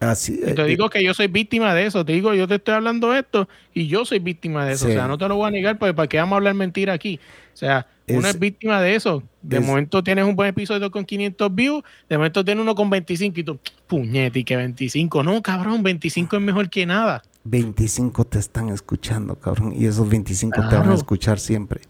Así 0.01 0.41
Y 0.45 0.55
te 0.55 0.65
digo 0.65 0.91
que 0.91 1.03
yo 1.03 1.15
soy 1.15 1.29
víctima 1.29 1.75
de 1.75 1.87
eso. 1.87 2.05
Te 2.05 2.13
digo, 2.13 2.35
yo 2.35 2.49
te 2.49 2.57
estoy 2.57 2.75
hablando 2.75 3.15
esto 3.15 3.49
y 3.73 3.87
yo 3.87 4.05
soy 4.05 4.19
víctima 4.19 4.67
de 4.67 4.73
eso. 4.73 4.87
Sí. 4.87 4.93
O 4.93 4.95
sea, 4.95 5.09
no 5.09 5.19
te 5.19 5.29
lo 5.29 5.37
voy 5.37 5.49
a 5.49 5.51
negar 5.51 5.79
porque 5.79 5.95
para 5.95 6.09
qué 6.09 6.19
vamos 6.19 6.33
a 6.33 6.37
hablar 6.37 6.55
mentira 6.55 6.93
aquí. 6.93 7.21
O 7.53 7.57
sea, 7.57 7.87
uno 8.09 8.21
Es- 8.29 8.35
es 8.35 8.39
víctima 8.39 8.81
de 8.81 8.95
eso. 8.95 9.23
De 9.43 9.59
es- 9.59 9.67
momento 9.67 10.03
tienes 10.03 10.25
un 10.25 10.37
buen 10.37 10.49
episodio 10.51 10.91
con 10.91 11.05
500 11.05 11.55
views, 11.55 11.83
de 12.09 12.17
momento 12.19 12.45
tienes 12.45 12.63
uno 12.63 12.75
con 12.75 12.91
25 12.91 13.41
y 13.41 13.45
tú, 13.45 13.59
puñete, 13.87 14.41
y 14.41 14.45
que 14.45 14.57
25. 14.57 15.23
No, 15.23 15.41
cabrón, 15.43 15.83
25 15.83 16.37
es 16.37 16.43
mejor 16.43 16.69
que 16.71 16.85
nada. 16.87 17.23
25 17.45 18.25
te 18.25 18.39
están 18.39 18.69
escuchando, 18.71 19.37
cabrón, 19.37 19.73
y 19.77 19.87
esos 19.87 20.09
25 20.09 20.61
te 20.69 20.77
van 20.77 20.91
a 20.91 20.95
escuchar 20.95 21.39
siempre. 21.39 21.81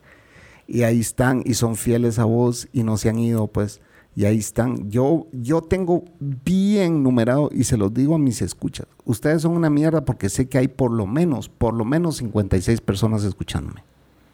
Y 0.66 0.82
ahí 0.82 1.00
están 1.00 1.42
y 1.44 1.54
son 1.54 1.76
fieles 1.76 2.18
a 2.18 2.24
vos 2.24 2.68
y 2.72 2.82
no 2.82 2.96
se 2.96 3.08
han 3.08 3.18
ido, 3.18 3.46
pues. 3.48 3.80
Y 4.16 4.24
ahí 4.26 4.38
están. 4.38 4.90
Yo, 4.90 5.26
yo 5.32 5.60
tengo 5.60 6.04
bien 6.20 7.02
numerado 7.02 7.50
y 7.52 7.64
se 7.64 7.76
los 7.76 7.92
digo 7.92 8.14
a 8.14 8.18
mis 8.18 8.42
escuchas. 8.42 8.86
Ustedes 9.04 9.42
son 9.42 9.52
una 9.56 9.70
mierda 9.70 10.04
porque 10.04 10.28
sé 10.28 10.48
que 10.48 10.58
hay 10.58 10.68
por 10.68 10.92
lo 10.92 11.06
menos, 11.06 11.48
por 11.48 11.74
lo 11.74 11.84
menos 11.84 12.16
56 12.18 12.80
personas 12.80 13.24
escuchándome. 13.24 13.82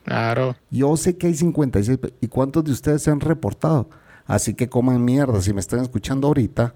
Claro. 0.03 0.55
Yo 0.69 0.95
sé 0.97 1.17
que 1.17 1.27
hay 1.27 1.35
56. 1.35 1.97
pe- 1.97 2.13
¿Y 2.21 2.27
cuántos 2.27 2.63
de 2.63 2.71
ustedes 2.71 3.03
se 3.03 3.11
han 3.11 3.19
reportado? 3.19 3.89
Así 4.25 4.53
que 4.53 4.69
coman 4.69 5.03
mierda. 5.03 5.41
Si 5.41 5.53
me 5.53 5.59
están 5.59 5.79
escuchando 5.81 6.27
ahorita, 6.27 6.73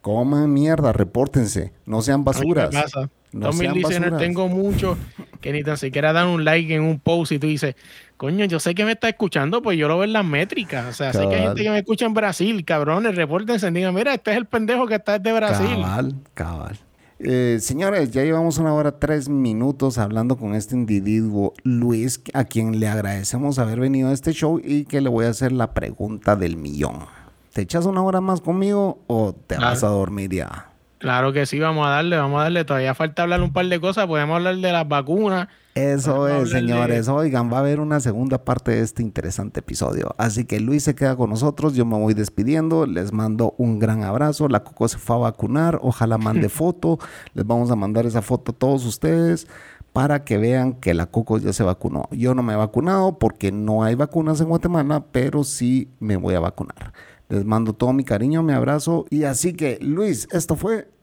coman 0.00 0.52
mierda, 0.52 0.92
repórtense. 0.92 1.72
No 1.86 2.02
sean 2.02 2.24
basuras. 2.24 2.70
pasa. 2.74 3.08
No 3.32 3.40
Todos 3.40 3.54
mis 3.56 3.62
sean 3.62 3.74
listeners 3.74 4.00
basuras. 4.12 4.20
tengo 4.20 4.48
muchos 4.48 4.96
que 5.40 5.52
ni 5.52 5.64
tan 5.64 5.76
siquiera 5.76 6.12
dan 6.12 6.28
un 6.28 6.44
like 6.44 6.72
en 6.72 6.82
un 6.82 7.00
post 7.00 7.32
y 7.32 7.38
tú 7.40 7.48
dices, 7.48 7.74
coño, 8.16 8.44
yo 8.44 8.60
sé 8.60 8.76
que 8.76 8.84
me 8.84 8.92
está 8.92 9.08
escuchando, 9.08 9.60
pues 9.60 9.76
yo 9.76 9.88
lo 9.88 9.96
veo 9.96 10.04
en 10.04 10.12
las 10.12 10.24
métricas. 10.24 10.86
O 10.86 10.92
sea, 10.92 11.12
sé 11.12 11.28
que 11.28 11.34
hay 11.34 11.42
gente 11.42 11.62
que 11.64 11.70
me 11.70 11.78
escucha 11.78 12.06
en 12.06 12.14
Brasil, 12.14 12.64
cabrones, 12.64 13.16
repórtense, 13.16 13.70
digan, 13.72 13.92
mira, 13.94 14.14
este 14.14 14.30
es 14.30 14.36
el 14.36 14.46
pendejo 14.46 14.86
que 14.86 14.94
está 14.94 15.18
desde 15.18 15.36
Brasil. 15.36 15.66
Cabal, 15.82 16.14
cabal. 16.34 16.78
Eh, 17.26 17.58
señores, 17.60 18.10
ya 18.10 18.22
llevamos 18.22 18.58
una 18.58 18.74
hora 18.74 18.98
tres 18.98 19.30
minutos 19.30 19.96
hablando 19.96 20.36
con 20.36 20.54
este 20.54 20.74
individuo, 20.74 21.54
Luis, 21.62 22.20
a 22.34 22.44
quien 22.44 22.78
le 22.78 22.86
agradecemos 22.86 23.58
haber 23.58 23.80
venido 23.80 24.10
a 24.10 24.12
este 24.12 24.32
show 24.32 24.60
y 24.62 24.84
que 24.84 25.00
le 25.00 25.08
voy 25.08 25.24
a 25.24 25.30
hacer 25.30 25.50
la 25.50 25.72
pregunta 25.72 26.36
del 26.36 26.58
millón. 26.58 27.06
¿Te 27.54 27.62
echas 27.62 27.86
una 27.86 28.02
hora 28.02 28.20
más 28.20 28.42
conmigo 28.42 28.98
o 29.06 29.32
te 29.32 29.56
vas 29.56 29.82
a 29.84 29.88
dormir 29.88 30.34
ya? 30.34 30.73
Claro 31.04 31.34
que 31.34 31.44
sí, 31.44 31.58
vamos 31.58 31.86
a 31.86 31.90
darle, 31.90 32.16
vamos 32.16 32.40
a 32.40 32.44
darle. 32.44 32.64
Todavía 32.64 32.94
falta 32.94 33.24
hablar 33.24 33.42
un 33.42 33.52
par 33.52 33.66
de 33.66 33.78
cosas. 33.78 34.06
Podemos 34.06 34.36
hablar 34.36 34.56
de 34.56 34.72
las 34.72 34.88
vacunas. 34.88 35.48
Eso 35.74 36.26
es, 36.28 36.48
señores. 36.48 37.08
Oigan, 37.08 37.52
va 37.52 37.58
a 37.58 37.60
haber 37.60 37.78
una 37.78 38.00
segunda 38.00 38.42
parte 38.42 38.70
de 38.70 38.80
este 38.80 39.02
interesante 39.02 39.60
episodio. 39.60 40.14
Así 40.16 40.46
que 40.46 40.60
Luis 40.60 40.82
se 40.82 40.94
queda 40.94 41.14
con 41.14 41.28
nosotros. 41.28 41.74
Yo 41.74 41.84
me 41.84 41.98
voy 41.98 42.14
despidiendo. 42.14 42.86
Les 42.86 43.12
mando 43.12 43.54
un 43.58 43.78
gran 43.78 44.02
abrazo. 44.02 44.48
La 44.48 44.64
Coco 44.64 44.88
se 44.88 44.96
fue 44.96 45.16
a 45.16 45.18
vacunar. 45.18 45.78
Ojalá 45.82 46.16
mande 46.16 46.48
foto. 46.48 46.98
Les 47.34 47.46
vamos 47.46 47.70
a 47.70 47.76
mandar 47.76 48.06
esa 48.06 48.22
foto 48.22 48.52
a 48.52 48.54
todos 48.54 48.86
ustedes 48.86 49.46
para 49.92 50.24
que 50.24 50.38
vean 50.38 50.72
que 50.72 50.94
la 50.94 51.04
Coco 51.04 51.36
ya 51.36 51.52
se 51.52 51.64
vacunó. 51.64 52.08
Yo 52.12 52.34
no 52.34 52.42
me 52.42 52.54
he 52.54 52.56
vacunado 52.56 53.18
porque 53.18 53.52
no 53.52 53.84
hay 53.84 53.94
vacunas 53.94 54.40
en 54.40 54.48
Guatemala, 54.48 55.04
pero 55.12 55.44
sí 55.44 55.90
me 56.00 56.16
voy 56.16 56.34
a 56.34 56.40
vacunar. 56.40 56.94
Les 57.28 57.44
mando 57.44 57.74
todo 57.74 57.92
mi 57.92 58.04
cariño, 58.04 58.42
mi 58.42 58.54
abrazo. 58.54 59.04
Y 59.10 59.24
así 59.24 59.52
que, 59.52 59.78
Luis, 59.82 60.28
esto 60.30 60.56
fue 60.56 60.93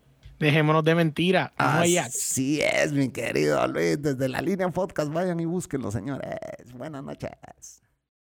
Dejémonos 0.41 0.83
de 0.83 0.95
mentira. 0.95 1.53
Así 1.55 2.61
es, 2.61 2.91
mi 2.93 3.09
querido 3.09 3.65
Luis. 3.67 4.01
Desde 4.01 4.27
la 4.27 4.41
línea 4.41 4.67
podcast, 4.69 5.13
vayan 5.13 5.39
y 5.39 5.45
búsquenlo, 5.45 5.91
señores. 5.91 6.73
Buenas 6.73 7.03
noches. 7.03 7.80